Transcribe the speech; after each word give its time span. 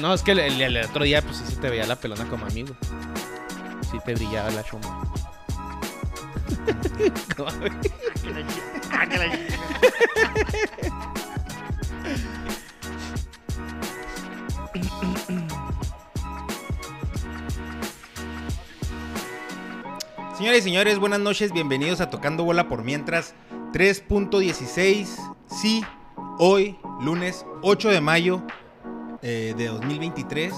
No, 0.00 0.14
es 0.14 0.22
que 0.22 0.32
el, 0.32 0.38
el- 0.38 0.60
el 0.76 0.84
otro 0.84 1.04
día, 1.04 1.22
pues 1.22 1.36
sí 1.38 1.44
se 1.54 1.56
te 1.60 1.68
veía 1.70 1.86
la 1.86 1.96
pelona 1.96 2.24
como 2.28 2.46
amigo. 2.46 2.74
Sí 3.90 3.98
te 4.04 4.14
brillaba 4.14 4.50
la. 4.50 4.62
¿Cómo, 7.36 7.50
güey? 7.58 7.72
Señoras 20.36 20.58
y 20.60 20.62
señores, 20.62 20.98
buenas 20.98 21.18
noches, 21.20 21.52
bienvenidos 21.52 22.00
a 22.00 22.10
Tocando 22.10 22.44
Bola 22.44 22.68
por 22.68 22.84
Mientras 22.84 23.34
3.16. 23.72 25.34
Sí, 25.48 25.82
hoy, 26.38 26.78
lunes 27.00 27.44
8 27.62 27.88
de 27.90 28.00
mayo 28.00 28.42
eh, 29.22 29.54
de 29.56 29.66
2023. 29.66 30.52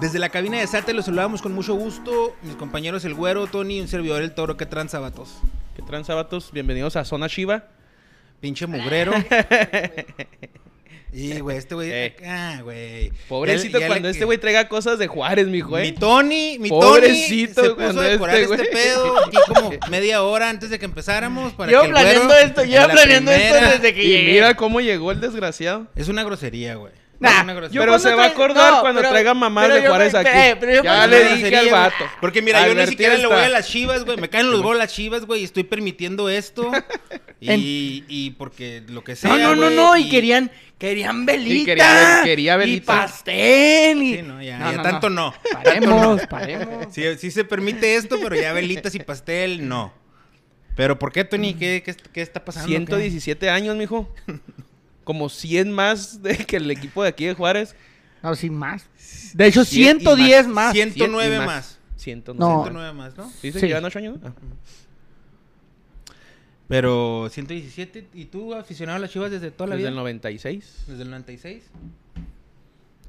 Desde 0.00 0.18
la 0.18 0.28
cabina 0.28 0.58
de 0.58 0.66
Sate 0.66 0.92
los 0.92 1.06
saludamos 1.06 1.42
con 1.42 1.52
mucho 1.52 1.74
gusto. 1.74 2.34
Mis 2.42 2.54
compañeros 2.56 3.04
El 3.04 3.14
Güero, 3.14 3.46
Tony 3.46 3.78
y 3.78 3.80
un 3.80 3.88
servidor 3.88 4.22
El 4.22 4.32
Toro. 4.34 4.56
¿Qué 4.56 4.66
tranza, 4.66 4.98
vatos? 5.00 5.38
¿Qué 5.76 5.82
tranza, 5.82 6.14
vatos? 6.14 6.52
Bienvenidos 6.52 6.96
a 6.96 7.04
Zona 7.04 7.26
Shiva. 7.26 7.64
Pinche 8.40 8.66
mugrero. 8.66 9.12
Y, 11.10 11.40
güey, 11.40 11.56
este 11.56 11.74
güey. 11.74 11.90
Eh. 11.90 12.16
Ah, 12.26 12.60
güey. 12.62 13.10
Pobrecito 13.28 13.78
Ya- 13.78 13.86
ya 13.86 13.86
cuando 13.88 14.08
este 14.08 14.26
güey 14.26 14.36
traiga 14.36 14.68
cosas 14.68 14.98
de 14.98 15.06
Juárez, 15.06 15.46
mijo, 15.46 15.76
Mi 15.78 15.88
eh. 15.88 15.94
Tony, 15.98 16.58
mi 16.58 16.68
Pobrecito, 16.68 17.62
Tony 17.62 17.68
se 17.70 17.74
cuando 17.74 17.94
puso 17.94 18.00
a 18.00 18.10
decorar 18.10 18.36
este 18.36 18.54
este, 18.54 18.66
pedo 18.66 19.18
aquí 19.26 19.36
como 19.48 19.70
media 19.90 20.22
hora 20.22 20.50
antes 20.50 20.68
de 20.68 20.78
que 20.78 20.84
empezáramos 20.84 21.54
para 21.54 21.72
que 21.72 21.78
el 21.78 21.90
planeando 21.90 22.24
güero 22.26 22.40
esto, 22.46 22.64
la 22.64 22.88
planeando 22.88 23.30
esto 23.32 23.70
desde 23.70 23.94
que 23.94 24.04
Y 24.04 24.08
llegué. 24.08 24.32
mira 24.32 24.54
cómo 24.54 24.80
llegó 24.82 25.10
el 25.10 25.20
desgraciado. 25.20 25.86
Es 25.96 26.08
una 26.08 26.22
grosería, 26.24 26.74
güey. 26.74 26.92
Nah, 27.20 27.42
yo 27.68 27.80
Pero 27.82 27.98
se 27.98 28.14
va 28.14 28.24
a 28.24 28.26
acordar 28.28 28.74
no, 28.74 28.80
cuando 28.80 29.00
pero- 29.00 29.10
traiga 29.10 29.34
mamás 29.34 29.68
de 29.68 29.88
Juárez 29.88 30.14
aquí. 30.14 30.30
eh, 30.32 30.56
pero 30.60 30.72
yo 30.74 30.82
ya 30.84 31.06
le 31.08 31.34
dije 31.34 31.56
al 31.56 31.68
vato. 31.70 32.04
Porque 32.20 32.42
mira, 32.42 32.66
yo 32.68 32.74
ni 32.74 32.86
siquiera 32.86 33.16
le 33.16 33.26
voy 33.26 33.36
a 33.42 33.48
las 33.48 33.66
chivas, 33.68 34.04
güey. 34.04 34.18
Me 34.18 34.28
caen 34.30 34.50
los 34.52 34.62
goles 34.62 34.80
a 34.82 34.84
las 34.84 34.92
chivas, 34.94 35.24
güey. 35.26 35.40
Y 35.40 35.44
estoy 35.44 35.64
permitiendo 35.64 36.28
esto. 36.28 36.70
y, 37.40 38.04
y 38.08 38.30
porque 38.38 38.82
lo 38.88 39.02
que 39.02 39.16
sea. 39.16 39.30
No, 39.30 39.36
no, 39.36 39.56
no, 39.56 39.70
no, 39.70 39.96
y 39.96 40.08
querían, 40.08 40.50
querían 40.78 41.26
velita. 41.26 41.64
quería- 41.66 42.20
quería 42.22 42.56
velita. 42.56 42.94
Y 42.94 42.96
pastel. 42.98 44.02
Y... 44.02 44.16
Sí, 44.18 44.22
no, 44.22 44.40
ya, 44.40 44.72
ya 44.76 44.82
tanto 44.82 45.10
no. 45.10 45.34
Paremos, 45.64 46.24
paremos. 46.28 46.86
Sí, 46.94 47.02
sí 47.18 47.32
se 47.32 47.42
permite 47.44 47.96
esto, 47.96 48.18
pero 48.22 48.36
ya 48.36 48.52
velitas 48.52 48.94
y 48.94 49.00
pastel, 49.00 49.66
no. 49.68 49.92
Pero 50.76 50.96
¿por 51.00 51.10
qué, 51.10 51.24
Tony? 51.24 51.54
¿Qué, 51.54 51.82
qué, 51.84 51.96
qué 52.12 52.22
está 52.22 52.44
pasando? 52.44 52.68
117 52.68 53.50
años, 53.50 53.74
mijo. 53.76 54.14
Como 55.08 55.30
100 55.30 55.72
más 55.72 56.22
de 56.22 56.36
que 56.36 56.58
el 56.58 56.70
equipo 56.70 57.02
de 57.02 57.08
aquí 57.08 57.24
de 57.24 57.32
Juárez. 57.32 57.74
No, 58.22 58.34
sin 58.34 58.52
más. 58.54 58.84
De 59.32 59.46
hecho, 59.46 59.64
Cien 59.64 59.96
y 59.96 60.00
110 60.00 60.46
más. 60.48 60.74
Cien- 60.74 60.92
109 60.92 61.36
109 61.38 61.46
más. 61.46 61.78
109. 61.96 62.38
No. 62.38 62.62
109 62.62 62.92
más, 62.92 63.16
¿no? 63.16 63.30
¿Sí 63.40 63.50
se 63.50 63.60
Sí. 63.60 63.66
llevan 63.68 63.86
8 63.86 64.00
años? 64.00 64.18
Ah. 64.22 64.32
Pero 66.68 67.28
117. 67.30 68.06
¿Y 68.12 68.26
tú, 68.26 68.54
aficionado 68.54 68.96
a 68.96 68.98
las 68.98 69.10
chivas 69.10 69.30
desde 69.30 69.50
toda 69.50 69.68
la 69.68 69.76
Desde 69.76 69.84
vida? 69.84 69.88
el 69.90 69.94
96. 69.96 70.84
Desde 70.86 71.02
el 71.04 71.10
96. 71.10 71.62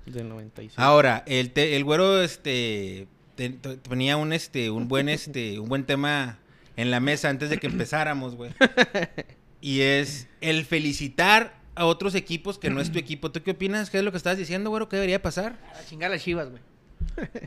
Desde 0.06 0.22
el 0.22 0.30
96. 0.30 0.80
Ahora, 0.80 1.24
el, 1.28 1.52
te- 1.52 1.76
el 1.76 1.84
güero 1.84 2.22
este 2.22 3.08
te- 3.36 3.50
te- 3.50 3.76
tenía 3.76 4.16
un 4.16 4.32
este 4.32 4.70
un 4.70 4.88
buen 4.88 5.10
este 5.10 5.60
un 5.60 5.68
buen 5.68 5.84
tema 5.84 6.40
en 6.78 6.92
la 6.92 7.02
mesa 7.02 7.28
antes 7.30 7.50
de 7.50 7.58
que 7.58 7.68
empezáramos, 7.68 8.36
güey. 8.36 8.52
Y 9.62 9.82
es 9.82 10.28
el 10.40 10.64
felicitar 10.64 11.59
a 11.80 11.86
otros 11.86 12.14
equipos 12.16 12.60
que 12.60 12.70
no 12.70 12.82
es 12.82 12.92
tu 12.92 13.00
equipo. 13.06 13.32
¿Tú 13.32 13.42
qué 13.42 13.52
opinas? 13.52 13.90
¿Qué 13.90 13.98
es 14.00 14.04
lo 14.04 14.12
que 14.12 14.18
estás 14.18 14.38
diciendo, 14.38 14.70
güero? 14.70 14.90
¿Qué 14.90 14.98
debería 14.98 15.22
pasar? 15.22 15.58
A 15.80 15.86
chingar 15.88 16.12
las 16.12 16.22
chivas, 16.22 16.50
güey. 16.50 16.62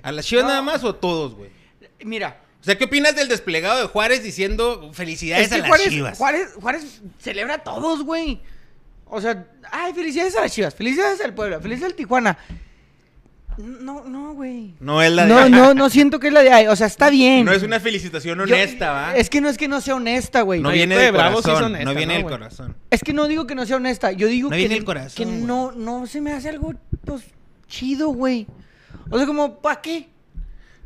¿A 0.03 0.10
las 0.12 0.25
chivas 0.26 0.44
No. 0.44 0.48
nada 0.50 0.62
más 0.62 0.82
o 0.84 0.88
a 0.88 1.00
todos, 1.00 1.34
güey? 1.34 1.50
Mira. 2.04 2.41
O 2.60 2.65
sea, 2.65 2.78
¿qué 2.78 2.84
opinas 2.84 3.15
del 3.15 3.28
desplegado 3.28 3.81
de 3.81 3.87
Juárez 3.88 4.22
diciendo 4.22 4.91
felicidades 4.94 5.44
Es 5.47 5.48
que 5.50 5.54
a 5.56 5.59
las 5.59 5.69
Juárez, 5.69 5.88
chivas? 5.88 6.19
Juárez, 6.19 6.48
Juárez 6.60 7.00
celebra 7.19 7.54
a 7.54 7.59
todos, 7.59 8.03
güey. 8.04 8.41
O 9.06 9.21
sea, 9.21 9.47
ay, 9.71 9.92
felicidades 9.92 10.34
a 10.37 10.41
las 10.42 10.53
chivas, 10.53 10.75
felicidades 10.75 11.21
al 11.21 11.34
Puebla, 11.34 11.60
felicidades 11.60 11.92
al 11.92 11.97
Tijuana. 11.97 12.38
No, 13.59 14.05
no, 14.05 14.35
güey. 14.35 14.75
No 14.81 15.03
es 15.03 15.13
la 15.13 15.25
de 15.27 15.29
No, 15.29 15.49
no, 15.49 15.75
no 15.75 15.91
siento 15.91 16.19
que 16.21 16.29
es 16.29 16.33
la 16.33 16.43
de 16.43 16.53
ahí. 16.53 16.67
O 16.67 16.77
sea, 16.77 16.87
está 16.87 17.11
bien. 17.11 17.45
No 17.45 17.53
es 17.53 17.63
una 17.63 17.81
felicitación 17.81 18.39
Yo- 18.39 18.45
honesta, 18.45 18.93
¿va? 18.93 19.17
Es 19.17 19.29
que 19.31 19.41
no 19.41 19.49
es 19.49 19.59
que 19.59 19.69
no 19.69 19.81
sea 19.81 19.95
honesta, 19.97 20.43
güey. 20.43 20.61
no 20.61 20.71
viene 20.71 20.95
esto 20.95 20.99
de 21.01 21.05
del 21.07 21.13
Bravos 21.13 21.35
sí 21.45 21.51
es 21.51 21.55
corazón. 21.55 21.65
honesta, 21.73 21.85
no 21.85 21.97
viene 21.97 22.07
¿no, 22.07 22.19
del 22.19 22.23
güey? 22.25 22.35
corazón. 22.35 22.77
Es 22.91 23.03
que 23.03 23.13
no 23.13 23.29
digo 23.29 23.47
que 23.47 23.55
no 23.55 23.67
sea 23.67 23.77
honesta. 23.77 24.13
Yo 24.13 24.27
digo 24.29 24.49
No 24.49 24.53
que, 24.55 24.59
viene 24.59 24.77
el 24.77 24.85
corazón, 24.85 25.17
que 25.17 25.25
güey. 25.25 25.37
no, 25.43 25.73
no 25.73 26.07
se 26.07 26.21
me 26.21 26.33
hace 26.33 26.49
algo, 26.49 26.75
pues, 27.05 27.23
chido, 27.69 28.09
güey. 28.09 28.47
O 29.11 29.17
sea, 29.19 29.27
como, 29.27 29.61
¿para 29.61 29.81
qué? 29.81 30.09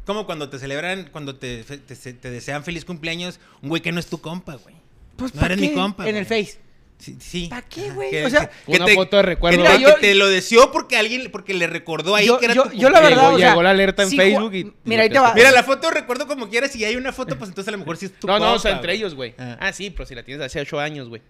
Como 0.04 0.24
cuando 0.26 0.48
te 0.48 0.58
celebran, 0.58 1.08
cuando 1.12 1.36
te, 1.36 1.64
te, 1.64 1.78
te 2.12 2.30
desean 2.30 2.62
feliz 2.64 2.84
cumpleaños, 2.84 3.40
un 3.62 3.68
güey 3.70 3.82
que 3.82 3.92
no 3.92 4.00
es 4.00 4.06
tu 4.06 4.20
compa, 4.20 4.54
güey. 4.56 4.74
Pues, 5.16 5.34
No 5.34 5.40
¿pa' 5.40 5.46
eres 5.46 5.58
mi 5.60 5.72
compa, 5.72 6.08
En 6.08 6.16
el. 6.16 6.26
Face. 6.26 6.58
Sí. 6.98 7.16
sí. 7.20 7.46
¿Pa' 7.48 7.60
qué, 7.62 7.90
güey? 7.90 8.10
que- 8.10 8.24
O 8.24 8.30
sea, 8.30 8.48
que 8.48 8.72
Una 8.72 8.86
te- 8.86 8.94
foto 8.94 9.18
de 9.18 9.22
recuerdo. 9.22 9.62
que 9.62 9.78
yo- 9.80 9.94
que 9.96 10.00
te 10.00 10.14
lo 10.14 10.28
deseó 10.28 10.72
porque 10.72 10.96
alguien, 10.96 11.30
porque 11.30 11.52
le 11.52 11.66
recordó 11.66 12.14
ahí 12.16 12.26
Yo, 12.26 12.38
que 12.38 12.46
era 12.46 12.54
yo, 12.54 12.62
tu 12.64 12.70
yo 12.72 12.88
la 12.88 13.00
verdad, 13.00 13.16
Llegó- 13.24 13.34
o 13.34 13.38
sea, 13.38 13.48
llegó 13.50 13.62
la 13.62 13.70
alerta 13.70 14.02
en 14.04 14.10
sí, 14.10 14.16
Facebook 14.16 14.54
y- 14.54 14.72
Mira, 14.84 15.02
ahí 15.02 15.10
te 15.10 15.18
va. 15.18 15.34
Mira, 15.34 15.50
la 15.50 15.62
foto 15.62 15.90
recuerdo 15.90 16.26
como 16.26 16.48
quieras. 16.48 16.72
Si 16.72 16.82
hay 16.84 16.96
una 16.96 17.12
foto, 17.12 17.36
pues 17.36 17.50
entonces 17.50 17.68
a 17.68 17.72
lo 17.72 17.78
mejor 17.78 17.98
sí 17.98 18.06
es 18.06 18.18
tu 18.18 18.26
No, 18.26 18.38
no, 18.38 18.54
o 18.54 18.58
sea, 18.58 18.72
entre 18.72 18.94
ellos, 18.94 19.14
güey. 19.14 19.34
Ah. 19.38 19.58
Ah. 19.60 19.72
sí, 19.74 19.90
pero 19.90 20.06
si 20.06 20.14
la 20.14 20.22
tienes 20.22 20.44
hace 20.44 20.58
8 20.58 20.80
años, 20.80 21.08
güey. 21.10 21.20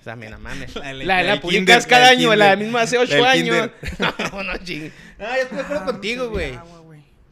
O 0.00 0.02
sea, 0.02 0.16
mira, 0.16 0.38
mames. 0.38 0.74
La- 0.76 0.92
La, 0.94 1.04
la- 1.04 1.22
la, 1.22 1.40
publicas 1.40 1.84
kinder, 1.84 1.88
cada 1.88 2.08
año, 2.08 2.34
la 2.34 2.56
misma 2.56 2.80
hace 2.80 2.96
La 2.96 3.02
8 3.02 3.14
del 3.14 3.24
años. 3.26 3.70
No, 4.32 4.42
no, 4.42 4.56
ching. 4.64 4.90
Ah, 5.20 5.34
yo 5.36 5.42
estoy 5.42 5.58
de 5.58 5.62
acuerdo 5.64 5.84
contigo, 5.84 6.28
güey. 6.30 6.58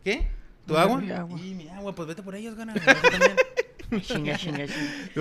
¿Qué? 0.04 0.28
¿Tu 0.66 0.74
Mi 0.74 0.78
agua? 0.80 1.02
agua. 1.16 1.40
Y 1.42 1.54
mi 1.54 1.68
agua, 1.68 1.94
pues 1.94 2.08
vete 2.08 2.22
por 2.22 2.34
ellos, 2.34 2.54
gana. 2.54 2.74
Chinga, 4.02 4.36
chinga, 4.36 4.66
chinga. 4.66 4.68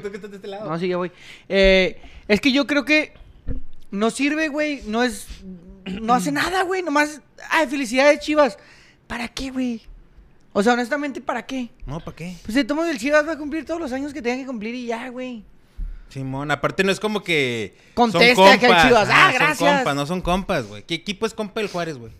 Que 0.00 0.36
este. 0.36 0.48
No, 0.48 0.78
sí, 0.78 0.88
ya 0.88 0.96
voy. 0.96 1.10
Eh, 1.48 2.00
es 2.28 2.40
que 2.40 2.52
yo 2.52 2.66
creo 2.66 2.84
que 2.84 3.12
no 3.90 4.10
sirve, 4.10 4.48
güey. 4.48 4.82
No 4.86 5.02
es. 5.02 5.26
No 5.86 6.14
hace 6.14 6.30
nada, 6.32 6.62
güey. 6.62 6.82
Nomás. 6.82 7.20
Ay, 7.50 7.66
felicidades, 7.66 8.20
chivas. 8.20 8.58
¿Para 9.06 9.28
qué, 9.28 9.50
güey? 9.50 9.82
O 10.52 10.62
sea, 10.62 10.74
honestamente, 10.74 11.20
¿para 11.20 11.44
qué? 11.46 11.70
No, 11.86 12.00
¿para 12.00 12.16
qué? 12.16 12.36
Pues 12.44 12.54
de 12.54 12.64
todos 12.64 12.86
el 12.88 12.98
Chivas 12.98 13.26
va 13.26 13.32
a 13.32 13.38
cumplir 13.38 13.64
todos 13.64 13.80
los 13.80 13.92
años 13.92 14.12
que 14.12 14.20
tenga 14.20 14.36
que 14.36 14.46
cumplir 14.46 14.74
y 14.74 14.86
ya, 14.86 15.08
güey. 15.08 15.44
Simón, 16.10 16.50
aparte 16.50 16.84
no 16.84 16.92
es 16.92 17.00
como 17.00 17.22
que. 17.22 17.74
Son 17.96 18.10
acá 18.10 18.24
el 18.26 18.34
compas. 18.34 18.86
Chivas. 18.86 19.08
Ah, 19.10 19.30
Son 19.30 19.34
gracias. 19.34 19.76
compas, 19.76 19.94
no 19.94 20.06
son 20.06 20.20
compas, 20.20 20.66
güey. 20.66 20.82
¿Qué 20.82 20.94
equipo 20.94 21.24
es 21.24 21.32
compa 21.32 21.60
del 21.60 21.70
Juárez, 21.70 21.96
güey? 21.96 22.12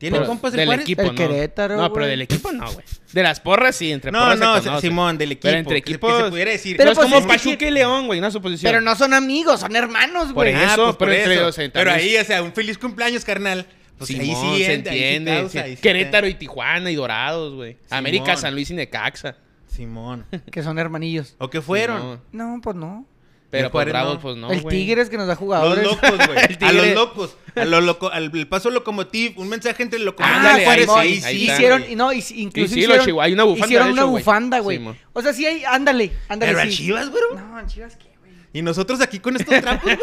¿Tiene 0.00 0.16
Pero 0.16 0.28
compas 0.28 0.52
el 0.54 0.56
del 0.60 0.66
Juárez? 0.66 0.82
equipo, 0.84 1.02
El 1.02 1.08
no. 1.08 1.14
Querétaro, 1.14 1.76
No, 1.76 1.92
pero 1.92 2.06
del 2.06 2.22
equipo 2.22 2.50
no, 2.50 2.72
güey. 2.72 2.84
De 3.12 3.22
las 3.22 3.38
porras 3.38 3.76
sí, 3.76 3.92
entre 3.92 4.10
No, 4.10 4.20
porras 4.20 4.38
no, 4.38 4.60
conoce. 4.62 4.86
Simón, 4.88 5.18
del 5.18 5.32
equipo. 5.32 5.42
Pero 5.48 5.58
entre 5.58 5.82
que- 5.82 5.90
equipos. 5.92 6.16
Que 6.18 6.24
se 6.24 6.30
pudiera 6.30 6.50
decir. 6.50 6.76
Pero 6.78 6.86
no 6.86 6.92
es 6.92 6.98
pues 6.98 7.04
como 7.04 7.16
es 7.18 7.26
que 7.26 7.28
Pachuca 7.50 7.66
y 7.68 7.70
León, 7.70 8.06
güey, 8.06 8.18
una 8.18 8.30
suposición. 8.30 8.70
Pero 8.72 8.80
no 8.80 8.96
son 8.96 9.12
amigos, 9.14 9.60
son 9.60 9.76
hermanos, 9.76 10.26
Por 10.32 10.34
güey. 10.50 10.54
eso, 10.54 10.62
Ah, 10.64 10.74
pues, 10.76 10.96
pero 10.96 10.96
por 10.96 11.12
entre 11.12 11.34
eso. 11.34 11.42
los- 11.44 11.58
entre 11.58 11.80
Pero 11.80 11.92
ahí, 11.92 12.16
o 12.16 12.24
sea, 12.24 12.42
un 12.42 12.52
feliz 12.54 12.78
cumpleaños, 12.78 13.24
carnal. 13.24 13.66
Pues 13.98 14.08
Simón, 14.08 14.24
ahí 14.24 14.34
sí 14.58 14.64
se 14.64 14.72
entra, 14.72 14.92
ahí 14.94 14.98
sí 14.98 15.04
entiende. 15.04 15.30
causa, 15.42 15.50
sí. 15.52 15.58
ahí 15.58 15.76
sí 15.76 15.82
Querétaro 15.82 16.26
y 16.26 16.34
Tijuana 16.34 16.90
y 16.90 16.94
Dorados, 16.94 17.54
güey. 17.54 17.76
América, 17.90 18.36
San 18.38 18.54
Luis 18.54 18.70
y 18.70 18.74
Necaxa. 18.74 19.36
Simón. 19.66 20.24
Que 20.50 20.62
son 20.62 20.78
hermanillos. 20.78 21.34
¿O 21.38 21.50
qué 21.50 21.60
fueron? 21.60 22.00
Simón. 22.00 22.20
No, 22.32 22.60
pues 22.62 22.74
no. 22.76 23.06
Pero 23.50 23.66
El 23.66 23.70
pues 23.72 23.72
Juárez 23.72 23.92
Bravos, 23.92 24.14
no. 24.14 24.20
pues 24.20 24.36
no, 24.36 24.50
el. 24.52 24.64
Tigres 24.64 25.10
que 25.10 25.16
nos 25.16 25.26
da 25.26 25.32
Los 25.32 25.38
jugadores. 25.40 25.84
locos, 25.84 26.10
güey. 26.26 26.38
A 26.60 26.72
los 26.72 26.86
locos. 26.94 27.36
A 27.56 27.64
lo 27.64 27.80
loco, 27.80 28.08
al 28.10 28.30
el 28.32 28.46
paso 28.46 28.70
locomotiv. 28.70 29.36
Un 29.38 29.48
mensaje 29.48 29.82
entre 29.82 29.98
el 29.98 30.04
locomotiv 30.04 30.36
y 30.60 30.64
Juárez. 30.64 30.88
ahí 30.90 31.20
ahí 31.24 31.38
sí, 31.38 31.50
hicieron, 31.50 31.84
y 31.90 31.96
no, 31.96 32.12
y, 32.12 32.24
incluso 32.36 32.74
sí, 32.74 32.80
hicieron, 32.80 33.20
hay 33.20 33.32
una 33.32 33.42
bufanda, 33.44 33.66
hicieron 33.66 33.86
de 33.88 33.92
una 33.92 34.02
hecho, 34.02 34.08
güey. 34.10 34.22
bufanda, 34.22 34.58
güey. 34.60 34.80
O 35.12 35.20
sea, 35.22 35.32
sí 35.32 35.46
hay, 35.46 35.64
ándale, 35.64 36.12
ándale. 36.28 36.52
¿Pero 36.54 36.70
sí. 36.70 36.76
Chivas, 36.76 37.10
güey? 37.10 37.22
No, 37.34 37.58
en 37.58 37.66
Chivas 37.66 37.96
qué. 37.96 38.09
Y 38.52 38.62
nosotros 38.62 39.00
aquí 39.00 39.20
con 39.20 39.36
estos 39.36 39.60
trapos, 39.60 39.84
güey. 39.84 39.98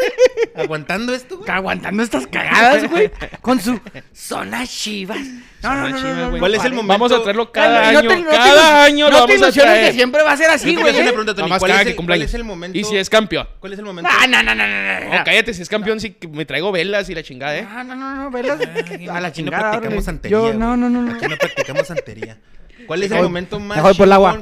aguantando 0.56 1.14
esto, 1.14 1.38
güey. 1.40 1.50
Aguantando 1.52 2.02
estas 2.02 2.28
cagadas, 2.28 2.90
güey. 2.90 3.12
Con 3.42 3.60
su 3.60 3.78
zona 4.14 4.66
chivas. 4.66 5.20
No, 5.62 5.76
no, 5.76 5.88
Zona 5.88 5.90
no, 5.90 5.90
no, 5.90 5.98
Chivas, 6.02 6.32
no. 6.34 6.40
¿Cuál 6.40 6.56
es 6.56 6.64
el 6.64 6.72
momento? 6.74 6.94
Vamos 6.94 7.12
a 7.12 7.22
traerlo 7.24 7.52
cada 7.52 7.90
año. 7.90 8.02
te- 8.08 8.08
no 8.24 8.30
te 8.30 8.36
cada 8.38 8.84
año 8.86 9.10
no 9.10 9.20
lo 9.20 9.26
te 9.26 9.34
vamos 9.38 9.48
a 9.50 9.52
traer. 9.62 9.88
que 9.88 9.94
siempre 9.94 10.24
va 10.24 10.32
a 10.32 10.38
ser 10.38 10.50
así, 10.50 10.76
güey. 10.76 10.96
una 10.96 11.08
pregunta, 11.10 11.36
Tony. 11.36 11.50
¿Cuál 11.50 11.60
cada 11.60 11.74
es, 11.82 11.84
que 11.84 11.90
el, 11.92 11.96
cumpla 11.98 12.14
¿Cuál 12.14 12.22
años. 12.22 12.30
es 12.30 12.36
el 12.36 12.44
momento? 12.46 12.78
Y 12.78 12.84
si 12.86 12.96
es 12.96 13.10
campeón. 13.10 13.50
¿Cuál 13.60 13.74
es 13.74 13.80
el 13.80 13.86
momento? 13.86 14.10
No, 14.10 14.28
no, 14.28 14.44
no, 14.44 14.56
no, 14.56 14.66
no, 14.68 15.00
no. 15.10 15.18
No, 15.18 15.24
cállate, 15.26 15.54
si 15.54 15.62
es 15.62 15.68
campeón, 15.70 16.00
sí 16.00 16.12
que 16.12 16.28
me 16.30 16.46
traigo 16.46 16.72
velas 16.72 17.10
y 17.10 17.16
la 17.16 17.24
chingada, 17.24 17.58
¿eh? 17.58 17.64
No, 17.70 17.84
no, 17.84 17.96
no, 17.96 18.16
no, 18.16 18.32
velas. 18.32 18.60
Ay, 18.62 19.08
A 19.10 19.20
la 19.20 19.28
aquí 19.28 19.44
no 19.44 19.52
chingada. 19.52 19.72
practicamos 19.72 20.06
santería, 20.06 20.38
Yo, 20.38 20.54
no, 20.54 20.78
no, 20.78 20.90
no, 20.90 21.02
no. 21.02 21.16
Aquí 21.16 21.28
no 21.28 21.36
practicamos 21.38 21.88
santería. 21.88 22.38
¿Cuál 22.86 23.04
es 23.04 23.12
el 23.12 23.24
momento 23.24 23.60
más 23.60 23.78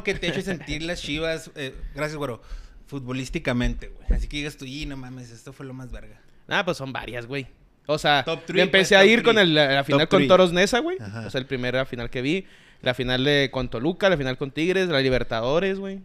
que 0.03 0.13
te 0.13 0.27
ha 0.27 0.29
hecho 0.29 0.41
sentir 0.41 0.83
las 0.83 1.01
chivas? 1.01 1.49
eh, 1.55 1.73
gracias, 1.95 2.17
güero. 2.17 2.41
Futbolísticamente, 2.87 3.87
güey. 3.89 4.07
Así 4.17 4.27
que 4.27 4.37
digas 4.37 4.57
tú, 4.57 4.65
y 4.65 4.85
no 4.85 4.97
mames, 4.97 5.31
esto 5.31 5.53
fue 5.53 5.65
lo 5.65 5.73
más 5.73 5.91
verga. 5.91 6.21
Nada, 6.47 6.65
pues 6.65 6.77
son 6.77 6.93
varias, 6.93 7.25
güey. 7.25 7.47
O 7.87 7.97
sea, 7.97 8.23
Top 8.23 8.39
yo 8.47 8.61
empecé 8.63 8.95
pues, 8.95 9.01
a 9.01 9.05
ir 9.05 9.21
con 9.23 9.37
el- 9.37 9.53
la, 9.53 9.83
final 9.83 10.01
Top 10.01 10.09
con 10.09 10.19
three. 10.19 10.27
Toros 10.27 10.53
Nesa, 10.53 10.79
güey. 10.79 10.97
Ajá. 10.99 11.25
O 11.27 11.29
sea, 11.29 11.39
el 11.39 11.45
primera 11.47 11.85
final 11.85 12.09
que 12.09 12.21
vi. 12.21 12.45
La 12.81 12.93
final 12.93 13.23
de 13.23 13.49
con 13.51 13.69
Toluca, 13.69 14.09
la 14.09 14.17
final 14.17 14.37
con 14.37 14.51
Tigres, 14.51 14.87
la 14.89 14.99
Libertadores, 15.01 15.79
güey. 15.79 16.01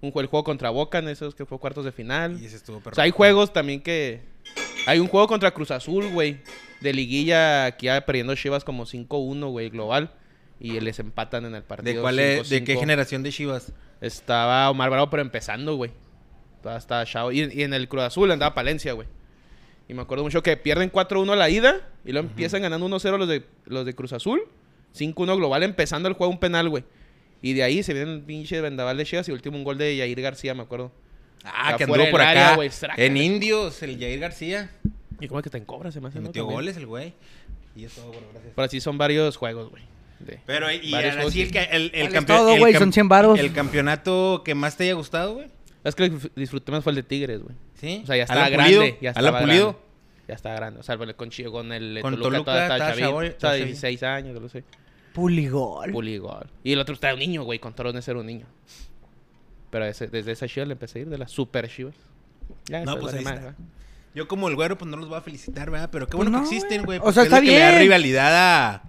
Un 0.00 0.12
jue- 0.12 0.20
el 0.22 0.26
juego 0.26 0.44
contra 0.44 0.70
Boca 0.70 0.98
en 0.98 1.08
esos 1.08 1.34
que 1.34 1.44
fue 1.46 1.58
cuartos 1.58 1.84
de 1.84 1.92
final. 1.92 2.40
Y 2.40 2.46
ese 2.46 2.56
estuvo 2.56 2.78
O 2.78 2.80
sea, 2.80 2.90
hay 2.90 2.94
perfecto. 3.10 3.16
juegos 3.16 3.52
también 3.52 3.80
que... 3.82 4.22
Hay 4.86 4.98
un 4.98 5.08
juego 5.08 5.26
contra 5.28 5.50
Cruz 5.52 5.70
Azul, 5.70 6.08
güey. 6.10 6.40
De 6.80 6.92
liguilla, 6.94 7.66
aquí 7.66 7.86
ya 7.86 8.04
perdiendo 8.06 8.34
Chivas 8.34 8.64
como 8.64 8.86
5-1, 8.86 9.50
güey, 9.50 9.68
global. 9.70 10.12
Y 10.58 10.78
les 10.80 10.98
empatan 10.98 11.44
en 11.46 11.54
el 11.54 11.62
partido. 11.62 11.96
¿De, 11.96 12.00
cuál 12.00 12.18
es, 12.18 12.48
¿De 12.48 12.64
qué 12.64 12.74
5-5. 12.76 12.80
generación 12.80 13.22
de 13.22 13.30
chivas? 13.32 13.72
Estaba 14.00 14.70
Omar 14.70 14.90
Bravo, 14.90 15.10
pero 15.10 15.22
empezando, 15.22 15.76
güey. 15.76 15.90
Estaba 16.64 17.04
Chavo. 17.04 17.32
Y, 17.32 17.40
y 17.52 17.62
en 17.62 17.72
el 17.74 17.88
Cruz 17.88 18.02
Azul 18.04 18.30
andaba 18.30 18.54
Palencia, 18.54 18.92
güey. 18.92 19.08
Y 19.88 19.94
me 19.94 20.02
acuerdo 20.02 20.22
mucho 20.22 20.42
que 20.42 20.56
pierden 20.56 20.90
4-1 20.92 21.32
a 21.32 21.36
la 21.36 21.50
ida. 21.50 21.80
Y 22.04 22.12
luego 22.12 22.28
empiezan 22.28 22.62
ganando 22.62 22.86
1-0 22.88 23.18
los 23.18 23.28
de, 23.28 23.44
los 23.66 23.84
de 23.86 23.94
Cruz 23.94 24.12
Azul. 24.12 24.42
5-1 24.96 25.36
global, 25.36 25.62
empezando 25.62 26.08
el 26.08 26.14
juego 26.14 26.32
un 26.32 26.38
penal, 26.38 26.68
güey. 26.68 26.84
Y 27.42 27.54
de 27.54 27.62
ahí 27.62 27.82
se 27.82 27.94
viene 27.94 28.12
el 28.12 28.20
pinche 28.22 28.60
vendaval 28.60 28.96
de 28.96 29.04
Chivas 29.04 29.28
y 29.28 29.32
último 29.32 29.56
un 29.56 29.64
gol 29.64 29.78
de 29.78 29.96
Yair 29.96 30.20
García, 30.20 30.54
me 30.54 30.62
acuerdo. 30.62 30.92
Ah, 31.44 31.74
que 31.78 31.84
anduvo 31.84 32.10
por 32.10 32.20
área, 32.20 32.48
acá. 32.48 32.56
güey, 32.56 32.68
sácale. 32.70 33.06
en 33.06 33.16
Indios, 33.16 33.82
el 33.82 33.98
Jair 33.98 34.18
García. 34.20 34.70
Y 35.20 35.28
como 35.28 35.40
que 35.42 35.48
te 35.50 35.56
encobra, 35.58 35.90
se 35.90 36.00
me 36.00 36.08
hace. 36.08 36.20
Metió 36.20 36.44
goles 36.44 36.76
el 36.76 36.86
güey. 36.86 37.14
Y 37.74 37.84
es 37.84 37.94
todo, 37.94 38.08
bueno, 38.08 38.26
gracias. 38.32 38.52
Pero 38.54 38.66
así 38.66 38.80
son 38.80 38.98
varios 38.98 39.36
juegos, 39.36 39.70
güey. 39.70 39.82
Pero, 40.44 40.70
y 40.70 40.90
varios 40.90 40.94
ahora 40.94 41.12
juegos 41.14 41.32
sí, 41.32 41.40
y- 41.40 41.56
el, 41.56 41.56
el, 41.56 41.82
el 41.82 41.90
Vales 41.92 42.12
campeón. 42.12 42.38
todo, 42.38 42.52
el 42.54 42.58
güey, 42.60 42.74
cam- 42.74 42.78
son 42.78 42.92
100 42.92 43.08
varos. 43.08 43.38
El 43.38 43.52
campeonato 43.54 44.42
que 44.44 44.54
más 44.54 44.76
te 44.76 44.84
haya 44.84 44.92
gustado, 44.94 45.34
güey. 45.34 45.46
Es 45.84 45.94
que 45.94 46.10
disfruté 46.36 46.72
más 46.72 46.84
fue 46.84 46.92
el 46.92 46.96
de 46.96 47.02
Tigres, 47.02 47.42
güey. 47.42 47.54
Sí. 47.74 48.00
O 48.02 48.06
sea, 48.06 48.16
ya 48.16 48.24
estaba 48.24 48.48
grande. 48.48 48.98
Ya 49.00 49.10
estaba 49.10 49.40
Pulido. 49.40 49.66
grande. 49.72 49.80
Ya 50.28 50.34
está 50.34 50.52
grande. 50.54 50.80
O 50.80 50.82
sea, 50.82 50.94
el- 50.96 50.98
con, 51.16 51.30
con 51.50 51.72
el 51.72 51.98
Con 52.02 52.12
Toluca, 52.14 52.22
Toluca 52.30 52.44
todavía 52.44 52.62
estaba 52.64 52.76
estaba 52.76 52.90
chavito. 52.90 53.22
Estaba 53.22 53.26
estaba 53.26 53.54
16 53.54 54.02
años, 54.02 54.34
yo 54.34 54.40
lo 54.40 54.48
sé. 54.48 54.64
Puligol. 55.14 55.90
Puligol. 55.90 56.46
Y 56.62 56.72
el 56.72 56.78
otro 56.78 56.94
estaba 56.94 57.14
un 57.14 57.20
niño, 57.20 57.42
güey. 57.42 57.58
Con 57.58 57.74
Torones 57.74 58.06
era 58.06 58.18
un 58.18 58.26
niño. 58.26 58.46
Pero 59.70 59.84
ese- 59.86 60.08
desde 60.08 60.32
esa 60.32 60.46
Chivas 60.46 60.68
le 60.68 60.72
empecé 60.72 60.98
a 60.98 61.02
ir, 61.02 61.08
de 61.08 61.18
las 61.18 61.30
Super 61.30 61.68
Chivas. 61.68 61.94
Ya, 62.66 62.84
No, 62.84 62.98
pues 62.98 63.14
ahí 63.14 63.20
está. 63.24 63.54
Yo 64.14 64.26
como 64.26 64.48
el 64.48 64.56
güero, 64.56 64.76
pues 64.76 64.90
no 64.90 64.96
los 64.96 65.08
voy 65.08 65.18
a 65.18 65.20
felicitar, 65.20 65.70
¿verdad? 65.70 65.88
Pero 65.92 66.06
qué 66.06 66.16
Pues 66.16 66.28
bueno 66.28 66.42
no, 66.42 66.48
que 66.48 66.54
existen, 66.56 66.84
güey. 66.84 66.98
O 67.02 67.12
sea, 67.12 67.22
es 67.22 67.28
está 67.28 67.40
que 67.40 67.46
le 67.46 67.58
da 67.58 67.68
bien. 67.70 67.80
rivalidad 67.82 68.32
a... 68.74 68.82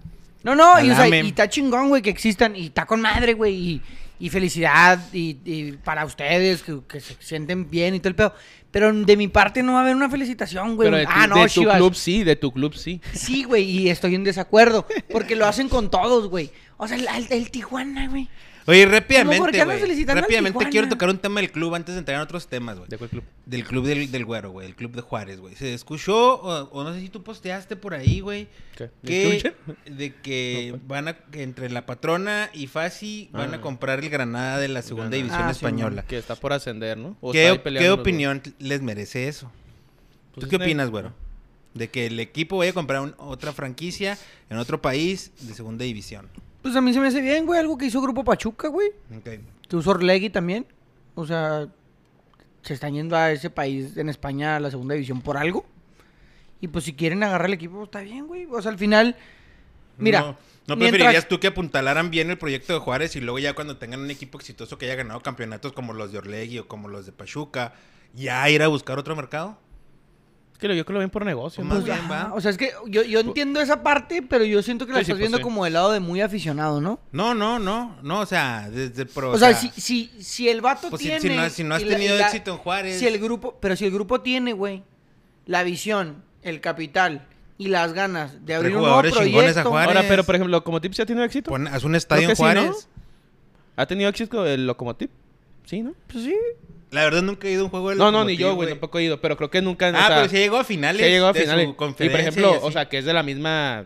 No, 0.44 0.56
no, 0.56 0.80
y, 0.84 0.90
o 0.90 0.96
sea, 0.96 1.04
Alame. 1.04 1.22
y 1.22 1.28
está 1.28 1.48
chingón, 1.48 1.90
güey, 1.90 2.02
que 2.02 2.10
existan. 2.10 2.56
Y 2.56 2.66
está 2.68 2.88
con 2.88 3.00
madre, 3.02 3.36
güey. 3.36 3.54
Y, 3.56 3.82
y 4.26 4.30
felicidad. 4.30 5.00
Y, 5.14 5.38
y 5.46 5.72
para 5.84 6.06
ustedes, 6.06 6.62
que, 6.64 6.80
que 6.88 7.00
se 7.00 7.16
sienten 7.20 7.70
bien 7.70 7.96
y 7.96 8.00
todo 8.00 8.10
el 8.10 8.16
pedo. 8.16 8.34
Pero 8.72 8.94
de 8.94 9.18
mi 9.18 9.28
parte 9.28 9.64
no 9.64 9.74
va 9.74 9.80
a 9.80 9.82
haber 9.82 9.96
una 9.98 10.10
felicitación, 10.10 10.78
güey. 10.78 10.88
Pero 10.88 10.98
de 10.98 11.06
tu, 11.06 11.12
ah, 11.14 11.28
no, 11.28 11.36
de 11.36 11.42
tu 11.44 11.50
Chivas. 11.62 11.76
club 11.78 11.94
sí, 11.96 12.24
de 12.24 12.36
tu 12.38 12.54
club 12.54 12.74
sí. 12.74 13.02
Sí, 13.14 13.44
güey, 13.44 13.64
y 13.70 13.90
estoy 13.90 14.16
en 14.16 14.24
desacuerdo. 14.24 14.88
Porque 15.12 15.36
lo 15.36 15.46
hacen 15.46 15.68
con 15.68 15.92
todos, 15.92 16.30
güey. 16.30 16.52
O 16.78 16.88
sea, 16.88 16.96
el, 16.98 17.08
el- 17.08 17.28
el 17.32 17.52
Tijuana, 17.52 18.08
güey. 18.08 18.30
Oye, 18.68 18.84
¿por 18.84 18.92
qué 18.92 19.00
rápidamente, 19.00 19.66
güey. 19.66 20.06
Rápidamente 20.06 20.66
quiero 20.70 20.88
tocar 20.88 21.10
un 21.10 21.18
tema 21.18 21.42
del 21.42 21.52
club 21.52 21.74
antes 21.76 21.96
de 21.96 22.00
entrar 22.00 22.16
en 22.18 22.22
otros 22.22 22.48
temas, 22.48 22.78
güey. 22.78 22.90
¿De 22.90 22.98
cuál 22.98 23.10
club? 23.10 23.24
Del 23.46 23.64
club 23.64 23.86
del, 23.86 24.12
del 24.12 24.26
güero, 24.26 24.52
güey. 24.52 24.68
El 24.68 24.76
club 24.76 24.92
de 24.94 25.02
Juárez, 25.02 25.40
güey. 25.40 25.56
Se 25.56 25.74
escuchó, 25.74 26.36
o, 26.36 26.70
o 26.70 26.84
no 26.84 26.94
sé 26.94 27.00
si 27.02 27.10
tú 27.10 27.24
posteaste 27.24 27.76
por 27.76 27.94
ahí, 27.94 28.20
güey. 28.20 28.48
¿Qué? 28.78 28.90
Que, 29.04 29.54
¿El 29.86 29.98
de 29.98 30.14
que 30.16 30.70
No, 30.74 30.78
pues. 30.78 30.88
van 30.88 31.08
a, 31.08 31.14
que 31.18 31.42
entre 31.44 31.70
la 31.70 31.86
patrona 31.86 32.50
y 32.54 32.68
Fasi 32.68 33.30
van 33.32 33.54
Ah. 33.54 33.58
a 33.58 33.62
comprar 33.62 34.00
el 34.04 34.10
Granada 34.10 34.60
de 34.60 34.68
la 34.68 34.82
segunda 34.82 35.10
Granada. 35.10 35.24
división 35.24 35.48
Ah, 35.50 35.54
sí, 35.54 35.58
española. 35.66 36.04
Que 36.08 36.18
está 36.18 36.36
por 36.36 36.54
ascender, 36.54 36.98
¿no? 36.98 37.18
O 37.22 37.32
¿Qué, 37.32 37.60
los 37.66 37.90
opinión 38.00 38.42
les 38.60 38.82
merece 38.82 39.28
eso? 39.28 39.52
Pues 40.34 40.46
¿Tú 40.46 40.50
qué 40.50 40.56
opinas, 40.58 40.88
ne- 40.88 40.92
güero? 40.92 41.14
De 41.74 41.90
que 41.90 42.06
el 42.08 42.20
equipo 42.20 42.58
vaya 42.58 42.72
a 42.72 42.74
comprar 42.74 43.02
un- 43.02 43.16
otra 43.18 43.54
franquicia 43.54 44.18
en 44.50 44.58
otro 44.58 44.82
país 44.82 45.32
de 45.40 45.54
segunda 45.54 45.84
división. 45.86 46.28
Pues 46.62 46.76
a 46.76 46.82
mí 46.82 46.94
se 46.94 47.00
me 47.00 47.08
hace 47.08 47.22
bien, 47.22 47.46
güey. 47.46 47.60
Algo 47.60 47.78
que 47.78 47.86
hizo 47.86 48.02
Grupo 48.02 48.24
Pachuca, 48.24 48.68
güey. 48.68 48.90
Ok. 49.18 49.30
Que 49.68 49.76
usó 49.76 49.92
Orlegui 49.92 50.30
también. 50.30 50.66
O 51.16 51.26
sea, 51.26 51.68
se 52.62 52.74
están 52.74 52.94
yendo 52.94 53.16
a 53.16 53.32
ese 53.32 53.50
país 53.50 53.98
en 53.98 54.10
España 54.10 54.56
a 54.56 54.60
la 54.60 54.70
segunda 54.70 54.94
división 54.94 55.22
por 55.22 55.38
algo. 55.38 55.66
Y 56.60 56.68
pues 56.68 56.86
si 56.86 56.94
quieren 56.94 57.24
agarrar 57.24 57.48
el 57.48 57.54
equipo, 57.54 57.84
está 57.84 58.02
bien, 58.02 58.28
güey. 58.28 58.46
O 58.46 58.62
sea, 58.62 58.72
al 58.72 58.78
final, 58.78 59.16
mira. 59.98 60.20
¿No, 60.22 60.28
¿no 60.68 60.76
mientras- 60.76 60.92
preferirías 61.00 61.28
tú 61.28 61.40
que 61.40 61.48
apuntalaran 61.48 62.12
bien 62.12 62.30
el 62.30 62.38
proyecto 62.38 62.74
de 62.74 62.80
Juárez 62.80 63.16
y 63.16 63.22
luego 63.22 63.40
ya 63.40 63.54
cuando 63.56 63.78
tengan 63.78 64.02
un 64.02 64.12
equipo 64.12 64.38
exitoso 64.38 64.78
que 64.78 64.86
haya 64.86 64.96
ganado 64.96 65.22
campeonatos 65.22 65.74
como 65.74 65.94
los 65.94 66.12
de 66.12 66.20
Orlegui 66.20 66.60
o 66.60 66.68
como 66.68 66.88
los 66.88 67.08
de 67.08 67.12
Pachuca, 67.12 67.74
ya 68.14 68.48
ir 68.50 68.62
a 68.62 68.68
buscar 68.68 69.00
otro 69.00 69.16
mercado? 69.16 69.58
Que 70.62 70.68
lo- 70.68 70.76
yo 70.76 70.86
creo 70.86 70.94
que 70.94 70.94
lo 70.94 71.00
ven 71.00 71.10
por 71.10 71.26
negocio, 71.26 71.64
Más 71.64 71.80
¿no? 71.80 71.84
Pues, 71.86 71.94
bien, 71.98 72.10
va. 72.10 72.32
O 72.36 72.40
sea, 72.40 72.52
es 72.52 72.58
que 72.58 72.72
yo, 72.88 73.02
yo 73.04 73.20
entiendo 73.20 73.60
esa 73.60 73.82
parte, 73.84 74.22
pero 74.22 74.46
yo 74.46 74.62
siento 74.62 74.86
que 74.86 74.94
la 74.94 75.00
Sí, 75.00 75.06
sí, 75.06 75.12
estás 75.12 75.14
pues, 75.16 75.20
viendo 75.22 75.38
sí. 75.40 75.44
como 75.44 75.64
del 75.66 75.74
lado 75.74 75.92
de 75.92 76.00
muy 76.00 76.22
aficionado, 76.22 76.80
¿no? 76.80 77.00
No, 77.12 77.34
no, 77.34 77.58
no, 77.60 77.98
no, 78.04 78.20
o 78.20 78.26
sea, 78.28 78.70
desde 78.70 79.06
pro, 79.08 79.32
O, 79.32 79.38
sea, 79.40 79.54
si, 79.56 79.70
si, 79.70 80.12
si 80.22 80.48
el 80.50 80.62
vato 80.62 80.90
pues 80.92 81.02
si, 81.02 81.08
tiene... 81.10 81.20
si 81.20 81.30
no, 81.36 81.50
si 81.50 81.64
no 81.64 81.76
has 81.76 81.82
la- 81.84 81.90
tenido 81.98 82.16
la- 82.16 82.26
éxito 82.28 82.52
en 82.52 82.58
Juárez, 82.58 83.00
Si 83.00 83.08
el 83.08 83.18
grupo, 83.20 83.58
pero 83.60 83.76
si 83.76 83.86
el 83.86 83.92
grupo 83.92 84.22
tiene, 84.22 84.54
güey, 84.54 84.84
la 85.48 85.64
visión, 85.64 86.24
el 86.44 86.62
capital 86.62 87.26
y 87.58 87.68
las 87.70 87.94
ganas 87.94 88.46
de 88.46 88.54
abrir 88.54 88.72
un 88.76 88.82
nuevo 88.84 88.88
jugadores 88.98 89.14
chingones 89.14 89.52
a 89.58 89.64
proyecto... 89.64 89.70
Juárez. 89.72 89.96
Ahora, 89.98 90.08
pero 90.08 90.24
por 90.24 90.36
ejemplo, 90.36 90.52
¿Locomotiv 90.58 90.94
sí 90.94 91.02
ha 91.02 91.06
tenido 91.08 91.26
éxito? 91.26 91.50
pon- 91.50 91.68
haz 91.68 91.84
un 91.84 91.96
estadio 91.96 92.24
en 92.24 92.30
que 92.30 92.36
sí, 92.36 92.42
¿no? 92.44 92.48
Juárez. 92.52 92.88
¿Ha 93.78 93.86
tenido 93.88 94.10
éxito 94.12 94.46
el 94.46 94.68
Locomotiv? 94.68 95.10
Sí, 95.66 95.82
¿no? 95.82 95.94
Pues 96.12 96.24
sí. 96.24 96.36
La 96.92 97.04
verdad 97.06 97.22
nunca 97.24 97.48
he 97.48 97.52
ido 97.52 97.62
a 97.62 97.64
un 97.66 97.70
juego 97.72 97.90
del 97.90 97.98
No, 97.98 98.12
no, 98.12 98.24
ni 98.26 98.36
yo, 98.38 98.54
güey, 98.56 98.70
tampoco 98.70 99.00
he 99.00 99.04
ido. 99.04 99.20
Pero 99.22 99.38
creo 99.38 99.50
que 99.50 99.62
nunca. 99.62 99.88
o 99.90 99.94
Ah, 99.96 100.08
sea, 100.08 100.16
pero 100.18 100.30
sí 100.30 100.36
llegó 100.38 100.58
a 100.58 100.64
finales. 100.64 101.02
sí 101.06 101.10
llegó 101.12 101.28
a 101.28 101.34
de 101.34 101.40
su 101.40 101.46
finales. 101.46 101.70
Y 101.70 102.10
por 102.10 102.20
ejemplo, 102.20 102.54
y 102.62 102.68
o 102.68 102.72
sea, 102.72 102.88
que 102.90 102.98
es 102.98 103.06
de 103.06 103.14
la 103.14 103.24
misma. 103.24 103.86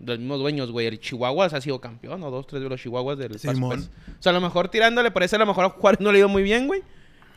De 0.00 0.12
los 0.12 0.18
mismos 0.18 0.38
dueños, 0.40 0.70
güey. 0.72 0.86
El 0.88 1.00
Chihuahuas 1.00 1.54
ha 1.54 1.60
sido 1.60 1.80
campeón, 1.80 2.22
o 2.22 2.30
dos, 2.30 2.46
tres 2.46 2.62
de 2.62 2.68
los 2.68 2.80
Chihuahuas 2.80 3.18
del 3.18 3.32
Paso, 3.32 3.52
Simón. 3.52 3.68
pues. 3.70 3.90
O 4.18 4.22
sea, 4.22 4.30
a 4.30 4.32
lo 4.34 4.40
mejor 4.40 4.68
tirándole, 4.68 5.10
parece 5.10 5.36
a 5.36 5.38
lo 5.38 5.46
mejor 5.46 5.64
a 5.64 5.68
Juárez 5.70 6.00
no 6.00 6.10
le 6.12 6.18
ha 6.18 6.20
ido 6.20 6.28
muy 6.28 6.42
bien, 6.42 6.66
güey. 6.66 6.82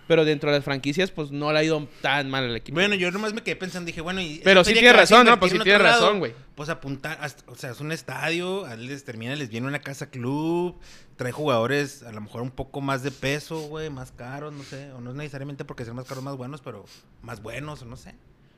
Pero 0.07 0.25
dentro 0.25 0.49
de 0.51 0.57
las 0.57 0.65
franquicias, 0.65 1.09
pues 1.11 1.31
no 1.31 1.51
le 1.53 1.59
ha 1.59 1.63
ido 1.63 1.87
tan 2.01 2.29
mal 2.29 2.43
al 2.43 2.55
equipo. 2.55 2.75
Bueno, 2.75 2.95
yo 2.95 3.11
nomás 3.11 3.33
me 3.33 3.43
quedé 3.43 3.55
pensando, 3.55 3.85
dije, 3.87 4.01
bueno, 4.01 4.19
y 4.19 4.41
Pero 4.43 4.63
sí 4.63 4.73
tiene 4.73 4.91
razón, 4.91 5.25
¿no? 5.25 5.39
Pues 5.39 5.51
sí 5.51 5.57
en 5.57 5.63
tiene 5.63 5.79
razón, 5.79 6.19
güey. 6.19 6.33
Pues 6.55 6.69
apuntar, 6.69 7.17
hasta- 7.21 7.49
o 7.49 7.55
sea, 7.55 7.71
es 7.71 7.79
un 7.79 7.91
estadio, 7.91 8.65
a 8.65 8.73
él 8.73 8.87
les 8.87 9.03
termina, 9.05 9.35
les 9.35 9.49
viene 9.49 9.67
una 9.67 9.79
casa 9.79 10.09
club, 10.09 10.75
trae 11.15 11.31
jugadores 11.31 12.03
a 12.03 12.11
lo 12.11 12.19
mejor 12.21 12.41
un 12.41 12.51
poco 12.51 12.81
más 12.81 13.03
de 13.03 13.11
peso, 13.11 13.61
güey, 13.67 13.89
más 13.89 14.11
caros, 14.11 14.51
no 14.53 14.63
sé, 14.63 14.91
o 14.91 14.99
no 15.01 15.11
es 15.11 15.15
necesariamente 15.15 15.63
porque 15.65 15.85
sean 15.85 15.95
más 15.95 16.05
caros, 16.05 16.23
más 16.23 16.35
buenos, 16.35 16.61
pero 16.61 16.83
más 17.21 17.41
buenos, 17.41 17.81
o 17.81 17.85
no 17.85 17.95
sé. 17.95 18.15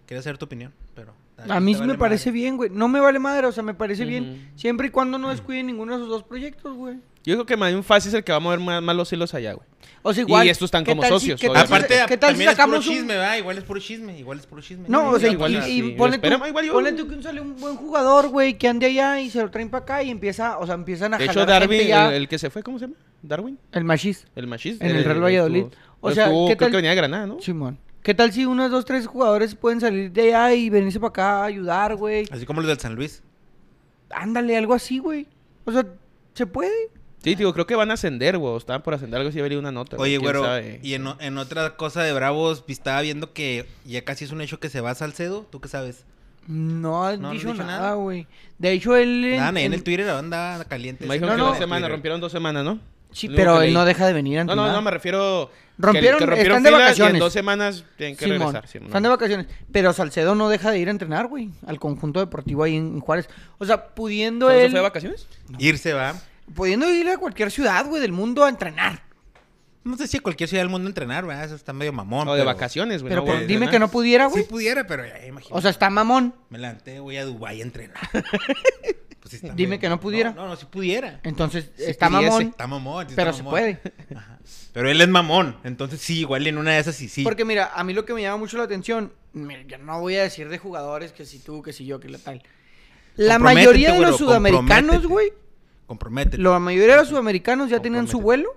Quería 0.08 0.22
saber 0.22 0.38
tu 0.38 0.46
opinión, 0.46 0.74
pero... 0.96 1.14
A 1.48 1.60
mí 1.60 1.74
me 1.76 1.98
parece 1.98 2.30
madre. 2.30 2.40
bien, 2.40 2.58
güey. 2.58 2.70
No 2.70 2.88
me 2.88 3.00
vale 3.00 3.20
madre, 3.20 3.48
o 3.48 3.52
sea, 3.52 3.64
me 3.64 3.74
parece 3.74 4.06
bien. 4.06 4.52
Siempre 4.56 4.88
y 4.88 4.90
cuando 4.92 5.18
no 5.18 5.30
descuiden 5.30 5.66
ninguno 5.68 5.94
de 5.94 5.98
esos 6.00 6.10
dos 6.10 6.24
proyectos, 6.24 6.76
güey. 6.76 6.98
Yo 7.26 7.36
creo 7.36 7.46
que 7.46 7.56
más 7.58 7.72
bien 7.72 7.84
fácil 7.84 8.10
es 8.10 8.16
el 8.16 8.24
que 8.24 8.32
va 8.34 8.38
a 8.38 8.42
mover 8.42 8.60
más, 8.60 8.82
más 8.84 8.96
los 8.96 9.12
hilos 9.14 9.34
allá, 9.34 9.54
güey. 9.54 9.66
O 10.02 10.14
sea, 10.14 10.22
igual. 10.24 10.46
Y 10.46 10.50
estos 10.50 10.68
están 10.68 10.84
¿qué 10.84 10.92
como 10.92 11.04
si- 11.04 11.10
socios, 11.10 11.40
¿qué 11.40 11.48
tal 11.48 11.66
si- 11.66 11.72
obviamente. 11.74 11.96
Aparte, 11.96 12.14
¿qué 12.14 12.18
tal 12.18 12.30
si 12.30 12.34
también 12.34 12.50
es 12.50 12.56
puro 12.56 12.66
sacamos 12.66 12.88
un- 12.88 12.94
chisme, 12.94 13.14
¿verdad? 13.14 13.38
Igual 13.38 13.58
es 13.58 13.64
puro 13.64 13.80
chisme, 13.80 14.20
igual 14.20 14.40
es 14.40 14.46
puro 14.46 14.62
chisme. 14.62 14.86
No, 14.90 15.10
o 15.12 15.20
sea, 15.20 15.30
y, 15.30 15.32
igual 15.32 15.52
y- 15.54 15.58
y 15.72 15.82
Lo 15.92 15.98
ponle, 15.98 16.18
tú, 16.18 16.28
igual 16.28 16.66
yo- 16.66 16.74
ponle 16.74 16.92
tú 16.94 17.08
que 17.08 17.24
sale 17.24 17.40
un 17.40 17.56
buen 17.58 17.78
jugador, 17.78 18.28
güey, 18.28 18.58
que 18.58 18.68
ande 18.68 18.88
allá 18.88 19.22
y 19.22 19.30
se 19.30 19.42
lo 19.42 19.50
traen 19.50 19.70
para 19.70 19.84
acá 19.84 20.04
y 20.04 20.10
empieza, 20.12 20.58
o 20.58 20.66
sea, 20.66 20.76
empiezan 20.76 21.14
a 21.14 21.18
De 21.18 21.24
hecho, 21.24 21.34
jalar 21.36 21.48
Darwin, 21.62 21.78
gente 21.80 21.88
ya. 21.90 22.10
el, 22.10 22.14
el 22.24 22.28
que 22.28 22.38
se 22.38 22.50
fue, 22.50 22.62
¿cómo 22.64 22.78
se 22.80 22.88
llama? 22.88 22.98
¿Darwin? 23.22 23.58
El 23.72 23.86
machis. 23.86 24.26
El 24.36 24.48
machis. 24.48 24.82
En 24.82 24.94
el 24.96 25.06
Real 25.06 25.24
Valladolid. 25.24 25.66
O 26.02 26.12
sea, 26.12 26.26
estuvo- 26.26 26.48
¿qué 26.50 26.58
creo 26.58 26.66
tal- 26.68 26.72
que 26.72 26.76
venía 26.76 26.90
de 26.90 26.96
Granada, 26.98 27.26
¿no? 27.26 27.40
Simón. 27.40 27.80
¿Qué 28.02 28.14
tal 28.14 28.34
si 28.34 28.46
unos 28.46 28.70
dos, 28.70 28.84
tres 28.84 29.08
jugadores 29.08 29.56
pueden 29.56 29.80
salir 29.80 30.12
de 30.12 30.36
allá 30.36 30.54
y 30.54 30.70
venirse 30.70 31.00
para 31.00 31.10
acá 31.10 31.38
a 31.44 31.46
ayudar, 31.46 31.96
güey? 31.96 32.28
Así 32.30 32.46
como 32.46 32.60
los 32.60 32.68
del 32.68 32.78
San 32.80 32.96
Luis. 32.96 33.24
Ándale, 34.10 34.58
algo 34.58 34.74
así, 34.74 35.00
güey. 35.00 35.26
O 35.64 35.72
sea, 35.72 35.86
¿se 36.34 36.46
puede? 36.46 36.72
Sí, 37.24 37.36
digo, 37.36 37.54
creo 37.54 37.66
que 37.66 37.76
van 37.76 37.90
a 37.90 37.94
ascender, 37.94 38.38
güey. 38.38 38.58
Estaban 38.58 38.82
por 38.84 38.94
ascender 38.94 39.18
algo 39.20 39.30
así, 39.30 39.40
habría 39.40 39.58
una 39.58 39.72
nota. 39.72 39.96
Oye, 39.98 40.18
güero, 40.18 40.44
sabe. 40.44 40.80
y 40.84 40.94
en, 40.94 41.38
otra 41.38 41.76
cosa 41.78 42.04
de 42.04 42.12
Bravos, 42.14 42.64
estaba 42.68 43.02
viendo 43.02 43.32
que 43.34 43.66
ya 43.86 44.04
casi 44.04 44.26
es 44.26 44.32
un 44.32 44.42
hecho 44.42 44.60
que 44.60 44.70
se 44.70 44.82
va 44.82 44.92
a 44.92 44.96
Salcedo, 44.96 45.48
¿tú 45.50 45.62
qué 45.62 45.70
sabes? 45.70 46.04
No 46.48 47.06
han 47.08 47.22
No 47.22 47.32
dicho 47.32 47.52
dicho 47.54 47.64
nada, 47.64 47.80
nada. 47.80 47.94
güey. 47.94 48.28
De 48.58 48.72
hecho, 48.74 48.96
él... 48.98 49.24
en- 49.24 49.38
Nada, 49.38 49.50
en 49.52 49.58
en- 49.58 49.74
el 49.74 49.84
Twitter 49.84 50.10
anda 50.10 50.64
caliente. 50.66 51.06
Me 51.06 51.14
dijeron 51.14 51.30
No, 51.30 51.36
que 51.36 51.42
no. 51.44 51.50
dos 51.52 51.58
semanas, 51.58 51.90
rompieron 51.90 52.20
dos 52.20 52.32
semanas, 52.34 52.66
¿no? 52.66 52.80
Sí, 53.14 53.30
pero 53.30 53.58
él 53.62 53.68
leí. 53.68 53.74
no 53.74 53.86
deja 53.86 54.08
de 54.08 54.14
venir 54.14 54.40
a 54.40 54.44
No, 54.44 54.52
entrenar. 54.54 54.72
no, 54.72 54.78
no, 54.78 54.82
me 54.82 54.92
refiero... 54.92 55.50
Rompieron- 55.78 56.18
que, 56.20 56.26
que 56.26 56.26
rompieron 56.26 56.58
están 56.58 56.64
de 56.64 56.70
filas 56.70 56.80
y 56.80 56.84
vacaciones. 56.84 57.14
en 57.14 57.20
dos 57.20 57.34
semanas 57.34 57.84
tienen 57.98 58.16
que 58.18 58.26
Simón, 58.26 58.40
regresar. 58.54 58.68
sí, 58.68 58.78
están 58.84 59.02
de 59.04 59.10
vacaciones. 59.10 59.48
Pero 59.72 59.94
Salcedo 59.94 60.36
no 60.36 60.50
deja 60.50 60.70
de 60.72 60.80
ir 60.80 60.88
a 60.88 60.92
entrenar, 60.92 61.28
güey. 61.28 61.50
Al 61.66 61.80
conjunto 61.80 62.20
deportivo 62.20 62.64
ahí 62.64 62.76
en 62.76 63.00
Juárez. 63.00 63.30
O 63.58 63.66
sea, 63.66 63.88
pudiendo 63.88 64.48
¿Todo 64.48 64.56
eso 64.56 64.66
él... 64.66 64.72
fue 64.72 64.80
de 64.80 64.84
vacaciones? 64.84 65.28
Irse 65.60 65.94
va. 65.94 66.16
Pudiendo 66.54 66.90
ir 66.92 67.10
a 67.10 67.18
cualquier 67.18 67.52
ciudad, 67.52 67.86
güey, 67.86 68.02
del 68.02 68.12
mundo 68.12 68.44
a 68.44 68.50
entrenar. 68.50 69.02
No 69.84 69.98
sé 69.98 70.08
si 70.08 70.18
a 70.18 70.22
cualquier 70.22 70.48
ciudad 70.48 70.64
del 70.64 70.70
mundo 70.70 70.88
entrenar, 70.88 71.26
¿verdad? 71.26 71.44
Eso 71.46 71.56
está 71.56 71.74
medio 71.74 71.92
mamón. 71.92 72.28
O 72.30 72.34
de 72.34 72.40
pero- 72.42 72.54
vacaciones, 72.54 73.02
güey. 73.02 73.10
Pero 73.14 73.26
no, 73.26 73.34
güey, 73.34 73.48
dime 73.48 73.70
que 73.70 73.80
no 73.80 73.90
pudiera, 73.92 74.28
Sí 74.28 74.32
güey. 74.32 74.48
pudiera, 74.48 74.88
pero 74.88 75.06
ya 75.06 75.26
imagino. 75.26 75.56
o 75.56 75.62
sea, 75.62 75.72
está 75.72 75.90
mamón. 75.90 76.34
Me 76.50 76.58
levanté, 76.60 77.00
voy 77.00 77.18
a 77.18 77.26
Dubái 77.26 77.60
a 77.60 77.64
entrenar. 77.64 77.98
Pues 79.24 79.30
sí 79.32 79.36
está 79.38 79.54
Dime 79.56 79.70
medio- 79.70 79.80
que 79.80 79.88
no 79.90 80.02
pudiera. 80.02 80.32
No, 80.34 80.48
no, 80.50 80.56
sí 80.58 80.66
pudiera. 80.70 81.22
Entonces, 81.24 81.72
Si 81.78 81.84
está 81.86 82.10
pudiese. 82.10 82.28
mamón. 82.30 82.42
Está 82.50 82.68
mamón. 82.68 83.08
sí 83.10 83.14
Pero 83.16 83.30
está 83.30 83.38
se 83.38 83.44
mamón. 83.44 83.52
puede. 83.60 83.82
Ajá. 84.18 84.40
Pero 84.74 84.90
él 84.90 85.00
es 85.00 85.08
mamón. 85.08 85.58
Entonces 85.64 86.02
sí, 86.02 86.20
igual 86.20 86.46
en 86.46 86.58
una 86.58 86.72
de 86.72 86.80
esas 86.80 86.96
sí, 86.96 87.08
sí. 87.08 87.24
Porque 87.24 87.46
mira, 87.46 87.72
a 87.74 87.86
mí 87.86 87.94
lo 87.94 88.04
que 88.04 88.14
me 88.14 88.22
llama 88.22 88.36
mucho 88.36 88.58
la 88.58 88.66
atención, 88.66 89.14
mira, 89.32 89.62
yo 89.62 89.78
no 89.78 90.02
voy 90.02 90.18
a 90.18 90.24
decir 90.24 90.50
de 90.50 90.58
jugadores 90.58 91.14
que 91.14 91.26
si 91.26 91.40
tú, 91.40 91.62
que 91.62 91.72
si 91.72 91.86
yo, 91.86 92.02
que 92.02 92.10
la 92.10 92.18
tal. 92.18 92.44
La 93.16 93.36
Comprométete, 93.36 93.66
mayoría 93.66 93.88
de 93.92 93.96
güero, 93.96 94.12
los 94.12 94.18
sudamericanos, 94.20 94.68
comprométete. 94.68 95.08
güey, 95.08 95.34
Comprométete. 95.94 96.38
la 96.38 96.60
mayoría 96.60 96.94
de 96.96 97.00
los 97.02 97.10
sudamericanos 97.10 97.70
ya 97.70 97.82
tenían 97.82 98.08
su 98.08 98.20
vuelo 98.22 98.50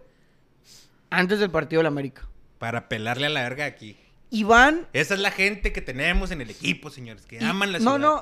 antes 1.10 1.38
del 1.38 1.50
partido 1.50 1.80
de 1.80 1.84
la 1.84 1.88
América. 1.88 2.26
Para 2.58 2.88
pelarle 2.88 3.26
a 3.26 3.30
la 3.30 3.42
verga 3.42 3.64
aquí. 3.66 3.96
Y 4.30 4.42
van... 4.44 4.86
Esa 4.92 5.14
es 5.14 5.20
la 5.20 5.30
gente 5.30 5.72
que 5.72 5.80
tenemos 5.82 6.30
en 6.30 6.40
el 6.40 6.50
equipo, 6.50 6.90
señores. 6.90 7.26
Que 7.26 7.36
y- 7.36 7.44
aman 7.44 7.72
la 7.72 7.78
no, 7.78 7.96
ciudad. 7.96 7.98
no, 7.98 8.20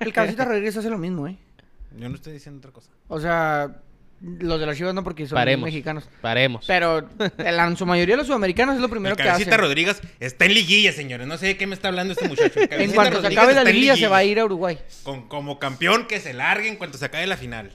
el 0.00 0.12
Cabecita 0.12 0.44
Rodríguez 0.44 0.76
hace 0.76 0.90
lo 0.90 0.98
mismo, 0.98 1.26
¿eh? 1.28 1.36
Yo 1.96 2.08
no 2.08 2.14
estoy 2.16 2.32
diciendo 2.32 2.58
otra 2.58 2.70
cosa. 2.72 2.90
O 3.08 3.18
sea, 3.20 3.80
los 4.20 4.60
de 4.60 4.66
las 4.66 4.76
Chivas 4.76 4.94
no 4.94 5.02
porque 5.04 5.26
son 5.26 5.36
Paremos. 5.36 5.64
mexicanos. 5.66 6.08
Paremos. 6.20 6.64
Pero 6.66 7.08
en 7.38 7.60
en 7.60 7.76
su 7.76 7.86
mayoría 7.86 8.16
los 8.16 8.26
sudamericanos 8.26 8.74
es 8.76 8.80
lo 8.80 8.88
primero 8.88 9.12
el 9.14 9.16
que 9.16 9.24
Cabecita 9.24 9.52
hacen. 9.52 9.60
Rodríguez 9.64 10.00
está 10.20 10.44
en 10.44 10.54
liguilla, 10.54 10.92
señores. 10.92 11.26
No 11.26 11.38
sé 11.38 11.46
de 11.46 11.56
qué 11.56 11.66
me 11.66 11.74
está 11.74 11.88
hablando 11.88 12.12
este 12.12 12.28
muchacho. 12.28 12.58
El 12.58 12.62
En 12.64 12.68
Cabecita 12.68 12.94
cuanto 12.94 13.16
se 13.16 13.22
Rodríguez 13.22 13.38
acabe 13.38 13.54
la 13.54 13.64
liguilla 13.64 13.96
se 13.96 14.08
va 14.08 14.18
a 14.18 14.24
ir 14.24 14.38
a 14.38 14.44
Uruguay. 14.44 14.78
Con, 15.02 15.28
como 15.28 15.58
campeón 15.58 16.06
que 16.06 16.20
se 16.20 16.32
largue 16.34 16.68
en 16.68 16.76
cuanto 16.76 16.98
se 16.98 17.04
acabe 17.06 17.26
la 17.26 17.36
final. 17.36 17.72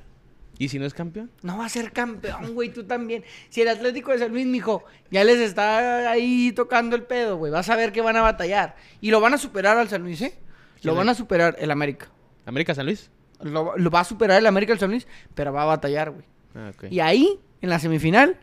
¿Y 0.59 0.69
si 0.69 0.79
no 0.79 0.85
es 0.85 0.93
campeón? 0.93 1.29
No 1.43 1.57
va 1.59 1.65
a 1.65 1.69
ser 1.69 1.91
campeón, 1.91 2.53
güey, 2.53 2.69
tú 2.69 2.83
también. 2.83 3.23
Si 3.49 3.61
el 3.61 3.67
Atlético 3.67 4.11
de 4.11 4.19
San 4.19 4.31
Luis, 4.31 4.45
mijo, 4.47 4.83
ya 5.11 5.23
les 5.23 5.37
está 5.39 6.09
ahí 6.09 6.51
tocando 6.51 6.95
el 6.95 7.03
pedo, 7.03 7.37
güey. 7.37 7.51
Vas 7.51 7.69
a 7.69 7.75
ver 7.75 7.91
que 7.91 8.01
van 8.01 8.15
a 8.15 8.21
batallar. 8.21 8.75
Y 8.99 9.11
lo 9.11 9.21
van 9.21 9.33
a 9.33 9.37
superar 9.37 9.77
al 9.77 9.87
San 9.87 10.01
Luis, 10.01 10.21
¿eh? 10.21 10.33
Lo 10.77 10.81
¿Quién 10.93 10.95
van 10.97 11.09
a 11.09 11.13
superar 11.13 11.55
el 11.59 11.69
América. 11.71 12.07
¿América 12.45 12.73
San 12.73 12.85
Luis? 12.87 13.11
Lo, 13.41 13.77
lo 13.77 13.89
va 13.91 13.99
a 13.99 14.03
superar 14.03 14.39
el 14.39 14.45
América 14.47 14.73
al 14.73 14.79
San 14.79 14.89
Luis, 14.89 15.07
pero 15.35 15.53
va 15.53 15.61
a 15.63 15.65
batallar, 15.65 16.09
güey. 16.11 16.25
Ah, 16.55 16.71
ok. 16.73 16.85
Y 16.89 16.99
ahí, 17.01 17.39
en 17.61 17.69
la 17.69 17.77
semifinal, 17.79 18.37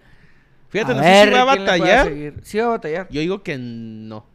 Fíjate, 0.68 0.92
a 0.92 0.94
no 0.96 1.00
ver 1.02 1.24
sé 1.24 1.24
si 1.30 1.34
va 1.34 1.40
a 1.40 1.44
batallar. 1.44 2.12
Sí 2.42 2.58
va 2.58 2.64
a 2.64 2.68
batallar. 2.68 3.08
Yo 3.10 3.20
digo 3.20 3.42
que 3.42 3.56
no. 3.58 4.26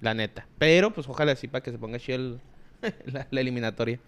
La 0.00 0.14
neta. 0.14 0.46
Pero, 0.58 0.92
pues 0.92 1.08
ojalá 1.08 1.36
sí 1.36 1.48
para 1.48 1.62
que 1.62 1.70
se 1.70 1.78
ponga 1.78 1.98
chido 1.98 2.16
el- 2.16 2.40
la, 3.12 3.26
la 3.30 3.40
eliminatoria. 3.40 3.98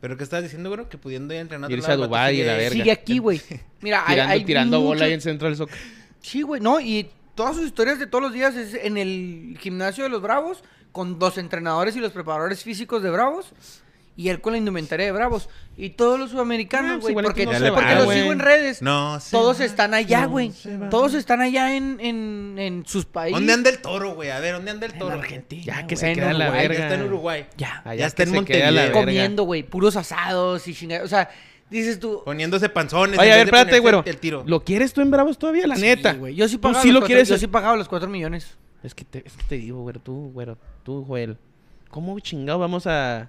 ¿Pero 0.00 0.16
qué 0.16 0.24
estás 0.24 0.42
diciendo, 0.42 0.70
güey? 0.74 0.88
Que 0.88 0.98
pudiendo 0.98 1.32
ir 1.34 1.38
a 1.38 1.42
entrenar. 1.42 1.70
Irse 1.70 1.90
a 1.92 1.96
Dubái 1.96 2.34
y 2.34 2.38
sigue- 2.38 2.46
la 2.46 2.56
verga. 2.56 2.70
Sigue 2.76 2.90
aquí, 2.92 3.18
güey. 3.18 3.40
Mira, 3.80 4.02
hay, 4.06 4.14
Tirando, 4.14 4.32
hay 4.32 4.44
tirando 4.44 4.80
bola 4.80 4.94
mucho- 4.94 5.04
ahí 5.04 5.12
en 5.12 5.20
centro 5.20 5.48
del 5.48 5.56
soccer. 5.56 5.76
Sí, 6.20 6.42
güey, 6.42 6.60
no, 6.60 6.80
y 6.80 7.08
todas 7.34 7.56
sus 7.56 7.66
historias 7.66 7.98
de 7.98 8.06
todos 8.06 8.22
los 8.22 8.32
días 8.32 8.54
es 8.56 8.74
en 8.74 8.96
el 8.98 9.56
gimnasio 9.60 10.04
de 10.04 10.10
los 10.10 10.20
Bravos, 10.22 10.62
con 10.92 11.18
los 11.18 11.38
entrenadores 11.38 11.94
y 11.96 12.00
los 12.00 12.12
preparadores 12.12 12.62
físicos 12.62 13.02
de 13.02 13.10
Bravos, 13.10 13.52
y 14.16 14.30
él 14.30 14.40
con 14.40 14.52
la 14.54 14.58
indumentaria 14.58 15.04
de 15.06 15.12
Bravos. 15.12 15.48
Y 15.76 15.90
todos 15.90 16.18
los 16.18 16.30
Ah, 16.30 16.32
sudamericanos, 16.32 17.00
pues 17.02 17.12
güey, 17.12 17.24
porque, 17.26 17.44
no 17.44 17.52
se 17.52 17.70
porque 17.70 17.94
va, 17.94 18.00
los 18.00 18.12
sigo 18.14 18.32
en 18.32 18.38
redes. 18.38 18.80
No, 18.80 19.20
se 19.20 19.30
todos 19.30 19.60
va, 19.60 19.64
están 19.66 19.92
allá, 19.94 20.22
no 20.22 20.30
güey. 20.30 20.52
se 20.52 20.76
va. 20.78 20.88
todos 20.88 21.12
están 21.14 21.42
allá 21.42 21.76
en, 21.76 21.98
en, 22.00 22.56
en 22.58 22.86
sus 22.86 23.04
países. 23.04 23.38
¿Dónde 23.38 23.52
anda 23.52 23.68
el 23.70 23.78
toro, 23.82 24.14
güey? 24.14 24.30
A 24.30 24.40
ver, 24.40 24.54
¿dónde 24.54 24.70
anda 24.70 24.86
el 24.86 24.92
En 24.94 24.98
toro? 24.98 25.14
Argentina. 25.18 25.62
Ya 25.64 25.86
que 25.86 25.96
se 25.96 26.08
en 26.08 26.14
queda 26.14 26.32
la 26.32 26.46
Uruguay. 26.46 26.62
Ya 26.62 26.68
verga. 26.68 26.84
está 26.84 26.94
en 26.94 27.02
Uruguay. 27.02 27.46
Ya. 27.58 27.82
Allá 27.84 27.94
Ya 28.00 28.06
está 28.06 28.22
en 28.22 28.32
Montevideo. 28.32 28.72
verga. 28.72 28.92
Comiendo, 28.92 29.42
güey, 29.44 29.62
puros 29.62 29.96
asados 29.96 30.66
y 30.66 30.74
chingados. 30.74 31.04
O 31.04 31.08
sea, 31.08 31.28
dices 31.68 32.00
tú. 32.00 32.22
Poniéndose 32.24 32.70
panzones. 32.70 33.18
Oye, 33.18 33.28
en 33.28 33.34
a 33.34 33.36
ver, 33.36 33.46
espérate, 33.48 33.78
güero. 33.80 34.02
El 34.06 34.16
tiro. 34.16 34.44
¿Lo 34.46 34.64
quieres 34.64 34.94
tú 34.94 35.02
en 35.02 35.10
Bravos 35.10 35.38
todavía? 35.38 35.66
La 35.66 35.76
Sí, 35.76 35.82
neta. 35.82 36.14
güey, 36.14 36.34
Yo 36.34 36.48
sí 36.48 36.54
¿Tú 36.56 36.62
pagaba 36.62 36.80
sí 36.80 36.88
los 36.88 36.94
lo 36.94 37.00
cuatro- 37.00 37.06
quieres? 37.08 37.28
Yo 37.28 37.36
sí 37.36 37.46
pagaba 37.48 37.76
los 37.76 37.88
4 37.88 38.08
millones. 38.08 38.56
Es 38.82 38.94
que 38.94 39.04
te, 39.04 39.22
es 39.26 39.34
que 39.34 39.42
te 39.44 39.56
digo, 39.56 39.82
güero, 39.82 40.00
tú, 40.00 40.30
güero, 40.32 40.56
tú, 40.84 41.04
Joel. 41.04 41.36
¿Cómo 41.90 42.18
chingado 42.20 42.58
vamos 42.58 42.86
a...? 42.86 43.28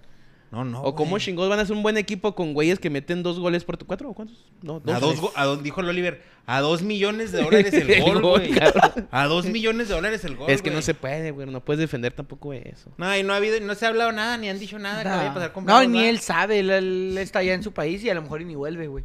No, 0.52 0.64
no. 0.64 0.82
¿O 0.82 0.96
cómo 0.96 1.20
chingados 1.20 1.50
van 1.50 1.60
a 1.60 1.66
ser 1.66 1.76
un 1.76 1.84
buen 1.84 1.98
equipo 1.98 2.34
con 2.34 2.54
güeyes 2.54 2.80
que 2.80 2.90
meten 2.90 3.22
dos 3.22 3.38
goles 3.40 3.66
por 3.66 3.76
tu... 3.76 3.86
¿Cuatro 3.86 4.10
o 4.10 4.14
cuántos? 4.14 4.46
No, 4.62 4.82
A 4.88 5.00
dos, 5.00 5.10
tres. 5.10 5.20
go- 5.22 5.32
a 5.36 5.44
dos, 5.46 5.62
dijo 5.62 5.82
el 5.82 5.90
Oliver, 5.90 6.24
a 6.46 6.62
dos 6.62 6.82
millones 6.84 7.34
de 7.34 7.44
dólares 7.44 7.74
el 7.74 7.90
El 7.90 8.02
gol, 8.22 8.22
güey. 8.22 8.52
A 9.12 9.26
dos 9.28 9.46
millones 9.46 9.90
de 9.90 9.96
dólares 9.96 10.24
el 10.24 10.38
gol, 10.38 10.50
Es 10.50 10.62
que 10.62 10.72
no 10.72 10.82
se 10.82 10.94
puede, 10.94 11.32
güey. 11.32 11.48
No 11.50 11.60
puedes 11.66 11.80
defender 11.82 12.14
tampoco 12.14 12.54
eso. 12.54 12.92
No, 12.98 13.18
y 13.18 13.24
no 13.24 13.34
ha 13.34 13.38
habido, 13.38 13.60
no 13.60 13.76
se 13.76 13.86
ha 13.86 13.90
hablado 13.90 14.12
nada, 14.14 14.38
ni 14.38 14.48
han 14.50 14.58
dicho 14.58 14.80
nada 14.80 15.04
que 15.04 15.10
No, 15.10 15.16
vaya 15.18 15.32
a 15.32 15.34
pasar 15.34 15.52
con 15.52 15.66
no, 15.66 15.84
ni 15.84 16.06
él 16.06 16.20
sabe. 16.20 16.60
Él, 16.60 16.70
él 16.70 17.18
está 17.18 17.40
allá 17.40 17.54
en 17.54 17.64
su 17.64 17.74
país 17.74 18.02
y 18.04 18.10
a 18.10 18.14
lo 18.14 18.22
mejor 18.22 18.42
y 18.42 18.46
ni 18.46 18.56
vuelve, 18.56 18.88
güey. 18.88 19.04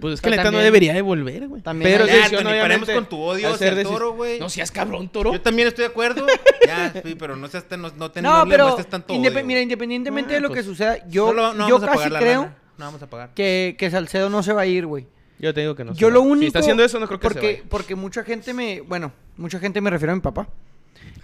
Pues 0.00 0.14
es 0.14 0.20
que 0.20 0.30
la 0.30 0.36
neta 0.36 0.50
no 0.50 0.58
debería 0.58 0.94
de 0.94 1.02
volver, 1.02 1.48
güey. 1.48 1.60
también 1.62 1.90
Pero 1.92 2.06
Ya, 2.06 2.14
decisión, 2.16 2.44
Tony, 2.44 2.58
paremos 2.60 2.88
con 2.88 3.06
tu 3.06 3.20
odio 3.20 3.52
hacia 3.52 3.68
el 3.68 3.82
toro, 3.82 4.12
güey. 4.14 4.40
No 4.40 4.48
seas 4.48 4.70
cabrón, 4.70 5.08
toro. 5.10 5.32
Yo 5.32 5.40
también 5.40 5.68
estoy 5.68 5.82
de 5.84 5.90
acuerdo. 5.90 6.26
ya, 6.66 6.92
sí, 7.04 7.14
pero 7.14 7.36
no 7.36 7.46
seas 7.48 7.64
tan, 7.68 7.82
no, 7.82 7.90
no, 7.96 8.10
te, 8.10 8.22
No, 8.22 8.44
no 8.44 8.50
pero 8.50 8.74
tanto 8.76 9.12
indep- 9.14 9.34
odio, 9.36 9.44
mira, 9.44 9.60
independientemente 9.60 10.32
Ah, 10.32 10.36
de 10.36 10.40
lo 10.40 10.48
pues, 10.48 10.60
que 10.60 10.64
suceda, 10.66 11.06
yo, 11.08 11.32
No 11.34 11.68
yo 11.68 11.78
vamos 11.78 11.82
a 11.82 11.86
pagar 11.86 11.98
casi 11.98 12.10
la 12.10 12.18
creo 12.20 12.42
No 12.78 12.84
vamos 12.86 13.02
a 13.02 13.06
pagar. 13.10 13.30
que, 13.34 13.76
que 13.78 13.90
Salcedo 13.90 14.30
no 14.30 14.42
se 14.42 14.52
va 14.52 14.62
a 14.62 14.66
ir, 14.66 14.86
güey. 14.86 15.06
Yo 15.38 15.52
te 15.52 15.60
digo 15.60 15.74
que 15.74 15.84
no. 15.84 15.92
Yo 15.94 16.06
se 16.08 16.12
lo 16.14 16.20
va. 16.20 16.26
único... 16.26 16.40
Si 16.40 16.46
está 16.46 16.60
haciendo 16.60 16.84
eso, 16.84 16.98
no 17.00 17.06
creo 17.06 17.18
que 17.20 17.24
porque, 17.28 17.40
se 17.40 17.52
vaya. 17.54 17.62
Porque 17.68 17.94
mucha 17.96 18.22
gente 18.24 18.54
me... 18.54 18.80
Bueno, 18.80 19.12
mucha 19.36 19.58
gente 19.58 19.80
me 19.80 19.90
refiero 19.90 20.12
a 20.12 20.14
mi 20.14 20.20
papá. 20.22 20.48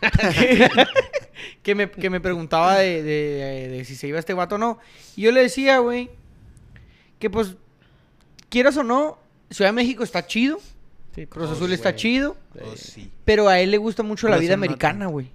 que, 1.62 1.74
me, 1.74 1.90
que 1.90 2.10
me 2.10 2.20
preguntaba 2.20 2.78
de, 2.78 3.02
de- 3.02 3.68
de 3.68 3.84
si 3.84 3.94
se 3.94 4.08
iba 4.08 4.18
este 4.18 4.34
vato 4.34 4.56
o 4.56 4.58
no. 4.58 4.78
Y 5.16 5.22
yo 5.22 5.32
le 5.32 5.42
decía, 5.42 5.78
güey, 5.78 6.10
que 7.18 7.30
pues, 7.30 7.56
quieras 8.48 8.76
o 8.76 8.82
no, 8.82 9.18
Ciudad 9.50 9.70
de 9.70 9.74
México 9.74 10.04
está 10.04 10.26
chido. 10.26 10.58
Sí, 11.14 11.26
Cruz 11.26 11.50
Azul 11.50 11.72
está 11.72 11.90
güey. 11.90 12.00
chido. 12.00 12.36
Oh, 12.60 12.76
sí. 12.76 13.10
Pero 13.24 13.48
a 13.48 13.58
él 13.60 13.70
le 13.70 13.78
gusta 13.78 14.02
mucho 14.02 14.28
la 14.28 14.36
vida 14.38 14.54
americana, 14.54 15.06
güey. 15.06 15.30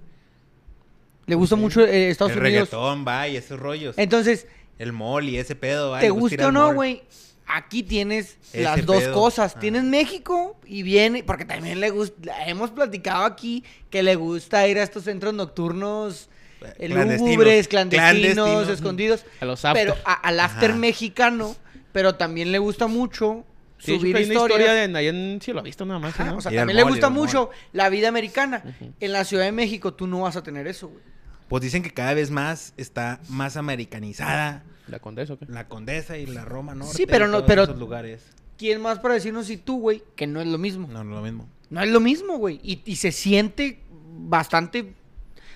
Le 1.25 1.35
gusta 1.35 1.55
mucho 1.55 1.81
eh, 1.85 2.09
Estados 2.09 2.33
el 2.33 2.39
Unidos. 2.39 2.69
reggaetón, 2.69 3.05
va, 3.07 3.27
y 3.27 3.37
esos 3.37 3.59
rollos. 3.59 3.97
Entonces, 3.97 4.45
El 4.77 4.91
mall 4.93 5.27
y 5.29 5.37
ese 5.37 5.55
pedo, 5.55 5.91
va. 5.91 5.99
te 5.99 6.09
gusta 6.09 6.47
o 6.47 6.51
no, 6.51 6.73
güey, 6.73 7.01
aquí 7.47 7.81
tienes 7.83 8.37
Ese 8.51 8.63
las 8.63 8.85
dos 8.85 8.97
pedo. 9.03 9.13
cosas. 9.13 9.53
Ah. 9.55 9.59
Tienes 9.59 9.83
México 9.83 10.57
y 10.65 10.83
viene, 10.83 11.23
porque 11.23 11.45
también 11.45 11.79
le 11.79 11.89
gusta, 11.91 12.45
hemos 12.47 12.71
platicado 12.71 13.23
aquí 13.23 13.63
que 13.89 14.03
le 14.03 14.15
gusta 14.15 14.67
ir 14.67 14.77
a 14.79 14.83
estos 14.83 15.05
centros 15.05 15.33
nocturnos 15.33 16.29
eh, 16.61 16.87
Clandestinos. 16.87 17.29
lúgubres, 17.29 17.67
clandestinos, 17.67 18.33
Clandestinos. 18.33 18.69
escondidos. 18.69 19.25
A 19.39 19.45
los 19.45 19.63
after. 19.65 19.87
Pero 19.87 19.97
a- 20.05 20.13
al 20.13 20.39
after 20.39 20.71
Ajá. 20.71 20.79
mexicano, 20.79 21.55
pero 21.93 22.15
también 22.15 22.51
le 22.51 22.59
gusta 22.59 22.87
mucho 22.87 23.45
Sí, 23.77 23.97
subir 23.97 24.15
hay 24.17 24.23
una 24.25 24.33
historias. 24.33 24.59
historia 24.59 24.87
de 24.87 24.97
ahí 24.97 25.07
en 25.07 25.39
Cielo 25.41 25.61
Visto 25.61 25.85
nada 25.85 25.99
más, 25.99 26.13
Ajá, 26.13 26.25
¿no? 26.31 26.37
o 26.37 26.41
sea, 26.41 26.51
también 26.53 26.75
le 26.77 26.83
gusta 26.83 27.09
mucho 27.09 27.49
la 27.73 27.89
vida 27.89 28.07
americana. 28.09 28.63
En 28.99 29.11
la 29.13 29.23
Ciudad 29.25 29.43
de 29.45 29.51
México 29.51 29.93
tú 29.93 30.07
no 30.07 30.21
vas 30.21 30.35
a 30.37 30.43
tener 30.43 30.67
eso, 30.67 30.87
güey. 30.89 31.01
Pues 31.49 31.61
dicen 31.63 31.83
que 31.83 31.91
cada 31.91 32.13
vez 32.13 32.31
más 32.31 32.73
está 32.77 33.19
más 33.29 33.57
americanizada 33.57 34.63
¿La 34.87 34.99
Condesa 34.99 35.33
o 35.33 35.39
qué? 35.39 35.45
la 35.47 35.67
Condesa 35.67 36.17
y 36.17 36.25
la 36.25 36.43
Roma 36.45 36.75
Norte. 36.75 36.93
Sí, 36.95 37.05
pero 37.05 37.27
no- 37.27 37.45
pero- 37.45 37.63
esos 37.63 37.77
lugares. 37.77 38.23
¿Quién 38.57 38.81
más 38.81 38.99
para 38.99 39.15
decirnos 39.15 39.47
si 39.47 39.57
tú, 39.57 39.79
güey? 39.79 40.03
Que 40.15 40.27
no 40.27 40.39
es 40.39 40.47
lo 40.47 40.57
mismo. 40.57 40.87
No, 40.91 41.03
no 41.03 41.11
es 41.11 41.17
lo 41.17 41.21
mismo. 41.23 41.49
No 41.69 41.81
es 41.81 41.89
lo 41.89 41.99
mismo, 41.99 42.37
güey. 42.37 42.59
Y, 42.63 42.81
y 42.85 42.95
se 42.97 43.11
siente 43.11 43.79
bastante 44.15 44.93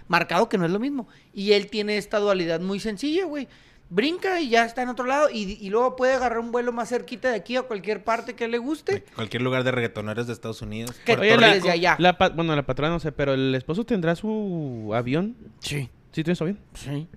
marcado 0.08 0.50
que 0.50 0.58
no 0.58 0.66
es 0.66 0.72
lo 0.72 0.80
mismo. 0.80 1.08
Y 1.34 1.54
él 1.54 1.68
tiene 1.68 1.98
esta 1.98 2.20
dualidad 2.20 2.60
muy 2.60 2.80
sencilla, 2.80 3.26
güey. 3.26 3.48
Brinca 3.90 4.42
y 4.42 4.50
ya 4.50 4.66
está 4.66 4.82
en 4.82 4.90
otro 4.90 5.06
lado. 5.06 5.30
Y, 5.32 5.58
y 5.62 5.70
luego 5.70 5.96
puede 5.96 6.14
agarrar 6.14 6.40
un 6.40 6.52
vuelo 6.52 6.72
más 6.74 6.90
cerquita 6.90 7.30
de 7.30 7.36
aquí 7.36 7.56
a 7.56 7.64
cualquier 7.64 8.04
parte 8.04 8.36
que 8.36 8.48
le 8.48 8.58
guste. 8.58 9.04
Cualquier 9.16 9.42
lugar 9.42 9.64
de 9.64 9.72
reggaetoneros 9.72 10.28
de 10.28 10.34
Estados 10.34 10.62
Unidos. 10.62 10.96
Que 11.06 11.14
Oye, 11.14 11.38
la, 11.38 11.54
desde 11.54 11.72
allá. 11.72 11.96
la 12.00 12.14
bueno, 12.36 12.56
la 12.56 12.66
patrona 12.66 12.92
no 12.94 13.00
sé, 13.00 13.12
pero 13.12 13.34
el 13.34 13.56
esposo 13.56 13.86
tendrá 13.86 14.16
su 14.16 14.92
avión. 14.94 15.36
Sí. 15.60 15.90
¿Sí 16.12 16.24
tiene 16.24 16.36
su 16.36 16.44
avión? 16.44 16.60
Sí. 16.74 17.08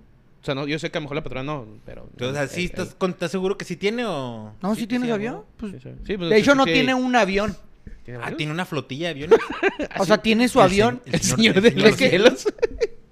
O 0.41 0.43
sea, 0.45 0.55
no, 0.55 0.65
yo 0.65 0.79
sé 0.79 0.89
que 0.89 0.97
a 0.97 1.01
lo 1.01 1.03
mejor 1.03 1.17
la 1.17 1.23
patrona 1.23 1.43
no, 1.53 1.67
pero... 1.85 2.07
Entonces, 2.11 2.41
¿así 2.41 2.61
eh, 2.61 2.65
estás, 2.65 2.89
eh, 2.89 2.95
con- 2.97 3.11
estás 3.11 3.29
seguro 3.29 3.57
que 3.57 3.65
sí 3.65 3.75
tiene 3.75 4.05
o...? 4.05 4.55
No, 4.61 4.73
sí, 4.75 4.87
tiene 4.87 5.05
sí, 5.05 5.09
su 5.09 5.13
a 5.13 5.15
avión. 5.15 5.43
Pues, 5.57 5.73
sí, 5.73 5.79
sí. 5.83 5.89
Sí, 6.03 6.17
pues, 6.17 6.29
de 6.31 6.37
hecho, 6.37 6.55
no 6.55 6.63
sí, 6.63 6.73
tiene 6.73 6.95
un 6.95 7.15
avión. 7.15 7.55
¿tiene 8.05 8.19
Ah, 8.23 8.31
tiene 8.35 8.51
una 8.51 8.65
flotilla 8.65 9.07
de 9.07 9.11
aviones. 9.11 9.39
O 9.99 10.05
sea, 10.05 10.17
tiene 10.19 10.47
su 10.47 10.59
El 10.59 10.65
avión. 10.65 11.01
El 11.05 11.19
señor 11.21 11.57
el 11.57 11.63
de 11.63 11.71
los 11.71 11.95
cielos. 11.95 12.47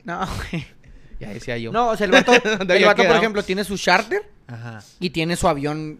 No, 0.05 0.19
güey. 0.51 0.65
Ya 1.19 1.29
decía 1.29 1.57
yo. 1.57 1.71
No, 1.71 1.89
o 1.89 1.97
sea, 1.97 2.05
el 2.05 2.11
vato, 2.11 2.31
¿Dónde 2.57 2.77
el 2.77 2.85
vato, 2.85 3.03
por 3.05 3.15
ejemplo, 3.15 3.43
tiene 3.43 3.63
su 3.63 3.77
charter 3.77 4.23
Ajá. 4.47 4.83
y 4.99 5.09
tiene 5.09 5.35
su 5.35 5.47
avión 5.47 5.99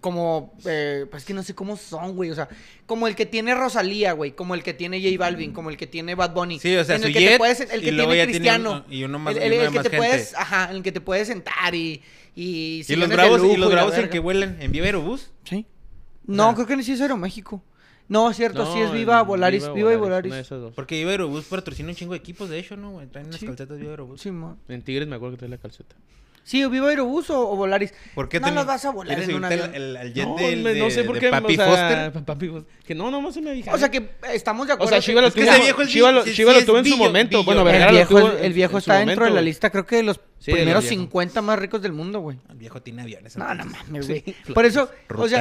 como, 0.00 0.54
eh, 0.64 1.06
pues 1.10 1.24
que 1.24 1.34
no 1.34 1.42
sé 1.42 1.54
cómo 1.56 1.76
son, 1.76 2.14
güey, 2.14 2.30
o 2.30 2.34
sea, 2.34 2.48
como 2.86 3.08
el 3.08 3.16
que 3.16 3.26
tiene 3.26 3.52
Rosalía, 3.56 4.12
güey, 4.12 4.30
como 4.30 4.54
el 4.54 4.62
que 4.62 4.72
tiene 4.72 5.02
J 5.02 5.18
Balvin, 5.18 5.52
como 5.52 5.70
el 5.70 5.76
que 5.76 5.88
tiene 5.88 6.14
Bad 6.14 6.34
Bunny. 6.34 6.60
Sí, 6.60 6.76
o 6.76 6.84
sea, 6.84 6.94
en 6.96 7.00
su 7.02 7.08
el 7.08 7.12
que 7.14 7.18
jet, 7.20 7.30
te 7.32 7.38
puedes, 7.38 7.60
el 7.62 7.80
que 7.80 7.90
tiene 7.92 8.24
Cristiano. 8.26 8.70
uno- 8.70 8.84
y 8.88 9.02
uno 9.02 9.18
más- 9.18 9.34
el, 9.36 9.42
el- 9.42 9.52
el 9.54 9.58
de 9.58 9.66
que 9.72 9.72
te 9.72 9.82
gente. 9.90 9.96
puedes, 9.96 10.34
ajá, 10.36 10.70
en 10.70 10.76
el 10.76 10.82
que 10.84 10.92
te 10.92 11.00
puedes 11.00 11.26
sentar 11.28 11.74
y 11.74 12.00
y, 12.36 12.84
¿Y 12.88 12.94
los 12.94 13.08
de 13.08 13.16
bravos, 13.16 13.40
y 13.40 13.42
lujo 13.42 13.56
los 13.56 13.68
la 13.70 13.74
bravos 13.74 13.98
en 13.98 14.08
que 14.10 14.20
vuelan 14.20 14.56
en 14.62 14.70
Viva 14.70 14.86
Aerobús? 14.86 15.32
Sí. 15.42 15.66
No, 16.24 16.50
Ah. 16.50 16.54
creo 16.54 16.66
que 16.68 16.76
no 16.76 16.82
sí 16.84 16.92
es 16.92 17.00
Aeroméxico. 17.00 17.64
No, 18.08 18.30
es 18.30 18.36
cierto, 18.36 18.64
sí 18.72 18.78
No, 18.80 18.86
es 18.86 18.92
Viva 18.92 19.20
el 19.20 19.26
Volaris. 19.26 19.72
Viva, 19.74 19.92
y 19.92 19.96
Volaris. 19.96 20.30
una 20.30 20.36
de 20.36 20.42
esas 20.42 20.60
dos. 20.60 20.72
Porque 20.74 20.96
Viva 20.96 21.10
Aerobús 21.10 21.44
patrocina 21.44 21.90
un 21.90 21.94
chingo 21.94 22.12
de 22.12 22.18
equipos, 22.18 22.48
de 22.48 22.58
hecho, 22.58 22.76
¿no, 22.76 22.92
güey? 22.92 23.06
Traen 23.08 23.26
unas 23.28 23.38
Sí. 23.40 23.46
calcetas 23.46 23.78
Viva 23.78 23.90
Aerobús. 23.90 24.20
Sí, 24.20 24.30
mo. 24.30 24.56
En 24.68 24.82
Tigres 24.82 25.06
me 25.06 25.16
acuerdo 25.16 25.34
que 25.36 25.40
trae 25.40 25.50
la 25.50 25.58
calceta. 25.58 25.94
Sí, 26.42 26.64
o 26.64 26.70
Viva 26.70 26.88
Aerobús 26.88 27.28
o, 27.28 27.50
o 27.50 27.56
Volaris. 27.56 27.92
¿Por 28.14 28.30
qué 28.30 28.40
no 28.40 28.50
nos 28.50 28.64
vas 28.64 28.82
a 28.86 28.90
volar 28.90 29.18
en 29.18 29.24
un 29.34 29.42
subirte 29.42 29.46
avión. 29.54 29.68
al- 29.74 29.74
al- 29.74 29.96
al 29.98 30.14
jet 30.14 30.26
No, 30.26 30.36
del- 30.36 30.62
me- 30.62 30.74
no 30.78 30.84
de- 30.86 30.90
sé 30.90 31.04
por 31.04 31.18
qué. 31.18 31.28
Papi 31.28 31.52
o 31.52 31.56
sea, 31.56 31.66
Foster? 31.66 32.24
Papi 32.24 32.48
Foster. 32.48 32.72
Que 32.86 32.94
no, 32.94 33.10
no 33.10 33.30
se 33.30 33.42
me 33.42 33.52
dije. 33.52 33.70
O 33.70 33.76
sea 33.76 33.90
que 33.90 34.12
estamos 34.32 34.66
de 34.66 34.72
O 34.72 34.76
acuerdo. 34.76 34.90
sea, 34.92 35.00
Chivas 35.02 35.24
lo 35.24 35.30
tuvo, 35.30 35.44
sí, 36.24 36.32
sí 36.32 36.42
en 36.42 36.84
su 36.86 36.96
momento. 36.96 37.44
Bueno, 37.44 37.60
el 37.60 37.66
Vergara 37.66 37.92
lo 37.92 37.98
viejo, 37.98 38.08
tuvo 38.18 38.28
el, 38.38 38.56
el 38.58 38.76
está 38.78 38.98
dentro 39.00 39.26
de 39.26 39.30
la 39.32 39.42
lista, 39.42 39.68
creo 39.68 39.84
que 39.84 39.96
de 39.96 40.02
los 40.04 40.18
Sí, 40.40 40.52
primeros 40.52 40.84
viejo. 40.84 41.02
50 41.02 41.42
más 41.42 41.58
ricos 41.58 41.82
del 41.82 41.92
mundo, 41.92 42.20
güey. 42.20 42.38
El 42.48 42.56
viejo 42.56 42.80
tiene 42.80 43.02
aviones. 43.02 43.36
No, 43.36 43.52
no 43.54 43.64
mames, 43.64 44.06
Sí, 44.06 44.22
güey. 44.24 44.54
Por 44.54 44.64
eso, 44.64 44.88
o 45.12 45.28
sea. 45.28 45.40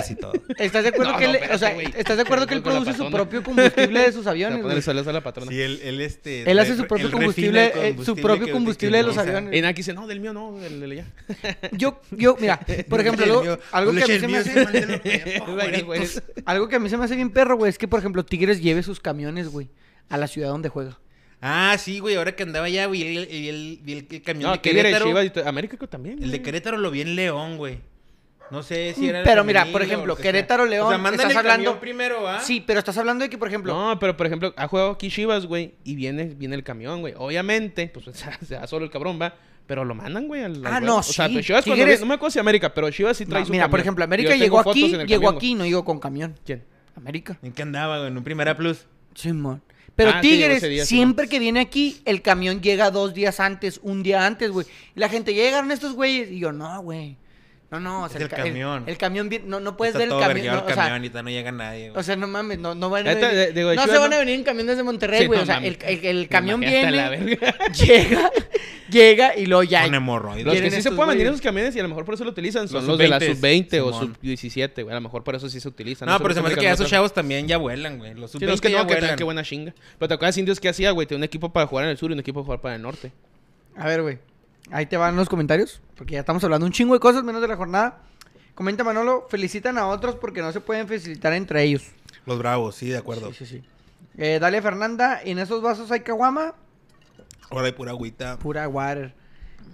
¿estás 0.58 0.84
de 0.84 0.90
acuerdo 0.90 1.12
No, 1.12 1.18
que 1.20 1.28
no, 1.28 1.34
él, 1.36 1.40
o 1.54 1.58
sea, 1.60 1.72
estás 1.80 2.18
de 2.18 2.24
acuerdo 2.24 2.48
que 2.48 2.56
él 2.56 2.62
la 2.62 2.64
produce 2.64 2.92
su 2.94 2.98
patrona. 3.04 3.16
propio 3.16 3.44
combustible 3.44 4.00
de 4.00 4.12
sus 4.12 4.16
Se 4.16 4.26
va 4.26 4.30
a 4.30 4.32
aviones, 4.32 4.58
poner 4.60 4.72
güey? 4.78 4.82
saludos 4.82 5.08
a 5.08 5.14
la 5.14 5.22
patrona. 5.22 5.52
Sí, 5.52 5.62
él, 5.62 5.80
él, 5.84 6.02
este... 6.02 6.50
Él 6.50 6.58
hace 6.58 6.76
su 6.76 6.88
propio 6.88 7.12
combustible, 7.12 7.72
de 7.72 7.90
eh, 7.90 7.96
su 8.04 8.16
propio 8.16 8.52
combustible 8.52 8.98
de 8.98 9.04
los 9.04 9.18
aviones. 9.18 9.54
Y 9.54 9.62
Naki 9.62 9.78
dice, 9.78 9.94
no, 9.94 10.08
del 10.08 10.20
mío 10.20 10.34
no, 10.34 10.58
del 10.58 10.80
de 10.80 10.86
allá. 10.92 11.06
Yo, 11.74 12.02
yo, 12.12 12.36
mira, 12.40 12.60
por 12.90 13.00
ejemplo, 13.02 13.60
algo, 13.72 13.94
que 13.94 14.04
a 14.04 14.08
mí 14.08 14.20
se 14.20 14.28
me 14.28 14.38
hace... 14.40 14.60
es 14.60 14.66
mándelo, 14.66 14.98
Güey, 15.54 15.82
güey. 15.84 16.00
favoritos. 16.08 16.24
Algo 16.46 16.68
que 16.70 16.76
a 16.78 16.80
mí 16.80 16.90
se 16.90 16.98
me 16.98 17.06
hace 17.06 17.16
bien 17.16 17.30
perro, 17.30 17.56
güey, 17.56 17.70
es 17.70 17.78
que, 17.78 17.88
por 17.88 18.00
ejemplo, 18.00 18.26
Tigres 18.26 18.62
lleve 18.62 18.82
sus 18.82 19.00
camiones, 19.00 19.50
güey, 19.50 19.70
a 20.10 20.18
la 20.18 20.28
ciudad 20.28 20.50
donde 20.50 20.70
juega. 20.70 20.98
Ah, 21.42 21.76
sí, 21.78 22.00
güey, 22.00 22.16
ahora 22.16 22.36
que 22.36 22.44
andaba 22.44 22.66
allá, 22.66 22.88
güey, 22.88 23.04
el, 23.04 23.18
el, 23.18 23.30
el, 23.32 23.80
el- 23.88 24.08
el 24.10 24.22
camión 24.24 24.48
No, 24.50 24.54
de 24.54 24.62
Querétaro. 24.62 25.06
Chivas 25.06 25.32
y 25.36 25.40
América 25.48 25.78
también. 25.88 26.22
El 26.24 26.32
de. 26.32 26.42
Querétaro 26.42 26.78
lo 26.78 26.90
vi 26.90 27.02
en 27.02 27.16
León, 27.16 27.58
güey. 27.58 27.80
No 28.50 28.64
sé 28.64 28.94
si 28.96 29.08
era. 29.10 29.24
Pero 29.24 29.44
mira, 29.44 29.66
por 29.72 29.82
ejemplo. 29.82 30.16
Querétaro, 30.16 30.66
León, 30.66 30.88
O 30.88 30.90
sea, 30.98 31.12
estás 31.12 31.32
el 31.32 31.38
hablando- 31.38 31.66
camión 31.66 31.80
primero, 31.80 32.28
¿ah? 32.28 32.40
Sí, 32.40 32.64
pero 32.66 32.80
estás 32.80 32.98
hablando 32.98 33.24
de 33.24 33.30
que, 33.30 33.38
por 33.38 33.50
ejemplo, 33.50 33.74
No, 33.74 34.00
pero 34.00 34.16
por 34.18 34.26
ejemplo, 34.26 34.54
ha 34.58 34.68
jugado 34.68 34.92
aquí 34.92 35.10
Chivas, 35.12 35.46
güey, 35.46 35.74
y 35.84 35.96
viene, 35.96 36.26
viene 36.36 36.56
el 36.56 36.64
camión, 36.64 37.02
güey. 37.02 37.14
Obviamente, 37.18 37.92
pues 37.94 38.06
se 38.48 38.56
da 38.56 38.66
solo 38.66 38.86
el 38.86 38.92
cabrón, 38.92 39.20
va. 39.22 39.36
Pero 39.68 39.84
lo 39.84 39.94
mandan, 39.94 40.28
güey. 40.28 40.44
al- 40.44 40.56
al 40.56 40.66
Ah, 40.66 40.70
juego. 40.80 40.86
no, 40.86 40.98
O 41.00 41.04
sea, 41.04 41.28
sí, 41.28 41.34
pues 41.34 41.46
Chivas 41.46 41.66
cuando 41.66 41.86
no 41.86 42.06
me 42.06 42.14
acuerdo 42.16 42.32
si 42.32 42.40
América, 42.40 42.74
pero 42.74 42.90
Chivas 42.90 43.18
sí 43.18 43.26
trae 43.26 43.42
no, 43.42 43.46
su 43.48 43.52
mira, 43.52 43.70
por 43.70 43.80
ejemplo, 43.82 44.04
América 44.06 44.34
llegó 44.36 44.60
aquí, 44.62 44.88
llegó 45.06 45.24
camión, 45.26 45.36
aquí, 45.36 45.56
no 45.56 45.66
llegó 45.66 45.84
con 45.86 46.00
camión. 46.00 46.36
¿Quién? 46.46 46.64
América. 46.96 47.38
¿En 47.44 47.52
qué 47.52 47.64
andaba, 47.64 47.98
güey? 47.98 48.08
En 48.10 48.18
un 48.18 48.24
Primera 48.24 48.56
Plus. 48.56 48.86
Simón. 49.14 49.62
Pero 49.98 50.12
Ah, 50.14 50.22
Tigres, 50.22 50.88
siempre 50.88 51.28
que 51.28 51.40
viene 51.40 51.60
aquí, 51.60 52.00
el 52.06 52.22
camión 52.22 52.62
llega 52.62 52.92
dos 52.92 53.16
días 53.16 53.40
antes, 53.40 53.80
un 53.82 54.04
día 54.04 54.28
antes, 54.28 54.52
güey. 54.52 54.68
Y 54.96 55.00
la 55.00 55.10
gente, 55.10 55.34
llegaron 55.34 55.72
estos 55.72 55.94
güeyes. 55.94 56.32
Y 56.32 56.38
yo, 56.38 56.52
no, 56.52 56.82
güey. 56.84 57.18
No, 57.70 57.82
no, 57.82 58.04
o 58.04 58.08
sea, 58.08 58.18
Es 58.18 58.24
el 58.24 58.30
ca- 58.30 58.38
camión. 58.38 58.84
El, 58.88 58.98
camión, 58.98 59.30
no, 59.46 59.60
no 59.60 59.76
puedes 59.76 59.92
Está 59.94 60.00
ver 60.00 60.06
el 60.08 60.10
todo 60.12 60.20
camión. 60.22 60.46
no, 60.48 60.54
el 60.54 60.60
o 60.60 60.66
sea, 60.68 60.76
camión 60.76 61.04
y 61.04 61.10
tal, 61.10 61.26
no 61.26 61.30
llega 61.32 61.52
nadie, 61.52 61.90
güey. 61.90 62.00
O 62.00 62.04
sea, 62.04 62.16
no 62.16 62.26
mames, 62.26 62.60
no, 62.60 62.76
no 62.76 62.90
van 62.90 63.06
a 63.06 63.14
venir. 63.14 63.30
de- 63.30 63.52
digo, 63.52 63.70
de 63.72 63.76
no 63.76 63.86
se 63.86 63.98
van 63.98 64.14
a 64.14 64.18
venir 64.20 64.36
en 64.36 64.44
camión 64.46 64.68
desde 64.68 64.84
Monterrey, 64.84 65.20
Sí, 65.22 65.26
güey. 65.28 65.38
no 65.40 65.44
o 65.44 65.46
sea, 65.46 65.58
el, 65.58 65.78
mames. 65.78 65.78
el- 65.84 66.06
el 66.06 66.28
camión 66.30 66.62
viene, 66.62 66.92
la 66.92 67.10
verga. 67.10 67.56
llega, 67.78 68.32
llega 68.90 69.36
y 69.38 69.46
luego 69.48 69.64
ya. 69.64 69.84
Con 69.84 69.96
hemorroides. 69.96 70.46
Los 70.46 70.56
que 70.56 70.72
sí 70.72 70.82
se 70.82 70.92
pueden 70.92 71.10
venir 71.10 71.24
güeyes. 71.26 71.32
esos 71.34 71.42
camiones 71.42 71.76
y 71.76 71.80
a 71.80 71.84
lo 71.84 71.90
mejor 71.90 72.06
por 72.06 72.14
eso 72.14 72.24
lo 72.24 72.30
utilizan 72.30 72.70
son 72.70 72.76
Los 72.78 72.88
los, 72.88 72.98
de 73.00 73.08
la 73.10 73.20
sub-20s, 73.20 73.36
sub-20 73.36 73.82
o 73.82 73.94
Simón. 73.94 74.16
sub-17, 74.22 74.84
güey. 74.84 74.92
A 74.92 74.96
lo 74.96 75.02
mejor 75.02 75.26
por 75.26 75.36
eso 75.36 75.50
sí 75.50 75.60
se 75.60 75.68
utilizan. 75.68 76.08
No, 76.08 76.18
pero 76.20 76.34
se 76.34 76.42
me 76.42 76.48
hace 76.48 76.58
que 76.58 76.70
esos 76.72 76.90
chavos 76.90 77.14
también 77.14 77.50
ya 77.50 77.58
vuelan, 77.58 77.98
güey. 77.98 78.14
Los 78.14 78.32
Sí, 78.32 78.38
sub-20 78.38 78.48
no, 78.48 78.54
es 78.54 78.62
que 78.62 78.70
no, 78.70 78.88
que, 78.88 78.94
vuelan. 78.94 79.16
qué 79.18 79.24
buena 79.26 79.44
chinga. 79.44 79.74
Pero 80.00 80.08
te 80.08 80.14
acuerdas 80.14 80.38
indios 80.38 80.62
que 80.62 80.70
hacía, 80.70 80.92
güey. 80.92 81.06
Tenía 81.06 81.18
un 81.18 81.24
equipo 81.26 81.52
para 81.52 81.68
jugar 81.68 81.84
en 81.84 81.92
el 81.92 81.98
sur 81.98 82.12
y 82.12 82.14
un 82.14 82.20
equipo 82.22 82.40
para 82.40 82.46
jugar 82.46 82.62
para 82.62 82.76
el 82.76 82.82
norte. 82.82 83.12
A 83.76 83.88
ver, 83.88 84.02
güey. 84.04 84.20
Ahí 84.72 84.86
te 84.86 84.98
van 84.98 85.16
los 85.16 85.30
comentarios. 85.30 85.82
Porque 85.96 86.14
ya 86.16 86.20
estamos 86.22 86.44
hablando 86.44 86.66
un 86.66 86.72
chingo 86.72 86.94
de 86.94 87.00
cosas 87.00 87.24
menos 87.24 87.42
de 87.42 87.48
la 87.48 87.56
jornada. 87.56 88.00
Comenta 88.56 88.84
Manolo, 88.84 89.28
felicitan 89.30 89.78
a 89.78 89.88
otros 89.88 90.16
porque 90.16 90.42
no 90.42 90.52
se 90.52 90.60
pueden 90.62 90.88
felicitar 90.88 91.34
entre 91.34 91.64
ellos. 91.64 91.84
Los 92.26 92.38
bravos, 92.40 92.76
sí, 92.76 92.90
de 92.90 92.98
acuerdo. 92.98 93.30
Sí, 93.32 93.46
sí, 93.46 93.58
sí. 93.58 93.64
Eh, 94.18 94.40
Dalia 94.42 94.62
Fernanda, 94.62 95.22
en 95.24 95.38
esos 95.40 95.62
vasos 95.62 95.92
hay 95.92 96.00
caguama, 96.02 96.56
Ahora 97.50 97.68
hay 97.68 97.72
pura 97.72 97.92
agüita. 97.92 98.38
pura 98.40 98.68
water. 98.68 99.14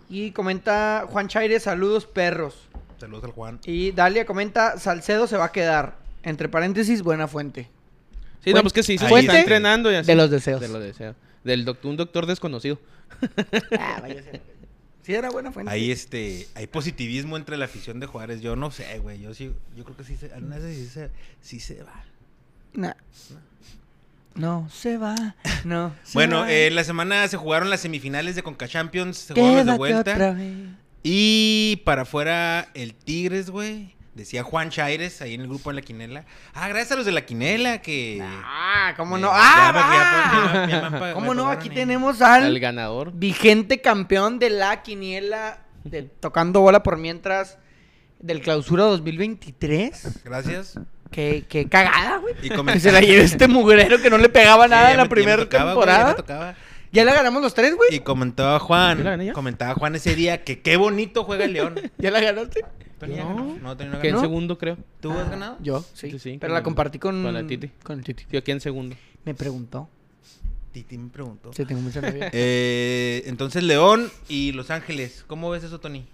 Y 0.10 0.32
comenta 0.32 1.06
Juan 1.10 1.28
Chaire, 1.28 1.60
saludos 1.60 2.06
perros. 2.06 2.68
Saludos 3.00 3.24
al 3.24 3.32
Juan. 3.32 3.60
Y 3.66 3.92
Dalia 3.94 4.26
comenta, 4.26 4.78
Salcedo 4.78 5.28
se 5.28 5.38
va 5.38 5.46
a 5.46 5.52
quedar. 5.52 5.98
Entre 6.24 6.48
paréntesis, 6.50 7.02
buena 7.02 7.28
fuente. 7.28 7.64
Sí, 8.44 8.52
Fuente- 8.52 8.54
no, 8.54 8.62
pues 8.64 8.74
que 8.74 8.84
sí, 8.84 8.98
se 8.98 9.08
Fuente 9.08 9.28
está 9.28 9.40
entrenando 9.40 9.92
y 9.92 9.96
así. 9.96 10.08
de 10.08 10.16
los 10.16 10.30
deseos. 10.30 10.60
De 10.62 10.68
los 10.68 10.82
deseos. 10.84 11.16
Del 11.44 11.66
doctor, 11.66 11.90
un 11.90 11.98
doctor 11.98 12.26
desconocido. 12.26 12.80
Ah, 13.80 14.00
vaya 14.02 14.20
a 14.20 14.24
ser. 14.24 14.42
Sí, 15.04 15.14
era 15.14 15.30
buena 15.30 15.52
fuente. 15.52 15.72
Hay 15.72 15.92
este, 15.92 16.48
hay 16.56 16.66
positivismo 16.68 17.36
entre 17.38 17.58
la 17.58 17.66
afición 17.66 18.00
de 18.00 18.08
Juárez. 18.08 18.42
Yo 18.42 18.56
no 18.56 18.72
sé, 18.72 19.00
güey. 19.00 19.20
Yo 19.20 19.34
sí, 19.34 19.52
yo 19.76 19.84
creo 19.84 19.98
que 19.98 20.04
sí 20.04 20.16
se, 20.16 20.30
sí 20.30 20.88
se, 20.88 21.10
sí 21.42 21.60
se 21.60 21.84
va. 21.84 22.04
Nah. 22.74 22.94
No, 24.36 24.68
se 24.72 24.98
va. 24.98 25.36
No. 25.63 25.94
se 26.04 26.13
Bueno, 26.13 26.39
va. 26.42 26.52
eh, 26.52 26.72
la 26.72 26.84
semana 26.84 27.28
se 27.28 27.38
jugaron 27.38 27.70
las 27.70 27.82
semifinales 27.82 28.36
de 28.36 28.44
Conca 28.44 28.68
Champions, 28.68 29.18
se 29.18 29.34
jugaron 29.34 29.66
de 29.68 29.74
Quédate 29.78 29.94
otra 29.96 30.13
vuelta. 30.13 30.32
vez. 30.34 30.54
Y 31.04 31.82
para 31.86 32.04
afuera 32.04 32.70
el 32.74 32.94
Tigres, 32.96 33.50
güey. 33.50 33.94
Decía 34.15 34.43
Juan 34.43 34.69
Chaires 34.69 35.21
ahí 35.23 35.34
en 35.34 35.41
el 35.41 35.47
grupo 35.47 35.71
de 35.71 35.76
la 35.78 35.82
Quinela. 35.82 36.26
Ah, 36.54 36.67
gracias 36.67 36.91
a 36.91 36.95
los 36.97 37.06
de 37.08 37.12
la 37.12 37.26
Quinela 37.26 37.82
que. 37.82 38.19
Ah, 38.23 38.93
¿cómo 38.95 39.17
Eh, 39.17 39.21
no? 39.21 39.28
ya 39.28 39.34
¡Ah! 39.36 39.71
me- 40.67 40.67
ya 40.67 40.89
ya 40.91 40.99
ya 41.02 41.13
¿Cómo 41.13 41.34
no? 41.34 41.47
Aquí 41.49 41.69
tenemos 41.69 42.21
Al 42.21 42.43
al 42.43 42.60
ganador. 42.60 43.12
vigente 43.13 43.82
campeón 43.82 44.38
de 44.38 44.52
la 44.52 44.84
quiniela 44.84 45.60
de 45.84 46.04
tocando 46.04 46.62
bola 46.62 46.84
por 46.84 46.97
mientras 46.97 47.58
del 48.19 48.41
clausura 48.41 48.84
2023. 48.84 50.21
Gracias. 50.23 50.80
Qué, 51.12 51.45
qué 51.49 51.67
cagada, 51.67 52.17
güey. 52.17 52.34
Y 52.41 52.49
Que 52.49 52.80
se 52.80 52.91
la 52.91 53.02
lleve 53.02 53.23
este 53.23 53.47
mugrero 53.47 54.02
que 54.02 54.10
no 54.10 54.17
le 54.17 54.30
pegaba 54.30 54.67
nada 54.67 54.88
Sí, 54.88 54.91
en 54.93 54.97
ya 54.97 54.97
la 54.97 55.04
me- 55.04 55.10
ya 55.10 55.10
me 55.10 55.10
primera 55.10 55.43
ya 55.43 55.49
temporada. 55.49 56.15
tocaba. 56.15 56.56
ya 56.91 57.04
la 57.04 57.13
ganamos 57.13 57.41
los 57.41 57.54
tres, 57.56 57.76
güey. 57.76 57.89
Y 57.95 57.99
comentaba 58.02 58.54
¿Ya 58.54 58.60
Juan, 58.60 59.21
ya? 59.21 59.34
comentaba 59.34 59.73
Juan 59.73 59.95
ese 59.95 60.15
día 60.15 60.43
que 60.43 60.62
qué 60.62 60.78
bonito 60.78 61.23
juega 61.23 61.45
el 61.45 61.54
León. 61.54 61.76
¿Ya 61.97 62.12
la 62.12 62.19
ganaste? 62.21 62.63
No. 63.08 63.76
Tony 63.76 63.89
no 63.89 64.00
Que 64.00 64.10
en 64.10 64.20
segundo, 64.20 64.58
creo. 64.58 64.78
¿Tú 65.02 65.12
has 65.12 65.30
ganado? 65.30 65.58
Yo, 65.62 65.84
sí. 65.94 66.12
Sí, 66.12 66.20
sí, 66.20 66.38
Pero 66.39 66.54
la 66.54 66.63
compartí 66.63 67.00
con, 67.00 67.24
con 67.24 67.34
la 67.34 67.46
Titi. 67.46 67.70
Con 67.84 68.00
el 68.00 68.06
Titi. 68.06 68.26
Sí, 68.30 68.38
aquí 68.38 68.52
en 68.52 68.62
segundo. 68.62 68.96
Me 69.26 69.34
preguntó. 69.34 69.89
Titi 70.72 70.98
me 70.98 71.10
preguntó. 71.10 71.54
Sí, 71.54 71.66
tengo 71.66 71.82
mucha 71.82 72.02
novia. 72.02 72.30
Eh, 72.34 73.24
entonces 73.28 73.63
León 73.63 74.10
y 74.28 74.52
Los 74.54 74.72
Ángeles. 74.72 75.24
¿Cómo 75.28 75.50
ves 75.50 75.63
eso, 75.63 75.80
Tony? 75.80 76.06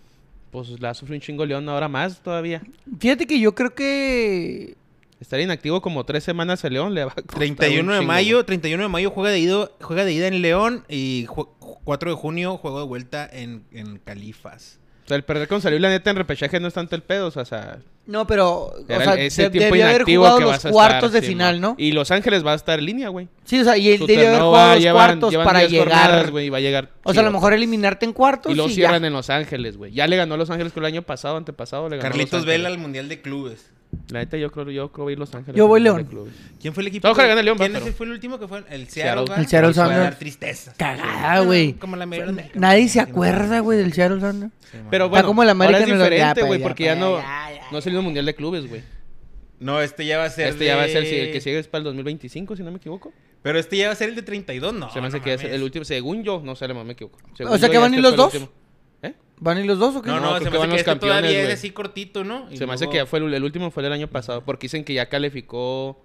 Pues 0.51 0.79
la 0.81 0.93
sufre 0.93 1.15
un 1.15 1.21
chingo 1.21 1.45
León 1.45 1.69
ahora 1.69 1.87
más 1.87 2.21
todavía. 2.21 2.61
Fíjate 2.99 3.25
que 3.27 3.39
yo 3.39 3.53
creo 3.55 3.73
que 3.75 4.75
Estar 5.19 5.39
inactivo 5.39 5.81
como 5.81 6.05
tres 6.05 6.23
semanas 6.23 6.63
el 6.63 6.73
León 6.73 6.93
le 6.93 7.03
va 7.05 7.11
a 7.11 7.15
costar 7.15 7.39
31 7.39 7.91
un 7.93 7.99
de 7.99 8.05
mayo, 8.05 8.37
güey. 8.37 8.45
31 8.45 8.83
de 8.83 8.89
mayo 8.89 9.11
juega 9.11 9.29
de 9.31 9.39
ida, 9.39 9.69
juega 9.81 10.05
de 10.05 10.13
ida 10.13 10.27
en 10.27 10.41
León 10.41 10.85
y 10.87 11.25
ju- 11.27 11.49
4 11.83 12.11
de 12.11 12.15
junio 12.15 12.57
juego 12.57 12.79
de 12.79 12.85
vuelta 12.85 13.29
en, 13.31 13.63
en 13.71 13.99
Califas. 13.99 14.79
O 15.09 15.11
sea, 15.11 15.17
el 15.17 15.23
perder 15.23 15.47
con 15.47 15.59
salir 15.59 15.81
la 15.81 15.89
neta 15.89 16.11
en 16.11 16.17
repechaje 16.17 16.59
no 16.59 16.67
es 16.67 16.73
tanto 16.75 16.95
el 16.95 17.01
pedo, 17.01 17.29
o 17.29 17.31
sea, 17.31 17.79
No, 18.05 18.27
pero. 18.27 18.65
O 18.65 18.85
sea, 18.85 19.15
ese 19.15 19.41
de- 19.43 19.49
tiempo 19.49 19.73
debió 19.73 19.87
haber 19.87 20.03
jugado 20.03 20.37
que 20.37 20.43
los 20.43 20.51
vas 20.51 20.65
a 20.67 20.69
cuartos 20.69 21.07
estar, 21.07 21.11
de 21.21 21.21
sí, 21.21 21.27
final. 21.33 21.59
¿no? 21.59 21.73
Y 21.79 21.93
Los 21.93 22.11
Ángeles 22.11 22.45
va 22.45 22.51
a 22.51 22.55
estar 22.55 22.77
en 22.77 22.85
línea, 22.85 23.09
güey. 23.09 23.27
Sí, 23.43 23.59
o 23.59 23.63
sea, 23.63 23.75
y 23.75 23.89
él 23.89 23.99
debió 24.05 24.27
haber 24.29 24.41
jugado 24.41 24.51
va- 24.51 24.75
los 24.75 24.83
llevan- 24.83 24.93
cuartos 25.07 25.31
llevan 25.31 25.47
para 25.47 25.59
10 25.61 25.71
llegar. 25.71 25.87
jornadas, 25.89 26.29
güey, 26.29 26.45
y 26.45 26.49
va 26.51 26.57
a 26.57 26.61
llegar. 26.61 26.89
o 27.01 27.11
sea, 27.11 27.23
a 27.23 27.25
lo 27.25 27.31
mejor 27.31 27.53
eliminarte 27.53 28.05
en 28.05 28.13
cuartos. 28.13 28.51
Y 28.51 28.55
lo 28.55 28.69
cierran 28.69 29.01
ya. 29.01 29.07
en 29.07 29.13
Los 29.13 29.31
Ángeles, 29.31 29.77
güey. 29.77 29.93
Ya 29.93 30.05
le 30.05 30.15
ganó 30.15 30.35
a 30.35 30.37
Los 30.37 30.51
Ángeles 30.51 30.71
con 30.73 30.83
el 30.83 30.87
año 30.93 31.01
pasado, 31.01 31.37
antepasado. 31.37 31.89
Le 31.89 31.97
ganó 31.97 32.07
Carlitos. 32.09 32.45
Vela 32.45 32.69
al 32.69 32.77
Mundial 32.77 33.09
de 33.09 33.19
Clubes. 33.19 33.71
La 34.09 34.19
neta, 34.19 34.37
yo 34.37 34.51
creo, 34.51 34.69
yo 34.71 34.91
creo 34.91 35.03
voy 35.05 35.11
a 35.11 35.13
ir 35.13 35.19
Los 35.19 35.33
Ángeles. 35.35 35.55
Yo 35.57 35.67
voy 35.67 35.81
León. 35.81 36.07
¿Quién 36.59 36.73
fue 36.73 36.81
el 36.81 36.87
equipo? 36.87 37.13
Que- 37.13 37.43
León, 37.43 37.57
¿Quién 37.57 37.73
pero- 37.73 37.85
fue 37.93 38.05
el 38.07 38.11
último 38.13 38.39
que 38.39 38.47
fue? 38.47 38.63
El 38.69 38.87
Seattle. 38.89 39.25
El 39.37 39.47
Seattle 39.47 39.73
Sounders. 39.73 40.01
dar 40.01 40.15
tristeza. 40.17 40.73
Cagada, 40.77 41.41
güey. 41.41 41.73
Como 41.73 41.95
la 41.95 42.05
mayoría 42.05 42.49
Nadie 42.55 42.89
se 42.89 42.99
acuerda, 42.99 43.59
güey, 43.59 43.77
del 43.77 43.93
Seattle 43.93 44.19
Sounders. 44.19 44.51
Sí. 44.71 44.77
Pero 44.89 45.05
Está 45.05 45.09
bueno, 45.11 45.27
como 45.27 45.43
el 45.43 45.49
América 45.49 45.77
ahora 45.79 45.85
es 45.85 45.89
en 45.91 45.95
el- 45.95 46.01
ya, 46.01 46.05
diferente, 46.29 46.41
güey, 46.43 46.61
porque 46.61 46.83
ya 46.85 46.95
no, 46.95 47.21
no 47.71 47.77
ha 47.77 47.81
salido 47.81 48.01
Mundial 48.01 48.25
de 48.25 48.35
Clubes, 48.35 48.67
güey. 48.67 48.81
No, 49.59 49.81
este 49.81 50.05
ya 50.05 50.17
va 50.17 50.23
a 50.25 50.29
ser 50.29 50.47
Este 50.49 50.65
ya 50.65 50.75
va 50.77 50.83
a 50.83 50.87
ser 50.87 51.03
el 51.03 51.31
que 51.31 51.41
sigue 51.41 51.59
es 51.59 51.67
para 51.67 51.79
el 51.79 51.83
2025, 51.83 52.55
si 52.55 52.63
no 52.63 52.71
me 52.71 52.77
equivoco. 52.77 53.11
Pero 53.41 53.59
este 53.59 53.77
ya 53.77 53.87
va 53.87 53.93
a 53.93 53.95
ser 53.95 54.09
el 54.09 54.15
de 54.15 54.21
32, 54.21 54.73
no. 54.73 54.91
Se 54.91 55.01
me 55.01 55.07
hace 55.07 55.17
no 55.17 55.23
que 55.23 55.33
es 55.33 55.43
el 55.43 55.61
último, 55.63 55.85
según 55.85 56.23
yo, 56.23 56.41
no 56.43 56.55
sé, 56.55 56.67
mejor 56.73 56.85
me 56.85 56.93
equivoco. 56.93 57.19
Según 57.35 57.53
O 57.53 57.57
sea, 57.57 57.69
que 57.69 57.77
van 57.77 57.91
a 57.93 57.95
ir 57.95 57.99
este 57.99 58.09
los 58.09 58.15
dos. 58.17 58.33
último. 58.33 58.51
¿Van 59.41 59.57
a 59.57 59.61
ir 59.61 59.65
los 59.67 59.79
dos 59.79 59.95
o 59.95 60.01
qué? 60.01 60.09
No, 60.09 60.19
No, 60.19 60.31
no, 60.33 60.37
se 60.39 60.43
que 60.45 60.49
me 60.49 60.49
hace 60.49 60.57
van 60.59 60.69
que 60.69 60.73
los 60.77 60.87
este 60.87 60.95
todavía 60.99 61.41
es 61.43 61.53
así 61.53 61.71
cortito, 61.71 62.23
¿no? 62.23 62.47
Y 62.51 62.57
Se 62.57 62.65
me 62.67 62.73
hace 62.73 62.89
que 62.89 62.97
ya 62.97 63.05
fue 63.05 63.19
el, 63.19 63.33
el 63.33 63.43
último 63.43 63.71
fue 63.71 63.85
el 63.85 63.93
año 63.93 64.07
pasado, 64.07 64.43
porque 64.43 64.65
dicen 64.65 64.83
que 64.83 64.93
ya 64.93 65.07
calificó 65.07 66.03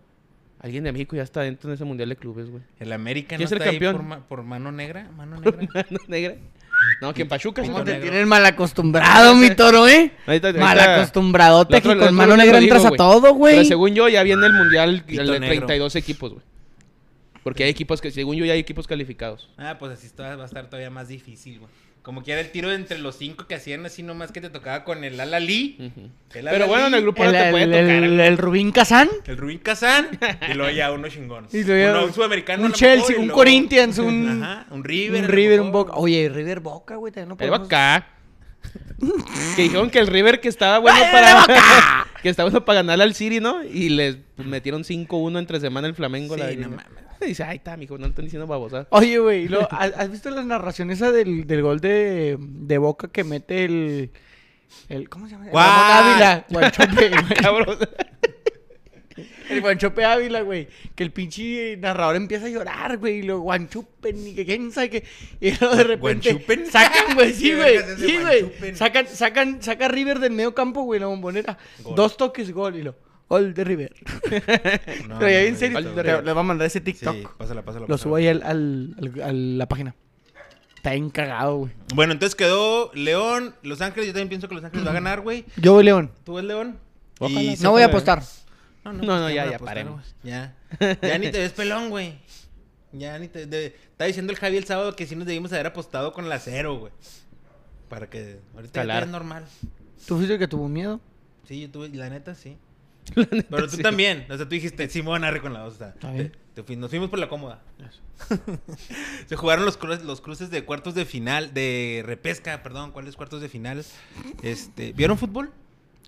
alguien 0.61 0.85
de 0.85 0.93
México 0.93 1.15
ya 1.17 1.23
está 1.23 1.41
dentro 1.43 1.69
de 1.69 1.75
ese 1.75 1.85
Mundial 1.85 2.09
de 2.09 2.17
Clubes, 2.17 2.49
güey. 2.51 2.63
El 2.79 2.93
América 2.93 3.31
¿Quién 3.37 3.41
no 3.41 3.45
es 3.47 3.53
el 3.53 3.59
está 3.59 3.71
ahí 3.71 3.77
campeón? 3.77 3.97
por, 3.97 4.03
ma- 4.05 4.21
por 4.29 4.43
mano 4.45 4.73
negra, 4.73 5.11
mano 5.17 5.37
negra. 5.41 5.87
¿No, 5.91 5.99
negra? 6.09 6.35
No, 7.01 7.15
que 7.15 7.23
en 7.23 7.29
Pachuca 7.29 7.63
¿Cómo 7.63 7.73
¿Cómo 7.75 7.85
te 7.85 7.93
negro. 7.93 8.11
tienen 8.11 8.29
mal 8.29 8.45
acostumbrado, 8.47 9.35
mi 9.37 9.51
toro, 9.55 9.87
eh? 9.89 10.13
Mal 10.59 10.81
acostumbradote 10.81 11.77
el 11.77 11.83
con 11.83 12.15
mano 12.15 12.37
negra 12.37 12.59
lo 12.59 12.63
entras 12.65 12.83
digo, 12.83 12.87
a 12.87 12.89
güey. 12.91 12.99
todo, 12.99 13.21
Pero 13.23 13.35
güey. 13.35 13.65
según 13.65 13.95
yo 13.95 14.09
ya 14.09 14.23
viene 14.23 14.47
el 14.47 14.53
Mundial 14.53 15.05
el 15.09 15.27
de 15.27 15.41
negro. 15.41 15.67
32 15.67 15.97
equipos, 15.97 16.33
güey. 16.35 16.45
Porque 17.43 17.65
hay 17.65 17.71
equipos 17.71 18.01
que, 18.01 18.11
según 18.11 18.37
yo, 18.37 18.45
ya 18.45 18.55
hay 18.55 18.59
equipos 18.61 18.87
calificados. 18.87 19.51
ah, 19.59 19.77
pues 19.79 19.93
así 19.93 20.09
va 20.19 20.43
a 20.43 20.45
estar 20.47 20.67
todavía 20.69 20.91
más 20.91 21.09
difícil, 21.09 21.59
güey. 21.61 21.71
Como 22.05 22.23
que 22.23 22.33
era 22.33 22.41
el 22.43 22.51
tiro 22.53 22.71
entre 22.71 22.99
los 22.99 23.17
cinco 23.17 23.47
que 23.49 23.55
hacían 23.55 23.87
así 23.87 24.03
nomás 24.03 24.31
que 24.31 24.43
te 24.43 24.51
tocaba 24.51 24.85
con 24.85 25.03
el 25.05 25.19
Alali. 25.19 25.77
El 26.35 26.45
Pero 26.45 26.67
bueno, 26.69 26.89
en 26.89 26.95
el 26.95 27.01
grupo 27.01 27.25
El, 27.25 27.33
no 27.33 27.39
te 27.39 27.51
puede 27.51 27.65
el- 27.65 27.71
tocar. 27.71 27.91
el- 28.05 28.21
el 28.21 28.39
Rubín 28.39 28.73
Kazán. 28.73 29.09
El 29.27 29.37
Rubín 29.39 29.59
Kazán 29.59 30.09
y 30.51 30.53
luego 30.53 30.71
ya 30.71 30.93
uno 30.93 31.09
chingón. 31.09 31.47
Y 31.51 31.65
luego 31.65 31.83
ya 31.93 31.99
Uno, 31.99 32.07
un 32.07 32.13
sudamericano. 32.13 32.63
Un 32.67 32.73
Chelsea, 32.73 33.17
un 33.17 33.23
luego- 33.29 33.35
Corinthians, 33.39 33.99
un, 34.01 34.43
Ajá, 34.43 34.67
un 34.71 34.85
River. 34.85 35.23
un 35.25 35.29
River, 35.31 35.61
un. 35.63 35.73
Boca. 35.73 35.95
Oye, 35.97 36.29
River 36.29 36.61
Boca, 36.61 36.97
güey. 36.97 37.11
también 37.11 37.29
no 37.31 37.35
El 37.35 37.39
podemos- 37.51 37.59
Boca. 37.61 38.07
que 39.57 39.63
dijeron 39.63 39.89
que 39.91 39.99
el 39.99 40.07
River 40.07 40.41
que 40.41 40.49
estaba 40.49 40.79
bueno 40.81 41.01
para. 41.11 42.07
que 42.23 42.29
estaba 42.29 42.51
bueno 42.51 42.65
para 42.67 42.81
ganarle 42.81 43.05
al 43.05 43.15
City, 43.15 43.41
¿no? 43.41 43.63
Y 43.65 43.89
les 43.89 44.19
metieron 44.37 44.85
5-1 44.85 45.39
entre 45.39 45.59
semana 45.61 45.89
el 45.89 45.95
Flamengo. 45.95 46.37
la 46.37 46.51
Sí, 46.51 46.57
no 46.57 46.69
mames. 46.69 46.85
Y 47.21 47.27
dice, 47.29 47.45
ay, 47.45 47.57
está, 47.57 47.77
mijo, 47.77 47.97
no 47.97 48.05
le 48.05 48.11
están 48.11 48.25
diciendo 48.25 48.47
babosa. 48.47 48.87
Oye, 48.91 49.19
güey, 49.19 49.49
¿has 49.71 50.11
visto 50.11 50.31
la 50.31 50.43
narración 50.43 50.91
esa 50.91 51.13
del, 51.13 51.47
del 51.47 51.63
gol 51.63 51.81
de, 51.81 52.37
de 52.39 52.79
Boca 52.79 53.09
que 53.09 53.25
mete 53.25 53.65
el... 53.65 54.11
el 54.89 55.09
¿Cómo 55.09 55.27
se 55.27 55.33
llama? 55.33 55.47
Ávila. 55.53 56.47
Guanchope. 56.51 57.11
Cabrón. 57.41 57.79
El 59.49 59.61
Guanchope 59.61 60.05
Ávila, 60.05 60.41
güey. 60.41 60.69
Que 60.95 61.05
el 61.05 61.13
pinche 61.13 61.77
narrador 61.77 62.17
empieza 62.17 62.47
a 62.47 62.49
llorar, 62.49 62.99
güey. 62.99 63.19
Y 63.19 63.23
lo 63.23 63.41
guanchupen 63.41 64.27
y 64.27 64.35
que 64.35 64.45
quién 64.45 64.73
sabe 64.73 64.91
qué. 64.91 65.05
Y 65.41 65.53
luego 65.53 65.77
de 65.77 65.85
repente 65.85 66.33
¿Guanchupen? 66.33 66.67
sacan, 66.71 67.15
güey. 67.15 67.33
Sí, 67.33 67.51
¿Qué 67.51 67.57
güey. 67.57 67.79
Sí, 67.99 68.19
güey. 68.19 68.75
Sacan, 68.75 69.07
sacan, 69.07 69.63
saca 69.63 69.89
River 69.89 70.19
del 70.19 70.33
medio 70.33 70.55
campo, 70.55 70.83
güey, 70.83 70.99
la 70.99 71.07
bombonera. 71.07 71.59
Gol. 71.83 71.95
Dos 71.95 72.17
toques, 72.17 72.51
gol. 72.53 72.77
Y 72.77 72.83
lo... 72.83 72.97
De 73.43 73.65
River. 73.65 73.95
No, 75.09 75.19
Pero 75.19 75.31
ya 75.31 75.41
no, 75.41 75.47
en 75.47 75.57
serio, 75.57 75.81
no, 75.81 75.91
no, 75.93 76.03
le 76.03 76.13
no. 76.23 76.23
voy 76.35 76.41
a 76.41 76.43
mandar 76.43 76.67
ese 76.67 76.81
TikTok. 76.81 77.15
Sí, 77.15 77.25
pásala, 77.39 77.63
pásala. 77.63 77.87
Lo 77.89 77.99
subo 77.99 78.17
ahí 78.17 78.29
al, 78.29 78.43
al- 78.43 78.95
al- 78.99 79.23
a 79.23 79.33
la 79.33 79.67
página. 79.69 79.95
Está 80.77 80.93
bien 80.93 81.11
cagado, 81.11 81.57
güey. 81.59 81.73
Bueno, 81.95 82.13
entonces 82.13 82.35
quedó 82.35 82.91
León, 82.95 83.55
Los 83.63 83.81
Ángeles. 83.81 84.07
Yo 84.09 84.13
también 84.13 84.29
pienso 84.29 84.49
que 84.49 84.55
Los 84.55 84.65
Ángeles 84.65 84.87
va 84.87 84.91
a 84.91 84.95
ganar, 84.95 85.21
güey. 85.23 85.45
Yo 85.57 85.73
voy 85.73 85.85
León. 85.85 86.11
¿Tú 86.25 86.35
ves 86.35 86.45
León? 86.45 86.79
Ojalá. 87.19 87.43
Y 87.43 87.57
No 87.61 87.71
voy 87.71 87.83
a 87.83 87.87
apostar. 87.87 88.23
No, 88.85 88.93
No, 88.93 89.03
no, 89.03 89.23
pues, 89.25 89.35
ya, 89.35 89.45
¿qué 89.45 89.51
ya, 89.53 89.59
paremos. 89.59 90.15
Ya. 90.23 90.55
Ya 91.01 91.19
ni 91.19 91.31
te 91.31 91.39
ves 91.39 91.53
pelón, 91.53 91.89
güey. 91.91 92.19
Ya 92.93 93.19
ni 93.19 93.29
te. 93.29 93.47
de- 93.47 93.67
Está 93.93 94.05
diciendo 94.05 94.33
el 94.33 94.39
Javi 94.39 94.57
el 94.59 94.65
sábado 94.65 94.95
que 94.95 95.07
sí 95.07 95.17
nos 95.17 95.27
debimos 95.27 95.53
haber 95.53 95.67
apostado 95.67 96.13
con 96.13 96.29
la 96.29 96.39
cero, 96.39 96.79
güey. 96.79 96.93
Para 97.89 98.11
que. 98.11 98.41
Ahorita 98.55 98.85
ya 98.85 99.07
normal. 99.07 99.45
¿Tú 100.07 100.17
fuiste 100.17 100.35
el 100.35 100.39
que 100.39 100.49
tuvo 100.49 100.69
miedo? 100.69 101.01
Sí, 101.49 101.61
yo 101.63 101.71
tuve. 101.71 101.89
La 101.91 102.11
neta, 102.11 102.35
sí. 102.35 102.59
Pero 103.51 103.69
tú 103.69 103.77
sí. 103.77 103.83
también. 103.83 104.25
O 104.31 104.37
sea, 104.37 104.45
tú 104.47 104.55
dijiste, 104.55 104.89
Simón, 104.89 105.25
arre 105.25 105.41
con 105.41 105.53
la 105.53 105.61
dos. 105.61 105.75
O 105.75 105.79
sea, 105.79 105.89
Está 105.89 106.11
bien. 106.13 106.31
te- 106.31 106.39
te 106.55 106.63
fui- 106.63 106.77
nos 106.77 106.91
fuimos 106.91 107.11
por 107.11 107.19
la 107.19 107.29
cómoda. 107.29 107.61
Se 109.27 109.37
jugaron 109.37 109.65
los, 109.65 109.79
cru- 109.79 110.01
los 110.03 110.21
cruces 110.21 110.51
de 110.51 110.65
cuartos 110.65 110.95
de 110.95 111.05
final. 111.05 111.53
De 111.55 112.03
repesca, 112.07 112.63
perdón. 112.63 112.93
¿Cuáles 112.93 113.17
cuartos 113.17 113.41
de 113.41 113.49
final? 113.49 113.85
Este, 114.43 114.93
¿Vieron 114.93 115.19
fútbol? 115.19 115.51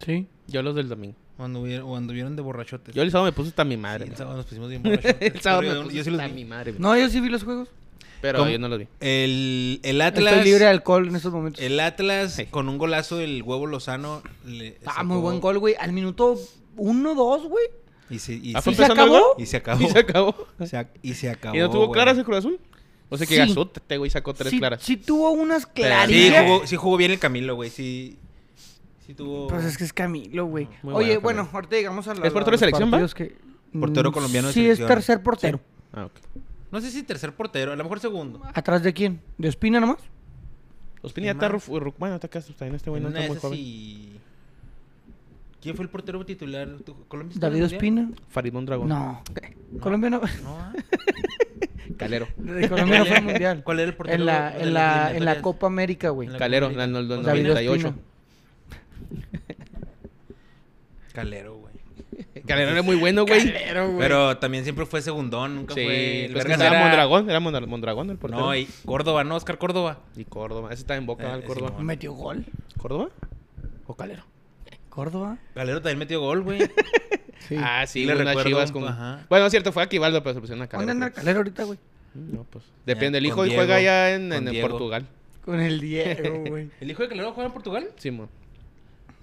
Sí. 0.05 0.27
Yo 0.47 0.63
los 0.63 0.75
del 0.75 0.89
domingo. 0.89 1.17
O 1.39 1.45
anduvieron, 1.45 1.87
o 1.89 1.97
anduvieron 1.97 2.35
de 2.37 2.43
borrachotes. 2.43 2.95
Yo 2.95 3.03
el 3.03 3.11
sábado 3.11 3.27
me 3.31 3.33
puse 3.33 3.51
hasta 3.51 3.65
mi 3.65 3.77
madre. 3.77 4.07
Sí, 4.07 4.11
el 4.13 4.17
sábado 4.17 4.37
nos 4.39 4.47
pusimos 4.47 4.69
bien 4.71 4.83
borrachotes. 4.83 5.17
el 5.35 5.41
sábado 5.41 5.63
me 5.63 5.83
puse 5.85 5.97
yo 5.97 6.05
sí 6.05 6.11
los 6.11 6.21
hasta 6.21 6.35
vi. 6.35 6.45
mi 6.45 6.49
madre. 6.49 6.75
No, 6.79 6.97
yo 6.97 7.09
sí 7.11 7.21
vi 7.21 7.29
los 7.29 7.45
juegos. 7.45 7.69
Pero 8.23 8.39
¿Cómo? 8.39 8.51
yo 8.51 8.59
no 8.59 8.69
los 8.69 8.79
vi. 8.79 8.89
El, 9.01 9.81
el 9.83 10.01
Atlas. 10.01 10.33
Estoy 10.33 10.45
libre 10.47 10.65
de 10.65 10.71
alcohol 10.71 11.07
en 11.09 11.17
estos 11.17 11.33
momentos. 11.33 11.63
El 11.63 11.79
Atlas 11.81 12.33
Sí. 12.35 12.47
con 12.47 12.69
un 12.71 12.79
golazo 12.79 13.19
del 13.19 13.43
huevo 13.43 13.67
Lozano. 13.67 14.23
Le 14.47 14.79
Ah, 14.87 14.93
sacó- 14.95 15.05
muy 15.05 15.19
buen 15.19 15.41
gol, 15.41 15.59
güey. 15.59 15.75
Al 15.79 15.93
minuto 15.93 16.39
1, 16.77 17.15
2, 17.15 17.49
güey. 17.49 17.65
Y 18.09 18.19
se, 18.19 18.35
y 18.35 18.53
Ah, 18.55 18.61
se- 18.61 18.65
¿fue 18.65 18.73
¿Y 18.73 18.77
se 18.77 18.85
el 18.85 18.93
acabó? 18.93 19.35
y 19.39 19.47
se 19.47 19.57
acabó. 19.57 19.81
Y 19.85 19.89
se 19.91 19.99
acabó. 19.99 20.35
Se 20.67 20.77
ac- 20.79 20.89
y 21.03 21.15
se 21.15 21.31
acabó. 21.31 21.57
¿Y 21.57 21.59
no 21.61 21.71
tuvo 21.71 21.87
güey. 21.87 21.93
claras 21.93 22.17
el 22.19 22.25
Cruz 22.25 22.39
Azul? 22.39 22.61
O 23.09 23.17
sea 23.17 23.27
que 23.27 23.35
Sí. 23.47 23.55
Este 23.75 23.99
güey 23.99 24.11
sacó 24.11 24.35
tres 24.35 24.51
sí, 24.51 24.59
claras. 24.59 24.83
sí 24.83 24.97
tuvo 24.97 25.31
unas 25.31 25.63
Sí, 25.63 25.69
clarillas. 25.75 26.45
jugó, 26.45 26.67
sí 26.67 26.77
jugó 26.77 26.97
bien 26.97 27.11
el 27.13 27.19
Camilo, 27.19 27.55
güey. 27.55 27.71
Sí, 27.71 28.17
sí 29.07 29.15
tuvo. 29.15 29.47
Pues 29.49 29.65
es 29.65 29.79
que 29.79 29.85
es 29.85 29.93
Camilo, 29.93 30.47
güey. 30.47 30.69
Muy 30.83 30.95
Oye, 30.95 31.17
bueno, 31.19 31.43
Camilo. 31.43 31.55
ahorita 31.57 31.77
llegamos 31.77 32.09
a 32.09 32.15
la. 32.15 32.27
¿Es 32.27 32.33
portero 32.33 32.53
de 32.57 32.59
selección, 32.59 32.93
va? 32.93 33.07
que- 33.09 33.37
Portero 33.79 34.11
colombiano 34.13 34.49
de 34.49 34.55
Sí, 34.55 34.61
selección. 34.63 34.89
es 34.89 34.95
tercer 34.95 35.23
portero. 35.23 35.61
Ah, 35.93 36.07
ok. 36.07 36.13
No 36.73 36.81
sé 36.81 36.91
si 36.91 37.03
tercer 37.05 37.33
portero, 37.35 37.73
a 37.73 37.77
lo 37.77 37.83
mejor 37.85 38.01
segundo. 38.01 38.41
¿Atrás 38.55 38.83
de 38.83 38.93
quién? 38.93 39.21
¿De 39.39 39.49
Ospina 39.49 39.79
nomás? 39.81 39.99
Ospina 41.03 41.27
ya 41.29 41.39
¿Quién 41.39 41.55
está 41.55 41.71
Bueno, 41.99 42.17
está 42.17 42.27
acá. 42.27 42.41
También 42.41 42.75
este 42.75 42.91
güey 42.91 43.03
En 43.05 43.13
no 43.13 43.17
está 43.17 43.29
muy 43.33 43.39
joven. 43.39 44.21
¿Quién 45.67 45.77
fue 45.77 45.83
el 45.85 45.91
portero 45.91 46.25
titular? 46.25 46.69
¿Tu- 46.85 46.95
¿Colombia 47.09 47.35
está 47.35 47.47
en 47.49 47.53
¿David 47.55 47.65
el? 47.65 47.75
Ospina? 47.77 48.11
Farid 48.29 48.53
Mondragón. 48.53 48.89
No. 48.89 49.23
Colombia 49.81 50.11
no. 50.11 50.21
No, 50.21 50.59
¿ah? 50.61 50.73
Calero. 51.97 52.29
De 52.37 52.69
Colombia 52.69 52.99
no 53.01 53.05
fue 53.07 53.17
al 53.17 53.25
mundial. 53.25 53.63
¿Cuál 53.65 53.81
era 53.81 53.89
el 53.89 53.97
portero 53.97 54.17
En 54.21 54.27
la, 54.27 54.57
en 54.59 54.75
la, 54.75 55.13
en 55.17 55.25
la? 55.25 55.41
Copa 55.43 55.67
América, 55.67 56.11
güey. 56.11 56.29
En 56.29 56.37
Calero, 56.39 56.67
América. 56.67 56.85
el 56.85 57.09
del 57.09 57.23
David 57.25 57.43
98. 57.49 57.89
Ospina. 57.89 58.03
Calero, 61.13 61.57
güey. 61.57 61.75
Calero 62.47 62.71
era 62.71 62.83
muy 62.83 62.97
bueno, 62.97 63.25
güey. 63.27 63.45
Calero, 63.53 63.87
güey. 63.87 63.99
Pero 63.99 64.37
también 64.39 64.65
siempre 64.65 64.87
fue 64.87 65.03
segundón, 65.03 65.57
nunca 65.57 65.75
Sí, 65.75 65.83
fue. 65.85 66.25
El 66.27 66.33
pues 66.33 66.45
era- 66.47 66.79
Mondragón. 66.81 67.29
Era 67.31 67.41
Mondra- 67.41 67.67
Mondragón 67.67 68.11
el 68.11 68.19
portero. 68.19 68.41
No, 68.43 68.55
y 68.55 68.67
Córdoba, 68.85 69.25
¿no? 69.25 69.37
Oscar 69.37 69.59
Córdoba. 69.59 69.99
Y 70.17 70.25
Córdoba. 70.25 70.69
Ese 70.73 70.83
está 70.83 70.97
en 70.97 71.07
Boca, 71.07 71.25
Eh, 71.25 71.33
el 71.33 71.39
ese 71.39 71.47
Córdoba. 71.49 71.73
no. 71.77 71.83
Metió 71.85 72.13
gol. 72.13 72.45
¿Córdoba? 72.79 73.09
¿O 73.87 73.95
Calero? 73.95 74.23
Córdoba. 74.97 75.37
Calero 75.55 75.81
también 75.81 75.99
metió 75.99 76.21
gol, 76.21 76.43
güey. 76.43 76.59
Sí. 77.49 77.55
Ah, 77.61 77.87
sí, 77.87 78.05
le 78.05 78.15
unas 78.15 78.27
recuerdo 78.27 78.49
chivas 78.49 78.73
con... 78.73 78.89
ajá. 78.89 79.25
Bueno, 79.29 79.47
es 79.47 79.53
cierto, 79.53 79.71
fue 79.71 79.81
Aquivaldo, 79.85 80.21
pero 80.21 80.35
se 80.35 80.41
pusieron 80.41 80.63
a 80.63 80.67
Calero. 80.67 80.89
¿Dónde 80.89 81.05
anda. 81.07 81.15
Calero 81.15 81.39
ahorita, 81.39 81.63
güey? 81.63 81.79
No, 82.15 82.43
pues... 82.51 82.65
Depende. 82.85 83.19
El 83.19 83.27
hijo 83.27 83.45
Diego, 83.45 83.57
juega 83.61 83.77
allá 83.77 84.15
en, 84.17 84.33
en. 84.33 84.61
Portugal. 84.63 85.07
Con 85.45 85.61
el 85.61 85.79
Diego, 85.81 86.43
güey. 86.49 86.71
¿El 86.81 86.91
hijo 86.91 87.03
de 87.05 87.09
Calero 87.09 87.33
juega 87.35 87.47
en 87.47 87.53
Portugal? 87.53 87.89
Sí, 87.99 88.11
mo. 88.11 88.29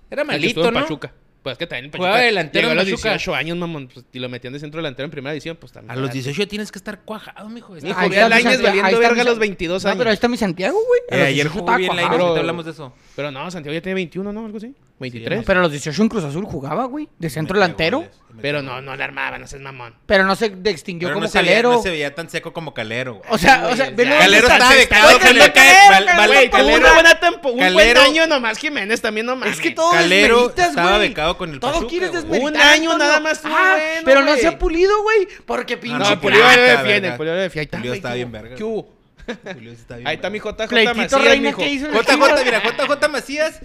Era 0.09 0.23
malito, 0.23 0.65
en 0.65 0.73
¿no? 0.73 0.79
Pachuca. 0.81 1.11
Pues 1.41 1.53
es 1.53 1.57
que 1.57 1.67
también 1.67 1.85
en 1.85 1.91
Pachuca. 1.91 2.07
Jugaba 2.07 2.19
de 2.21 2.25
delantero 2.27 2.61
llegó 2.69 2.71
en 2.71 2.79
a 2.79 2.83
los 2.83 2.91
Pachuca. 2.93 3.09
18 3.09 3.35
años, 3.35 3.57
mamón. 3.57 3.87
Pues, 3.93 4.05
y 4.13 4.19
lo 4.19 4.29
metían 4.29 4.53
de 4.53 4.59
centro 4.59 4.77
delantero 4.77 5.03
en 5.05 5.11
primera 5.11 5.33
edición, 5.33 5.57
pues 5.59 5.73
también. 5.73 5.91
A 5.91 5.95
los 5.99 6.09
Ah, 6.09 6.13
18 6.13 6.47
tienes 6.47 6.71
que 6.71 6.79
estar 6.79 7.01
cuajado, 7.01 7.49
mijo. 7.49 7.73
Mijo, 7.73 7.87
Ahí 7.99 8.09
ve 8.09 8.15
Santiago- 8.15 8.29
valiendo 8.29 8.99
verga 8.99 9.13
mi 9.15 9.19
a 9.19 9.23
los 9.25 9.33
San- 9.33 9.39
22 9.39 9.83
No, 9.83 9.89
años. 9.89 9.97
pero 9.97 10.09
ahí 10.11 10.13
está 10.13 10.27
mi 10.29 10.37
Santiago, 10.37 10.77
güey. 10.87 11.01
Eh, 11.19 11.25
ayer 11.25 11.47
18 11.47 11.49
jugó 11.59 11.75
bien 11.75 11.87
la 11.89 11.93
cuajado. 12.03 12.11
Pero- 12.13 12.23
ahorita 12.27 12.39
hablamos 12.39 12.63
de 12.65 12.71
eso. 12.71 12.93
Pero 13.17 13.31
no, 13.31 13.51
Santiago 13.51 13.73
ya 13.73 13.81
tiene 13.81 13.95
21, 13.95 14.31
¿no? 14.31 14.45
Algo 14.45 14.57
así. 14.57 14.73
23. 15.03 15.43
Pero 15.45 15.59
a 15.59 15.61
los 15.63 15.71
18 15.71 16.01
en 16.01 16.09
Cruz 16.09 16.23
Azul 16.23 16.45
jugaba, 16.45 16.85
güey. 16.85 17.07
De 17.19 17.29
centro 17.29 17.55
delantero. 17.59 18.05
Pero 18.41 18.63
no, 18.63 18.81
no 18.81 18.95
le 18.95 19.03
armaban, 19.03 19.39
no 19.41 19.45
seas 19.47 19.61
mamón. 19.61 19.93
Pero 20.07 20.23
no 20.25 20.35
se 20.35 20.49
distinguió 20.49 21.09
Pero 21.09 21.15
como 21.17 21.25
no 21.27 21.31
se, 21.31 21.37
veía, 21.39 21.51
Calero. 21.51 21.71
no 21.73 21.81
se 21.83 21.89
veía 21.91 22.15
tan 22.15 22.29
seco 22.31 22.51
como 22.51 22.73
Calero, 22.73 23.13
güey. 23.15 23.25
O 23.29 23.37
sea, 23.37 23.67
o 23.67 23.75
sea, 23.75 23.95
Calero 23.95 24.47
está. 24.47 24.69
becado 24.73 25.19
con 25.19 25.27
el 25.37 25.51
Calero, 25.53 26.87
un 27.33 27.41
buen 27.41 27.59
Calero- 27.59 28.01
año 28.01 28.27
nomás 28.27 28.57
Jiménez 28.57 29.01
también 29.01 29.25
no 29.27 29.35
mames. 29.35 29.55
Es 29.55 29.61
que 29.61 29.71
todo 29.71 29.91
Calero 29.91 30.51
estaba 30.55 30.97
becado 30.97 31.37
con 31.37 31.51
el 31.51 31.59
Todo 31.59 31.73
Pachuca, 31.73 31.89
quieres 31.89 32.11
desmeritar. 32.13 32.51
Un 32.53 32.57
año 32.57 32.97
nada 32.97 33.19
más 33.19 33.41
Ah, 33.43 33.75
bueno, 33.77 34.01
pero 34.05 34.21
no 34.23 34.35
se 34.35 34.47
ha 34.47 34.57
pulido, 34.57 35.01
güey. 35.03 35.27
Porque 35.45 35.77
pinche 35.77 35.97
no, 35.99 36.19
Pulido 36.21 36.43
le 36.55 36.61
defiende. 36.61 37.11
Pulido 37.13 37.35
le 37.35 37.41
defiende. 37.41 37.59
Ahí 37.59 37.65
está, 37.65 37.77
Pulido 37.77 37.93
está 37.93 38.09
¿qué 38.09 38.15
bien 38.15 38.27
hubo? 38.29 38.33
verga. 38.33 38.55
¿Qué 38.55 38.63
hubo? 38.63 38.93
Julio 39.53 39.71
está 39.73 39.95
bien 39.97 40.07
Ahí 40.07 40.15
está 40.15 40.29
mi. 40.29 40.39
JJ 40.39 40.49
Macías, 40.95 41.11
Reina 41.23 41.49
mijo. 41.49 41.63
hizo 41.63 41.87
JJ, 41.91 42.43
mira, 42.43 42.61
JJ 42.61 43.09
Macías. 43.09 43.59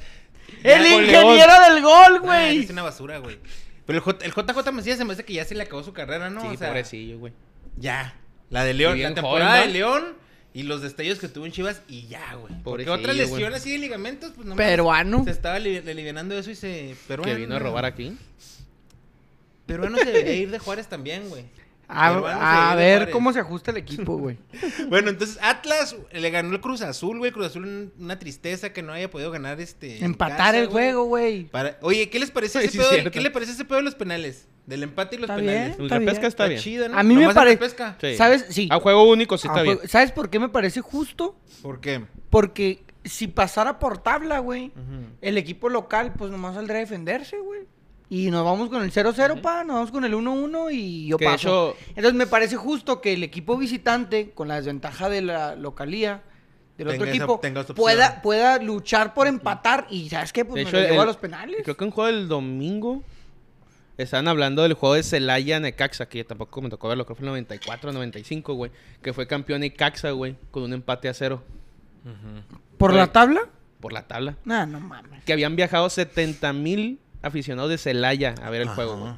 El 0.62 0.86
ingeniero 0.86 1.52
del 1.68 1.82
gol, 1.82 2.16
Ah, 2.16 2.20
güey. 2.22 2.58
es 2.64 2.70
una 2.70 2.82
basura, 2.82 3.18
güey. 3.18 3.38
Pero 3.86 3.98
el, 3.98 4.02
J- 4.04 4.24
el 4.24 4.32
JJ 4.32 4.72
Macías 4.72 4.98
se 4.98 5.04
me 5.04 5.12
hace 5.14 5.24
que 5.24 5.32
ya 5.32 5.44
se 5.44 5.54
le 5.54 5.62
acabó 5.62 5.82
su 5.82 5.92
carrera, 5.92 6.28
¿no? 6.30 6.40
Sí, 6.42 6.48
o 6.48 6.56
sea, 6.56 6.68
pobrecillo, 6.68 7.18
güey. 7.18 7.32
ya. 7.76 8.14
La 8.50 8.64
de 8.64 8.72
León, 8.74 8.98
Y 8.98 9.02
la 9.02 9.14
temporada 9.14 9.56
joven, 9.58 9.66
de. 9.68 9.72
León 9.78 10.04
y 10.54 10.62
los 10.62 10.80
destellos 10.82 11.18
que 11.18 11.28
tuvo 11.28 11.44
en 11.46 11.52
Chivas 11.52 11.82
y 11.88 12.06
ya, 12.06 12.34
güey. 12.34 12.46
Porque 12.62 12.84
Pobrecillo, 12.86 12.92
otra 12.94 13.12
lesión 13.12 13.40
güey. 13.40 13.54
así 13.54 13.72
de 13.72 13.78
ligamentos, 13.78 14.32
pues 14.34 14.46
no 14.46 14.56
Peruano. 14.56 15.22
Se 15.24 15.30
estaba 15.30 15.56
ali- 15.56 15.76
alivianando 15.78 16.34
de 16.34 16.40
eso 16.40 16.50
y 16.50 16.54
se. 16.54 16.96
Peruano. 17.06 17.30
Que 17.32 17.38
vino 17.38 17.54
a 17.56 17.58
robar 17.58 17.84
aquí. 17.84 18.16
Peruano 19.66 19.98
se 19.98 20.06
debería 20.06 20.34
ir 20.34 20.50
de 20.50 20.58
Juárez 20.58 20.86
también, 20.88 21.28
güey. 21.28 21.44
A, 21.88 22.74
ver 22.76 23.10
cómo 23.10 23.32
se 23.32 23.40
ajusta 23.40 23.70
el 23.70 23.78
equipo, 23.78 24.16
güey. 24.18 24.36
Bueno, 24.88 25.10
entonces 25.10 25.38
Atlas 25.42 25.96
le 26.12 26.30
ganó 26.30 26.52
el 26.52 26.60
Cruz 26.60 26.82
Azul, 26.82 27.18
güey. 27.18 27.32
Cruz 27.32 27.46
Azul, 27.46 27.64
un- 27.64 27.92
una 27.98 28.18
tristeza 28.18 28.72
que 28.72 28.82
no 28.82 28.92
haya 28.92 29.10
podido 29.10 29.30
ganar 29.30 29.60
este. 29.60 30.04
Empatar 30.04 30.36
casa, 30.36 30.58
el 30.58 30.68
güey. 30.68 30.84
juego, 30.86 31.04
güey. 31.04 31.44
Para... 31.44 31.78
Oye, 31.82 32.10
¿qué 32.10 32.18
les 32.18 32.30
parece 32.30 32.58
ese 32.62 32.68
sí, 32.72 32.78
pedo? 32.78 32.90
cierto. 32.90 33.10
¿Qué 33.10 33.20
le 33.20 33.30
parece 33.30 33.52
ese 33.52 33.64
pedo 33.64 33.78
de 33.78 33.84
los 33.84 33.94
penales? 33.94 34.46
Del 34.66 34.82
empate 34.82 35.16
y 35.16 35.18
los 35.20 35.30
Está 35.30 35.36
penales. 35.40 35.76
bien. 35.78 35.82
Está 35.86 35.98
repesca 35.98 36.20
bien. 36.20 36.28
está 36.28 36.46
bien. 36.46 36.60
chido, 36.60 36.88
¿no? 36.90 36.98
A 36.98 37.02
mí 37.02 37.14
me 37.14 37.20
Nomás 37.22 37.36
el 37.36 37.40
pare- 37.40 37.50
repesca. 37.52 37.96
Sí. 38.00 38.16
¿Sabes? 38.16 38.46
Sí. 38.50 38.68
A 38.70 38.78
juego 38.80 39.04
único 39.08 39.38
sí 39.38 39.48
A 39.48 39.50
está 39.52 39.60
juego- 39.64 39.78
bien. 39.80 39.88
¿Sabes 39.88 40.12
por 40.12 40.28
qué 40.28 40.38
me 40.38 40.50
parece 40.50 40.82
justo? 40.82 41.36
¿Por 41.62 41.80
qué? 41.80 42.04
Porque 42.28 42.82
si 43.04 43.28
pasara 43.28 43.78
por 43.78 43.96
tabla, 43.98 44.40
güey, 44.40 44.72
el 45.22 45.38
equipo 45.38 45.70
local, 45.70 46.12
pues 46.18 46.30
nomás 46.30 46.54
saldrá 46.54 46.76
a 46.76 46.80
defenderse, 46.80 47.38
güey. 47.38 47.60
Y 48.10 48.30
nos 48.30 48.42
vamos 48.44 48.70
con 48.70 48.82
el 48.82 48.90
0-0, 48.90 49.40
pa, 49.42 49.64
nos 49.64 49.74
vamos 49.76 49.90
con 49.90 50.04
el 50.04 50.14
1-1 50.14 50.70
y 50.72 51.06
yo 51.08 51.18
Que 51.18 51.26
paso. 51.26 51.74
hecho- 51.76 51.76
Entonces 51.90 52.14
me 52.14 52.26
parece 52.26 52.56
justo 52.56 53.00
que 53.02 53.12
el 53.12 53.22
equipo 53.22 53.56
visitante, 53.58 54.30
con 54.30 54.48
la 54.48 54.56
desventaja 54.56 55.08
de 55.10 55.20
la 55.22 55.54
localía, 55.56 56.22
del 56.78 56.88
otro 56.88 57.04
esa- 57.04 57.10
equipo, 57.10 57.40
pueda, 57.74 58.22
pueda 58.22 58.58
luchar 58.62 59.12
por 59.12 59.26
empatar 59.26 59.86
y 59.90 60.08
¿sabes 60.08 60.32
qué? 60.32 60.44
Pues 60.44 60.54
De 60.54 60.62
me 60.64 60.68
hecho, 60.70 60.76
lo 60.78 60.82
llevo 60.84 60.94
el- 60.94 61.00
a 61.00 61.04
los 61.04 61.16
penales. 61.18 61.56
Creo 61.64 61.76
que 61.76 61.84
un 61.84 61.90
juego 61.90 62.06
del 62.16 62.28
domingo 62.28 63.02
estaban 63.98 64.28
hablando 64.28 64.62
del 64.62 64.74
juego 64.74 64.94
de 64.94 65.02
Celaya 65.02 65.58
Necaxa, 65.60 66.06
que 66.08 66.22
tampoco 66.24 66.62
me 66.62 66.70
tocó 66.70 66.88
verlo, 66.88 67.04
creo 67.04 67.16
que 67.16 67.18
fue 67.20 67.26
el 67.26 67.30
94 67.32 67.92
95, 67.92 68.54
güey. 68.54 68.70
Que 69.02 69.12
fue 69.12 69.26
campeón 69.26 69.60
Necaxa, 69.60 70.12
güey, 70.12 70.36
con 70.50 70.62
un 70.62 70.72
empate 70.72 71.08
a 71.08 71.14
cero. 71.14 71.42
¿Por 72.78 72.92
Güey. 72.92 73.00
la 73.02 73.12
tabla? 73.12 73.40
por 73.80 73.92
la 73.92 74.08
tabla. 74.08 74.36
Nah, 74.44 74.66
no 74.66 74.80
mames. 74.80 75.22
Que 75.24 75.32
habían 75.32 75.54
viajado 75.54 75.88
70 75.88 76.52
mil 76.52 76.98
aficionados 77.22 77.70
de 77.70 77.78
Celaya 77.78 78.34
a 78.42 78.50
ver 78.50 78.62
el 78.62 78.68
Ajá. 78.68 78.74
juego, 78.76 78.96
güey. 78.98 79.12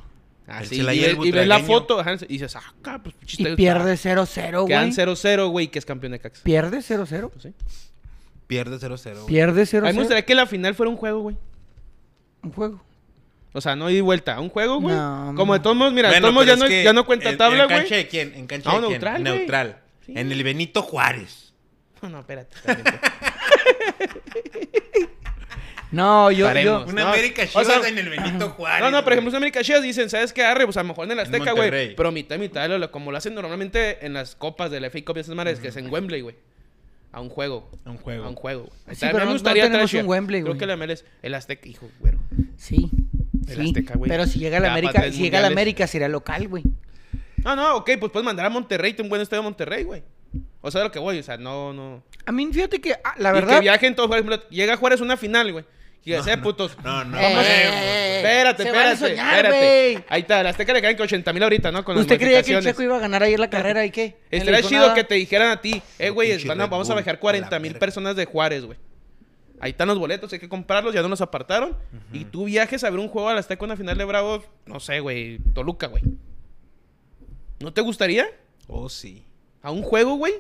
El 0.47 0.53
Así, 0.57 0.81
y, 0.81 0.85
ves, 0.85 1.17
y 1.23 1.31
ves 1.31 1.47
la 1.47 1.61
foto, 1.61 2.01
ajá, 2.01 2.15
y 2.23 2.27
dices, 2.27 2.57
ah, 2.57 3.01
pues 3.03 3.15
pinche 3.15 3.41
Y 3.43 3.55
pierde 3.55 3.93
está- 3.93 4.11
0-0, 4.15 4.67
Quedan 4.67 4.91
güey. 4.91 4.93
0-0, 4.93 5.49
güey, 5.51 5.69
que 5.69 5.79
es 5.79 5.85
campeón 5.87 6.13
de 6.13 6.19
Cax. 6.19 6.41
Pierde 6.41 6.79
0-0. 6.83 7.31
Pues 7.31 7.43
sí. 7.45 7.55
Pierde 8.49 8.79
0-0. 8.79 9.15
güey. 9.15 9.27
Pierde 9.27 9.61
A 9.61 9.65
mí 9.65 9.71
0-0. 9.71 9.83
me 9.93 9.93
gustaría 10.01 10.25
que 10.25 10.35
la 10.35 10.47
final 10.47 10.75
fuera 10.75 10.91
un 10.91 10.97
juego, 10.97 11.21
güey. 11.21 11.37
Un 12.43 12.51
juego. 12.53 12.83
O 13.53 13.61
sea, 13.61 13.77
no 13.77 13.89
ida 13.91 13.99
y 13.99 14.01
vuelta, 14.01 14.41
un 14.41 14.49
juego, 14.49 14.81
güey. 14.81 14.95
No, 14.97 15.35
Como 15.37 15.53
de 15.53 15.59
no. 15.61 15.63
todos 15.63 15.77
modos, 15.77 15.93
mira, 15.93 16.09
de 16.09 16.15
Bueno, 16.15 16.25
todos 16.29 16.35
modos 16.35 16.47
ya 16.49 16.57
no, 16.57 16.69
ya 16.69 16.93
no 16.93 17.07
cuenta 17.07 17.31
en- 17.31 17.37
tabla, 17.39 17.63
¿En 17.65 17.69
cancha 17.69 17.89
güey. 17.89 18.03
de 18.05 18.09
quién? 18.09 18.33
¿En 18.35 18.47
cancha 18.49 18.71
No, 18.71 18.81
de 18.81 18.81
quién? 18.81 18.91
neutral, 18.93 19.23
güey. 19.23 19.39
Neutral. 19.39 19.79
Sí. 20.07 20.13
En 20.17 20.33
el 20.33 20.43
Benito 20.43 20.83
Juárez. 20.83 21.53
No, 22.03 22.19
espérate. 22.21 22.57
espérate. 22.57 22.99
No, 25.93 26.31
yo, 26.31 26.53
yo, 26.55 26.85
Una 26.87 27.03
No, 27.03 27.09
América 27.09 27.43
o 27.43 27.47
Chivas 27.47 27.67
sea- 27.67 27.89
en 27.89 27.99
el 27.99 28.09
Benito 28.09 28.51
Juárez. 28.51 28.81
No, 28.81 28.91
no, 28.91 29.03
por 29.03 29.13
ejemplo, 29.13 29.31
en 29.31 29.37
América 29.37 29.63
Chivas 29.63 29.83
dicen, 29.83 30.09
¿sabes 30.09 30.33
qué? 30.33 30.45
Arre, 30.45 30.65
pues 30.65 30.77
a 30.77 30.83
lo 30.83 30.89
mejor 30.89 31.05
en 31.07 31.13
el 31.13 31.19
Azteca, 31.21 31.53
güey. 31.53 31.95
Pero 31.97 32.13
mitad 32.13 32.37
y 32.37 32.39
mitad, 32.39 32.69
lo- 32.69 32.79
lo- 32.79 32.91
como 32.93 33.11
lo 33.11 33.19
hacen 33.19 33.35
normalmente 33.35 34.05
en 34.07 34.13
las 34.13 34.37
copas 34.37 34.71
de 34.71 34.79
la 34.81 34.87
FA 34.89 35.01
Cup 35.05 35.17
y 35.17 35.21
esas 35.21 35.35
madres, 35.35 35.59
que 35.59 35.69
es 35.69 35.77
en 35.77 35.91
Wembley, 35.93 36.21
güey. 36.21 36.37
A 37.13 37.21
un 37.21 37.29
juego. 37.29 37.69
Un 37.87 37.97
juego. 37.97 38.25
A 38.25 38.29
un 38.29 38.37
juego. 38.37 38.63
güey. 38.85 38.97
Sí, 38.97 39.05
a 39.05 39.09
pero 39.09 39.13
mí 39.13 39.19
no- 39.19 39.19
me 39.19 39.25
no 39.27 39.33
gustaría 39.33 39.65
tenemos 39.65 39.91
traer 39.91 40.05
un 40.05 40.11
Wembley, 40.11 40.43
Creo 40.43 40.57
que 40.57 40.67
la 40.67 40.75
MLS, 40.77 41.05
el 41.23 41.35
Azteca, 41.35 41.69
hijo, 41.69 41.91
güero. 41.99 42.19
sí. 42.57 42.89
El 43.49 43.57
sí. 43.57 43.63
Azteca, 43.69 43.95
güey. 43.97 44.09
Pero 44.09 44.27
si 44.27 44.39
llega 44.39 44.61
la 44.61 44.67
Ya, 44.69 44.73
América, 44.75 44.93
si 44.93 45.19
llega 45.23 45.41
la 45.41 45.49
mundiales. 45.49 45.51
América 45.53 45.87
sería 45.89 46.09
local, 46.09 46.47
güey. 46.47 46.63
No, 47.39 47.57
no, 47.57 47.77
ok, 47.79 47.91
pues 47.99 48.13
puedes 48.13 48.25
mandar 48.25 48.47
a 48.47 48.51
Monterrey, 48.51 48.93
tiene 48.93 49.05
un 49.07 49.09
buen 49.09 49.23
estadio 49.23 49.41
de 49.43 49.45
Monterrey, 49.45 49.83
güey. 49.83 50.05
O 50.61 50.71
sea, 50.71 50.83
de 50.83 50.85
lo 50.87 50.93
que 50.93 51.01
voy, 51.01 51.19
o 51.19 51.23
sea, 51.25 51.37
no, 51.37 51.73
no. 51.73 52.05
A 52.27 52.31
mí, 52.33 52.49
fíjate 52.53 52.81
que, 52.81 52.93
ah, 53.03 53.15
la 53.19 53.31
y 53.31 53.33
que 53.33 53.41
verdad. 53.41 53.61
viajen 53.61 53.97
todos, 53.97 54.09
por 54.09 54.19
ejemplo, 54.19 54.49
llega 54.51 54.77
Juárez 54.77 55.01
a 55.01 55.05
una 55.05 55.17
final, 55.17 55.51
güey. 55.51 55.65
Y 56.05 56.11
ya 56.11 56.23
sea, 56.23 56.41
putos. 56.41 56.77
No, 56.83 57.05
no. 57.05 57.19
Eh, 57.19 57.23
eh, 57.23 58.17
Espérate, 58.17 58.63
se 58.63 58.69
espérate, 58.69 58.97
soñar, 58.97 59.47
espérate. 59.47 60.05
Ahí 60.09 60.21
está, 60.23 60.41
a 60.41 60.43
la 60.43 60.51
Azteca 60.51 60.73
le 60.73 60.83
caen 60.83 60.97
que 60.97 61.03
80 61.03 61.33
mil 61.33 61.43
ahorita, 61.43 61.71
¿no? 61.73 61.85
Con 61.85 61.95
las 61.95 62.03
¿Usted 62.03 62.19
creía 62.19 62.43
que 62.43 62.55
el. 62.55 62.65
Checo 62.65 62.83
iba 62.83 62.97
a 62.97 63.01
ganar 63.01 63.23
ayer 63.23 63.39
la 63.39 63.51
carrera 63.51 63.85
y 63.85 63.91
qué? 63.91 64.17
No 64.33 64.39
Estaría 64.39 64.63
chido 64.63 64.83
nada. 64.83 64.95
que 64.95 65.05
te 65.05 65.15
dijeran 65.17 65.51
a 65.51 65.61
ti, 65.61 65.83
eh, 65.99 66.11
güey, 66.11 66.43
vamos 66.47 66.89
a 66.89 66.95
bajar 66.95 67.17
a 67.17 67.21
40 67.21 67.51
la 67.51 67.59
mil 67.59 67.75
personas 67.75 68.17
de 68.17 68.25
Juárez, 68.25 68.65
güey. 68.65 68.79
Ahí 69.63 69.73
están 69.73 69.89
los 69.89 69.99
boletos, 69.99 70.33
hay 70.33 70.39
que 70.39 70.49
comprarlos, 70.49 70.95
ya 70.95 71.03
no 71.03 71.09
los 71.09 71.21
apartaron. 71.21 71.77
Y 72.13 72.25
tú 72.25 72.45
viajes 72.45 72.83
a 72.83 72.89
ver 72.91 72.99
un 72.99 73.09
juego 73.09 73.29
a 73.29 73.35
la 73.35 73.41
Azteca, 73.41 73.63
una 73.63 73.77
final 73.77 73.99
de 73.99 74.05
Bravos, 74.05 74.45
no 74.65 74.81
sé, 74.81 75.01
güey, 75.01 75.39
Toluca, 75.55 75.87
güey. 75.87 76.03
¿No 77.59 77.73
te 77.75 77.83
gustaría? 77.83 78.27
Oh, 78.69 78.89
sí. 78.89 79.23
¿A 79.63 79.71
un 79.71 79.83
juego, 79.83 80.15
güey? 80.15 80.33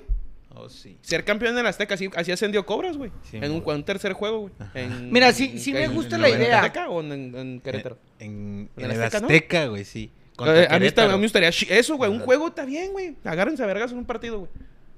Oh, 0.55 0.69
sí. 0.69 0.99
Ser 1.01 1.25
campeón 1.25 1.57
en 1.57 1.65
Azteca, 1.67 1.95
así, 1.95 2.11
así 2.17 2.33
ascendió 2.33 2.67
Cobras, 2.67 2.97
güey. 2.97 3.11
Sí, 3.31 3.39
en 3.41 3.53
un, 3.53 3.85
tercer 3.85 4.13
juego, 4.15 4.41
güey. 4.41 4.53
En- 4.75 5.11
Mira, 5.13 5.33
sí- 5.33 5.51
en- 5.53 5.61
sí 5.61 5.73
me 5.73 5.85
en- 5.85 5.95
gusta 5.95 6.17
en 6.17 6.23
la 6.23 6.29
¿en 6.29 6.41
idea. 6.41 6.59
Azteca 6.61 6.89
o 6.89 7.01
en, 7.01 7.13
en- 7.13 7.37
en 7.37 7.61
Querétaro? 7.61 7.99
En, 8.19 8.69
¿En 8.77 8.91
en 8.91 9.01
Azteca, 9.03 9.65
no? 9.65 9.71
Güey, 9.71 9.85
sí. 9.85 10.11
Eh, 10.39 10.43
a, 10.43 10.45
mí 10.45 10.59
está- 10.59 10.75
a 10.75 10.79
Querétaro. 10.79 11.09
mí 11.13 11.17
me 11.19 11.25
gustaría 11.27 11.49
eso, 11.51 11.97
güey. 11.97 12.11
Un 12.11 12.21
juego 12.21 12.49
está 12.49 12.65
bien, 12.65 12.93
güey. 12.93 13.17
Agárrense 13.25 13.63
a 13.63 13.67
vergas 13.67 13.93
en 13.93 13.99
un 13.99 14.05
partido, 14.07 14.39
güey. 14.41 14.51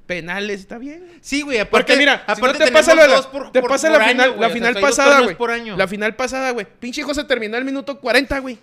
Penales, 0.06 0.60
está 0.60 0.78
bien. 0.78 1.04
Sí, 1.20 1.42
güey, 1.42 1.58
aparte, 1.58 1.92
Porque 1.92 1.96
mira, 1.96 2.18
si 2.20 2.26
no 2.26 2.32
aparte 2.32 2.58
te 2.58 2.64
tenemos 2.64 2.80
pasa, 2.80 2.94
lo 2.94 3.02
de 3.02 3.08
la, 3.08 3.14
dos 3.16 3.26
por- 3.28 3.52
te 3.52 3.60
por- 3.60 3.70
pasa 3.70 3.88
por 3.88 3.98
la 3.98 4.04
año, 4.04 4.12
final, 4.12 4.40
la 4.40 4.50
final 4.50 4.74
pasada, 4.80 5.20
güey. 5.20 5.36
por 5.36 5.50
año. 5.50 5.76
La 5.76 5.86
final 5.86 6.16
pasada, 6.16 6.50
güey. 6.52 6.66
Pinche 6.80 7.02
hijo 7.02 7.12
se 7.14 7.24
terminó 7.24 7.56
el 7.58 7.64
minuto 7.64 8.00
40, 8.00 8.38
güey. 8.40 8.58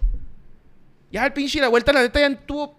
Ya 1.11 1.25
el 1.25 1.33
pinche 1.33 1.59
la 1.59 1.67
vuelta, 1.69 1.91
la 1.93 2.01
neta, 2.01 2.19
ya 2.19 2.35
tuvo. 2.45 2.78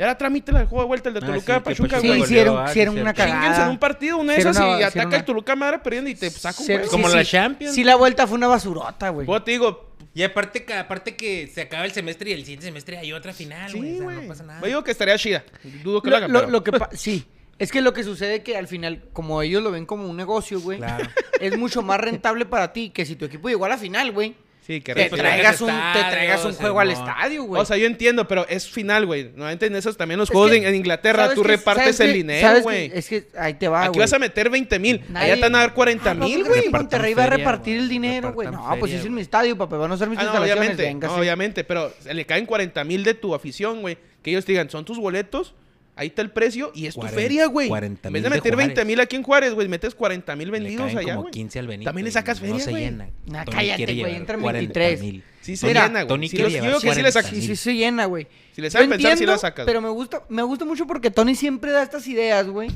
Ya 0.00 0.06
era 0.06 0.16
trámite 0.16 0.50
el 0.50 0.64
juego 0.64 0.80
de 0.80 0.86
vuelta, 0.88 1.08
el 1.10 1.14
de 1.14 1.20
Ah, 1.22 1.26
Toluca 1.26 1.44
sí, 1.44 1.52
a 1.52 1.54
que 1.56 1.60
Pachuca, 1.60 1.88
Pachuca 1.96 2.00
Sí, 2.14 2.20
hicieron, 2.22 2.56
ah, 2.58 2.64
sí, 2.68 2.70
hicieron 2.70 2.98
una 2.98 3.12
cagada. 3.12 3.64
en 3.64 3.70
un 3.72 3.78
partido, 3.78 4.16
una 4.16 4.32
de 4.32 4.38
esas, 4.40 4.56
una- 4.56 4.80
y 4.80 4.82
ataca 4.82 5.06
una- 5.08 5.16
el 5.18 5.24
Toluca 5.26 5.54
madre 5.56 5.78
perdiendo 5.80 6.08
y 6.08 6.14
te 6.14 6.30
saca 6.30 6.58
un 6.58 6.66
Sí, 6.66 6.72
sí, 6.84 6.88
Como 6.90 7.10
sí. 7.10 7.16
la 7.16 7.22
Champions. 7.24 7.74
Sí, 7.74 7.84
la 7.84 7.96
vuelta 7.96 8.26
fue 8.26 8.38
una 8.38 8.46
basurota, 8.46 9.10
güey. 9.10 9.26
Pues 9.26 9.44
te 9.44 9.50
digo, 9.50 9.90
Y 10.14 10.22
aparte 10.22 10.64
que, 10.64 10.72
aparte 10.74 11.14
que 11.16 11.46
se 11.48 11.60
acaba 11.60 11.84
el 11.84 11.92
semestre 11.92 12.30
y 12.30 12.32
el 12.32 12.40
siguiente 12.40 12.64
semestre 12.66 12.96
hay 12.98 13.12
otra 13.12 13.32
final, 13.34 13.70
güey. 13.76 13.90
sí, 13.90 13.94
o 13.94 13.98
sea, 13.98 14.04
güey. 14.04 14.16
no 14.22 14.28
pasa 14.28 14.42
nada. 14.42 14.60
Yo 14.62 14.66
digo 14.68 14.84
que 14.84 14.90
estaría 14.90 15.16
chida. 15.18 15.44
Dudo 15.84 16.00
que 16.02 16.08
lo 16.08 16.12
Lo, 16.12 16.16
hagan, 16.16 16.32
lo- 16.32 16.38
pero- 16.40 16.50
lo 16.50 16.64
que 16.64 16.96
sí, 16.96 17.26
es 17.58 17.70
que 17.70 17.80
lo 17.82 17.92
que 17.92 18.02
sucede 18.02 18.36
es 18.36 18.40
que 18.42 18.56
al 18.56 18.66
final, 18.68 19.04
como 19.12 19.40
ellos 19.42 19.62
lo 19.62 19.70
ven 19.70 19.84
como 19.86 20.08
un 20.08 20.16
negocio, 20.16 20.60
güey, 20.62 20.78
Claro. 20.78 21.06
es 21.40 21.56
mucho 21.58 21.82
más 21.82 22.00
rentable 22.00 22.46
para 22.46 22.72
ti 22.72 22.88
que 22.90 23.04
si 23.04 23.16
tu 23.16 23.26
equipo 23.26 23.50
llegó 23.50 23.66
a 23.66 23.68
la 23.68 23.76
final, 23.76 24.10
güey. 24.12 24.34
Sí, 24.66 24.80
que 24.82 24.94
Te 24.94 25.08
traigas 25.10 25.60
un, 25.62 25.68
te 25.68 26.00
traigas 26.10 26.44
un 26.44 26.52
juego 26.52 26.78
al 26.80 26.90
estadio, 26.90 27.42
güey. 27.44 27.60
O 27.60 27.64
sea, 27.64 27.76
yo 27.76 27.86
entiendo, 27.86 28.28
pero 28.28 28.46
es 28.48 28.68
final, 28.68 29.04
güey. 29.06 29.24
Normalmente 29.24 29.66
en 29.66 29.74
esos 29.74 29.96
también 29.96 30.18
los 30.18 30.28
Es 30.28 30.32
juegos 30.32 30.50
que, 30.52 30.58
en- 30.58 30.64
en 30.66 30.74
Inglaterra 30.76 31.22
¿sabes 31.24 31.34
tú 31.34 31.42
repartes 31.42 31.96
¿Sabes 31.96 32.00
el 32.00 32.12
dinero, 32.12 32.46
¿Sabes 32.46 32.62
güey. 32.62 32.90
Es 32.94 33.08
que 33.08 33.26
ahí 33.36 33.54
te 33.54 33.66
va, 33.68 33.80
Aquí 33.80 33.88
güey. 33.88 34.00
vas 34.00 34.12
a 34.12 34.18
meter 34.18 34.48
20 34.50 34.78
mil. 34.78 35.02
Allá 35.14 35.34
te 35.34 35.40
van 35.40 35.54
a 35.56 35.58
dar 35.58 35.74
40 35.74 36.10
Ah, 36.10 36.14
mil, 36.14 36.44
güey. 36.44 36.66
en 36.66 36.70
Monterrey 36.72 37.14
va 37.14 37.24
a 37.24 37.26
repartir 37.26 37.78
el 37.78 37.88
dinero, 37.88 38.32
güey. 38.32 38.48
No, 38.48 38.76
pues 38.78 38.92
es 38.92 39.02
mi 39.04 39.10
güey. 39.10 39.22
estadio, 39.22 39.56
papá. 39.58 39.76
Van 39.76 39.90
a 39.92 39.96
ser 39.96 40.08
mis 40.08 40.18
Ah, 40.18 40.24
no, 40.34 40.40
obviamente, 40.42 40.82
véngase. 40.82 41.14
no, 41.14 41.20
obviamente, 41.20 41.64
pero 41.64 41.92
se 42.00 42.14
le 42.14 42.24
caen 42.26 42.46
40 42.46 42.84
mil 42.84 43.02
de 43.02 43.14
tu 43.14 43.34
afición, 43.34 43.80
güey. 43.80 43.98
Que 44.22 44.30
ellos 44.30 44.44
te 44.44 44.52
digan, 44.52 44.70
son 44.70 44.84
tus 44.84 44.98
boletos, 44.98 45.54
ahí 46.00 46.08
está 46.08 46.22
el 46.22 46.30
precio 46.30 46.72
y 46.74 46.86
es 46.86 46.94
tu 46.94 47.00
40 47.00 47.20
feria, 47.20 47.46
güey. 47.46 47.68
40 47.68 48.08
En 48.08 48.12
vez 48.12 48.22
de 48.22 48.28
mil 48.28 48.34
de 48.34 48.40
meter 48.40 48.56
20 48.56 48.74
Juárez. 48.74 48.86
mil 48.86 49.00
aquí 49.00 49.16
en 49.16 49.22
Juárez, 49.22 49.54
güey, 49.54 49.68
metes 49.68 49.94
40 49.94 50.34
mil 50.36 50.46
Le 50.50 50.52
vendidos 50.58 50.86
caen 50.86 50.98
allá, 50.98 51.08
como 51.14 51.20
güey. 51.22 51.32
15 51.32 51.58
al 51.58 51.66
Benito. 51.66 51.88
También 51.88 52.04
le 52.06 52.10
sacas 52.10 52.40
No 52.40 52.46
feria, 52.48 52.64
se 52.64 52.70
güey. 52.70 52.82
llena. 52.84 53.10
Nah, 53.26 53.44
Tony 53.44 53.56
cállate, 53.56 53.84
güey, 54.00 54.14
entran 54.16 54.40
40 54.40 54.58
23. 54.80 55.00
mil. 55.02 55.24
Sí 55.42 55.56
se 55.56 55.66
Mira, 55.66 55.86
llena, 55.86 56.00
güey. 56.00 56.08
Tony 56.08 56.28
Sí, 56.28 56.36
quiere 56.36 56.44
los- 56.44 56.52
llevar 56.52 56.70
yo 56.70 56.74
que 56.76 56.80
sí 56.80 56.86
le 56.86 56.92
40 56.92 57.12
sacas. 57.12 57.30
Sí, 57.30 57.42
sí 57.46 57.56
se 57.56 57.74
llena, 57.74 58.04
güey. 58.06 58.26
Si 58.54 58.60
le 58.60 58.66
Yo 58.68 58.70
saben 58.72 58.90
pensar, 58.90 59.16
sí 59.18 59.26
la 59.26 59.38
sacas. 59.38 59.66
Pero 59.66 59.80
me 59.80 59.88
gusta, 59.88 60.22
me 60.28 60.42
gusta 60.42 60.64
mucho 60.64 60.86
porque 60.86 61.10
Tony 61.10 61.34
siempre 61.34 61.70
da 61.70 61.82
estas 61.82 62.06
ideas, 62.08 62.46
güey. 62.48 62.70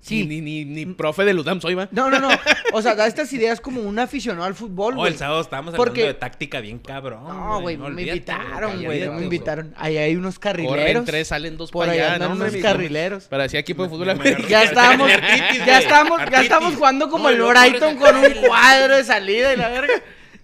Sí. 0.00 0.24
Ni, 0.24 0.40
ni, 0.40 0.64
ni 0.64 0.86
profe 0.86 1.24
de 1.24 1.34
Ludam 1.34 1.60
soy, 1.60 1.74
va. 1.74 1.88
No, 1.90 2.08
no, 2.10 2.20
no. 2.20 2.28
O 2.72 2.80
sea, 2.80 2.94
da 2.96 3.08
estas 3.08 3.32
ideas 3.32 3.60
como 3.60 3.80
un 3.80 3.98
aficionado 3.98 4.44
al 4.44 4.54
fútbol, 4.54 4.94
Oh, 4.94 4.96
güey. 4.98 5.12
el 5.12 5.18
sábado 5.18 5.40
estábamos 5.40 5.74
Porque- 5.74 6.02
hablando 6.02 6.14
de 6.14 6.20
táctica 6.20 6.60
bien 6.60 6.78
cabrón. 6.78 7.24
No, 7.24 7.60
güey, 7.60 7.76
no 7.76 7.88
me 7.90 8.02
invitaron, 8.02 8.84
güey. 8.84 9.04
No 9.04 9.14
me 9.14 9.22
invitaron. 9.24 9.74
Ahí 9.76 9.96
hay 9.96 10.14
unos 10.14 10.38
Corren 10.38 10.66
carrileros. 10.68 11.04
tres, 11.06 11.28
salen 11.28 11.56
dos 11.56 11.72
Por 11.72 11.88
allá, 11.88 12.18
¿no? 12.18 12.30
unos 12.30 12.54
carrileros. 12.56 13.24
Parecía 13.24 13.58
equipo 13.58 13.82
de 13.82 13.88
fútbol 13.88 14.06
Me 14.06 14.12
americano. 14.12 14.48
Ya 14.48 14.62
estábamos, 14.64 15.10
Artritis, 15.10 15.66
ya 15.66 15.78
estamos, 15.80 16.20
ya 16.30 16.40
estamos 16.42 16.74
jugando 16.76 17.10
como 17.10 17.28
el 17.28 17.42
Brighton 17.42 17.96
con 17.96 18.16
un 18.16 18.32
cuadro 18.46 18.96
de 18.96 19.02
salida 19.04 19.54
y 19.54 19.56
la 19.56 19.68
verga. 19.70 19.94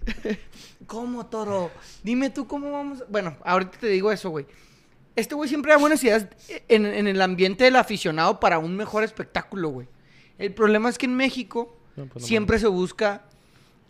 ¿Cómo, 0.86 1.26
Toro? 1.26 1.70
Dime 2.02 2.30
tú 2.30 2.46
cómo 2.46 2.70
vamos. 2.72 3.04
Bueno, 3.08 3.36
ahorita 3.44 3.78
te 3.78 3.86
digo 3.86 4.10
eso, 4.12 4.30
güey. 4.30 4.44
Este 5.16 5.34
güey 5.34 5.48
siempre 5.48 5.72
da 5.72 5.78
buenas 5.78 6.02
ideas 6.04 6.26
en, 6.68 6.86
en 6.86 7.06
el 7.06 7.20
ambiente 7.20 7.64
del 7.64 7.76
aficionado 7.76 8.40
para 8.40 8.58
un 8.58 8.76
mejor 8.76 9.04
espectáculo, 9.04 9.68
güey. 9.68 9.86
El 10.38 10.52
problema 10.54 10.88
es 10.88 10.96
que 10.98 11.06
en 11.06 11.14
México 11.14 11.78
No, 11.96 12.06
pues 12.06 12.22
no 12.22 12.28
siempre 12.28 12.58
se 12.58 12.66
busca 12.66 13.22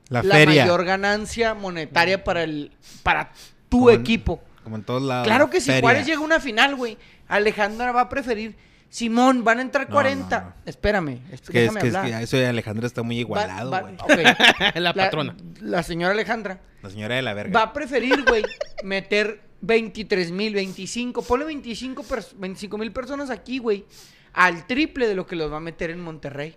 La, 0.09 0.23
la, 0.23 0.35
feria. 0.35 0.63
mayor 0.65 0.85
ganancia 0.85 1.55
monetaria 1.55 2.25
para 2.25 2.43
el 2.43 2.73
para 3.03 3.33
tu 3.69 3.79
Como 3.79 3.91
en- 3.91 4.01
equipo. 4.01 4.43
Como 4.65 4.77
en 4.77 4.83
todos 4.85 5.03
lados. 5.03 5.27
Claro 5.27 5.49
que 5.51 5.61
si 5.61 5.67
feria. 5.67 5.81
Juárez 5.81 6.07
llega 6.07 6.19
a 6.19 6.23
una 6.25 6.41
final, 6.41 6.75
güey, 6.77 6.97
Alejandra 7.29 7.93
va 7.93 8.03
a 8.03 8.09
preferir. 8.09 8.57
Simón, 8.91 9.43
van 9.43 9.59
a 9.59 9.63
entrar 9.63 9.89
No, 9.89 9.95
40. 9.95 10.41
no, 10.41 10.47
no. 10.49 10.55
Espérame, 10.67 11.21
es- 11.33 11.41
que, 11.41 11.65
es 11.65 11.71
es 11.71 11.77
hablar. 11.95 12.05
que 12.05 12.23
eso 12.25 12.37
de 12.37 12.47
Alejandra 12.47 12.87
está 12.87 13.03
muy 13.03 13.19
igualado, 13.19 13.71
güey. 13.71 13.95
ok. 13.95 14.75
La 14.75 14.93
patrona. 14.93 15.35
La 15.61 15.83
señora 15.83 16.13
Alejandra 16.13 16.61
La 16.83 16.91
señora 16.91 17.15
de 17.15 17.23
la 17.23 17.33
verga. 17.33 17.59
va 17.59 17.63
a 17.67 17.73
preferir, 17.73 18.23
güey, 18.29 18.45
meter 18.85 19.41
23 19.63 20.31
mil, 20.31 20.53
25, 20.55 21.23
ponle 21.23 21.47
25 21.47 22.03
pers- 22.05 22.35
25 22.37 22.77
mil 22.79 22.93
personas 22.93 23.31
aquí, 23.31 23.59
güey, 23.59 23.85
al 24.35 24.67
triple 24.67 25.09
de 25.09 25.15
lo 25.15 25.27
que 25.27 25.37
los 25.37 25.51
va 25.51 25.57
a 25.57 25.61
meter 25.61 25.91
en 25.91 26.01
Monterrey. 26.01 26.55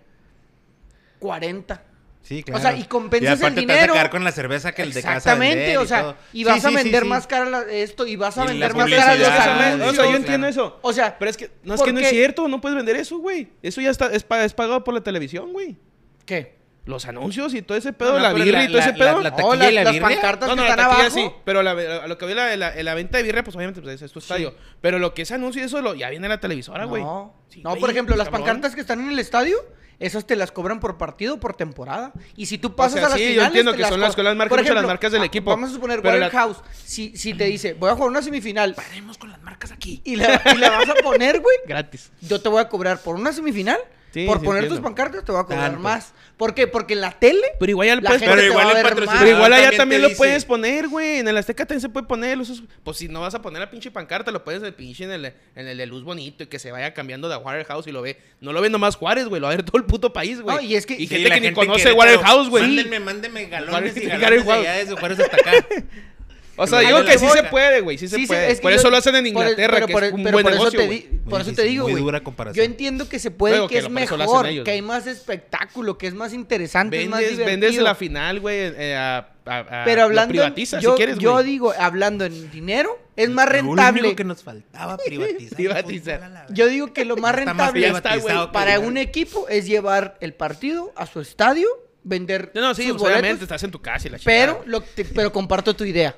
40. 1.18 1.82
Sí, 2.22 2.42
claro. 2.42 2.58
O 2.58 2.60
sea, 2.62 2.76
y 2.76 2.84
compensas 2.84 3.38
aparte 3.38 3.60
el 3.60 3.66
te 3.66 3.72
vas 3.72 3.76
a 3.76 3.80
dinero. 3.82 3.92
quedar 3.94 4.10
con 4.10 4.24
la 4.24 4.32
cerveza 4.32 4.72
que 4.72 4.82
el 4.82 4.92
de 4.92 5.00
casa 5.00 5.16
Exactamente, 5.18 5.78
o 5.78 5.84
y 5.84 5.86
sea, 5.86 6.02
todo. 6.02 6.16
y 6.32 6.42
vas 6.42 6.64
a 6.64 6.68
sí, 6.70 6.74
vender 6.74 7.02
sí. 7.04 7.08
más 7.08 7.26
cara 7.28 7.44
la- 7.48 7.62
esto, 7.70 8.04
y 8.04 8.16
vas 8.16 8.36
a 8.36 8.44
Y 8.44 8.48
vender 8.48 8.74
más 8.74 8.90
cara 8.90 9.14
los 9.14 9.28
anuncios. 9.28 9.80
o 9.80 9.84
sea, 9.84 9.90
yo 9.90 9.94
claro. 10.02 10.16
entiendo 10.16 10.46
eso. 10.48 10.78
O 10.82 10.92
sea, 10.92 11.16
Pero 11.18 11.30
es 11.30 11.36
que 11.36 11.50
no 11.62 11.74
es 11.74 11.82
que 11.82 11.92
no 11.92 12.00
es 12.00 12.08
cierto, 12.10 12.48
no 12.48 12.60
puedes 12.60 12.74
vender 12.74 12.96
eso, 12.96 13.18
güey. 13.18 13.50
Eso 13.62 13.80
ya 13.80 13.90
está 13.90 14.12
es 14.12 14.24
pagado 14.24 14.82
por 14.82 14.92
la 14.92 15.02
televisión, 15.02 15.52
güey. 15.52 15.76
¿Qué? 16.24 16.55
Los 16.86 17.04
anuncios 17.06 17.52
y 17.54 17.62
todo 17.62 17.76
ese 17.76 17.92
pedo, 17.92 18.12
No, 18.12 18.16
no, 18.18 18.22
la 18.22 18.32
birria 18.32 18.52
la- 18.60 18.64
y 18.64 18.68
todo 18.68 18.78
ese 18.78 18.92
la- 18.92 18.96
pedo. 18.96 19.20
la- 19.20 19.28
Oh, 19.30 19.32
taquilla 19.36 19.56
las, 19.56 19.70
y 19.72 19.74
la 19.74 19.84
las 19.84 19.96
pancartas 20.00 20.48
no, 20.48 20.54
que 20.54 20.60
la 20.62 20.68
están 20.70 20.80
abajo. 20.86 21.10
sí, 21.10 21.30
pero 21.44 21.62
la, 21.62 21.70
a 21.72 22.06
lo 22.06 22.16
que 22.16 22.26
vi 22.26 22.34
la, 22.34 22.56
la, 22.56 22.74
la 22.82 22.94
venta 22.94 23.18
de 23.18 23.24
birria, 23.24 23.42
pues 23.42 23.56
obviamente 23.56 23.82
pues, 23.82 24.00
es 24.00 24.12
tu 24.12 24.20
estadio. 24.20 24.54
Pero 24.80 24.98
lo 25.00 25.12
que 25.12 25.22
es 25.22 25.32
anuncio 25.32 25.60
y 25.60 25.64
eso 25.66 25.82
lo, 25.82 25.94
ya 25.94 26.08
viene 26.10 26.28
la 26.28 26.38
televisora, 26.38 26.84
güey. 26.84 27.02
No, 27.02 27.34
Sí, 27.48 27.60
no 27.62 27.70
güey, 27.70 27.80
por 27.80 27.90
ejemplo, 27.90 28.14
pues, 28.14 28.18
las 28.18 28.28
cabrón. 28.28 28.44
pancartas 28.46 28.74
que 28.76 28.80
están 28.82 29.00
en 29.00 29.08
el 29.10 29.18
estadio, 29.18 29.56
esas 29.98 30.26
te 30.28 30.36
las 30.36 30.52
cobran 30.52 30.78
por 30.78 30.96
partido 30.96 31.34
o 31.34 31.40
por 31.40 31.54
temporada. 31.56 32.12
Y 32.36 32.46
si 32.46 32.56
tú 32.58 32.76
pasas 32.76 32.98
sea, 33.00 33.06
a 33.06 33.08
las 33.10 33.18
sí, 33.18 33.34
yo 33.34 33.42
entiendo 33.44 33.72
que 33.72 33.82
son 33.82 33.98
las- 34.00 34.16
las 34.16 34.36
marcas 34.36 34.64
las 34.64 35.12
del 35.12 35.22
ah, 35.22 35.24
equipo, 35.24 35.50
Vamos 35.50 35.70
a 35.70 35.72
suponer, 35.72 36.04
la- 36.04 36.10
Warehouse, 36.10 36.58
si, 36.84 37.16
si 37.16 37.34
te 37.34 37.44
dice, 37.46 37.74
voy 37.74 37.90
a 37.90 37.94
jugar 37.94 38.10
una 38.10 38.22
semifinal 38.22 38.74
Paremos 38.76 39.18
con 39.18 39.30
las 39.30 39.42
marcas 39.42 39.72
aquí. 39.72 40.02
y 40.04 40.14
le, 40.14 40.24
y 40.24 40.58
vas 40.60 40.88
a 40.88 40.94
poner, 41.02 41.40
güey, 41.40 41.56
Gratis. 41.66 42.12
yo 42.20 42.40
te 42.40 42.48
voy 42.48 42.60
a 42.60 42.68
cobrar 42.68 42.98
por 43.00 43.16
una 43.16 43.32
semifinal 43.32 43.78
Sí, 44.12 44.24
por 44.26 44.38
sí 44.40 44.46
poner 44.46 44.62
entiendo. 44.64 44.80
tus 44.80 44.84
pancartas 44.84 45.24
te 45.24 45.32
voy 45.32 45.40
a 45.42 45.44
cobrar 45.44 45.64
Tanto. 45.72 45.80
más. 45.80 46.14
¿Por 46.36 46.54
qué? 46.54 46.66
Porque 46.66 46.92
en 46.92 47.00
la 47.00 47.12
tele 47.12 47.40
Pero 47.58 47.70
igual 47.70 47.88
la 47.88 48.00
puedes 48.02 48.20
pero 48.22 48.42
igual 48.44 48.76
el. 48.76 48.84
Pero 48.84 49.28
igual 49.30 49.52
allá 49.54 49.74
también 49.74 50.02
lo 50.02 50.08
dice- 50.08 50.18
puedes 50.18 50.44
poner, 50.44 50.86
güey. 50.86 51.20
En 51.20 51.28
el 51.28 51.36
Azteca 51.38 51.64
también 51.64 51.80
se 51.80 51.88
puede 51.88 52.06
poner. 52.06 52.38
Pues 52.84 52.98
si 52.98 53.08
no 53.08 53.22
vas 53.22 53.34
a 53.34 53.40
poner 53.40 53.60
la 53.60 53.70
pinche 53.70 53.90
pancarta, 53.90 54.30
lo 54.30 54.44
pones 54.44 54.60
en 54.60 54.66
el 54.66 54.74
pinche 54.74 55.04
en 55.04 55.12
el, 55.12 55.24
en 55.24 55.66
el 55.66 55.78
de 55.78 55.86
luz 55.86 56.04
bonito 56.04 56.44
y 56.44 56.46
que 56.46 56.58
se 56.58 56.70
vaya 56.72 56.92
cambiando 56.92 57.30
de 57.30 57.36
Warehouse 57.36 57.86
y 57.86 57.92
lo 57.92 58.02
ve. 58.02 58.18
No 58.42 58.52
lo 58.52 58.60
ve 58.60 58.68
nomás 58.68 58.96
Juárez, 58.96 59.28
güey. 59.28 59.40
Lo 59.40 59.46
va 59.46 59.54
a 59.54 59.56
ver 59.56 59.64
todo 59.64 59.78
el 59.78 59.84
puto 59.84 60.12
país, 60.12 60.42
güey. 60.42 60.56
No, 60.56 60.62
y 60.62 60.74
es 60.76 60.84
que- 60.84 60.94
Y 60.94 61.06
Sí, 61.06 61.08
gente 61.08 61.28
la 61.30 61.34
que 61.36 61.40
ni 61.40 61.46
gente 61.46 61.60
en 61.62 61.66
conoce 61.68 61.92
Warehouse, 61.92 62.48
güey. 62.50 62.64
Mándenme, 62.64 63.00
mándenme 63.00 63.46
galones 63.46 63.94
Juárez- 63.94 63.96
y 63.96 64.06
galones 64.06 64.30
de 64.38 64.42
Juárez. 64.44 64.62
allá 64.68 64.78
desde 64.78 64.94
Juárez 64.94 65.20
hasta 65.20 65.36
acá. 65.36 65.52
O 66.58 66.66
sea, 66.66 66.80
Que 66.80 66.86
digo 66.86 67.04
que 67.04 67.18
sí 67.18 67.26
se 67.28 67.42
puede, 67.44 67.80
güey. 67.80 67.98
Sí 67.98 68.08
se 68.08 68.16
Sí, 68.16 68.26
puede. 68.26 68.56
por 68.56 68.70
yo- 68.70 68.76
eso 68.78 68.90
lo 68.90 68.96
hacen 68.96 69.14
en 69.16 69.32
por 69.34 69.44
el- 69.44 69.50
Inglaterra, 69.50 69.74
pero 69.86 69.86
que 69.86 70.06
es 70.06 70.12
un 70.12 70.22
pero 70.22 70.32
buen 70.34 70.42
por 70.44 70.52
eso 70.54 70.70
negocio, 70.70 71.10
Por 71.28 71.40
eso 71.40 71.52
te 71.52 71.62
digo, 71.64 71.84
muy 71.84 71.92
güey. 71.92 72.04
dura 72.04 72.22
comparación. 72.22 72.56
Yo 72.56 72.70
entiendo 72.70 73.08
que 73.08 73.18
se 73.18 73.30
puede, 73.30 73.54
Luego 73.56 73.68
que 73.68 73.74
que 73.74 73.78
es 73.78 73.84
lo- 73.84 73.90
lo 73.90 73.94
mejor, 73.94 74.46
ellos, 74.46 74.64
que 74.64 74.70
hay 74.70 74.82
más 74.82 75.06
espectáculo, 75.06 75.98
que 75.98 76.06
es 76.06 76.14
más 76.14 76.32
interesante, 76.32 77.02
es 77.02 77.08
más 77.08 77.20
Vendes, 77.20 77.38
divertido. 77.38 77.60
vendes 77.68 77.82
la 77.82 77.94
final, 77.94 78.40
güey, 78.40 78.56
eh, 78.76 78.94
a, 78.96 79.28
a- 79.44 79.58
a- 79.58 79.84
Pero 79.84 80.02
lo 80.02 80.06
hablando, 80.06 80.32
privatiza, 80.32 80.80
yo, 80.80 80.92
si 80.92 80.96
quieres, 80.96 81.18
yo 81.18 81.42
digo, 81.42 81.72
hablando 81.78 82.24
en 82.24 82.50
dinero, 82.50 82.98
es 83.16 83.28
más 83.30 83.46
Lo 83.46 83.52
rentable. 83.52 84.00
único 84.00 84.16
que 84.16 84.24
nos 84.24 84.42
faltaba 84.42 84.96
privatizar. 85.04 85.56
Privatizar. 85.56 86.46
Yo 86.50 86.66
digo 86.68 86.92
que 86.92 87.04
lo 87.04 87.16
más 87.16 87.34
rentable 87.34 87.86
está, 87.88 88.50
para 88.52 88.80
un 88.80 88.96
equipo 88.96 89.48
es 89.48 89.66
llevar 89.66 90.16
el 90.20 90.32
partido 90.34 90.92
a 90.96 91.06
su 91.06 91.20
estadio, 91.20 91.68
vender 92.02 92.52
No, 92.54 92.60
no, 92.60 92.74
sí, 92.74 92.84
sus 92.88 93.02
obviamente 93.02 93.20
boletos, 93.28 93.42
estás 93.42 93.62
en 93.64 93.70
tu 93.72 93.80
casa 93.82 94.06
y 94.06 94.10
la 94.12 94.18
pero, 94.24 94.62
lo, 94.66 94.80
te- 94.80 95.04
pero 95.04 95.32
comparto 95.32 95.74
tu 95.74 95.84
idea. 95.84 96.16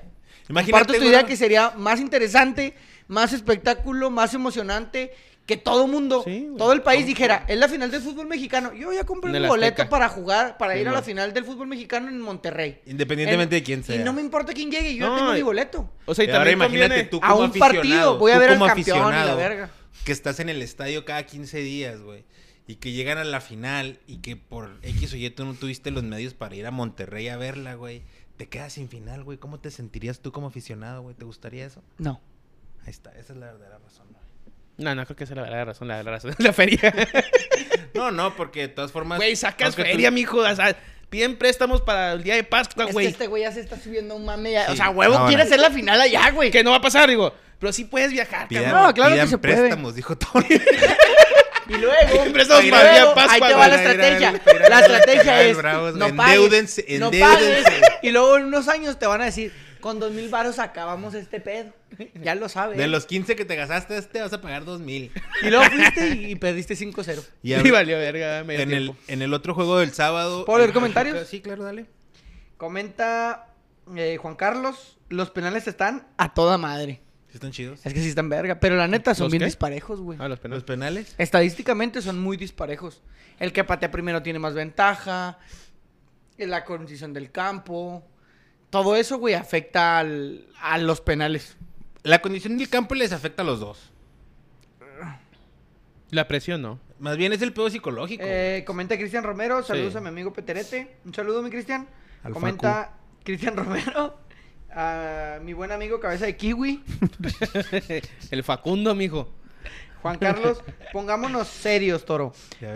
Imagínate, 0.48 0.70
comparto 0.84 1.02
tu 1.02 1.08
idea 1.08 1.24
que 1.26 1.36
sería 1.36 1.70
más 1.76 2.00
interesante, 2.00 2.74
más 3.06 3.32
espectáculo, 3.32 4.10
más 4.10 4.34
emocionante, 4.34 5.12
que 5.46 5.56
todo 5.56 5.86
mundo, 5.86 6.22
Sí, 6.24 6.40
güey. 6.46 6.56
todo 6.58 6.72
el 6.72 6.82
país 6.82 7.06
dijera, 7.06 7.44
es 7.48 7.56
la 7.58 7.68
final 7.68 7.90
del 7.90 8.02
fútbol 8.02 8.26
mexicano. 8.26 8.74
Yo 8.74 8.92
ya 8.92 9.04
compré 9.04 9.34
En 9.34 9.42
un 9.42 9.48
boleto 9.48 9.80
Azteca. 9.82 9.88
para 9.88 10.08
jugar, 10.10 10.58
para 10.58 10.74
Sí, 10.74 10.80
ir 10.80 10.88
a 10.88 10.92
la 10.92 10.98
güey. 11.00 11.06
final 11.10 11.32
del 11.32 11.44
fútbol 11.44 11.68
mexicano 11.68 12.08
en 12.08 12.20
Monterrey. 12.20 12.80
Independientemente 12.84 13.56
En- 13.56 13.60
de 13.60 13.64
quién 13.64 13.82
sea. 13.84 13.96
Y 13.96 14.00
no 14.04 14.12
me 14.12 14.20
importa 14.20 14.52
quién 14.52 14.70
llegue, 14.70 14.94
yo 14.94 15.06
ya 15.06 15.08
No, 15.10 15.16
tengo 15.16 15.32
mi 15.32 15.38
y- 15.38 15.42
boleto. 15.42 15.90
O 16.04 16.14
sea, 16.14 16.24
y 16.24 16.28
Y 16.28 16.30
ahora 16.32 16.40
también 16.44 16.58
imagínate 16.58 16.88
conviene- 16.88 17.08
tú 17.10 17.20
A 17.22 17.34
un 17.34 17.50
partido, 17.52 18.18
voy 18.18 18.32
a 18.32 18.34
tú 18.34 18.40
ver 18.40 18.50
al 18.50 18.56
como 18.58 18.66
campeón 18.66 18.86
y 18.86 18.90
la 18.90 19.06
aficionado, 19.06 19.36
verga. 19.38 19.70
Que 20.04 20.12
estás 20.12 20.38
en 20.40 20.50
el 20.50 20.60
estadio 20.60 21.06
cada 21.06 21.24
15 21.24 21.58
días, 21.60 21.98
güey. 22.02 22.24
Y 22.66 22.74
que 22.76 22.92
llegan 22.92 23.16
a 23.16 23.24
la 23.24 23.40
final 23.40 23.98
y 24.06 24.18
que 24.18 24.36
por 24.36 24.78
X 24.82 25.14
o 25.14 25.16
Y 25.16 25.30
tú 25.30 25.46
no 25.46 25.54
tuviste 25.54 25.90
los 25.90 26.04
medios 26.04 26.34
para 26.34 26.54
ir 26.56 26.66
a 26.66 26.70
Monterrey 26.70 27.28
a 27.28 27.38
verla, 27.38 27.74
güey. 27.74 28.02
Te 28.38 28.48
quedas 28.48 28.72
sin 28.72 28.88
final, 28.88 29.22
güey. 29.24 29.36
¿Cómo 29.36 29.60
te 29.60 29.70
sentirías 29.70 30.20
tú 30.20 30.32
como 30.32 30.46
aficionado, 30.46 31.02
güey? 31.02 31.14
¿Te 31.14 31.24
gustaría 31.26 31.66
eso? 31.66 31.82
No. 31.98 32.20
Ahí 32.84 32.90
está, 32.90 33.10
esa 33.10 33.32
es 33.34 33.38
la 33.38 33.46
verdadera 33.52 33.78
razón, 33.78 34.06
güey. 34.10 34.22
No, 34.78 34.94
no 34.94 35.04
creo 35.04 35.16
que 35.16 35.26
sea 35.26 35.36
la 35.36 35.42
verdadera 35.42 35.64
razón. 35.66 35.88
La 35.88 35.96
verdadera 35.96 36.16
razón 36.16 36.30
es 36.38 36.40
la 36.40 36.52
feria. 36.54 36.94
No, 37.94 38.12
no, 38.12 38.36
porque 38.36 38.60
de 38.60 38.68
todas 38.68 38.92
formas. 38.92 39.18
Güey, 39.18 39.34
sacas 39.34 39.68
aunque 39.68 39.82
tú- 39.82 39.88
feria, 39.88 40.10
mijo. 40.12 40.38
O 40.38 40.54
sea, 40.54 40.76
piden 41.10 41.36
préstamos 41.36 41.80
para 41.82 42.12
el 42.12 42.22
día 42.22 42.36
de 42.36 42.44
Pascua, 42.44 42.84
Es 42.84 42.88
que 42.88 42.92
güey. 42.92 43.06
este 43.06 43.26
güey 43.26 43.42
ya 43.42 43.50
se 43.50 43.58
está 43.60 43.76
subiendo 43.76 44.14
un 44.14 44.24
mame 44.24 44.52
ya. 44.52 44.70
O 44.70 44.76
sea, 44.76 44.90
huevo, 44.90 45.14
Ahora. 45.14 45.26
quiere 45.26 45.42
hacer 45.42 45.58
la 45.58 45.70
final 45.70 46.00
allá, 46.00 46.30
güey. 46.30 46.52
Que 46.52 46.62
no 46.62 46.70
va 46.70 46.76
a 46.76 46.80
pasar, 46.80 47.08
digo. 47.08 47.34
Pero 47.58 47.72
sí 47.72 47.86
puedes 47.86 48.12
viajar, 48.12 48.46
Pidan, 48.46 48.64
cabrón. 48.66 48.82
No, 48.86 48.94
claro 48.94 49.16
que 49.16 49.26
se 49.26 49.38
puede. 49.38 49.54
préstamos, 49.56 49.94
dijo 49.96 50.16
Tony. 50.16 50.46
Y 51.68 51.76
luego, 51.76 51.94
Siempre 52.22 52.42
estamos 52.42 52.64
y 52.64 52.70
luego, 52.70 53.14
ahí 53.16 53.40
te 53.40 53.54
va 53.54 53.68
la 53.68 53.74
estrategia. 53.76 54.42
La 54.68 54.80
estrategia 54.80 55.42
es, 55.44 55.56
no 55.94 56.14
pagues, 56.16 56.98
no 56.98 57.10
pagues. 57.10 57.64
Y 58.02 58.10
luego 58.10 58.36
en 58.38 58.44
unos 58.46 58.68
años 58.68 58.98
te 58.98 59.06
van 59.06 59.20
a 59.20 59.26
decir, 59.26 59.52
con 59.80 60.00
dos 60.00 60.12
mil 60.12 60.28
varos 60.28 60.58
acabamos 60.58 61.14
este 61.14 61.40
pedo. 61.40 61.72
Ya 62.22 62.34
lo 62.34 62.48
sabes. 62.48 62.78
De 62.78 62.86
los 62.86 63.06
15 63.06 63.34
que 63.36 63.44
te 63.44 63.56
gastaste, 63.56 64.00
te 64.02 64.20
vas 64.20 64.32
a 64.32 64.40
pagar 64.40 64.64
2 64.64 64.80
mil. 64.80 65.10
Y 65.42 65.50
luego 65.50 65.64
fuiste 65.64 66.08
y, 66.10 66.30
y 66.32 66.36
perdiste 66.36 66.74
5-0. 66.74 67.22
Y 67.42 67.54
Sí, 67.54 67.70
valió 67.70 67.98
verga, 67.98 68.44
medio 68.44 68.60
en, 68.62 68.72
el, 68.72 68.84
tiempo. 68.84 69.02
en 69.08 69.22
el 69.22 69.34
otro 69.34 69.54
juego 69.54 69.78
del 69.78 69.92
sábado. 69.92 70.44
¿Puedo 70.44 70.58
leer 70.58 70.70
el- 70.70 70.74
comentarios? 70.74 71.26
Sí, 71.28 71.40
claro, 71.40 71.64
dale. 71.64 71.86
Comenta 72.56 73.48
eh, 73.96 74.16
Juan 74.20 74.34
Carlos, 74.36 74.98
los 75.08 75.30
penales 75.30 75.66
están 75.68 76.06
a 76.18 76.34
toda 76.34 76.58
madre. 76.58 77.00
Están 77.38 77.52
chidos. 77.52 77.80
Es 77.86 77.94
que 77.94 78.00
sí 78.02 78.08
están 78.08 78.28
verga, 78.28 78.58
pero 78.58 78.74
la 78.76 78.88
neta 78.88 79.14
son 79.14 79.26
¿Los 79.26 79.30
bien 79.32 79.40
qué? 79.40 79.44
disparejos, 79.46 80.00
güey. 80.00 80.18
Ah, 80.20 80.26
los 80.28 80.38
Los 80.38 80.40
penales. 80.40 80.64
penales. 80.64 81.14
Estadísticamente 81.18 82.02
son 82.02 82.18
muy 82.20 82.36
disparejos. 82.36 83.00
El 83.38 83.52
que 83.52 83.62
patea 83.62 83.90
primero 83.92 84.22
tiene 84.22 84.38
más 84.40 84.54
ventaja. 84.54 85.38
La 86.36 86.64
condición 86.64 87.12
del 87.12 87.30
campo. 87.30 88.04
Todo 88.70 88.96
eso, 88.96 89.18
güey, 89.18 89.34
afecta 89.34 89.98
al- 90.00 90.46
a 90.60 90.78
los 90.78 91.00
penales. 91.00 91.56
La 92.02 92.20
condición 92.20 92.58
del 92.58 92.68
campo 92.68 92.94
les 92.96 93.12
afecta 93.12 93.42
a 93.42 93.46
los 93.46 93.60
dos. 93.60 93.92
La 96.10 96.26
presión, 96.26 96.62
no. 96.62 96.80
Más 96.98 97.16
bien 97.16 97.32
es 97.32 97.42
el 97.42 97.52
pedo 97.52 97.70
psicológico. 97.70 98.24
Eh, 98.26 98.64
comenta 98.66 98.96
Cristian 98.96 99.22
Romero. 99.24 99.62
Saludos 99.62 99.92
Sí. 99.92 99.98
a 99.98 100.00
mi 100.00 100.08
amigo 100.08 100.32
Peterete. 100.32 100.96
Un 101.04 101.14
saludo, 101.14 101.42
mi 101.42 101.50
Cristian. 101.50 101.86
Comenta 102.32 102.94
Cristian 103.24 103.56
Romero. 103.56 104.18
A 104.74 105.38
mi 105.42 105.52
buen 105.54 105.72
amigo 105.72 105.98
Cabeza 106.00 106.26
de 106.26 106.36
Kiwi. 106.36 106.82
El 108.30 108.44
Facundo, 108.44 108.94
mijo. 108.94 109.32
Juan 110.02 110.16
Carlos, 110.16 110.62
pongámonos 110.92 111.48
serios, 111.48 112.04
Toro. 112.04 112.32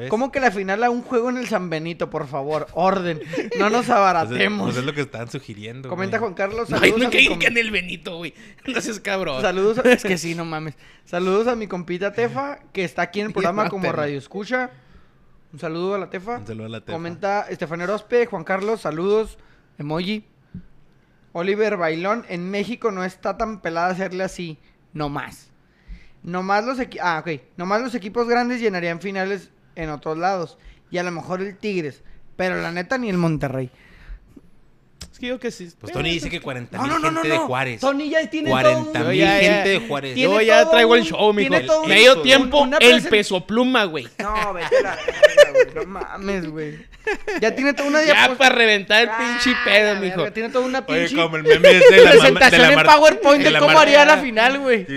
¿Cómo 0.09 0.33
que 0.33 0.41
la 0.41 0.51
final 0.51 0.83
a 0.83 0.91
un 0.91 1.03
juego 1.03 1.31
en 1.31 1.37
el 1.37 1.47
San 1.47 1.71
Benito, 1.71 2.11
por 2.11 2.27
favor? 2.27 2.67
Orden. 2.73 3.21
No 3.61 3.67
nos 3.71 3.73
Pues 3.73 3.85
es, 3.85 3.91
abaratemos. 3.91 4.67
pues 4.67 4.77
es 4.79 4.85
lo 4.85 4.93
que 4.93 5.03
estaban 5.03 5.31
sugiriendo. 5.31 5.89
Comenta 5.89 6.19
güey. 6.19 6.27
Juan 6.27 6.35
Carlos. 6.35 6.73
Ay, 6.73 6.91
Saludos 6.91 7.01
no 7.05 7.11
que 7.11 7.29
com- 7.29 7.43
en 7.43 7.57
el 7.57 7.71
Benito, 7.71 8.17
güey. 8.17 8.35
No 8.67 8.81
seas 8.81 8.99
cabrón. 8.99 9.41
Saludos, 9.41 9.79
a- 9.79 9.83
es 9.93 10.03
que 10.03 10.19
sí, 10.19 10.35
no 10.35 10.45
mames. 10.45 10.75
Saludos 11.05 11.47
a 11.47 11.55
mi 11.55 11.69
compita 11.69 12.13
Tefa, 12.13 12.59
que 12.73 12.83
está 12.83 13.03
aquí 13.03 13.21
en 13.21 13.29
el 13.29 13.33
programa 13.35 13.69
como. 13.69 13.93
Radio 13.93 14.19
Escucha. 14.19 14.71
Un 15.53 15.61
saludo 15.61 15.95
a 15.95 15.99
la 15.99 16.11
Tefa. 16.11 16.39
Un 16.39 16.47
saludo 16.49 16.67
a 16.67 16.71
la 16.71 16.81
Tefa. 16.81 16.93
Comenta 16.93 17.47
Estefanía 17.49 17.85
Orozpe, 17.85 18.27
Juan 18.27 18.43
Carlos, 18.43 18.81
saludos, 18.81 19.39
emoji. 19.79 20.25
Oliver 21.33 21.77
Bailón, 21.77 22.25
en 22.29 22.51
México 22.51 22.91
no 22.91 23.05
está 23.05 23.37
tan 23.39 23.61
pelada 23.61 23.89
hacerle 23.89 24.25
así, 24.25 24.59
no 24.93 25.09
más. 25.09 25.51
Nomás 26.23 26.65
los 26.65 26.79
equi- 26.79 27.01
ah, 27.03 27.19
ok. 27.21 27.41
Nomás 27.57 27.81
los 27.83 27.95
equipos 27.95 28.29
grandes 28.29 28.61
llenarían 28.61 29.01
finales 29.01 29.51
en 29.75 29.91
otros 29.91 30.19
lados. 30.19 30.59
Y 30.91 30.99
a 30.99 31.03
lo 31.03 31.11
mejor 31.11 31.41
el 31.41 31.57
Tigres. 31.57 32.03
Pero 32.37 32.61
la 32.61 32.71
neta 32.71 32.99
ni 32.99 33.09
el 33.09 33.19
Monterrey. 33.19 33.71
Que 35.23 35.29
yo 35.29 35.39
que 35.39 35.53
sí. 35.53 35.71
Pues 35.81 35.93
Tony 35.93 36.11
dice 36.11 36.29
que 36.29 36.41
40 36.41 36.77
No, 36.79 36.83
mil 36.83 36.93
no, 36.95 36.99
no, 36.99 37.11
no, 37.13 37.21
gente 37.21 37.29
de 37.29 37.35
no. 37.37 37.47
Juárez. 37.47 37.81
Tony 37.81 38.09
ya 38.11 38.29
tiene 38.29 38.47
todo 38.51 38.61
40 38.61 39.01
un- 39.03 39.09
mil 39.11 39.19
ya- 39.21 39.41
ya- 39.41 39.55
gente 39.55 39.69
de 39.69 39.79
Juárez. 39.87 40.17
Yo 40.17 40.41
ya 40.41 40.63
todo 40.63 40.71
traigo 40.73 40.97
el 40.97 41.05
show, 41.05 41.33
mijo. 41.33 41.49
tiene 41.49 41.65
todo 41.65 41.83
un- 41.85 41.89
Medio 41.89 42.17
un- 42.17 42.23
tiempo, 42.25 42.69
el 42.81 43.03
peso 43.05 43.47
pluma, 43.47 43.85
güey. 43.85 44.09
No, 44.19 44.53
vete 44.55 44.83
la 44.83 44.97
güey. 45.53 45.75
No 45.77 45.85
mames, 45.87 46.51
güey. 46.51 46.77
Ya 47.41 47.55
tiene 47.55 47.73
toda 47.73 47.89
una 47.89 48.01
Ya 48.01 48.07
diapositiva. 48.07 48.37
para 48.39 48.55
reventar 48.57 49.03
el 49.03 49.11
pinche 49.11 49.57
pedo, 49.65 49.95
mijo. 50.01 50.17
verga, 50.17 50.35
Tiene 50.35 50.49
toda 50.49 50.67
una 50.67 50.85
pinche 50.85 51.05
Oye, 51.15 51.23
como 51.23 51.37
el 51.37 51.45
meme 51.45 51.69
de 51.69 52.05
la, 52.05 52.11
presentación 52.11 52.73
en 52.73 52.83
PowerPoint 52.83 53.45
de 53.45 53.59
cómo 53.61 53.79
haría 53.79 54.05
la 54.05 54.17
final, 54.19 54.59
güey. 54.59 54.87
Sí, 54.87 54.95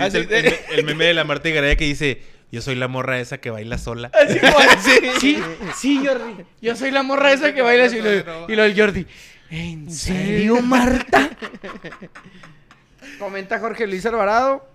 el, 0.72 0.84
meme 0.84 1.04
de 1.04 1.14
la 1.14 1.22
Marta 1.22 1.48
Garaya 1.50 1.76
que 1.76 1.84
dice: 1.84 2.20
Yo 2.50 2.62
soy 2.62 2.74
la 2.74 2.88
morra 2.88 3.20
esa 3.20 3.38
que 3.38 3.50
baila 3.50 3.78
sola. 3.78 4.10
Así, 4.12 4.40
güey. 4.40 4.52
sí, 5.20 5.38
sí, 5.76 6.02
Jordi. 6.04 6.44
Yo 6.60 6.74
soy 6.74 6.90
la 6.90 7.04
morra 7.04 7.32
esa 7.32 7.54
que 7.54 7.62
baila 7.62 7.86
lo, 7.86 8.48
y 8.48 8.56
lo 8.56 8.62
del 8.64 8.76
Jordi. 8.76 9.06
¿En 9.50 9.90
serio, 9.90 10.60
Marta? 10.62 11.30
Comenta 13.18 13.58
Jorge 13.58 13.86
Luis 13.86 14.04
Alvarado. 14.06 14.68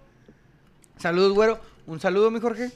Saludos, 0.97 1.33
güero. 1.33 1.59
Un 1.87 1.99
saludo, 1.99 2.31
mi 2.31 2.39
Jorge. 2.39 2.71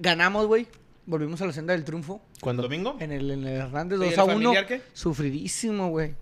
Ganamos, 0.00 0.46
güey. 0.46 0.66
Volvimos 1.06 1.40
a 1.40 1.46
la 1.46 1.52
senda 1.52 1.72
del 1.72 1.84
triunfo. 1.84 2.20
¿Cuándo? 2.40 2.62
¿Domingo? 2.62 2.96
En 3.00 3.12
el, 3.12 3.30
en 3.30 3.46
el 3.46 3.56
Hernández 3.56 3.98
¿Y 3.98 4.04
2 4.04 4.12
el 4.12 4.18
a 4.20 4.24
1. 4.24 4.32
familiar 4.34 4.66
qué? 4.66 4.82
Sufridísimo, 4.92 5.88
güey. 5.88 6.14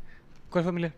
¿Cuál 0.50 0.64
familiar? 0.64 0.92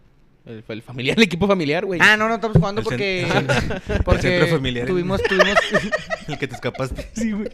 El, 0.45 0.65
el 0.67 0.83
familiar, 0.83 1.17
el 1.17 1.23
equipo 1.25 1.47
familiar, 1.47 1.85
güey. 1.85 2.01
Ah, 2.03 2.17
no, 2.17 2.29
no 2.29 2.37
estamos 2.37 2.57
jugando 2.57 2.81
El 2.81 2.85
porque. 2.85 3.23
el 3.23 4.21
centro 4.21 4.47
familiar. 4.49 4.87
Tuvimos, 4.87 5.23
tuvimos. 5.23 5.55
El 6.29 6.39
que 6.39 6.49
te 6.49 6.55
escapaste. 6.55 7.11
sí, 7.15 7.33
güey. 7.33 7.49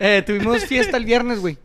Eh, 0.00 0.22
tuvimos 0.26 0.64
fiesta 0.64 0.96
el 0.96 1.04
viernes, 1.04 1.38
güey. 1.38 1.56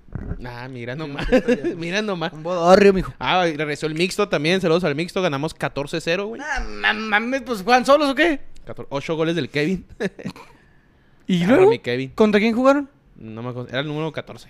Ah, 0.45 0.67
mira 0.69 0.95
nomás. 0.95 1.27
mira 1.77 2.01
nomás. 2.01 2.33
Un 2.33 2.43
bodorrio, 2.43 2.93
mijo. 2.93 3.13
Ah, 3.19 3.47
y 3.47 3.55
regresó 3.57 3.87
el 3.87 3.95
mixto 3.95 4.27
también. 4.29 4.61
Saludos 4.61 4.83
al 4.83 4.95
mixto. 4.95 5.21
Ganamos 5.21 5.55
14-0, 5.55 6.25
güey. 6.27 6.41
Ah, 6.43 6.63
ma- 6.67 6.93
mames, 6.93 7.41
pues 7.43 7.61
juegan 7.63 7.85
solos 7.85 8.09
o 8.09 8.15
qué? 8.15 8.41
14 8.65 8.87
Ocho 8.91 9.15
goles 9.15 9.35
del 9.35 9.49
Kevin. 9.49 9.85
¿Y 11.27 11.43
Ah, 11.43 11.47
luego? 11.47 11.69
mi 11.69 11.79
Kevin. 11.79 12.09
¿Contra 12.11 12.39
quién 12.39 12.55
jugaron? 12.55 12.89
No 13.15 13.41
me 13.43 13.49
acuerdo. 13.49 13.69
Era 13.69 13.79
el 13.81 13.87
número 13.87 14.11
14. 14.11 14.47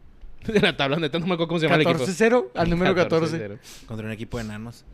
De 0.46 0.60
la 0.60 0.76
tabla, 0.76 0.96
neta, 0.96 1.18
no 1.18 1.26
me 1.26 1.34
acuerdo 1.34 1.48
cómo 1.48 1.60
se 1.60 1.66
llama 1.66 1.76
el 1.76 1.82
equipo. 1.82 2.04
14-0 2.06 2.46
al 2.54 2.70
número 2.70 2.94
14. 2.94 3.48
14-0. 3.48 3.58
Contra 3.86 4.06
un 4.06 4.12
equipo 4.12 4.38
de 4.38 4.44
enanos. 4.44 4.84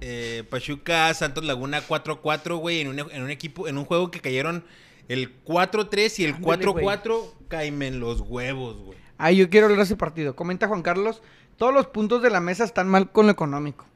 eh, 0.00 0.44
Pachuca, 0.50 1.12
Santos 1.14 1.44
Laguna 1.44 1.80
4-4, 1.82 2.56
güey. 2.58 2.80
En 2.80 2.88
un, 2.88 2.98
en 2.98 3.22
un 3.22 3.30
equipo, 3.30 3.66
en 3.68 3.78
un 3.78 3.84
juego 3.84 4.10
que 4.10 4.20
cayeron 4.20 4.64
el 5.08 5.42
4-3 5.44 6.18
y 6.18 6.24
el 6.24 6.34
Ándale, 6.34 6.66
4-4. 6.66 7.32
Caimen 7.48 8.00
los 8.00 8.20
huevos, 8.20 8.76
güey. 8.76 8.98
Ay, 9.16 9.36
yo 9.36 9.50
quiero 9.50 9.66
hablar 9.66 9.78
de 9.78 9.84
ese 9.84 9.96
partido. 9.96 10.36
Comenta 10.36 10.68
Juan 10.68 10.82
Carlos. 10.82 11.22
Todos 11.56 11.74
los 11.74 11.88
puntos 11.88 12.22
de 12.22 12.30
la 12.30 12.40
mesa 12.40 12.64
están 12.64 12.88
mal 12.88 13.10
con 13.10 13.26
lo 13.26 13.32
económico. 13.32 13.86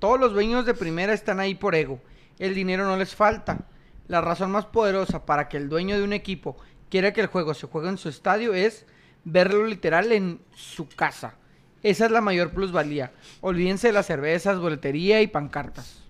Todos 0.00 0.18
los 0.18 0.32
dueños 0.32 0.66
de 0.66 0.74
primera 0.74 1.12
están 1.12 1.38
ahí 1.38 1.54
por 1.54 1.74
ego. 1.74 2.00
El 2.38 2.54
dinero 2.54 2.84
no 2.84 2.96
les 2.96 3.14
falta. 3.14 3.68
La 4.08 4.20
razón 4.20 4.50
más 4.50 4.66
poderosa 4.66 5.24
para 5.24 5.48
que 5.48 5.56
el 5.56 5.68
dueño 5.68 5.96
de 5.96 6.02
un 6.02 6.12
equipo 6.12 6.56
quiere 6.88 7.12
que 7.12 7.20
el 7.20 7.28
juego 7.28 7.54
se 7.54 7.66
juegue 7.68 7.90
en 7.90 7.98
su 7.98 8.08
estadio 8.08 8.54
es 8.54 8.86
verlo 9.24 9.66
literal 9.66 10.10
en 10.10 10.40
su 10.54 10.88
casa. 10.88 11.34
Esa 11.82 12.06
es 12.06 12.10
la 12.10 12.20
mayor 12.20 12.50
plusvalía. 12.50 13.12
Olvídense 13.40 13.88
de 13.88 13.92
las 13.92 14.06
cervezas, 14.06 14.58
boletería 14.58 15.22
y 15.22 15.28
pancartas. 15.28 16.02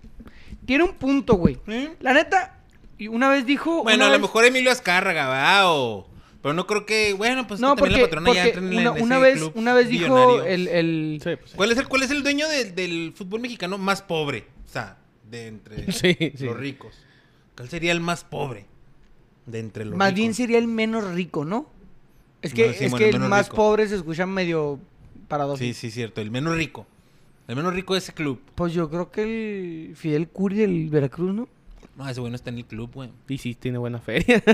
Tiene 0.65 0.83
un 0.83 0.93
punto, 0.93 1.35
güey. 1.35 1.59
¿Eh? 1.67 1.95
La 1.99 2.13
neta, 2.13 2.60
y 3.03 3.07
una 3.07 3.29
vez 3.29 3.45
dijo... 3.45 3.83
Bueno, 3.83 4.05
a 4.05 4.09
lo 4.09 4.19
mejor 4.19 4.45
Emilio 4.45 4.71
Azcárraga, 4.71 5.27
¿va? 5.27 5.71
O... 5.71 6.07
Pero 6.41 6.53
no 6.53 6.65
creo 6.67 6.85
que... 6.85 7.13
Bueno, 7.13 7.47
pues 7.47 7.59
No, 7.59 7.75
porque, 7.75 7.95
la 7.95 8.01
patrona 8.01 8.33
ya 8.33 8.45
entra 8.47 8.61
en, 8.61 8.77
una, 8.77 8.91
una 8.91 9.17
vez, 9.19 9.37
club 9.37 9.51
una 9.55 9.73
vez 9.73 9.89
dijo 9.89 10.41
el... 10.43 10.67
el- 10.67 11.19
Sí, 11.23 11.29
pues, 11.35 11.51
sí. 11.51 11.57
¿Cuál 11.57 11.71
es 11.71 11.77
el, 11.77 11.87
cuál 11.87 12.03
es 12.03 12.11
el 12.11 12.23
dueño 12.23 12.47
del, 12.47 12.73
del 12.75 13.13
fútbol 13.15 13.41
mexicano 13.41 13.77
más 13.77 14.01
pobre? 14.01 14.45
O 14.65 14.69
sea, 14.69 14.97
de 15.29 15.47
entre 15.47 15.91
Sí, 15.91 16.15
sí. 16.35 16.45
los 16.45 16.57
ricos. 16.57 16.95
¿Cuál 17.55 17.69
sería 17.69 17.91
el 17.91 17.99
más 18.01 18.23
pobre? 18.23 18.65
De 19.45 19.59
entre 19.59 19.85
los 19.85 19.95
Más 19.95 20.09
ricos. 20.09 20.17
bien 20.19 20.33
sería 20.33 20.57
el 20.57 20.67
menos 20.67 21.03
rico, 21.13 21.43
¿no? 21.45 21.67
Es 22.41 22.53
que, 22.53 22.67
No, 22.67 22.73
sí, 22.73 22.85
es 22.85 22.91
bueno, 22.91 23.03
que 23.05 23.09
el 23.09 23.19
más 23.19 23.45
rico. 23.47 23.55
pobre 23.55 23.87
se 23.87 23.95
escucha 23.95 24.25
medio 24.25 24.79
paradójico. 25.27 25.63
Sí, 25.65 25.73
sí, 25.73 25.91
cierto. 25.91 26.21
El 26.21 26.31
menos 26.31 26.55
rico. 26.55 26.87
El 27.47 27.55
menos 27.55 27.73
rico 27.73 27.93
de 27.93 27.99
ese 27.99 28.13
club. 28.13 28.39
Pues 28.55 28.73
yo 28.73 28.89
creo 28.89 29.11
que 29.11 29.21
el 29.89 29.95
Fidel 29.95 30.27
Curi 30.29 30.57
del 30.57 30.89
Veracruz, 30.89 31.33
¿no? 31.33 31.47
No, 31.97 32.07
ese 32.07 32.19
güey 32.21 32.31
no 32.31 32.35
está 32.35 32.49
en 32.49 32.57
el 32.57 32.65
club, 32.65 32.89
güey. 32.93 33.09
Y 33.27 33.37
sí, 33.37 33.53
tiene 33.53 33.77
buena 33.77 33.99
feria. 33.99 34.41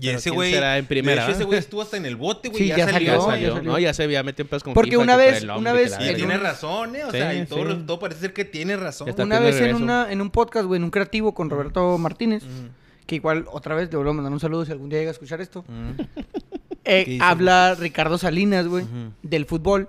Y 0.00 0.08
ese 0.08 0.22
¿quién 0.30 0.34
güey. 0.34 0.52
será 0.52 0.78
en 0.78 0.86
primera, 0.86 1.22
De 1.24 1.28
hecho, 1.30 1.36
ese 1.36 1.44
güey 1.44 1.58
estuvo 1.58 1.82
hasta 1.82 1.96
en 1.98 2.06
el 2.06 2.16
bote, 2.16 2.48
güey. 2.48 2.62
Sí, 2.62 2.68
ya, 2.68 2.78
ya 2.78 2.88
salió. 2.90 3.20
salió, 3.20 3.48
ya 3.48 3.54
salió. 3.54 3.70
No, 3.72 3.78
ya 3.78 3.94
se 3.94 4.02
había 4.02 4.22
metido 4.22 4.44
en 4.44 4.48
pedos 4.48 4.64
con 4.64 4.72
Porque 4.74 4.92
FIFA, 4.92 5.02
una 5.02 5.16
vez- 5.16 5.44
una 5.56 5.72
vez 5.72 5.94
Y 6.00 6.14
tiene 6.14 6.38
razón, 6.38 6.96
¿eh? 6.96 7.04
O 7.04 7.10
sea, 7.10 7.30
Sí, 7.32 7.38
y 7.40 7.46
todo, 7.46 7.70
sí. 7.76 7.82
todo 7.86 7.98
parece 8.00 8.20
ser 8.20 8.32
que 8.32 8.44
tiene 8.44 8.76
razón. 8.76 9.14
Una 9.16 9.38
vez 9.38 9.54
en, 9.56 9.60
regreso. 9.60 9.82
una, 9.84 10.10
en 10.10 10.20
un 10.22 10.30
podcast, 10.30 10.66
güey, 10.66 10.78
en 10.78 10.84
un 10.84 10.90
creativo 10.90 11.34
con 11.34 11.50
Roberto 11.50 11.96
Martínez, 11.98 12.42
Mm, 12.44 13.06
que 13.06 13.16
igual 13.16 13.44
otra 13.52 13.74
vez 13.74 13.90
le 13.90 13.96
vuelvo 13.96 14.10
a 14.10 14.14
mandar 14.14 14.32
un 14.32 14.40
saludo 14.40 14.64
si 14.64 14.72
algún 14.72 14.88
día 14.88 14.98
llega 15.00 15.10
a 15.10 15.12
escuchar 15.12 15.40
esto. 15.40 15.64
mm. 15.68 15.90
Eh, 16.84 17.04
¿Qué 17.04 17.10
dice, 17.12 17.24
habla 17.24 17.76
Ricardo 17.78 18.18
Salinas, 18.18 18.66
güey, 18.66 18.84
del 19.22 19.44
fútbol, 19.46 19.88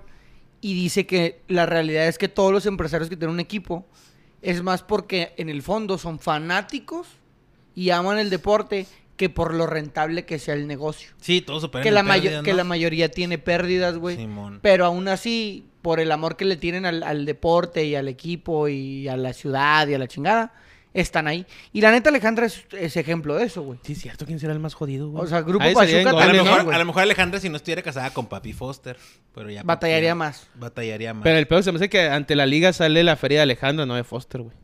y 0.60 0.74
dice 0.74 1.06
que 1.06 1.40
la 1.48 1.66
realidad 1.66 2.06
es 2.06 2.18
que 2.18 2.28
todos 2.28 2.52
los 2.52 2.66
empresarios 2.66 3.08
que 3.10 3.16
tienen 3.16 3.34
un 3.34 3.40
equipo 3.40 3.84
es 4.44 4.62
más 4.62 4.82
porque 4.82 5.32
en 5.36 5.48
el 5.48 5.62
fondo 5.62 5.98
son 5.98 6.18
fanáticos 6.18 7.06
y 7.74 7.90
aman 7.90 8.18
el 8.18 8.30
deporte 8.30 8.86
que 9.16 9.30
por 9.30 9.54
lo 9.54 9.66
rentable 9.66 10.24
que 10.24 10.38
sea 10.38 10.54
el 10.54 10.66
negocio. 10.66 11.10
Sí, 11.20 11.40
todos 11.40 11.70
Que 11.70 11.90
la, 11.90 12.42
que 12.42 12.54
la 12.54 12.64
mayoría 12.64 13.10
tiene 13.10 13.38
pérdidas, 13.38 13.96
güey. 13.96 14.28
Pero 14.60 14.84
aún 14.84 15.08
así, 15.08 15.66
por 15.82 16.00
el 16.00 16.10
amor 16.12 16.36
que 16.36 16.44
le 16.44 16.56
tienen 16.56 16.84
al, 16.84 17.02
al 17.02 17.24
deporte 17.24 17.84
y 17.84 17.94
al 17.94 18.08
equipo 18.08 18.68
y 18.68 19.08
a 19.08 19.16
la 19.16 19.32
ciudad 19.32 19.86
y 19.88 19.94
a 19.94 19.98
la 19.98 20.08
chingada, 20.08 20.52
están 20.94 21.26
ahí. 21.28 21.44
Y 21.72 21.80
la 21.82 21.90
neta, 21.90 22.08
Alejandra 22.08 22.46
es, 22.46 22.64
es 22.72 22.96
ejemplo 22.96 23.34
de 23.34 23.44
eso, 23.44 23.60
güey. 23.62 23.78
Sí, 23.82 23.94
cierto. 23.94 24.24
¿Quién 24.24 24.38
será 24.40 24.52
el 24.54 24.60
más 24.60 24.72
jodido, 24.74 25.10
güey? 25.10 25.24
O 25.24 25.26
sea, 25.26 25.42
Grupo 25.42 25.62
Ahí 25.64 25.74
sería 25.74 25.98
en 25.98 26.04
Pachuca 26.04 26.22
A 26.22 26.26
lo, 26.28 26.32
también, 26.38 26.44
mejor, 26.56 26.74
a 26.74 26.78
lo 26.78 26.84
mejor 26.86 27.02
Alejandra 27.02 27.40
si 27.40 27.48
no 27.50 27.56
estuviera 27.56 27.82
casada 27.82 28.10
con 28.10 28.26
Papi 28.26 28.52
Foster. 28.54 28.96
Pero 29.34 29.50
ya 29.50 29.62
Batallaría 29.62 30.14
Papi- 30.14 30.18
más. 30.18 30.46
Batallaría 30.54 31.12
más. 31.12 31.22
Pero 31.24 31.36
el 31.38 31.46
peor 31.46 31.62
se 31.62 31.72
me 31.72 31.76
hace 31.76 31.88
que 31.90 32.02
ante 32.08 32.34
la 32.36 32.46
liga 32.46 32.72
sale 32.72 33.04
la 33.04 33.16
feria 33.16 33.38
de 33.40 33.42
Alejandro, 33.42 33.84
no 33.84 33.94
de 33.96 34.04
Foster, 34.04 34.40
güey. 34.42 34.54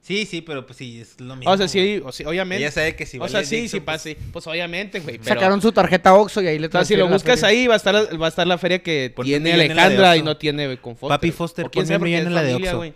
Sí, 0.00 0.24
sí, 0.24 0.40
pero 0.40 0.64
pues 0.64 0.78
sí, 0.78 1.00
es 1.00 1.20
lo 1.20 1.34
mismo. 1.34 1.50
O 1.52 1.56
sea, 1.56 1.66
güey. 1.66 1.96
sí, 1.98 2.02
o 2.04 2.12
sea, 2.12 2.28
obviamente. 2.28 2.62
Ella 2.62 2.70
sabe 2.70 2.94
que 2.94 3.04
si 3.06 3.18
o 3.18 3.26
sea, 3.26 3.38
vale 3.38 3.46
sí, 3.46 3.56
Dixon, 3.56 3.70
sí, 3.70 3.80
pues, 3.80 3.96
pasa. 3.96 4.04
sí. 4.04 4.16
Pues 4.32 4.46
obviamente, 4.46 5.00
güey. 5.00 5.18
pero- 5.18 5.34
Sacaron 5.34 5.60
su 5.60 5.72
tarjeta 5.72 6.14
Oxxo 6.14 6.40
y 6.42 6.46
ahí 6.46 6.58
le 6.60 6.68
O 6.68 6.70
sea, 6.70 6.84
si 6.84 6.94
lo 6.94 7.06
la 7.06 7.12
buscas 7.12 7.40
feria. 7.40 7.48
ahí, 7.60 7.66
va 7.66 7.74
a 7.74 7.76
estar, 7.76 7.92
la- 7.92 8.16
va 8.16 8.26
a 8.26 8.28
estar 8.28 8.46
la 8.46 8.56
feria 8.56 8.82
que 8.84 9.12
tiene 9.22 9.36
un 9.38 9.42
millón 9.42 9.70
en 9.70 9.76
la 9.76 9.88
de 9.88 9.90
Alejandra 9.96 10.16
y 10.16 10.20
Oxxo. 10.20 10.24
no 10.30 10.36
tiene 10.36 10.76
con 10.78 10.96
Foster. 10.96 11.08
Papi 11.08 11.30
Foster, 11.32 11.66
O 11.66 11.70
quién 11.70 11.82
ponle 11.82 11.86
sabe 11.88 11.98
porque 11.98 12.14
es 12.18 12.26
en 12.26 12.34
la 12.34 12.42
de 12.42 12.50
familia, 12.52 12.70
Oxxo. 12.70 12.76
güey. 12.78 12.94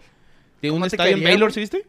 Tiene 0.61 0.72
un 0.72 0.76
¿Cómo 0.78 0.89
te 0.89 0.97
estadio 0.97 1.16
en 1.16 1.24
Baylor, 1.24 1.41
güey? 1.49 1.55
¿sí 1.55 1.61
viste? 1.61 1.87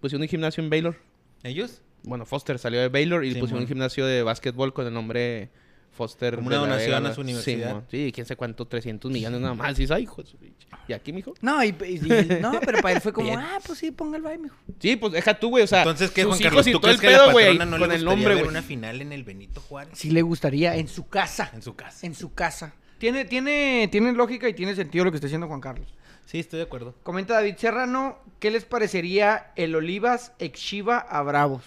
Pusieron 0.00 0.22
un 0.22 0.28
gimnasio 0.28 0.62
en 0.62 0.70
Baylor. 0.70 0.96
¿Ellos? 1.42 1.82
Bueno, 2.02 2.24
Foster 2.26 2.58
salió 2.58 2.80
de 2.80 2.88
Baylor 2.88 3.24
y 3.24 3.34
Sí, 3.34 3.40
pusieron 3.40 3.62
un 3.62 3.68
gimnasio 3.68 4.06
de 4.06 4.22
básquetbol 4.22 4.72
con 4.72 4.86
el 4.86 4.94
nombre 4.94 5.50
Foster. 5.92 6.36
Como 6.36 6.46
una 6.46 6.56
de 6.56 6.62
la 6.62 6.68
donación 6.68 7.06
a 7.06 7.14
su 7.14 7.20
universidad. 7.20 7.82
Sí, 7.90 8.10
quién 8.14 8.26
sabe 8.26 8.36
cuánto, 8.36 8.66
300 8.66 9.10
millones 9.10 9.40
nada 9.40 9.54
más. 9.54 9.72
Y 9.72 9.82
dices, 9.82 9.90
ay, 9.90 10.04
hijo 10.04 10.22
de 10.22 10.28
su 10.30 10.36
pinche. 10.38 10.66
¿Y 10.88 10.92
aquí, 10.92 11.12
mijo? 11.12 11.34
No, 11.42 11.62
y, 11.62 11.68
y- 11.68 12.38
no, 12.40 12.58
pero 12.64 12.80
para 12.80 12.94
él 12.94 13.00
fue 13.02 13.12
como, 13.12 13.26
Bien. 13.28 13.40
ah, 13.40 13.58
pues 13.66 13.78
sí, 13.78 13.90
ponga 13.90 14.16
el 14.16 14.22
baile, 14.22 14.44
mijo. 14.44 14.56
Sí, 14.78 14.96
pues 14.96 15.12
deja 15.12 15.38
tú, 15.38 15.50
güey. 15.50 15.64
O 15.64 15.66
sea, 15.66 15.80
Entonces, 15.80 16.10
¿qué, 16.10 16.22
sus 16.22 16.30
Juan 16.30 16.40
hijos 16.40 16.50
Carlos? 16.50 16.66
y 16.68 16.72
¿Tú 16.72 16.80
todo 16.80 16.90
el 16.92 17.00
que 17.00 17.10
la 17.10 17.18
pedo, 17.18 17.32
güey, 17.32 17.46
ahí 17.46 17.52
patrona 17.58 17.70
no 17.70 17.78
le 17.78 17.84
con 17.86 17.96
el 17.96 18.04
nombre, 18.04 18.34
güey. 18.36 18.48
una 18.48 18.62
final 18.62 19.02
en 19.02 19.12
el 19.12 19.24
Benito 19.24 19.60
Juárez? 19.60 19.92
Sí 19.98 20.10
le 20.10 20.22
gustaría, 20.22 20.76
en 20.76 20.88
su 20.88 21.08
casa. 21.08 21.50
En 21.54 21.62
su 21.62 21.74
casa. 21.76 22.06
En 22.06 22.14
su 22.14 22.32
casa. 22.32 22.74
Tiene, 23.00 23.24
tiene, 23.24 23.88
tiene 23.90 24.12
lógica 24.12 24.46
y 24.46 24.52
tiene 24.54 24.74
sentido 24.76 25.06
lo 25.06 25.10
que 25.10 25.16
está 25.16 25.26
diciendo 25.26 25.48
Juan 25.48 25.60
Carlos. 25.62 25.88
Sí, 26.26 26.38
estoy 26.38 26.58
de 26.58 26.66
acuerdo. 26.66 26.94
Comenta 27.02 27.32
David 27.34 27.56
Serrano, 27.56 28.18
¿qué 28.38 28.50
les 28.50 28.64
parecería 28.66 29.52
el 29.56 29.74
Olivas 29.74 30.32
ex 30.38 30.60
Chiva 30.60 30.98
a 30.98 31.22
Bravos? 31.22 31.64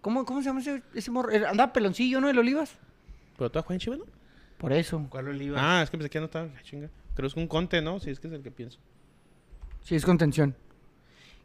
¿Cómo, 0.00 0.24
cómo 0.24 0.40
se 0.40 0.46
llama 0.46 0.60
ese, 0.60 0.82
ese 0.94 1.10
morro? 1.10 1.30
Era- 1.30 1.50
Andaba 1.50 1.72
peloncillo, 1.72 2.20
¿no? 2.20 2.30
El 2.30 2.38
Olivas. 2.38 2.76
¿Pero 3.36 3.50
tú 3.50 3.60
juegas 3.60 3.70
en 3.72 3.78
Chivas, 3.78 3.98
no? 3.98 4.04
Por 4.56 4.72
eso. 4.72 5.06
¿Cuál 5.10 5.28
oliva? 5.28 5.58
Ah, 5.60 5.82
es 5.82 5.90
que 5.90 5.98
pensé 5.98 6.08
que 6.08 6.14
ya 6.14 6.20
no 6.20 6.26
estaba. 6.26 6.48
Chinga. 6.62 6.88
Creo 7.14 7.26
que 7.28 7.32
es 7.32 7.36
un 7.36 7.46
conte, 7.46 7.82
¿no? 7.82 8.00
Sí, 8.00 8.08
es 8.08 8.18
que 8.18 8.26
es 8.28 8.32
el 8.32 8.42
que 8.42 8.50
pienso. 8.50 8.78
Sí, 9.82 9.94
es 9.94 10.04
contención. 10.06 10.56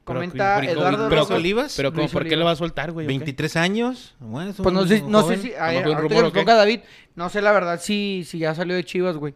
Comenta 0.04 0.58
pero- 0.60 0.72
Eduardo 0.72 1.10
pero-. 1.10 1.26
Olivas? 1.36 1.74
Pero 1.78 1.92
¿cómo- 1.92 2.02
Luis 2.02 2.12
¿por 2.12 2.24
qué 2.28 2.36
lo 2.36 2.46
va 2.46 2.52
a 2.52 2.56
soltar, 2.56 2.92
güey? 2.92 3.06
o 3.06 3.08
qué? 3.08 3.14
23 3.14 3.56
años. 3.56 4.16
Bueno, 4.20 4.50
es 4.52 4.58
Pues 4.58 4.74
no 4.74 4.82
un 4.82 4.88
sé, 4.88 5.02
no 5.04 5.28
sé 5.28 5.38
si. 5.38 5.54
A 5.54 5.68
A 5.68 5.72
que 5.72 5.84
rumor, 5.84 6.12
nos 6.12 6.24
¿o 6.24 6.32
qué? 6.34 6.40
ponga 6.40 6.56
David. 6.56 6.82
No 7.16 7.30
sé 7.30 7.42
la 7.42 7.52
verdad 7.52 7.80
si, 7.82 8.24
si 8.26 8.40
ya 8.40 8.56
salió 8.56 8.76
de 8.76 8.84
Chivas, 8.84 9.16
güey. 9.18 9.36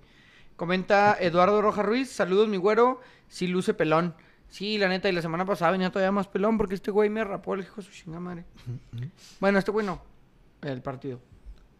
Comenta 0.55 1.17
Eduardo 1.19 1.61
Rojas 1.61 1.85
Ruiz. 1.85 2.09
Saludos, 2.09 2.47
mi 2.47 2.57
güero. 2.57 2.99
Si 3.27 3.47
luce 3.47 3.73
pelón. 3.73 4.15
Sí, 4.49 4.77
la 4.77 4.87
neta, 4.87 5.09
y 5.09 5.11
la 5.11 5.21
semana 5.21 5.45
pasada 5.45 5.71
venía 5.71 5.91
todavía 5.91 6.11
más 6.11 6.27
pelón 6.27 6.57
porque 6.57 6.75
este 6.75 6.89
güey 6.91 7.09
me 7.09 7.23
rapó 7.23 7.55
el 7.55 7.61
hijo 7.61 7.75
de 7.77 7.81
su 7.83 7.91
chingada 7.91 8.21
madre. 8.21 8.45
Bueno, 9.39 9.59
este 9.59 9.71
güey 9.71 9.85
no. 9.85 10.01
El 10.61 10.81
partido. 10.81 11.19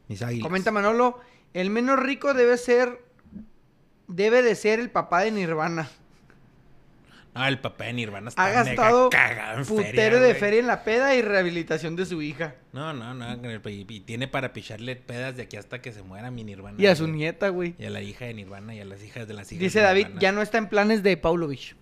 Mis 0.07 0.21
águilas. 0.21 0.43
Comenta 0.43 0.71
Manolo. 0.71 1.19
El 1.53 1.69
menos 1.69 1.97
rico 1.99 2.33
debe 2.33 2.57
ser. 2.57 3.01
Debe 4.07 4.41
de 4.43 4.55
ser 4.55 4.79
el 4.79 4.91
papá 4.91 5.21
de 5.21 5.31
Nirvana. 5.31 5.89
Ah, 7.37 7.49
el 7.49 7.59
papá 7.59 7.83
de 7.83 7.93
Nirvana 7.93 8.29
está 8.29 8.41
Ha 8.43 8.47
mega 8.47 8.63
gastado 8.63 9.09
cagado 9.09 9.59
en 9.59 9.65
putero 9.65 9.91
feria, 9.93 10.19
de 10.21 10.35
feria 10.35 10.59
en 10.61 10.67
la 10.67 10.83
peda 10.85 11.13
y 11.15 11.21
rehabilitación 11.21 11.97
de 11.97 12.05
su 12.05 12.21
hija. 12.21 12.55
No, 12.71 12.93
no, 12.93 13.13
no. 13.13 13.35
Y, 13.69 13.85
y 13.89 13.99
tiene 13.99 14.29
para 14.29 14.53
picharle 14.53 14.95
pedas 14.95 15.35
de 15.35 15.43
aquí 15.43 15.57
hasta 15.57 15.81
que 15.81 15.91
se 15.91 16.01
muera 16.01 16.31
mi 16.31 16.45
Nirvana. 16.45 16.81
Y 16.81 16.87
a 16.87 16.95
su 16.95 17.07
nieta, 17.09 17.49
güey. 17.49 17.75
Y 17.77 17.83
a 17.85 17.89
la 17.89 18.01
hija 18.01 18.23
de 18.23 18.33
Nirvana 18.35 18.73
y 18.73 18.79
a 18.79 18.85
las 18.85 19.03
hijas 19.03 19.27
de 19.27 19.33
las 19.33 19.51
hijas 19.51 19.59
Dice 19.61 19.79
de 19.79 19.85
David, 19.85 20.03
Nirvana. 20.05 20.21
ya 20.21 20.31
no 20.31 20.41
está 20.41 20.57
en 20.59 20.69
planes 20.69 21.03
de 21.03 21.17
Paulovich. 21.17 21.75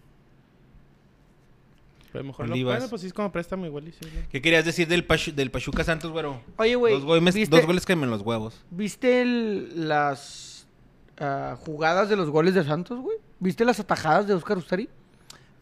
Lo 2.13 2.23
mejor 2.23 2.45
Olivas. 2.51 2.73
lo 2.73 2.79
bueno, 2.79 2.89
pues 2.89 3.01
sí 3.01 3.07
es 3.07 3.13
como 3.13 3.31
préstamo 3.31 3.65
igual. 3.65 3.87
y 3.87 3.91
sí, 3.91 3.99
¿no? 4.05 4.21
¿Qué 4.31 4.41
querías 4.41 4.65
decir 4.65 4.87
del, 4.87 5.07
Pachu- 5.07 5.33
del 5.33 5.49
Pachuca 5.49 5.83
Santos, 5.83 6.11
güero? 6.11 6.41
Oye, 6.57 6.75
güey, 6.75 6.93
Dos, 6.93 7.03
goles- 7.05 7.33
¿viste- 7.33 7.55
dos 7.55 7.65
goles 7.65 7.85
que 7.85 7.95
me 7.95 8.05
los 8.05 8.21
huevos. 8.21 8.63
¿Viste 8.69 9.21
el- 9.23 9.87
las 9.87 10.67
ah, 11.19 11.55
jugadas 11.59 12.09
de 12.09 12.15
los 12.15 12.29
goles 12.29 12.53
de 12.53 12.63
Santos, 12.63 12.99
güey? 12.99 13.17
¿Viste 13.39 13.65
las 13.65 13.79
atajadas 13.79 14.27
de 14.27 14.33
Oscar 14.35 14.57
Ustari? 14.57 14.89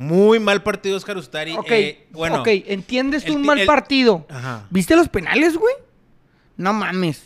Muy 0.02 0.40
mal 0.40 0.64
partido 0.64 0.98
Oscar 0.98 1.16
Ustari. 1.18 1.54
Ok, 1.56 1.70
Eh, 1.70 2.08
bueno, 2.12 2.42
ok, 2.42 2.48
entiendes 2.66 3.24
el 3.26 3.34
un 3.36 3.44
mal 3.44 3.60
el- 3.60 3.68
partido. 3.68 4.26
Ajá. 4.30 4.66
¿Viste 4.72 4.96
los 4.96 5.10
penales, 5.10 5.58
güey? 5.58 5.76
No 6.58 6.74
mames. 6.74 7.24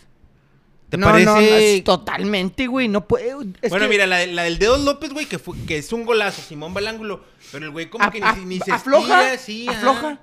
¿Te 0.90 0.98
no, 0.98 1.08
parece? 1.08 1.26
no, 1.26 1.40
no, 1.40 1.84
totalmente, 1.84 2.68
güey. 2.68 2.88
No 2.90 3.08
puede. 3.08 3.34
bueno, 3.34 3.56
que 3.86 3.88
mira, 3.88 4.06
la, 4.06 4.18
de- 4.18 4.28
la 4.28 4.44
del 4.44 4.60
Dedos 4.60 4.82
López, 4.84 5.14
güey, 5.14 5.26
que, 5.26 5.40
fue- 5.40 5.58
que 5.66 5.78
es 5.78 5.92
un 5.94 6.06
golazo, 6.06 6.42
Simón 6.42 6.74
va 6.76 6.80
al 6.80 6.88
ángulo. 6.88 7.24
Pero 7.52 7.66
el 7.66 7.72
güey 7.72 7.90
como 7.90 8.04
a- 8.04 8.12
que 8.12 8.22
a- 8.22 8.34
ni, 8.36 8.46
ni 8.46 8.60
se 8.60 8.72
afloja. 8.74 9.34
estira, 9.34 9.38
sí, 9.42 9.68
ajá. 9.70 9.78
afloja. 9.80 10.20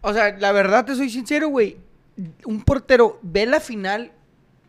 O 0.00 0.12
sea, 0.12 0.36
la 0.38 0.52
verdad 0.52 0.84
te 0.84 0.94
soy 0.94 1.10
sincero, 1.10 1.48
güey. 1.48 1.76
Un 2.44 2.62
portero 2.62 3.18
ve 3.22 3.44
la 3.46 3.58
final 3.60 4.12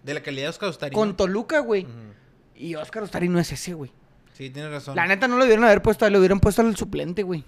De 0.04 0.14
la 0.16 0.22
calidad 0.24 0.46
de 0.46 0.50
Oscar 0.50 0.70
Ustari. 0.70 0.94
con. 0.96 1.16
Toluca, 1.16 1.60
güey. 1.60 1.86
Y 2.56 2.74
Oscar 2.76 3.04
Ustari 3.04 3.30
no 3.30 3.40
es 3.40 3.52
ese, 3.52 3.74
güey. 3.76 3.92
Sí, 4.40 4.50
tienes 4.52 4.72
razón. 4.72 4.96
La 4.96 5.06
neta 5.06 5.28
no 5.28 5.36
lo 5.36 5.42
debieron 5.44 5.66
haber 5.66 5.82
puesto, 5.82 6.10
le 6.10 6.18
hubieran 6.18 6.40
puesto 6.40 6.62
al 6.62 6.74
suplente, 6.78 7.24
güey. 7.24 7.44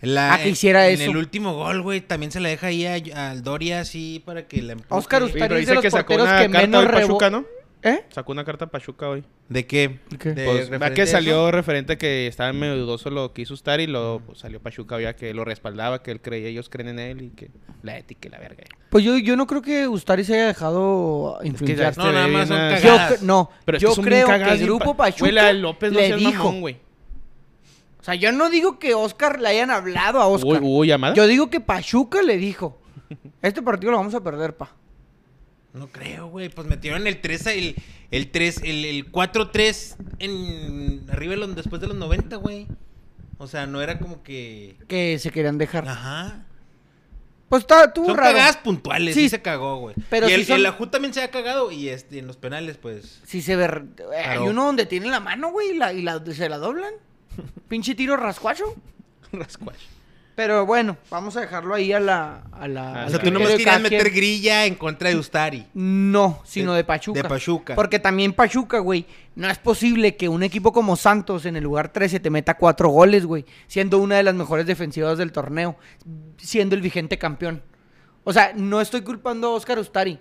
La- 0.00 0.34
a 0.34 0.38
que 0.38 0.50
hiciera 0.50 0.86
en 0.88 1.00
eso. 1.00 1.10
el 1.10 1.16
último 1.16 1.54
gol, 1.54 1.82
güey, 1.82 2.00
también 2.02 2.30
se 2.30 2.38
la 2.38 2.50
deja 2.50 2.68
ahí 2.68 2.86
a- 2.86 3.30
al 3.30 3.42
Doria 3.42 3.80
así 3.80 4.22
para 4.24 4.46
que 4.46 4.62
la 4.62 4.74
empuje. 4.74 4.94
Oscar 4.94 5.24
Ustari 5.24 5.42
es 5.42 5.50
de 5.50 5.56
dice 5.58 5.74
los 5.74 5.82
que 5.82 5.90
sacó 5.90 6.06
porteros 6.14 6.28
una 6.28 6.38
que 6.46 6.50
carta 6.52 6.66
menos 6.68 6.86
Pachuca, 6.86 7.30
¿no? 7.30 7.44
¿Eh? 7.86 8.04
Sacó 8.10 8.32
una 8.32 8.44
carta 8.44 8.66
Pachuca 8.66 9.08
hoy. 9.08 9.22
¿De 9.48 9.64
qué? 9.64 10.00
¿Qué? 10.18 10.32
De- 10.32 10.44
Pues, 10.44 10.68
que 10.92 11.02
a 11.02 11.06
salió 11.06 11.34
eso. 11.46 11.50
referente 11.52 11.96
que 11.96 12.26
estaba 12.26 12.52
medio 12.52 12.76
dudoso 12.76 13.10
lo 13.10 13.32
que 13.32 13.42
hizo 13.42 13.54
Ustari 13.54 13.84
y 13.84 13.86
luego 13.86 14.20
pues, 14.26 14.38
salió 14.40 14.58
Pachuca 14.60 15.00
ya 15.00 15.14
que 15.14 15.32
lo 15.32 15.44
respaldaba, 15.44 16.02
que 16.02 16.10
él 16.10 16.20
creía, 16.20 16.48
ellos 16.48 16.68
creen 16.68 16.88
en 16.88 16.98
él 16.98 17.22
y 17.22 17.30
que 17.30 17.50
la 17.84 17.96
ética 17.96 18.26
y 18.26 18.30
la 18.32 18.38
verga. 18.40 18.64
Pues 18.90 19.04
yo, 19.04 19.16
yo 19.18 19.36
no 19.36 19.46
creo 19.46 19.62
que 19.62 19.86
Ustari 19.86 20.24
se 20.24 20.34
haya 20.34 20.46
dejado 20.48 21.38
influenciar. 21.44 21.96
No, 21.96 22.10
nada 22.10 22.26
ve 22.26 22.32
más 22.32 22.48
bien 22.48 22.58
son 22.58 22.66
a- 22.66 22.78
yo 22.80 22.88
cagadas. 22.88 23.20
cre- 23.20 23.22
no, 23.24 23.50
Pero 23.64 23.76
es 23.78 23.82
yo 23.82 23.88
que 23.90 23.94
son 23.94 24.04
bien 24.04 24.24
creo 24.26 24.38
que 24.44 24.50
el 24.52 24.62
grupo 24.64 24.96
pa- 24.96 25.04
Pachuca 25.04 25.20
Güey, 25.20 25.32
la 25.32 25.44
de 25.44 25.52
López 25.54 25.92
no 25.92 26.00
le 26.00 26.16
dijo. 26.16 26.32
mamón, 26.44 26.60
güey. 26.62 26.76
O 28.00 28.02
sea, 28.06 28.14
yo 28.16 28.32
no 28.32 28.50
digo 28.50 28.80
que 28.80 28.94
Oscar 28.94 29.40
le 29.40 29.48
hayan 29.48 29.70
hablado 29.70 30.20
a 30.20 30.26
Hubo, 30.26 30.34
Oscar. 30.48 30.62
hubo 30.64 30.84
llamada. 30.84 31.14
Yo 31.14 31.26
digo 31.28 31.50
que 31.50 31.60
Pachuca 31.60 32.20
le 32.22 32.36
dijo, 32.36 32.80
este 33.42 33.62
partido 33.62 33.92
lo 33.92 33.98
vamos 33.98 34.14
a 34.16 34.20
perder, 34.24 34.56
pa. 34.56 34.70
No 35.76 35.88
creo, 35.88 36.28
güey. 36.28 36.48
Pues 36.48 36.66
metieron 36.66 37.06
el 37.06 37.20
3, 37.20 37.46
el, 37.48 37.76
el 38.10 38.30
3, 38.30 38.62
el, 38.64 38.84
el 38.84 39.12
4-3 39.12 39.96
en 40.18 41.06
arriba 41.10 41.32
de 41.32 41.36
los, 41.38 41.54
después 41.54 41.80
de 41.80 41.88
los 41.88 41.96
90, 41.96 42.36
güey. 42.36 42.66
O 43.38 43.46
sea, 43.46 43.66
no 43.66 43.82
era 43.82 43.98
como 43.98 44.22
que. 44.22 44.76
Que 44.88 45.18
se 45.18 45.30
querían 45.30 45.58
dejar. 45.58 45.86
Ajá. 45.88 46.44
Pues 47.48 47.60
está, 47.62 47.92
tuvo 47.92 48.06
Son 48.06 48.16
raro. 48.16 48.30
cagadas 48.32 48.56
puntuales, 48.56 49.14
sí, 49.14 49.22
Sí. 49.22 49.28
se 49.28 49.40
cagó, 49.42 49.76
güey. 49.78 49.94
Pero 50.10 50.28
y 50.28 50.32
el, 50.32 50.44
son- 50.46 50.56
el 50.58 50.66
Ajú 50.66 50.88
también 50.88 51.14
se 51.14 51.22
ha 51.22 51.30
cagado 51.30 51.70
y 51.70 51.88
este, 51.90 52.18
en 52.18 52.26
los 52.26 52.36
penales, 52.36 52.76
pues. 52.76 53.20
Sí 53.24 53.40
se 53.40 53.54
ve... 53.54 53.66
eh, 54.14 54.16
Hay 54.26 54.38
uno 54.38 54.64
donde 54.64 54.84
tiene 54.86 55.06
la 55.08 55.20
mano, 55.20 55.50
güey, 55.52 55.70
y, 55.70 55.74
la, 55.78 55.92
y 55.92 56.02
la- 56.02 56.24
se 56.32 56.48
la 56.48 56.58
doblan. 56.58 56.92
Pinche 57.68 57.94
tiro 57.94 58.16
rascuacho. 58.16 58.64
Rascuacho. 59.32 59.86
Pero 60.36 60.66
bueno, 60.66 60.98
vamos 61.10 61.34
a 61.38 61.40
dejarlo 61.40 61.74
ahí 61.74 61.92
a 61.94 61.98
la... 61.98 62.42
A 62.52 62.68
la 62.68 63.04
Ah, 63.04 63.06
O 63.06 63.10
sea, 63.10 63.18
tú 63.18 63.30
nomás 63.30 63.48
de 63.48 63.56
querías 63.56 63.80
meter 63.80 64.10
grilla 64.10 64.66
en 64.66 64.74
contra 64.74 65.08
de 65.08 65.16
Ustari. 65.16 65.66
No, 65.72 66.42
sino 66.44 66.72
De- 66.72 66.76
de, 66.78 66.84
Pachuca. 66.84 67.22
de 67.22 67.28
Pachuca. 67.28 67.74
Porque 67.74 67.98
también 67.98 68.34
Pachuca, 68.34 68.78
güey, 68.80 69.06
no 69.34 69.48
es 69.48 69.56
posible 69.56 70.14
que 70.16 70.28
un 70.28 70.42
equipo 70.42 70.72
como 70.74 70.94
Santos 70.96 71.46
en 71.46 71.56
el 71.56 71.64
lugar 71.64 71.90
13 71.90 72.20
te 72.20 72.28
meta 72.28 72.54
cuatro 72.58 72.90
goles, 72.90 73.24
güey, 73.24 73.46
siendo 73.66 73.96
una 73.98 74.16
de 74.16 74.22
las 74.24 74.34
mejores 74.34 74.66
defensivas 74.66 75.16
del 75.16 75.32
torneo, 75.32 75.76
siendo 76.36 76.74
el 76.74 76.82
vigente 76.82 77.16
campeón. 77.16 77.62
O 78.22 78.32
sea, 78.32 78.52
no 78.54 78.82
estoy 78.82 79.00
culpando 79.00 79.48
a 79.48 79.50
Oscar 79.54 79.78
Ustari. 79.78 80.18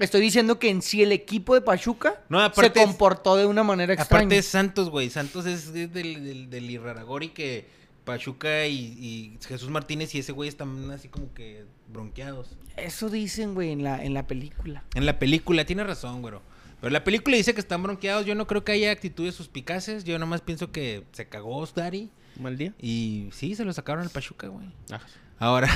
Estoy 0.00 0.22
diciendo 0.22 0.58
que 0.58 0.70
en 0.70 0.82
sí 0.82 1.02
el 1.02 1.12
equipo 1.12 1.54
de 1.54 1.60
Pachuca 1.60 2.22
No, 2.28 2.52
se 2.52 2.72
comportó 2.72 3.36
de 3.36 3.46
una 3.46 3.62
manera 3.62 3.92
extraña. 3.92 4.22
Aparte 4.24 4.38
es 4.38 4.46
Santos, 4.46 4.90
güey. 4.90 5.08
Santos 5.10 5.46
es, 5.46 5.66
es 5.66 5.92
del, 5.92 6.24
del, 6.24 6.50
del 6.50 6.70
Irraragori 6.70 7.28
que 7.28 7.78
Pachuca 8.04 8.66
y, 8.66 8.76
y 8.76 9.38
Jesús 9.46 9.70
Martínez 9.70 10.14
y 10.14 10.18
ese 10.18 10.32
güey 10.32 10.48
están 10.48 10.90
así 10.90 11.08
como 11.08 11.32
que 11.34 11.64
bronqueados. 11.92 12.56
Eso 12.76 13.10
dicen, 13.10 13.54
güey, 13.54 13.70
en 13.72 13.82
la, 13.82 14.02
en 14.04 14.14
la 14.14 14.26
película. 14.26 14.84
En 14.94 15.06
la 15.06 15.18
película, 15.18 15.64
tiene 15.64 15.84
razón, 15.84 16.22
güey. 16.22 16.34
Pero 16.80 16.90
la 16.90 17.04
película 17.04 17.36
dice 17.36 17.52
que 17.54 17.60
están 17.60 17.82
bronqueados. 17.82 18.24
Yo 18.24 18.34
no 18.34 18.46
creo 18.46 18.64
que 18.64 18.72
haya 18.72 18.90
actitudes 18.90 19.34
suspicaces. 19.34 20.04
Yo 20.04 20.18
nomás 20.18 20.40
pienso 20.40 20.72
que 20.72 21.04
se 21.12 21.28
cagó 21.28 21.58
Ustari. 21.58 22.10
Mal 22.38 22.56
día. 22.56 22.74
Y 22.80 23.28
sí, 23.32 23.54
se 23.54 23.64
lo 23.64 23.72
sacaron 23.72 24.02
al 24.02 24.10
Pachuca, 24.10 24.48
güey. 24.48 24.66
Ah, 24.90 25.00
Ahora, 25.40 25.70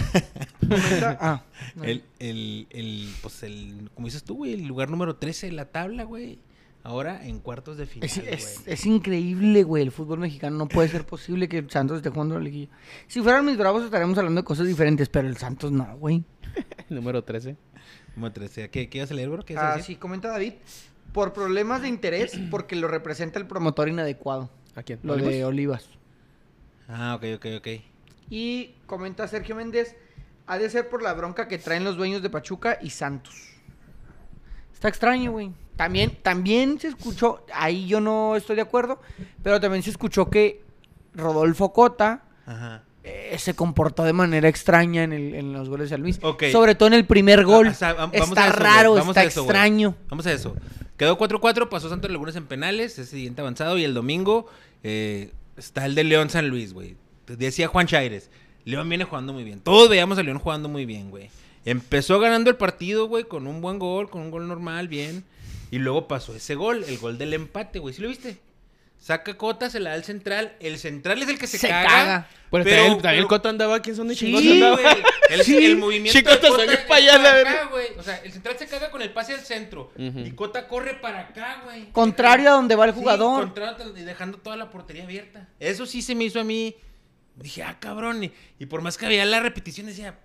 ah, 1.20 1.42
no. 1.74 1.84
el, 1.84 2.04
el, 2.18 2.66
el, 2.68 3.08
pues 3.22 3.42
el, 3.42 3.90
como 3.94 4.06
dices 4.06 4.22
tú, 4.22 4.36
güey, 4.36 4.52
el 4.52 4.66
lugar 4.66 4.90
número 4.90 5.16
13 5.16 5.46
de 5.46 5.52
la 5.52 5.64
tabla, 5.64 6.04
güey. 6.04 6.38
Ahora 6.84 7.26
en 7.26 7.40
cuartos 7.40 7.78
de 7.78 7.86
final, 7.86 8.06
Es, 8.08 8.20
güey. 8.20 8.34
es- 8.34 8.62
es 8.66 8.84
increíble, 8.86 9.62
güey, 9.64 9.82
el 9.82 9.90
fútbol 9.90 10.18
mexicano. 10.18 10.56
No 10.58 10.68
puede 10.68 10.88
ser 10.88 11.06
posible 11.06 11.48
que 11.48 11.58
el 11.58 11.70
Santos 11.70 11.96
esté 11.96 12.10
jugando 12.10 12.34
la 12.34 12.44
liguilla. 12.44 12.68
Si 13.08 13.20
fueran 13.22 13.44
mis 13.46 13.56
bravos 13.56 13.84
estaríamos 13.84 14.18
hablando 14.18 14.42
de 14.42 14.44
cosas 14.44 14.66
diferentes, 14.66 15.08
pero 15.08 15.26
el 15.26 15.36
Santos 15.38 15.72
no, 15.72 15.96
güey. 15.96 16.22
Número 16.90 17.24
13. 17.24 17.56
Número 18.14 18.32
13. 18.34 18.68
¿Qué, 18.70 18.88
qué 18.90 18.98
ibas 18.98 19.10
a 19.10 19.14
leer, 19.14 19.30
bro? 19.30 19.44
¿Qué 19.44 19.54
ibas 19.54 19.64
a 19.64 19.74
Ah, 19.74 19.80
sí, 19.80 19.96
comenta 19.96 20.28
David. 20.28 20.52
Por 21.14 21.32
problemas 21.32 21.80
de 21.82 21.88
interés, 21.88 22.38
porque 22.50 22.76
lo 22.76 22.86
representa 22.86 23.38
el 23.38 23.46
promotor 23.46 23.88
inadecuado. 23.88 24.50
¿A 24.74 24.82
quién? 24.82 25.00
Lo 25.02 25.16
de 25.16 25.44
Olivas. 25.44 25.88
Ah, 26.88 27.14
ok, 27.16 27.24
ok, 27.36 27.46
ok. 27.58 27.68
Y 28.28 28.74
comenta 28.86 29.26
Sergio 29.26 29.56
Méndez, 29.56 29.96
ha 30.46 30.58
de 30.58 30.68
ser 30.68 30.90
por 30.90 31.02
la 31.02 31.14
bronca 31.14 31.48
que 31.48 31.56
traen 31.56 31.82
los 31.84 31.96
dueños 31.96 32.20
de 32.22 32.28
Pachuca 32.28 32.78
y 32.82 32.90
Santos. 32.90 33.53
Está 34.84 34.90
extraño, 34.90 35.32
güey. 35.32 35.50
También, 35.76 36.14
también 36.22 36.78
se 36.78 36.88
escuchó, 36.88 37.46
ahí 37.54 37.86
yo 37.86 38.02
no 38.02 38.36
estoy 38.36 38.54
de 38.54 38.60
acuerdo, 38.60 39.00
pero 39.42 39.58
también 39.58 39.82
se 39.82 39.88
escuchó 39.88 40.28
que 40.28 40.60
Rodolfo 41.14 41.72
Cota 41.72 42.22
Ajá. 42.44 42.82
eh, 43.02 43.34
se 43.38 43.54
comportó 43.54 44.04
de 44.04 44.12
manera 44.12 44.46
extraña 44.46 45.04
en, 45.04 45.14
el- 45.14 45.34
en 45.34 45.54
los 45.54 45.70
goles 45.70 45.88
de 45.88 45.94
San 45.96 46.02
Luis. 46.02 46.20
Sobre 46.52 46.74
todo 46.74 46.88
en 46.88 46.92
el 46.92 47.06
primer 47.06 47.46
gol. 47.46 47.68
Ah, 47.68 47.70
o 47.70 47.74
sea, 47.74 47.92
vam- 47.96 48.10
vamos 48.12 48.28
está 48.28 48.44
a 48.44 48.48
eso, 48.48 48.56
güey. 48.58 48.62
raro, 48.74 48.90
Vamos 48.94 49.08
está 49.08 49.20
a 49.22 49.24
eso, 49.24 49.42
güey. 49.44 49.50
extraño. 49.56 49.94
Vamos 50.10 50.26
a 50.26 50.32
eso. 50.32 50.54
Quedó 50.98 51.16
4-4, 51.16 51.70
pasó 51.70 51.88
Santos 51.88 52.10
Lagunas 52.10 52.36
en 52.36 52.44
penales, 52.46 52.98
es 52.98 53.08
siguiente 53.08 53.40
avanzado. 53.40 53.78
Y 53.78 53.84
el 53.84 53.94
domingo 53.94 54.46
eh, 54.82 55.32
está 55.56 55.86
el 55.86 55.94
de 55.94 56.04
León 56.04 56.28
San 56.28 56.46
Luis, 56.50 56.74
güey. 56.74 56.94
Decía 57.26 57.68
Juan 57.68 57.86
Chaires, 57.86 58.30
León 58.66 58.86
viene 58.90 59.04
jugando 59.04 59.32
muy 59.32 59.44
bien. 59.44 59.60
Todos 59.60 59.88
veíamos 59.88 60.18
a 60.18 60.22
León 60.22 60.38
jugando 60.38 60.68
muy 60.68 60.84
bien, 60.84 61.08
güey. 61.10 61.30
Empezó 61.64 62.20
ganando 62.20 62.50
el 62.50 62.56
partido, 62.56 63.06
güey, 63.06 63.24
con 63.24 63.46
un 63.46 63.60
buen 63.60 63.78
gol, 63.78 64.10
con 64.10 64.22
un 64.22 64.30
gol 64.30 64.46
normal, 64.48 64.88
bien. 64.88 65.24
Y 65.70 65.78
luego 65.78 66.06
pasó 66.08 66.34
ese 66.36 66.54
gol, 66.54 66.84
el 66.86 66.98
gol 66.98 67.18
del 67.18 67.32
empate, 67.34 67.78
güey. 67.78 67.94
¿Sí 67.94 68.02
lo 68.02 68.08
viste? 68.08 68.38
Saca 68.98 69.36
Cota, 69.36 69.68
se 69.68 69.80
la 69.80 69.90
da 69.90 69.96
al 69.96 70.04
central. 70.04 70.54
El 70.60 70.78
central 70.78 71.22
es 71.22 71.28
el 71.28 71.38
que 71.38 71.46
se, 71.46 71.58
Se 71.58 71.68
caga. 71.68 71.88
caga. 71.88 72.28
Pero, 72.50 72.96
también, 72.98 73.22
el 73.22 73.26
Cota 73.26 73.48
andaba 73.50 73.76
aquí 73.76 73.90
en 73.90 73.96
son 73.96 74.08
de 74.08 74.14
Sí, 74.14 74.26
chingón. 74.26 74.42
Sí, 74.42 74.52
andaba. 74.52 74.80
güey. 74.80 74.94
El, 75.30 75.42
Sí. 75.42 75.64
el 75.64 75.76
movimiento 75.76 76.18
Chico, 76.18 76.30
de 76.30 76.38
Cota 76.48 76.64
es 76.64 76.78
pa' 76.80 76.96
allá, 76.96 77.12
para 77.16 77.22
la 77.42 77.50
acá, 77.50 77.68
güey. 77.70 77.86
O 77.98 78.02
sea, 78.02 78.16
el 78.18 78.32
central 78.32 78.56
se 78.58 78.66
caga 78.66 78.90
con 78.90 79.02
el 79.02 79.12
pase 79.12 79.34
al 79.34 79.40
centro. 79.40 79.90
Y 79.98 80.30
Cota 80.32 80.68
corre 80.68 80.94
para 80.94 81.20
acá, 81.20 81.62
güey. 81.64 81.90
Contrario 81.92 82.48
a 82.50 82.52
donde 82.52 82.76
va 82.76 82.86
el 82.86 82.92
Sí, 82.94 82.98
jugador. 83.00 83.44
contrario, 83.44 83.76
y 83.96 84.02
dejando 84.02 84.38
toda 84.38 84.56
la 84.56 84.70
portería 84.70 85.04
abierta. 85.04 85.48
Eso 85.60 85.84
sí 85.86 86.00
se 86.00 86.14
me 86.14 86.24
hizo 86.24 86.40
a 86.40 86.44
mí. 86.44 86.74
Dije, 87.36 87.62
ah, 87.64 87.76
cabrón. 87.80 88.22
Y, 88.24 88.32
y 88.60 88.66
por 88.66 88.80
más 88.80 88.96
que 88.96 89.06
había 89.06 89.24
la 89.26 89.40
repetición, 89.40 89.86
decía, 89.86 90.18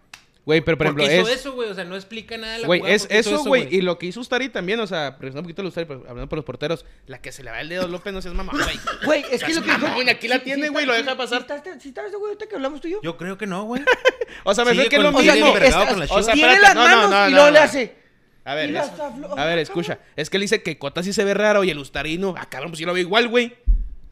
Güey, 0.49 0.61
pero 0.61 0.79
por 0.79 0.87
¿por 0.87 0.99
ejemplo, 0.99 1.05
qué 1.05 1.21
hizo 1.21 1.29
es... 1.31 1.41
eso, 1.41 1.53
güey? 1.53 1.69
O 1.69 1.75
sea, 1.75 1.83
no 1.83 1.93
explica 1.93 2.35
nada 2.35 2.53
de 2.53 2.59
la 2.61 2.65
Güey, 2.65 2.81
es 2.87 3.03
¿por 3.03 3.09
qué 3.09 3.19
hizo 3.19 3.29
eso, 3.35 3.43
güey. 3.43 3.67
Y 3.69 3.81
lo 3.81 3.99
que 3.99 4.07
hizo 4.07 4.19
Ustari 4.19 4.49
también, 4.49 4.79
o 4.79 4.87
sea, 4.87 5.11
regresando 5.11 5.41
un 5.41 5.43
poquito 5.43 5.61
a 5.61 5.65
Ustari, 5.67 5.85
pero 5.85 5.99
hablando 6.09 6.27
por 6.27 6.37
los 6.37 6.45
porteros, 6.45 6.87
la 7.05 7.21
que 7.21 7.31
se 7.31 7.43
le 7.43 7.51
va 7.51 7.61
el 7.61 7.69
dedo 7.69 7.83
a 7.83 7.87
López 7.87 8.11
no 8.11 8.19
seas 8.19 8.33
mamá, 8.33 8.53
güey. 8.53 8.79
Güey, 9.05 9.25
es 9.29 9.43
que 9.43 9.53
lo 9.53 9.61
que 9.61 9.67
mamón, 9.67 10.09
aquí 10.09 10.27
la 10.27 10.39
tiene, 10.39 10.69
güey, 10.69 10.87
lo 10.87 10.93
deja 10.93 11.15
pasar. 11.15 11.45
¿Sí 11.79 11.89
estás, 11.89 12.11
güey, 12.13 12.31
ahorita 12.31 12.47
que 12.47 12.55
hablamos 12.55 12.81
tú 12.81 12.87
y 12.87 12.93
yo? 12.93 12.99
Yo 13.03 13.15
creo 13.15 13.37
que 13.37 13.45
no, 13.45 13.65
güey. 13.65 13.83
O 14.43 14.55
sea, 14.55 14.65
me 14.65 14.73
sé 14.73 14.89
que 14.89 14.95
es 14.95 15.03
lo 15.03 15.11
mismo. 15.11 15.53
o 16.09 16.23
sea, 16.23 16.33
tiene 16.33 16.59
las 16.59 16.73
no, 16.73 16.87
no, 16.87 16.95
manos 16.95 17.11
no, 17.11 17.27
y 17.27 17.31
no, 17.31 17.35
luego 17.37 17.51
le 17.51 17.59
hace. 17.59 17.95
A 18.43 18.55
ver, 18.55 18.75
es- 18.75 18.91
a 19.37 19.45
ver, 19.45 19.59
escucha. 19.59 19.99
Es 20.15 20.31
que 20.31 20.37
él 20.37 20.41
dice 20.41 20.63
que 20.63 20.79
Cota 20.79 21.03
sí 21.03 21.13
se 21.13 21.23
ve 21.23 21.35
raro 21.35 21.63
y 21.63 21.69
el 21.69 21.77
Ustarino, 21.77 22.33
ah, 22.35 22.47
cabrón, 22.49 22.71
pues 22.71 22.79
yo 22.79 22.87
lo 22.87 22.93
veo 22.93 23.01
igual, 23.01 23.27
güey. 23.27 23.55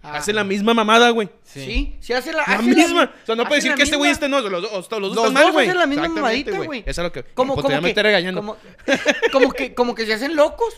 Ah. 0.10 0.18
Hace 0.18 0.32
la 0.32 0.44
misma 0.44 0.74
mamada, 0.74 1.10
güey. 1.10 1.30
Sí, 1.44 1.96
sí, 2.00 2.14
hace 2.14 2.32
la, 2.32 2.44
La 2.48 2.56
hace 2.56 2.64
misma. 2.64 3.12
O 3.24 3.26
sea, 3.26 3.36
no 3.36 3.44
puede 3.46 3.56
decir 3.62 3.76
que 3.76 3.84
este 3.84 3.98
güey 3.98 4.10
este 4.12 4.30
no. 4.30 4.40
Los, 4.40 4.62
dos- 4.62 4.72
los 4.72 4.90
dos 4.90 5.02
Los 5.02 5.18
están 5.18 5.34
mal, 5.34 5.44
dos 5.44 5.52
güey. 5.54 5.68
hacen 5.68 5.78
la 5.80 5.86
misma 5.86 6.08
mamadita, 6.08 6.58
güey. 6.60 6.80
Eso 6.86 7.02
es 7.02 7.06
lo 7.06 7.12
que. 7.12 7.24
Como, 7.24 7.56
pues, 7.56 7.66
como 7.66 7.82
que, 7.82 7.88
estoy 7.90 8.04
regañando. 8.04 8.40
Como, 8.42 8.58
como 9.34 9.52
que, 9.52 9.74
como 9.74 9.96
que 9.96 10.06
se 10.06 10.14
hacen 10.14 10.36
locos. 10.36 10.76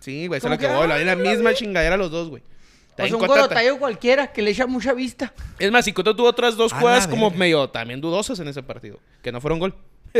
Sí, 0.00 0.26
güey, 0.26 0.38
eso 0.38 0.46
es 0.46 0.50
lo 0.50 0.58
que 0.58 0.66
que, 0.66 0.72
voy. 0.72 0.88
La 0.88 0.98
la 0.98 1.16
misma 1.16 1.52
chingadera 1.54 1.96
los 1.96 2.10
dos, 2.10 2.30
güey. 2.30 2.42
O 2.92 3.06
sea, 3.06 3.16
un 3.16 3.26
gorotayo 3.26 3.78
cualquiera 3.78 4.32
que 4.32 4.42
le 4.42 4.50
echa 4.50 4.66
mucha 4.66 4.92
vista. 4.92 5.32
Es 5.58 5.70
más, 5.70 5.86
y 5.88 5.92
Cota 5.92 6.14
tuvo 6.14 6.28
otras 6.28 6.56
dos 6.56 6.72
jugadas 6.72 7.06
como 7.08 7.30
medio 7.30 7.68
también 7.70 8.00
dudosas 8.00 8.38
en 8.40 8.48
ese 8.48 8.62
partido. 8.62 8.98
Que 9.22 9.32
no 9.32 9.40
fueron 9.40 9.58
gol. 9.58 9.74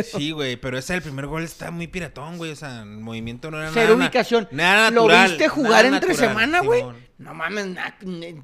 Sí, 0.04 0.30
güey, 0.30 0.56
pero 0.56 0.78
ese 0.78 0.94
el 0.94 1.02
primer 1.02 1.26
gol 1.26 1.42
está 1.42 1.70
muy 1.70 1.86
piratón, 1.86 2.38
güey. 2.38 2.50
O 2.52 2.56
sea, 2.56 2.82
el 2.82 2.88
movimiento 2.88 3.50
no 3.50 3.58
era 3.58 3.70
Cero 3.72 3.84
nada. 3.88 3.96
na- 3.96 4.04
ubicación. 4.06 4.48
Nada 4.50 4.90
¿Lo 4.90 5.02
natural. 5.02 5.28
viste 5.30 5.48
jugar 5.48 5.84
entre 5.84 6.08
natural, 6.10 6.28
semana, 6.28 6.60
güey? 6.60 6.82
No 7.18 7.34
mames, 7.34 7.66
na- 7.66 7.96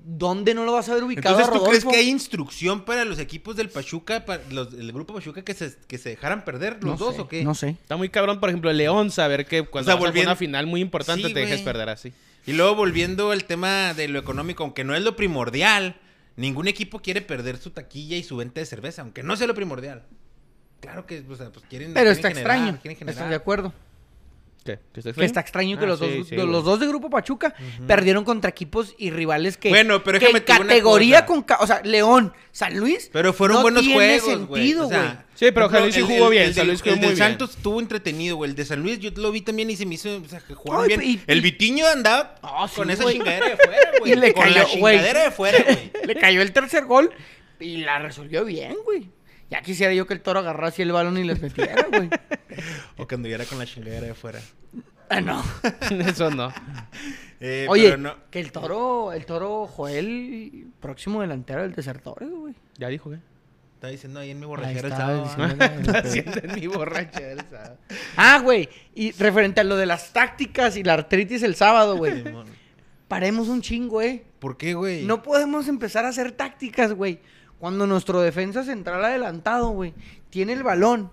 ¿dónde 0.05 0.55
no 0.55 0.65
lo 0.65 0.73
vas 0.73 0.89
a 0.89 0.95
ver 0.95 1.03
ubicado 1.03 1.37
Entonces, 1.37 1.57
a 1.57 1.59
¿tú 1.59 1.69
crees 1.69 1.85
que 1.85 1.97
hay 1.97 2.09
instrucción 2.11 2.85
para 2.85 3.05
los 3.05 3.19
equipos 3.19 3.57
del 3.57 3.71
Pachuca, 3.71 4.25
para 4.25 4.43
los, 4.51 4.73
el 4.75 4.93
grupo 4.93 5.15
Pachuca, 5.15 5.43
que 5.43 5.55
se, 5.55 5.75
que 5.89 5.99
se 5.99 6.11
dejaran 6.11 6.45
perder 6.45 6.75
los 6.75 6.85
No 6.85 6.97
dos 7.07 7.17
sé, 7.17 7.21
o 7.23 7.29
qué? 7.29 7.43
No 7.43 7.55
sé. 7.55 7.71
Está 7.71 7.97
muy 7.97 8.09
cabrón, 8.09 8.39
por 8.41 8.51
ejemplo, 8.51 8.71
el 8.71 8.77
León, 8.77 9.11
saber 9.11 9.47
que 9.47 9.65
cuando 9.65 9.87
sea, 9.91 9.95
vas 9.97 10.05
a 10.05 10.07
volviendo- 10.07 10.31
una 10.31 10.37
final 10.37 10.67
muy 10.67 10.81
importante 10.81 11.27
Sí, 11.29 11.35
te 11.35 11.41
dejes 11.41 11.63
perder 11.63 11.89
así. 11.89 12.13
Y 12.47 12.53
luego 12.53 12.77
volviendo 12.77 13.33
al 13.33 13.45
tema 13.45 13.95
de 13.95 14.07
lo 14.09 14.19
económico, 14.21 14.63
aunque 14.63 14.85
no 14.85 14.95
es 14.95 15.03
lo 15.03 15.17
primordial, 15.17 15.97
ningún 16.37 16.69
equipo 16.69 17.01
quiere 17.01 17.21
perder 17.21 17.57
su 17.59 17.71
taquilla 17.71 18.17
y 18.17 18.23
su 18.23 18.37
venta 18.37 18.61
de 18.61 18.67
cerveza, 18.67 19.03
aunque 19.03 19.23
no 19.25 19.35
sea 19.37 19.49
lo 19.49 19.55
primordial. 19.55 20.05
Claro 20.81 21.07
que, 21.07 21.23
o 21.29 21.37
sea, 21.37 21.51
pues 21.51 21.65
quieren. 21.69 21.93
Pero 21.95 22.05
quieren 22.05 22.13
está 22.13 22.29
generar, 22.29 22.57
extraño. 22.57 22.79
quieren 22.83 23.09
Estoy 23.09 23.29
de 23.29 23.35
acuerdo. 23.35 23.73
¿Qué? 24.65 24.79
¿Que 24.93 25.01
está 25.01 25.13
Que 25.15 25.25
está 25.25 25.41
extraño 25.41 25.79
que 25.79 25.85
Ah, 25.85 25.89
los, 25.89 25.99
sí, 25.99 26.05
dos, 26.19 26.29
sí, 26.29 26.37
de- 26.37 26.43
güey. 26.43 26.53
los 26.53 26.63
dos 26.65 26.79
de 26.79 26.87
Grupo 26.87 27.09
Pachuca 27.09 27.55
perdieron 27.87 28.23
contra 28.25 28.51
equipos 28.51 28.95
y 28.99 29.11
rivales 29.11 29.57
que. 29.57 29.71
Bueno, 29.71 30.05
pero 30.05 30.19
que 30.19 30.27
déjame 30.27 30.45
una 30.47 30.69
categoría 30.69 31.25
con. 31.25 31.43
ca- 31.43 31.59
O 31.61 31.67
sea, 31.67 31.81
León, 31.85 32.35
San 32.53 32.77
Luis. 32.79 33.09
Pero 33.13 33.33
fueron 33.33 33.57
no 33.59 33.63
buenos 33.63 33.81
tiene 33.83 33.95
juegos, 34.21 34.47
güey. 34.47 34.63
sentido, 34.63 34.87
O 34.87 34.91
sea, 34.91 35.03
güey. 35.03 35.17
Sí, 35.35 35.53
pero 35.53 35.71
San 35.71 35.83
Luis 35.83 35.95
sí 35.95 36.01
jugó 36.03 36.25
el- 36.27 36.31
bien, 36.33 36.43
El, 36.45 36.55
San 36.55 36.67
Luis 36.67 36.81
jugó 36.83 36.93
el 36.95 36.99
muy 36.99 37.07
bien. 37.07 37.17
Santos 37.19 37.51
estuvo 37.57 37.81
entretenido, 37.81 38.37
güey. 38.37 38.51
El 38.51 38.57
de 38.57 38.65
San 38.67 38.83
Luis 38.83 38.99
yo 38.99 39.11
lo 39.17 39.33
vi 39.33 39.41
también 39.41 39.71
y 39.71 39.77
se 39.77 39.87
me 39.87 39.95
hizo, 39.95 40.17
o 40.17 40.29
sea, 40.29 40.41
que 40.41 40.53
jugaron 40.55 40.85
Ay, 40.91 40.97
bien. 40.99 41.03
y- 41.03 41.21
el 41.27 41.41
Vitiño 41.41 41.87
andaba 41.87 42.35
Ah, 42.43 42.67
sí, 42.69 42.77
con 42.77 42.91
esa 42.91 43.05
güey. 43.05 43.17
chingadera 43.17 43.49
de 43.49 43.57
fuera, 43.57 43.91
güey. 44.01 44.13
Y 44.13 44.17
le 44.17 44.35
con 44.35 44.51
la 44.53 44.65
cayó, 44.65 44.79
güey. 44.81 44.97
chingadera 44.97 45.23
de 45.23 45.31
fuera, 45.31 45.65
güey. 45.65 45.93
Le 46.05 46.15
cayó 46.17 46.43
el 46.43 46.53
tercer 46.53 46.85
gol 46.85 47.11
y 47.59 47.79
la 47.79 48.01
resolvió 48.01 48.45
bien, 48.45 48.77
güey. 48.85 49.09
Ya 49.51 49.63
quisiera 49.63 49.93
yo 49.95 50.07
que 50.07 50.15
el 50.15 50.21
toro 50.21 50.41
agarrara 50.41 50.69
así 50.69 50.83
el 50.83 50.93
balón 50.93 51.17
y 51.19 51.25
les 51.25 51.41
metiera, 51.41 51.87
güey. 51.91 52.11
O 52.99 53.07
que 53.07 53.15
anduviera 53.15 53.45
con 53.47 53.59
la 53.59 53.67
chingadera 53.67 54.07
de 54.07 54.15
fuera. 54.15 54.41
Ah, 55.09 55.21
no. 55.23 55.43
Eso 56.07 56.31
no. 56.31 56.53
Eh, 57.41 57.67
Oye, 57.69 57.85
pero 57.91 57.97
no. 57.99 58.15
que 58.31 58.41
el 58.41 58.53
toro, 58.53 59.13
el 59.13 59.25
toro 59.25 59.67
Joel, 59.67 60.67
próximo 60.81 61.23
delantero 61.23 61.63
del 61.63 61.73
Desertores, 61.73 62.29
güey. 62.31 62.55
Ya 62.77 62.89
dijo, 62.89 63.11
¿qué? 63.11 63.19
Estaba 63.77 63.91
diciendo 63.93 64.21
ahí 64.21 64.33
en 64.33 64.41
mi 64.41 64.45
borrachera 64.47 64.81
el 64.89 64.93
está, 64.93 64.97
sábado. 64.99 65.25
diciendo- 65.25 65.93
¿ah? 65.95 66.41
En 66.43 66.55
mi 66.61 66.67
borrachera, 66.67 67.47
¿sabes? 67.49 67.79
Ah, 68.17 68.41
güey. 68.43 68.69
Y 68.95 69.13
referente 69.13 69.61
a 69.61 69.65
lo 69.65 69.77
de 69.77 69.87
las 69.87 70.13
tácticas 70.13 70.77
y 70.77 70.83
la 70.83 70.95
artritis 70.95 71.43
el 71.45 71.55
sábado, 71.55 71.97
güey. 71.97 72.25
Paremos 73.07 73.49
un 73.49 73.63
chingo, 73.63 74.03
eh. 74.03 74.25
¿Por 74.41 74.57
qué, 74.59 74.75
güey? 74.75 75.05
No 75.07 75.23
podemos 75.23 75.69
empezar 75.69 76.05
a 76.05 76.09
hacer 76.09 76.33
tácticas, 76.33 76.93
güey. 76.93 77.21
Cuando 77.59 77.87
nuestro 77.87 78.21
defensa 78.21 78.63
central 78.65 79.05
adelantado, 79.05 79.71
güey, 79.71 79.95
tiene 80.31 80.53
el 80.53 80.63
balón 80.63 81.11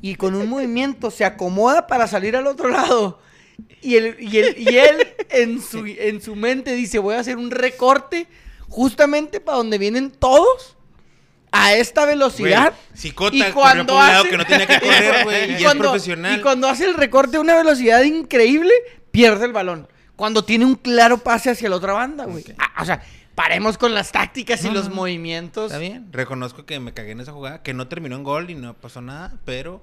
y 0.00 0.14
con 0.14 0.34
un 0.34 0.48
movimiento 0.50 1.10
se 1.10 1.24
acomoda 1.24 1.86
para 1.86 2.06
salir 2.06 2.36
al 2.36 2.46
otro 2.46 2.68
lado. 2.68 3.20
Y 3.80 3.96
él, 3.96 4.16
y 4.18 4.38
y 4.38 4.78
él 4.78 5.06
en, 5.30 5.60
su, 5.60 5.84
en 5.86 6.20
su 6.22 6.34
mente 6.36 6.74
dice, 6.74 6.98
voy 6.98 7.14
a 7.16 7.20
hacer 7.20 7.36
un 7.36 7.50
recorte 7.50 8.26
justamente 8.68 9.40
para 9.40 9.58
donde 9.58 9.76
vienen 9.78 10.10
todos. 10.10 10.76
a 11.54 11.74
esta 11.74 12.06
velocidad. 12.06 12.72
Cicota 12.94 13.36
Y 13.36 13.52
cuando 13.52 13.92
un 13.94 14.00
lado 14.00 14.20
hace- 14.22 14.30
que 14.30 14.36
no 14.38 14.46
tenía 14.46 14.66
que 14.66 14.80
correr, 14.86 15.24
güey. 15.24 15.50
Y, 15.50 15.54
es 15.56 15.62
cuando, 15.62 15.82
profesional. 15.84 16.38
y 16.38 16.40
cuando 16.42 16.66
hace 16.68 16.86
el 16.86 16.94
recorte 16.94 17.36
a 17.36 17.40
una 17.40 17.54
velocidad 17.56 18.02
increíble, 18.02 18.72
pierde 19.10 19.44
el 19.44 19.52
balón. 19.52 19.86
Cuando 20.16 20.44
tiene 20.44 20.64
un 20.64 20.76
claro 20.76 21.18
pase 21.18 21.50
hacia 21.50 21.68
la 21.68 21.76
otra 21.76 21.92
banda, 21.92 22.24
güey. 22.24 22.44
Ah, 22.58 22.82
o 22.82 22.84
sea, 22.86 23.02
paremos 23.42 23.76
con 23.76 23.92
las 23.92 24.12
tácticas 24.12 24.64
y 24.64 24.70
los 24.70 24.88
no, 24.88 24.94
movimientos. 24.94 25.66
Está 25.66 25.78
bien. 25.78 26.08
Reconozco 26.12 26.64
que 26.64 26.78
me 26.78 26.94
cagué 26.94 27.10
en 27.12 27.20
esa 27.20 27.32
jugada, 27.32 27.62
que 27.62 27.74
no 27.74 27.88
terminó 27.88 28.14
en 28.16 28.22
gol 28.22 28.50
y 28.50 28.54
no 28.54 28.74
pasó 28.74 29.00
nada, 29.00 29.34
pero 29.44 29.82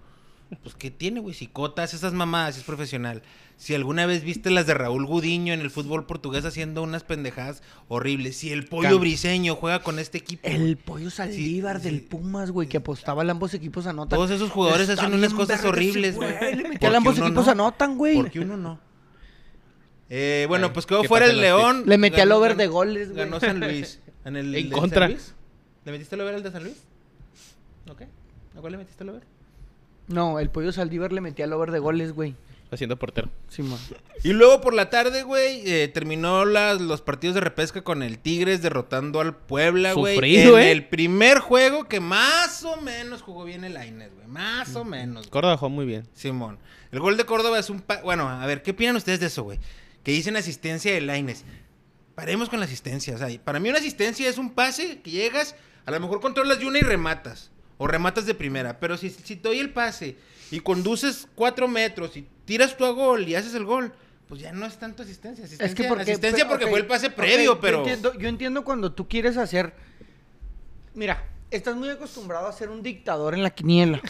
pues 0.64 0.76
¿qué 0.76 0.90
tiene, 0.92 1.20
güey? 1.20 1.36
Cicotas, 1.36 1.94
esas 1.94 2.14
mamadas, 2.14 2.58
es 2.58 2.64
profesional. 2.64 3.22
Si 3.58 3.76
alguna 3.76 4.06
vez 4.06 4.24
viste 4.24 4.50
las 4.50 4.66
de 4.66 4.74
Raúl 4.74 5.06
Gudiño 5.06 5.54
en 5.54 5.60
el 5.60 5.70
fútbol 5.70 6.06
portugués 6.06 6.46
haciendo 6.46 6.82
unas 6.82 7.04
pendejadas 7.04 7.62
horribles, 7.90 8.38
si 8.38 8.52
el 8.54 8.66
pollo 8.66 8.98
briseño 8.98 9.56
juega 9.56 9.84
con 9.84 10.00
este 10.00 10.18
equipo, 10.18 10.48
El 10.48 10.78
pollo 10.78 11.10
Saldívar 11.10 11.80
Sí, 11.80 11.84
del 11.90 12.00
sí. 12.00 12.08
Pumas, 12.10 12.52
güey, 12.52 12.70
que 12.70 12.78
apostaba 12.78 13.24
a 13.24 13.30
ambos 13.30 13.54
equipos 13.54 13.86
anotan. 13.86 14.18
todos 14.18 14.32
esos 14.32 14.50
jugadores 14.50 14.88
Está 14.88 15.04
hacen 15.04 15.18
unas 15.18 15.34
cosas 15.34 15.64
horribles, 15.66 16.16
güey. 16.16 16.32
a 16.34 16.98
ambos 16.98 17.18
uno 17.18 17.26
equipos 17.28 17.46
no. 17.48 17.52
anotan, 17.52 17.98
güey. 17.98 18.16
Porque 18.16 18.40
uno 18.40 18.56
no. 18.56 18.89
Eh, 20.10 20.46
bueno, 20.48 20.68
Ay, 20.68 20.74
pues 20.74 20.86
quedó 20.86 21.02
¿qué 21.04 21.08
fuera 21.08 21.26
el 21.28 21.40
León. 21.40 21.84
Le 21.86 21.98
metí 21.98 22.20
al 22.20 22.32
over 22.32 22.56
de 22.56 22.68
goles, 22.68 23.10
güey. 23.12 23.20
Ganó 23.26 23.40
San 23.40 23.60
Luis. 23.60 24.00
¿En, 24.26 24.36
el 24.36 24.54
En 24.56 24.70
de 24.70 24.76
contra. 24.76 25.02
San 25.06 25.12
Luis? 25.12 25.34
¿Le 25.86 25.92
metiste 25.92 26.16
el 26.16 26.22
over 26.22 26.36
al 26.36 26.44
de 26.44 26.52
San 26.52 26.64
Luis? 26.64 26.78
Ok. 27.90 28.02
¿A 28.58 28.60
cuál 28.62 28.72
le 28.74 28.78
metiste 28.78 29.04
el 29.04 29.10
over? 29.12 29.24
No, 30.08 30.40
el 30.40 30.50
pollo 30.50 30.72
Saldívar 30.72 31.14
le 31.14 31.22
metí 31.22 31.42
al 31.44 31.54
over 31.54 31.72
de 31.72 31.80
goles, 31.80 32.14
güey. 32.14 32.36
Haciendo 32.72 32.98
portero. 32.98 33.30
Simón. 33.48 33.80
Y 34.24 34.34
luego 34.34 34.62
por 34.62 34.76
la 34.76 34.92
tarde, 34.92 35.24
güey, 35.24 35.62
eh, 35.66 35.88
terminó 35.88 36.46
las, 36.46 36.80
los 36.80 37.02
partidos 37.02 37.34
de 37.36 37.42
repesca 37.42 37.84
con 37.84 38.04
el 38.04 38.20
Tigres 38.20 38.62
derrotando 38.62 39.22
al 39.22 39.36
Puebla, 39.36 39.94
güey. 39.94 40.16
Sufrido, 40.16 40.58
en 40.60 40.66
¿eh? 40.66 40.72
el 40.72 40.86
primer 40.88 41.40
juego 41.40 41.86
que 41.88 42.00
más 42.00 42.64
o 42.64 42.78
menos 42.82 43.24
jugó 43.24 43.44
bien 43.44 43.64
el 43.64 43.76
Aines, 43.78 44.14
güey. 44.14 44.28
Más 44.28 44.76
o 44.76 44.84
menos. 44.86 45.24
güey. 45.24 45.30
Córdoba 45.32 45.58
jugó 45.58 45.70
muy 45.70 45.86
bien. 45.86 46.08
Simón. 46.14 46.60
El 46.92 47.00
gol 47.00 47.18
de 47.18 47.26
Córdoba 47.26 47.58
es 47.58 47.70
un... 47.72 47.82
pa- 47.82 48.02
Bueno, 48.04 48.30
a 48.30 48.46
ver, 48.46 48.62
¿qué 48.62 48.72
opinan 48.72 48.96
ustedes 48.96 49.20
de 49.20 49.28
eso, 49.28 49.44
güey? 49.44 49.60
Que 50.10 50.14
dicen 50.14 50.36
asistencia 50.38 50.92
de 50.92 51.02
Laines. 51.02 51.44
Paremos 52.16 52.50
con 52.50 52.60
la 52.60 52.66
asistencia. 52.66 53.14
O 53.14 53.20
sea, 53.20 53.28
para 53.44 53.60
mí 53.60 53.70
una 53.70 53.78
asistencia 53.78 54.28
es 54.28 54.40
un 54.40 54.56
pase 54.56 55.02
que 55.02 55.12
llegas, 55.12 55.56
a 55.86 55.92
lo 55.92 56.00
mejor 56.00 56.20
controlas 56.20 56.58
de 56.58 56.66
una 56.66 56.80
y 56.80 56.82
rematas. 56.82 57.52
O 57.78 57.86
rematas 57.86 58.26
de 58.26 58.34
primera. 58.34 58.80
Pero 58.80 58.98
si, 58.98 59.12
si 59.12 59.36
te 59.36 59.50
doy 59.50 59.60
el 59.60 59.72
pase 59.72 60.18
y 60.50 60.62
conduces 60.62 61.28
cuatro 61.36 61.68
metros 61.68 62.18
y 62.18 62.28
tiras 62.46 62.76
tú 62.76 62.86
a 62.86 62.90
gol 62.90 63.28
y 63.28 63.36
haces 63.36 63.54
el 63.54 63.66
gol, 63.66 63.94
pues 64.28 64.42
ya 64.42 64.52
no 64.52 64.66
es 64.66 64.80
tanto 64.80 65.04
asistencia. 65.04 65.46
asistencia 65.46 65.68
Es 65.68 65.76
que 65.76 65.88
porque, 65.88 66.02
asistencia 66.02 66.48
porque 66.48 66.66
fue 66.66 66.80
el 66.80 66.88
pase 66.88 67.12
previo, 67.12 67.60
pero... 67.60 67.78
entiendo, 67.78 68.18
yo 68.18 68.30
entiendo 68.30 68.64
cuando 68.64 68.92
tú 68.92 69.08
quieres 69.08 69.38
hacer. 69.38 69.76
Mira, 70.96 71.24
estás 71.52 71.76
muy 71.76 71.90
acostumbrado 71.90 72.48
a 72.48 72.54
ser 72.54 72.70
un 72.70 72.82
dictador 72.84 73.34
en 73.34 73.44
la 73.44 73.50
quiniela. 73.50 74.02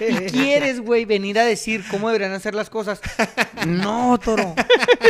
y 0.00 0.30
quieres, 0.30 0.80
güey, 0.80 1.04
venir 1.04 1.38
a 1.38 1.44
decir 1.44 1.84
cómo 1.90 2.08
deberían 2.08 2.32
hacer 2.32 2.54
las 2.54 2.70
cosas. 2.70 3.00
No, 3.66 4.18
toro. 4.22 4.54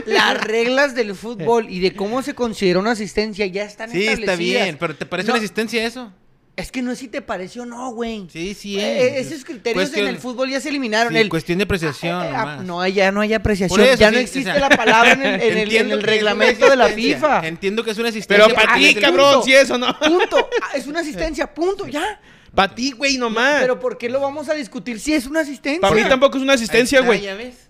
Las 0.06 0.40
reglas 0.42 0.94
del 0.94 1.14
fútbol 1.14 1.68
y 1.68 1.80
de 1.80 1.94
cómo 1.94 2.22
se 2.22 2.34
considera 2.34 2.78
una 2.78 2.92
asistencia 2.92 3.46
ya 3.46 3.64
están 3.64 3.90
Sí, 3.90 4.06
está 4.06 4.20
establecidas. 4.20 4.64
bien, 4.64 4.76
pero 4.78 4.96
¿te 4.96 5.06
parece 5.06 5.28
No, 5.28 5.34
una 5.34 5.38
asistencia 5.42 5.84
eso? 5.86 6.12
Es 6.56 6.72
que 6.72 6.80
no 6.80 6.90
es 6.90 6.98
si 6.98 7.08
te 7.08 7.20
pareció 7.20 7.64
o 7.64 7.66
no, 7.66 7.90
güey. 7.90 8.26
Sí, 8.32 8.54
sí 8.54 8.80
Eh, 8.80 9.18
es. 9.20 9.26
esos 9.30 9.44
criterios 9.44 9.74
Cuestión- 9.84 10.08
en 10.08 10.14
el 10.14 10.18
fútbol 10.18 10.48
ya 10.48 10.58
se 10.58 10.70
eliminaron. 10.70 11.12
Sí, 11.12 11.18
el, 11.18 11.28
cuestión 11.28 11.58
de 11.58 11.64
apreciación 11.64 12.14
Ah, 12.14 12.24
ah, 12.34 12.38
nomás. 12.38 12.64
no, 12.64 12.86
ya 12.88 13.12
no 13.12 13.20
hay 13.20 13.34
apreciación. 13.34 13.78
Eso, 13.78 13.94
ya 13.98 14.10
no 14.10 14.16
existe 14.16 14.50
o 14.50 14.54
sea, 14.54 14.68
la 14.70 14.74
palabra 14.74 15.12
en 15.12 15.22
el, 15.22 15.70
en 15.76 15.90
en 15.92 16.00
reglamento 16.00 16.70
de 16.70 16.76
la 16.76 16.88
FIFA. 16.88 17.46
Entiendo 17.46 17.84
que 17.84 17.90
es 17.90 17.98
una 17.98 18.08
asistencia. 18.08 18.46
Pero 18.46 18.54
para 18.58 18.74
ti, 18.78 18.94
cabrón, 18.94 19.42
si 19.44 19.52
eso 19.52 19.76
no. 19.76 19.98
Punto. 19.98 20.48
Ah, 20.62 20.76
Es 20.76 20.86
una 20.86 21.00
asistencia, 21.02 21.52
punto, 21.52 21.86
ya. 21.86 22.20
Para 22.54 22.74
ti, 22.74 22.92
güey, 22.92 23.18
nomás. 23.18 23.60
Pero 23.60 23.78
¿por 23.78 23.98
qué 23.98 24.08
lo 24.08 24.18
vamos 24.20 24.48
a 24.48 24.54
discutir 24.54 24.98
si 24.98 25.12
es 25.12 25.26
una 25.26 25.40
asistencia? 25.40 25.82
Para 25.82 25.94
mí 25.94 26.08
tampoco 26.08 26.38
es 26.38 26.42
una 26.42 26.54
asistencia, 26.54 27.02
güey. 27.02 27.20
ya 27.20 27.34
ves. 27.34 27.65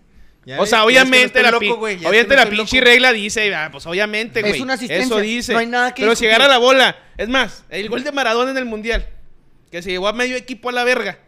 Ya 0.47 0.61
O 0.61 0.65
sea, 0.67 0.85
ves 0.85 0.87
obviamente 0.87 1.43
la, 1.43 1.51
loco, 1.51 1.61
que 1.85 1.97
obviamente 2.07 2.37
la 2.37 2.49
pinche 2.49 2.77
loco. 2.79 2.87
regla 2.89 3.13
dice, 3.13 3.53
ah, 3.55 3.69
pues 3.73 3.85
obviamente, 3.85 4.41
Es 4.41 4.47
güey. 4.47 4.61
una 4.63 4.75
asistencia, 4.75 5.05
Eso 5.05 5.19
dice. 5.19 5.53
no 5.53 5.59
hay 5.59 5.67
nada 5.67 5.93
que 5.93 6.03
Pero 6.03 6.15
si 6.15 6.25
discutir. 6.25 6.35
agarra 6.37 6.49
la 6.49 6.59
bola, 6.59 6.97
es 7.19 7.29
más, 7.29 7.65
el 7.69 7.89
gol 7.89 8.05
de 8.05 8.13
Maradona 8.13 8.53
en 8.53 8.57
el 8.57 8.65
Mundial, 8.65 9.09
que 9.73 9.83
se 9.83 9.91
llevó 9.91 10.07
a 10.07 10.13
medio 10.13 10.37
equipo 10.37 10.69
a 10.69 10.73
la 10.73 10.85
verga. 10.85 11.19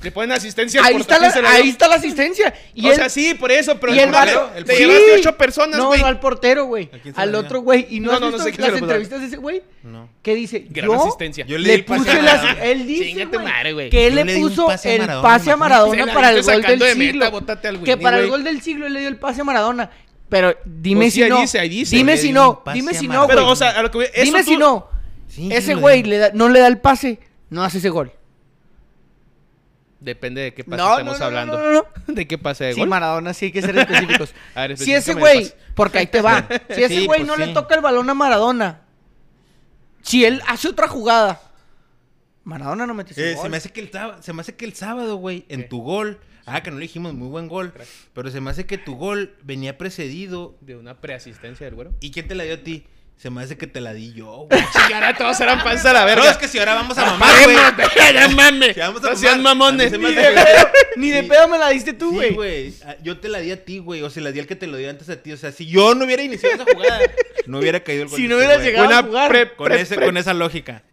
Le 0.00 0.12
ponen 0.12 0.30
asistencia 0.32 0.80
Ahí 0.84 0.92
por 0.92 1.00
está, 1.00 1.18
la, 1.18 1.50
ahí 1.50 1.70
está 1.70 1.88
la 1.88 1.96
asistencia. 1.96 2.54
Y 2.72 2.86
o 2.86 2.90
él- 2.90 2.96
sea, 2.96 3.08
sí, 3.08 3.34
por 3.34 3.50
eso, 3.50 3.80
pero 3.80 3.92
y 3.94 3.98
el 3.98 4.10
portero, 4.10 4.50
el 4.54 4.64
te 4.64 4.76
Sí. 4.76 4.84
llevaste 4.84 5.14
ocho 5.18 5.36
personas, 5.36 5.76
No, 5.76 5.86
güey. 5.88 6.00
no 6.00 6.06
al 6.06 6.20
portero, 6.20 6.66
güey. 6.66 6.84
¿A 6.92 6.98
quién 6.98 7.14
se 7.14 7.20
Al 7.20 7.34
otro 7.34 7.60
güey. 7.62 7.86
¿Y 7.90 7.98
no, 7.98 8.06
No, 8.06 8.12
has 8.12 8.20
no, 8.20 8.26
no 8.26 8.32
visto 8.36 8.44
sé 8.48 8.54
quién 8.56 8.70
las 8.70 8.80
entrevistas 8.80 9.20
de 9.20 9.26
ese 9.26 9.36
güey? 9.38 9.62
No. 9.82 10.08
Que 10.22 10.34
dice, 10.36 10.66
Gran 10.70 10.88
yo 10.90 11.02
asistencia. 11.04 11.44
Yo 11.46 11.58
le 11.58 11.76
le 11.78 11.82
puse 11.82 12.22
las... 12.22 12.58
Él 12.62 12.86
dice, 12.86 13.24
güey, 13.26 13.44
madre, 13.44 13.72
güey. 13.72 13.90
que 13.90 14.06
él 14.06 14.14
le 14.14 14.24
le 14.24 14.38
puso 14.38 14.66
pase 14.68 14.94
el 14.96 15.06
pase 15.06 15.50
a. 15.50 15.56
Maradona 15.56 16.06
para 16.14 16.30
el 16.30 16.42
gol 16.42 16.62
del 16.62 16.78
de 16.78 16.94
siglo. 16.94 17.24
al 17.24 17.82
que 17.84 17.96
para 17.96 18.18
el 18.18 18.28
gol 18.28 18.44
del 18.44 18.62
siglo 18.62 18.86
él 18.86 18.92
le 18.92 19.00
dio 19.00 19.08
el 19.08 19.16
pase 19.16 19.40
a 19.40 19.44
Maradona. 19.44 19.90
Pero 20.28 20.54
dime 20.64 21.06
Pues 21.06 21.14
si 21.14 21.22
ahí 21.24 21.30
no. 21.30 21.40
dice, 21.40 21.58
ahí 21.58 21.68
dice. 21.70 21.96
Dime 21.96 22.16
si 22.18 22.32
no. 22.32 22.62
Dime 22.72 22.94
si 22.94 23.08
no, 23.08 23.24
güey. 23.24 23.36
Pero, 23.36 23.48
o 23.48 23.56
sea, 23.56 23.70
a 23.70 23.82
lo 23.82 23.90
que 23.90 23.98
voy- 23.98 24.06
eso 24.12 24.24
Dime 24.24 24.44
si 24.44 24.56
no. 24.56 24.86
Ese 25.50 25.74
güey 25.74 26.02
di. 26.02 26.10
le 26.10 26.18
da- 26.18 26.30
no 26.34 26.48
le 26.48 26.60
da 26.60 26.66
el 26.68 26.78
pase, 26.78 27.18
no 27.50 27.64
hace 27.64 27.78
ese 27.78 27.88
gol. 27.88 28.12
Depende 30.08 30.40
de 30.40 30.54
qué 30.54 30.64
pase 30.64 30.76
No, 30.82 31.02
no, 31.02 31.12
hablando. 31.24 31.58
no, 31.58 31.72
no, 31.72 31.86
no. 32.06 32.14
¿De 32.14 32.26
qué 32.26 32.38
pase 32.38 32.64
de 32.64 32.72
Sí, 32.74 32.80
gol? 32.80 32.88
Maradona, 32.88 33.34
sí 33.34 33.46
hay 33.46 33.52
que 33.52 33.62
ser 33.62 33.76
específicos. 33.78 34.32
A 34.54 34.66
ver, 34.66 34.78
si 34.78 34.92
ese 34.94 35.14
güey, 35.14 35.44
pase. 35.44 35.56
porque 35.74 35.98
ahí 35.98 36.06
te 36.06 36.22
va. 36.22 36.46
Si 36.70 36.82
ese 36.82 36.88
Sí, 37.00 37.06
güey 37.06 37.20
pues 37.20 37.26
no 37.26 37.34
sí. 37.36 37.40
le 37.46 37.52
toca 37.54 37.74
el 37.74 37.80
balón 37.82 38.08
a 38.10 38.14
Maradona, 38.14 38.80
si 40.02 40.24
él 40.24 40.40
hace 40.46 40.68
otra 40.68 40.88
jugada, 40.88 41.40
Maradona 42.44 42.86
no 42.86 42.98
ese 43.00 43.32
Eh, 43.32 43.34
gol. 43.34 43.42
se 43.42 43.48
me 43.50 43.56
hace 43.58 43.70
que 43.70 43.80
el 43.80 43.90
sábado, 43.92 44.22
se 44.22 44.32
me 44.32 44.40
hace 44.40 44.54
que 44.56 44.64
el 44.64 44.74
sábado, 44.74 45.16
güey, 45.16 45.44
en 45.48 45.68
tu 45.68 45.82
gol, 45.82 46.18
ah, 46.46 46.62
que 46.62 46.70
no 46.70 46.78
le 46.78 46.82
dijimos 46.84 47.12
muy 47.12 47.28
buen 47.28 47.46
gol, 47.48 47.74
pero 48.14 48.30
se 48.30 48.40
me 48.40 48.50
hace 48.50 48.64
que 48.64 48.78
tu 48.78 48.96
gol 48.96 49.34
venía 49.42 49.76
precedido 49.76 50.56
De 50.62 50.76
una 50.76 51.00
preasistencia 51.00 51.66
del 51.66 51.74
güero. 51.74 51.92
y 52.00 52.10
quién 52.10 52.26
te 52.26 52.34
la 52.34 52.44
dio 52.44 52.54
a 52.54 52.58
ti? 52.58 52.86
Se 53.18 53.30
me 53.30 53.42
hace 53.42 53.56
que 53.58 53.66
te 53.66 53.80
la 53.80 53.92
di 53.94 54.12
yo, 54.14 54.46
güey. 54.48 54.60
Y 54.90 54.92
ahora 54.92 55.14
todos 55.16 55.40
eran 55.40 55.62
panza 55.64 55.90
a 55.90 55.92
la 55.92 56.04
verga. 56.04 56.30
es 56.30 56.36
que 56.36 56.46
si 56.46 56.58
ahora 56.58 56.74
vamos 56.74 56.96
a 56.98 57.04
mamar, 57.04 57.34
güey. 57.42 57.56
ya 58.14 58.28
mames. 58.28 58.74
Si 58.74 58.80
vamos 58.80 59.04
a 59.04 59.10
No 59.10 59.16
sean 59.16 59.42
mamones. 59.42 59.88
a 59.88 59.90
se 59.90 59.98
Ni 59.98 60.04
de 60.14 60.14
que- 60.14 60.28
pedo, 60.30 60.68
ni 60.96 61.10
de 61.10 61.22
pedo 61.24 61.48
me 61.48 61.58
la 61.58 61.68
diste 61.70 61.92
tú, 61.94 62.10
Sí, 62.10 62.14
güey. 62.16 62.34
güey. 62.34 62.74
Ah, 62.86 62.94
Yo 63.02 63.18
te 63.18 63.28
la 63.28 63.40
di 63.40 63.50
a 63.50 63.64
ti, 63.64 63.78
güey. 63.80 64.02
O 64.02 64.10
se 64.10 64.20
la 64.20 64.30
di 64.30 64.38
al 64.40 64.46
que 64.46 64.54
te 64.56 64.68
lo 64.68 64.76
dio 64.76 64.88
antes 64.88 65.08
a 65.10 65.20
ti. 65.20 65.32
O 65.32 65.36
sea, 65.36 65.50
si 65.50 65.66
yo 65.66 65.94
no 65.96 66.04
hubiera 66.04 66.22
iniciado 66.22 66.54
esa 66.54 66.64
jugada, 66.72 67.00
no 67.46 67.58
hubiera 67.58 67.80
caído 67.82 68.04
el 68.04 68.08
gol. 68.08 68.16
Si 68.20 68.28
no 68.28 68.36
hubieras 68.36 68.58
güey. 68.58 68.66
llegado 68.68 68.84
a 68.84 69.02
Buena 69.02 69.08
jugar. 69.08 69.28
pre- 69.30 69.56
Con, 69.56 69.66
pre- 69.66 69.80
ese- 69.80 69.96
pre- 69.96 70.06
con 70.06 70.16
esa 70.16 70.32
lógica. 70.34 70.84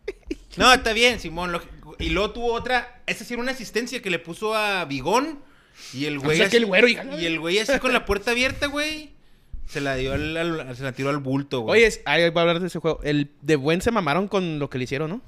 No, 0.57 0.73
está 0.73 0.93
bien, 0.93 1.19
Simón. 1.19 1.61
Y 1.99 2.09
luego 2.09 2.31
tuvo 2.31 2.53
otra. 2.53 3.01
Esa 3.05 3.23
sí 3.23 3.33
era 3.35 3.43
una 3.43 3.51
asistencia 3.51 4.01
que 4.01 4.09
le 4.09 4.17
puso 4.17 4.55
a 4.55 4.83
Bigón. 4.85 5.39
Y 5.93 6.05
el 6.05 6.17
güey. 6.19 6.37
sea, 6.37 6.45
que 6.45 6.57
así- 6.57 6.57
el 6.57 6.65
güero, 6.65 6.87
hija. 6.87 7.03
y 7.19 7.25
el 7.27 7.39
güey 7.39 7.59
así 7.59 7.77
con 7.79 7.93
la 7.93 8.03
puerta 8.05 8.31
abierta, 8.31 8.65
güey. 8.67 9.11
Se 9.67 9.81
la 9.81 9.95
dio 9.95 10.13
al, 10.13 10.37
al- 10.37 10.75
se 10.75 10.83
la 10.83 10.91
tiró 10.91 11.09
al 11.09 11.17
bulto, 11.17 11.61
güey. 11.61 11.79
Oye, 11.79 11.87
es- 11.87 12.01
ahí 12.05 12.29
va 12.29 12.41
a 12.41 12.43
hablar 12.43 12.59
de 12.59 12.67
ese 12.67 12.79
juego. 12.79 12.99
El 13.03 13.31
de 13.41 13.55
buen 13.55 13.81
se 13.81 13.91
mamaron 13.91 14.27
con 14.27 14.59
lo 14.59 14.69
que 14.69 14.77
le 14.77 14.83
hicieron, 14.85 15.09
¿no? 15.09 15.21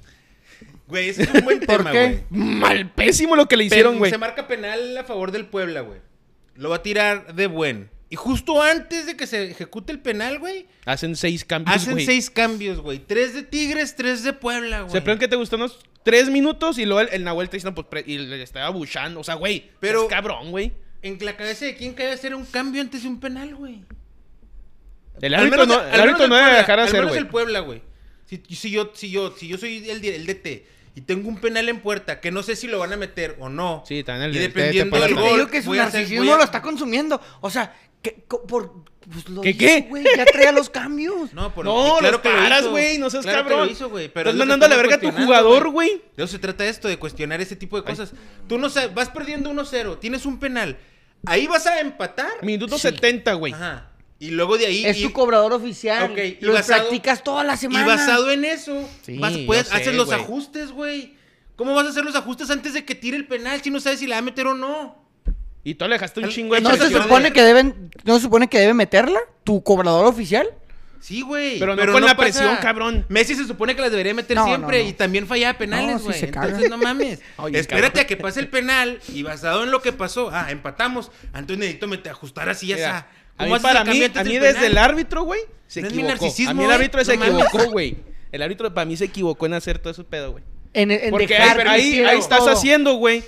Güey, 0.86 1.10
ese 1.10 1.24
es 1.24 1.34
un 1.34 1.40
buen 1.44 1.60
¿Por 1.66 1.78
tema, 1.78 1.92
qué? 1.92 2.24
güey. 2.30 2.42
Mal 2.42 2.90
pésimo 2.92 3.36
lo 3.36 3.46
que 3.46 3.56
le 3.56 3.64
hicieron, 3.64 3.98
güey. 3.98 4.10
Se 4.10 4.18
marca 4.18 4.46
penal 4.48 4.96
a 4.96 5.04
favor 5.04 5.32
del 5.32 5.46
Puebla, 5.46 5.80
güey. 5.82 6.00
Lo 6.56 6.70
va 6.70 6.76
a 6.76 6.82
tirar 6.82 7.34
de 7.34 7.46
buen. 7.46 7.90
Y 8.10 8.16
justo 8.16 8.62
antes 8.62 9.04
de 9.04 9.16
que 9.16 9.26
se 9.26 9.50
ejecute 9.50 9.92
el 9.92 10.00
penal, 10.00 10.38
güey, 10.38 10.66
Hacen 10.86 11.14
seis 11.14 11.44
cambios, 11.44 11.76
hacen 11.76 11.92
güey. 11.92 12.06
seis 12.06 12.30
cambios, 12.30 12.80
güey. 12.80 13.00
Tres 13.00 13.34
de 13.34 13.42
Tigres, 13.42 13.96
tres 13.96 14.22
de 14.22 14.32
Puebla, 14.32 14.80
güey. 14.82 14.92
Se 14.92 15.02
creen 15.02 15.18
que 15.18 15.28
te 15.28 15.36
gustó 15.36 15.56
unos 15.56 15.78
tres 16.04 16.30
minutos 16.30 16.78
y 16.78 16.86
luego 16.86 17.02
el, 17.02 17.08
el 17.12 17.24
Nahuel 17.24 17.50
te 17.50 17.60
pues, 17.60 17.86
pre- 17.86 18.04
y 18.06 18.16
le 18.16 18.42
estaba 18.42 18.70
buchando. 18.70 19.20
O 19.20 19.24
sea, 19.24 19.34
güey. 19.34 19.70
Pero- 19.78 20.06
Pero. 20.06 20.08
cabrón, 20.08 20.50
güey. 20.50 20.72
En 21.02 21.18
la 21.20 21.36
cabeza 21.36 21.66
de 21.66 21.76
quién 21.76 21.92
cabe 21.92 22.12
hacer 22.12 22.34
un 22.34 22.46
cambio 22.46 22.80
antes 22.80 23.02
de 23.02 23.08
un 23.08 23.20
penal, 23.20 23.54
güey. 23.54 23.84
El 25.20 25.34
Al 25.34 25.40
árbitro 25.40 25.66
menos- 25.66 25.82
no, 25.84 25.88
el 25.94 26.00
árbitro 26.00 26.24
el 26.24 26.30
no 26.30 26.36
debe 26.36 26.52
dejar 26.56 26.80
hacer, 26.80 27.04
güey. 27.06 27.18
el 27.18 27.26
Puebla, 27.28 27.60
güey. 27.60 27.82
Si, 28.26 28.42
si 28.54 28.70
yo, 28.70 28.90
si, 28.94 29.10
yo, 29.10 29.34
si 29.36 29.48
yo 29.48 29.56
soy 29.58 29.88
el, 29.88 30.04
el 30.04 30.26
DT 30.26 30.66
y 30.94 31.00
tengo 31.02 31.28
un 31.28 31.40
penal 31.40 31.68
en 31.68 31.80
puerta 31.80 32.20
que 32.20 32.30
no 32.30 32.42
sé 32.42 32.56
si 32.56 32.66
lo 32.66 32.78
van 32.78 32.92
a 32.92 32.96
meter 32.96 33.36
o 33.38 33.48
no. 33.48 33.82
Sí, 33.86 34.04
también 34.04 34.30
el 34.30 34.36
Y 34.36 34.38
de- 34.38 34.48
dependiendo 34.48 34.96
te- 34.96 35.02
te 35.02 35.06
del. 35.08 35.16
Te 35.16 35.20
gol, 35.22 35.38
digo 35.38 35.50
que 35.50 35.62
su 35.62 35.74
narcisismo 35.74 36.34
a- 36.34 36.36
lo 36.38 36.44
está 36.44 36.60
consumiendo. 36.60 37.20
O 37.40 37.50
sea, 37.50 37.74
que, 38.02 38.12
por, 38.12 38.84
pues 39.10 39.28
lo 39.30 39.40
¿Qué, 39.40 39.50
hizo, 39.50 39.58
qué? 39.58 39.86
güey. 39.88 40.04
Ya 40.16 40.24
traía 40.26 40.52
los 40.52 40.68
cambios. 40.70 41.32
No, 41.32 41.52
por 41.54 41.64
No, 41.64 41.96
claro 41.98 42.20
que 42.22 42.28
paras, 42.28 42.66
güey. 42.66 42.98
No 42.98 43.08
seas 43.10 43.24
Claro 43.24 43.44
que 43.44 43.48
cabrón. 43.48 43.66
lo 43.66 43.72
hizo, 43.72 43.88
güey. 43.88 44.08
Pero 44.08 44.30
Estás 44.30 44.38
mandando 44.38 44.66
a 44.66 44.68
la 44.68 44.76
verga 44.76 44.96
a 44.96 45.00
tu 45.00 45.10
jugador, 45.10 45.70
güey. 45.70 45.88
güey. 45.88 46.02
De 46.16 46.24
eso 46.24 46.32
se 46.32 46.38
trata 46.38 46.66
esto, 46.66 46.86
de 46.88 46.98
cuestionar 46.98 47.40
ese 47.40 47.56
tipo 47.56 47.76
de 47.76 47.82
cosas. 47.84 48.12
Tú 48.46 48.58
no 48.58 48.68
sabes, 48.68 48.92
vas 48.94 49.08
perdiendo 49.08 49.50
1-0, 49.50 49.98
tienes 49.98 50.26
un 50.26 50.38
penal. 50.38 50.76
Ahí 51.26 51.46
vas 51.46 51.66
a 51.66 51.80
empatar. 51.80 52.30
Minuto 52.42 52.76
Sí. 52.76 52.82
70, 52.82 53.32
güey. 53.32 53.52
Ajá. 53.52 53.90
Y 54.20 54.30
luego 54.30 54.58
de 54.58 54.66
ahí. 54.66 54.84
Es 54.84 54.98
y- 54.98 55.02
tu 55.02 55.12
cobrador 55.12 55.52
oficial. 55.52 56.10
Ok, 56.10 56.18
y 56.18 56.44
lo 56.44 56.52
basado- 56.52 56.80
practicas 56.80 57.22
toda 57.22 57.44
la 57.44 57.56
semana. 57.56 57.84
Y 57.84 57.88
basado 57.88 58.30
en 58.30 58.44
eso, 58.44 58.88
Sí, 59.02 59.18
vas, 59.18 59.36
puedes, 59.46 59.68
sé, 59.68 59.74
haces 59.76 59.94
los 59.94 60.10
ajustes, 60.12 60.72
güey. 60.72 61.14
¿Cómo 61.56 61.74
vas 61.74 61.86
a 61.86 61.90
hacer 61.90 62.04
los 62.04 62.14
ajustes 62.16 62.50
antes 62.50 62.72
de 62.74 62.84
que 62.84 62.94
tire 62.94 63.16
el 63.16 63.26
penal 63.26 63.60
si 63.62 63.70
no 63.70 63.80
sabes 63.80 63.98
si 64.00 64.06
la 64.06 64.16
va 64.16 64.18
a 64.20 64.22
meter 64.22 64.46
o 64.46 64.54
no? 64.54 64.96
Y 65.64 65.74
tú 65.74 65.84
le 65.86 65.92
dejaste 65.94 66.20
un 66.20 66.26
El- 66.26 66.32
chingo 66.32 66.54
de 66.54 66.60
¿No 66.60 66.74
se 66.76 66.88
supone 66.90 67.24
de- 67.26 67.32
que 67.32 67.42
deben, 67.42 67.90
no 68.04 68.16
se 68.16 68.22
supone 68.22 68.48
que 68.48 68.58
debe 68.58 68.74
meterla? 68.74 69.18
¿Tu 69.44 69.62
cobrador 69.62 70.06
oficial? 70.06 70.48
Sí, 71.00 71.20
güey. 71.22 71.60
Pero 71.60 71.76
no 71.76 71.92
con 71.92 72.00
la 72.02 72.16
pasa. 72.16 72.22
presión, 72.22 72.56
cabrón. 72.56 73.06
Messi 73.08 73.36
se 73.36 73.46
supone 73.46 73.76
que 73.76 73.82
las 73.82 73.90
debería 73.92 74.14
meter 74.14 74.36
No, 74.36 74.46
siempre 74.46 74.78
no, 74.78 74.84
no. 74.84 74.90
y 74.90 74.92
también 74.94 75.28
fallaba 75.28 75.52
No, 75.52 75.58
penales, 75.58 76.02
güey. 76.02 76.24
Entonces 76.24 76.68
no 76.70 76.76
mames. 76.76 77.20
Oye, 77.36 77.56
Espérate 77.58 77.86
cabrón. 77.86 78.04
a 78.04 78.06
que 78.08 78.16
pase 78.16 78.40
el 78.40 78.48
penal 78.48 79.00
y 79.14 79.22
basado 79.22 79.62
en 79.62 79.70
lo 79.70 79.80
que 79.80 79.92
pasó, 79.92 80.30
ah, 80.32 80.50
empatamos. 80.50 81.12
Entonces 81.26 81.58
necesito 81.58 81.86
meter, 81.86 82.10
ajustar 82.12 82.48
así 82.48 82.66
ya. 82.68 83.06
A 83.38 83.44
¿Cómo 83.44 83.54
mí, 83.54 83.60
para 83.62 83.84
mí, 83.84 84.02
a 84.14 84.24
mí 84.24 84.38
desde 84.38 84.66
el 84.66 84.76
árbitro, 84.76 85.22
güey, 85.22 85.40
se 85.66 85.80
No 85.80 85.86
es 85.88 85.94
mi 85.94 86.00
equivocó. 86.02 86.24
narcisismo, 86.24 86.50
a 86.50 86.54
mí 86.54 86.64
el 86.64 86.70
árbitro 86.72 87.04
se 87.04 87.14
equivocó, 87.14 87.70
güey. 87.70 87.96
El 88.32 88.42
árbitro 88.42 88.72
para 88.74 88.84
mí 88.84 88.96
se 88.96 89.04
equivocó 89.06 89.46
en 89.46 89.54
hacer 89.54 89.78
todo 89.78 89.90
ese 89.92 90.04
pedo, 90.04 90.32
güey. 90.32 90.44
En, 90.74 90.90
en 90.90 91.10
Porque 91.10 91.28
dejar 91.28 91.66
ahí, 91.66 91.94
ahí, 91.94 92.04
ahí 92.04 92.18
estás 92.18 92.40
todo. 92.40 92.50
haciendo, 92.50 92.94
güey. 92.94 93.24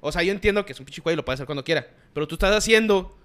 O 0.00 0.10
sea, 0.12 0.22
yo 0.22 0.32
entiendo 0.32 0.64
que 0.64 0.72
es 0.72 0.80
un 0.80 0.86
pinche 0.86 1.02
güey 1.02 1.14
y 1.14 1.16
lo 1.16 1.24
puede 1.24 1.34
hacer 1.34 1.46
cuando 1.46 1.62
quiera. 1.64 1.86
Pero 2.14 2.26
tú 2.28 2.36
estás 2.36 2.54
haciendo 2.56 3.16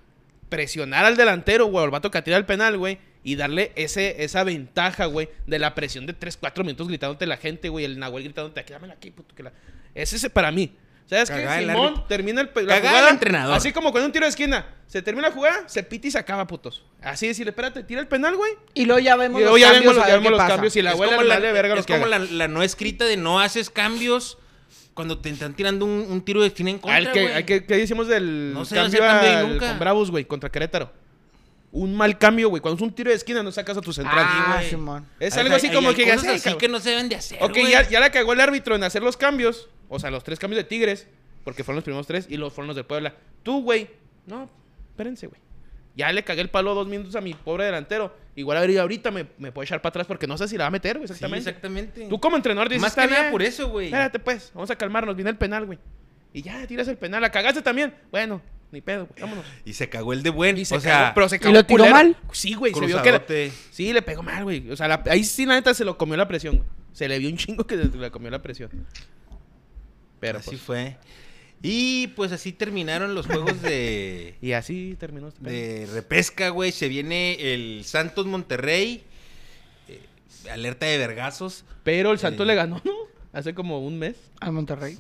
presionar 0.50 1.06
al 1.06 1.16
delantero, 1.16 1.68
güey, 1.68 1.84
al 1.86 1.92
vato 1.92 2.10
que 2.12 2.22
tira 2.22 2.38
el 2.38 2.46
penal, 2.46 2.78
güey. 2.78 2.98
Y 3.24 3.36
darle 3.36 3.72
ese, 3.76 4.24
esa 4.24 4.44
ventaja, 4.44 5.06
güey, 5.06 5.30
de 5.46 5.60
la 5.60 5.76
presión 5.76 6.06
de 6.06 6.14
3, 6.14 6.38
4 6.38 6.64
minutos 6.64 6.88
gritándote 6.88 7.26
la 7.28 7.38
gente, 7.38 7.70
güey. 7.70 7.86
El 7.86 8.00
Nahuel 8.00 8.24
gritándote, 8.24 8.60
aquí, 8.62 8.74
dámela 8.74 8.94
aquí, 8.94 9.12
puto. 9.12 9.36
Que 9.36 9.44
la... 9.44 9.52
Ese 9.94 10.16
es 10.16 10.30
para 10.30 10.52
mí. 10.52 10.74
¿Sabes 11.10 11.30
qué? 11.32 11.44
El 11.44 11.68
Simón 11.70 12.06
termina 12.08 12.42
el, 12.42 12.50
la 12.68 12.78
jugada. 12.80 13.00
el 13.08 13.14
entrenador. 13.14 13.56
Así 13.56 13.72
como 13.74 13.92
con 13.92 14.04
un 14.04 14.12
tiro 14.12 14.26
de 14.26 14.30
esquina. 14.30 14.66
Se 14.88 15.02
termina 15.02 15.28
la 15.30 15.34
jugada, 15.34 15.68
se 15.68 15.84
pita 15.84 16.08
y 16.08 16.12
se 16.12 16.18
acaba, 16.18 16.46
putos. 16.48 16.84
Así 17.02 17.28
decirle, 17.28 17.50
espérate, 17.52 17.84
tira 17.84 18.00
el 18.02 18.08
penal, 18.08 18.36
güey. 18.36 18.52
Y 18.74 18.86
luego 18.86 19.00
ya 19.00 19.16
vemos 19.16 19.40
Y 19.42 19.44
los 19.46 19.60
ya 19.60 19.72
cambios, 19.72 19.94
vemos, 19.96 20.08
ya 20.08 20.14
vemos 20.16 20.32
los 20.32 20.38
pasa. 20.40 20.54
cambios 20.54 20.76
y 20.76 20.82
la 20.82 20.90
Es 20.92 20.94
abuela 20.96 21.24
la, 21.24 21.34
vale 21.36 21.52
verga 21.52 21.74
es 21.74 21.78
los 21.78 21.86
como 21.88 22.06
la, 22.08 22.20
la 22.20 22.48
no 22.48 22.64
escrita 22.64 23.06
de 23.06 23.18
no 23.18 23.40
haces 23.40 23.70
cambios 23.70 24.38
cuando 24.96 25.20
te 25.20 25.30
están 25.30 25.54
tirando 25.54 25.86
un, 25.86 25.92
un 26.10 26.22
tiro 26.24 26.42
de 26.42 26.48
esquina 26.48 26.72
en 26.72 26.80
contra, 26.80 26.98
Al 26.98 27.12
que, 27.12 27.22
güey. 27.22 27.34
al 27.34 27.46
que, 27.46 27.66
¿Qué 27.66 27.78
decimos 27.78 28.08
del 28.08 28.54
No 28.54 28.64
cambio, 28.66 28.82
hace 28.86 28.98
cambio 28.98 29.30
ahí 29.30 29.36
al- 29.36 29.50
nunca. 29.50 29.68
con 29.70 29.80
Bravos, 29.80 30.12
güey, 30.12 30.26
contra 30.26 30.52
Querétaro? 30.52 30.92
Un 31.72 31.96
mal 31.96 32.18
cambio, 32.18 32.50
güey. 32.50 32.62
Cuando 32.62 32.78
es 32.78 32.82
un 32.82 32.94
tiro 32.96 33.10
de 33.12 33.16
esquina 33.16 33.44
no 33.44 33.52
sacas 33.52 33.78
a 33.78 33.82
tu 33.82 33.94
central. 33.94 34.26
Ah, 34.28 34.56
güey. 34.58 34.70
Simón. 34.70 35.06
es 35.20 35.38
algo 35.38 35.54
así 35.56 35.68
hay- 35.68 35.76
como 35.76 35.90
hay 35.90 35.96
que... 35.96 36.04
cosas 36.06 36.22
"Sí, 36.22 36.28
así 36.30 36.40
cabrón". 36.46 36.60
que 36.60 36.68
no 36.68 36.80
se 36.80 36.90
deben 36.90 37.10
de 37.10 37.16
hacer, 37.16 37.38
Ok, 37.44 37.52
güey. 37.52 37.70
ya, 37.72 37.88
ya 37.88 38.00
la 38.00 38.12
cagó 38.12 38.34
el 38.34 38.40
árbitro 38.40 38.76
en 38.76 38.84
hacer 38.84 39.04
los 39.04 39.18
cambios. 39.18 39.70
O 39.88 40.00
sea, 40.00 40.10
los 40.12 40.24
tres 40.24 40.40
cambios 40.40 40.58
de 40.58 40.64
Tigres. 40.64 41.08
Porque 41.44 41.64
fueron 41.64 41.78
los 41.78 41.84
primeros 41.84 42.06
tres. 42.08 42.26
Y 42.30 42.38
los 42.38 42.54
fueron 42.54 42.68
los 42.68 42.76
de 42.76 42.84
Puebla. 42.84 43.14
Tú, 43.44 43.62
güey. 43.64 43.90
No, 44.26 44.50
espérense, 44.92 45.28
güey. 45.28 45.40
Ya 45.96 46.12
le 46.12 46.24
cagué 46.24 46.42
el 46.42 46.50
palo 46.50 46.74
dos 46.76 46.88
minutos 46.88 47.16
a 47.16 47.22
mi 47.22 47.34
pobre 47.34 47.66
delantero. 47.66 48.16
Igual 48.36 48.58
a 48.58 48.62
ver, 48.62 48.80
ahorita 48.80 49.12
me, 49.12 49.28
me 49.38 49.52
puede 49.52 49.66
echar 49.66 49.82
para 49.82 49.90
atrás 49.90 50.08
porque 50.08 50.28
no 50.28 50.38
sé 50.38 50.48
si 50.48 50.58
la 50.58 50.66
va 50.66 50.68
a 50.68 50.72
meter, 50.72 50.98
güey, 50.98 51.08
Sí, 51.08 51.14
exactamente. 51.14 51.50
exactamente. 51.50 52.08
Tú 52.08 52.20
como 52.20 52.36
entrenador 52.36 52.70
dices, 52.70 52.82
Más 52.82 52.92
"Está 52.92 53.04
que 53.04 53.10
nada 53.10 53.22
bien". 53.24 53.32
por 53.32 53.42
eso, 53.42 53.70
güey. 53.70 53.88
Espérate, 53.88 54.20
pues, 54.20 54.52
vamos 54.54 54.70
a 54.72 54.76
calmarnos, 54.76 55.16
viene 55.16 55.32
el 55.32 55.38
penal, 55.38 55.66
güey. 55.66 55.78
Y 56.32 56.42
ya, 56.42 56.66
tiras 56.68 56.88
el 56.88 56.98
penal, 56.98 57.22
la 57.22 57.32
cagaste 57.32 57.62
también. 57.62 57.94
Bueno, 58.12 58.42
ni 58.72 58.82
pedo, 58.82 59.08
güey, 59.08 59.22
vámonos. 59.22 59.46
Y 59.66 59.74
se 59.74 59.90
cagó 59.90 60.14
el 60.14 60.22
de 60.24 60.30
buen. 60.30 60.58
Y 60.58 60.66
se 60.66 60.76
o 60.76 60.80
sea, 60.80 61.00
cagó, 61.00 61.12
pero 61.16 61.30
se 61.30 61.36
¿y 61.38 61.40
cagó 61.40 61.54
lo 61.54 61.66
tiró 61.66 61.78
culero. 61.84 61.96
mal? 61.96 62.18
Sí, 62.32 62.54
güey, 62.54 62.74
se 62.74 62.86
vio 62.86 63.02
que... 63.02 63.52
Sí, 63.72 63.92
le 63.94 64.02
pegó 64.02 64.22
mal, 64.24 64.44
güey. 64.44 64.70
O 64.72 64.76
sea, 64.76 64.88
la- 64.88 65.04
ahí 65.08 65.24
sí, 65.24 65.46
la 65.46 65.56
neta, 65.56 65.74
se 65.74 65.84
lo 65.86 65.98
comió 65.98 66.16
la 66.18 66.28
presión, 66.28 66.58
güey. 66.58 66.70
Se 66.94 67.08
le 67.08 67.18
vio 67.20 67.30
un 67.30 67.38
chingo 67.38 67.66
que 67.66 67.78
se 67.78 67.86
le 67.98 68.12
comió 68.12 68.30
la 68.32 68.42
presión. 68.42 68.70
Pero, 70.20 70.40
así 70.40 70.52
pues, 70.52 70.62
fue. 70.62 70.98
Y 71.62 72.08
pues 72.08 72.32
así 72.32 72.52
terminaron 72.54 73.16
los 73.16 73.26
juegos 73.28 73.62
de, 73.62 74.36
Y 74.42 74.54
así 74.54 74.96
terminó 75.00 75.28
este 75.30 75.50
de 75.50 75.86
repesca, 75.94 76.50
güey. 76.50 76.72
Se 76.72 76.88
viene 76.88 77.54
el 77.54 77.84
Santos 77.86 78.26
Monterrey. 78.26 79.04
eh, 79.88 80.00
alerta 80.52 80.86
de 80.86 80.98
vergazos. 80.98 81.66
Pero 81.84 82.12
el 82.12 82.20
Santos 82.20 82.44
Eh. 82.46 82.48
le 82.48 82.56
ganó, 82.56 82.82
¿no? 82.86 82.94
Hace 83.34 83.54
como 83.54 83.80
un 83.86 83.98
mes. 84.00 84.16
Al 84.40 84.52
Monterrey. 84.54 84.98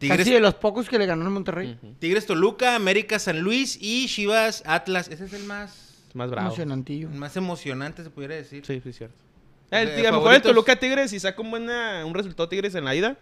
Tigres, 0.00 0.18
Casi 0.18 0.32
de 0.32 0.40
los 0.40 0.54
pocos 0.54 0.88
que 0.88 0.98
le 0.98 1.06
ganó 1.06 1.24
el 1.24 1.30
Monterrey. 1.30 1.78
Tigres 2.00 2.26
Toluca, 2.26 2.74
América 2.74 3.18
San 3.20 3.40
Luis 3.40 3.78
y 3.80 4.06
Chivas 4.08 4.62
Atlas. 4.66 5.08
Ese 5.08 5.26
es 5.26 5.32
el 5.34 5.44
más, 5.44 6.02
más 6.14 6.30
bravo. 6.30 6.48
Emocionantillo. 6.48 7.08
el 7.08 7.14
más 7.16 7.36
emocionante, 7.36 8.02
se 8.02 8.10
pudiera 8.10 8.34
decir. 8.34 8.64
Sí, 8.66 8.80
sí, 8.82 8.92
cierto. 8.92 9.14
El, 9.70 9.88
Eh, 9.88 10.06
a 10.08 10.10
lo 10.10 10.16
mejor 10.18 10.34
el. 10.34 10.42
Toluca 10.42 10.74
Tigres, 10.76 11.10
si 11.10 11.20
saca 11.20 11.40
un, 11.42 11.50
buena, 11.50 12.04
un 12.04 12.14
resultado 12.14 12.48
Tigres 12.48 12.74
en 12.74 12.84
la 12.84 12.94
ida, 12.96 13.16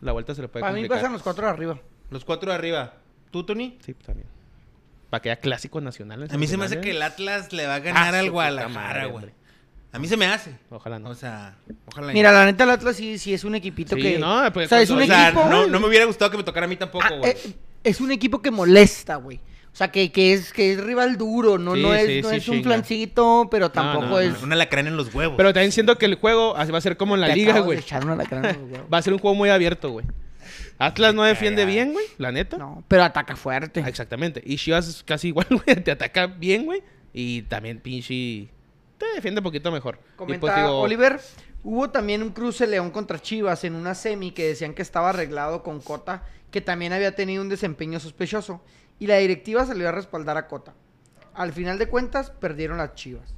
la 0.00 0.12
vuelta 0.12 0.34
se 0.34 0.40
le 0.42 0.48
puede 0.48 0.62
Para 0.62 0.72
mí 0.72 0.80
complicar. 0.82 0.98
pasan 0.98 1.12
los 1.12 1.22
cuatro 1.22 1.44
de 1.46 1.50
arriba. 1.52 1.80
Los 2.10 2.24
cuatro 2.24 2.50
de 2.50 2.56
arriba. 2.56 2.94
¿Tú, 3.30 3.44
Tony? 3.44 3.76
Sí, 3.84 3.92
también. 3.94 4.28
Para 5.10 5.20
que 5.22 5.30
haya 5.30 5.40
clásico 5.40 5.80
nacional. 5.80 6.28
A 6.30 6.38
mí 6.38 6.46
se 6.46 6.56
me 6.56 6.64
hace 6.66 6.80
que 6.80 6.92
el 6.92 7.02
Atlas 7.02 7.52
le 7.52 7.66
va 7.66 7.74
a 7.74 7.80
ganar 7.80 8.14
Ah, 8.14 8.18
al 8.20 8.30
Guadalajara, 8.30 9.06
güey. 9.06 9.26
A 9.92 9.98
mí 9.98 10.08
se 10.08 10.16
me 10.16 10.24
hace. 10.26 10.52
Ojalá 10.70 10.98
no. 10.98 11.10
O 11.10 11.14
sea, 11.14 11.54
ojalá. 11.86 12.12
Mira, 12.12 12.32
no. 12.32 12.38
la 12.38 12.44
neta, 12.46 12.64
el 12.64 12.70
Atlas 12.70 12.96
sí, 12.96 13.18
sí 13.18 13.34
es 13.34 13.44
un 13.44 13.54
equipito 13.54 13.94
Sí, 13.94 14.02
que. 14.02 14.18
no, 14.18 14.42
pues, 14.52 14.66
o 14.66 14.68
sea, 14.70 14.80
es 14.82 14.88
cuando- 14.88 15.04
un 15.04 15.10
o 15.10 15.14
sea, 15.14 15.28
equipo. 15.28 15.66
no, 15.68 15.80
me 15.80 15.86
hubiera 15.86 16.04
gustado 16.06 16.30
que 16.30 16.36
me 16.38 16.42
tocara 16.44 16.64
a 16.64 16.68
mí 16.68 16.76
tampoco, 16.76 17.04
Ah, 17.06 17.16
güey. 17.18 17.30
eh, 17.32 17.36
es 17.84 18.00
un 18.00 18.10
equipo 18.10 18.40
que 18.40 18.50
molesta, 18.50 19.16
güey. 19.16 19.38
O 19.72 19.76
sea, 19.76 19.90
que, 19.90 20.12
que, 20.12 20.34
es, 20.34 20.52
que 20.52 20.72
es 20.72 20.80
rival 20.84 21.16
duro, 21.16 21.56
no, 21.58 21.74
Sí, 21.74 21.82
no 21.82 21.94
es, 21.94 22.06
sí, 22.06 22.20
no 22.22 22.28
sí, 22.30 22.36
es 22.36 22.48
un 22.48 22.62
flancito, 22.62 23.48
pero 23.50 23.70
tampoco 23.70 24.06
no, 24.06 24.20
es. 24.20 24.42
Una 24.42 24.54
lacrán 24.56 24.86
en 24.86 24.96
los 24.96 25.14
huevos. 25.14 25.34
Pero 25.36 25.52
también 25.54 25.72
siento 25.72 25.96
que 25.96 26.04
el 26.06 26.14
juego 26.16 26.54
va 26.54 26.60
a 26.78 26.80
ser 26.80 26.96
como 26.98 27.14
en 27.14 27.22
la 27.22 27.28
Te 27.28 27.36
liga, 27.36 27.58
güey. 27.60 27.78
echar 27.78 28.04
una 28.04 28.14
lacrana 28.16 28.50
en 28.50 28.60
los 28.62 28.70
huevos. 28.72 28.86
Va 28.92 28.98
a 28.98 29.02
ser 29.02 29.12
un 29.14 29.18
juego 29.18 29.34
muy 29.34 29.48
abierto, 29.50 29.90
güey. 29.90 30.06
Atlas 30.78 31.14
no 31.14 31.22
defiende 31.22 31.64
bien, 31.64 31.92
güey, 31.92 32.04
la 32.18 32.32
neta. 32.32 32.56
No, 32.58 32.82
pero 32.88 33.04
ataca 33.04 33.36
fuerte. 33.36 33.82
Ah, 33.84 33.88
Exactamente. 33.88 34.42
Y 34.44 34.56
Chivas 34.56 34.88
es 34.88 35.02
casi 35.02 35.28
igual, 35.28 35.46
güey. 35.50 35.82
Te 35.82 35.90
ataca 35.90 36.26
bien, 36.26 36.64
güey. 36.64 36.82
Y 37.14 37.42
también 37.42 37.78
pinche... 37.78 38.48
Te 39.02 39.16
defiende 39.16 39.40
un 39.40 39.44
poquito 39.44 39.72
mejor. 39.72 39.98
Y 40.00 40.16
Comenta 40.16 40.40
pues 40.40 40.54
digo, 40.54 40.78
Oliver, 40.78 41.20
hubo 41.64 41.90
también 41.90 42.22
un 42.22 42.30
cruce 42.30 42.68
León 42.68 42.92
contra 42.92 43.18
Chivas 43.18 43.64
en 43.64 43.74
una 43.74 43.96
semi 43.96 44.30
que 44.30 44.46
decían 44.46 44.74
que 44.74 44.82
estaba 44.82 45.08
arreglado 45.08 45.64
con 45.64 45.80
Cota, 45.80 46.22
que 46.52 46.60
también 46.60 46.92
había 46.92 47.16
tenido 47.16 47.42
un 47.42 47.48
desempeño 47.48 47.98
sospechoso. 47.98 48.62
Y 49.00 49.08
la 49.08 49.16
directiva 49.16 49.66
salió 49.66 49.88
a 49.88 49.92
respaldar 49.92 50.36
a 50.36 50.46
Cota. 50.46 50.74
Al 51.34 51.52
final 51.52 51.80
de 51.80 51.88
cuentas, 51.88 52.30
perdieron 52.30 52.78
las 52.78 52.94
Chivas. 52.94 53.34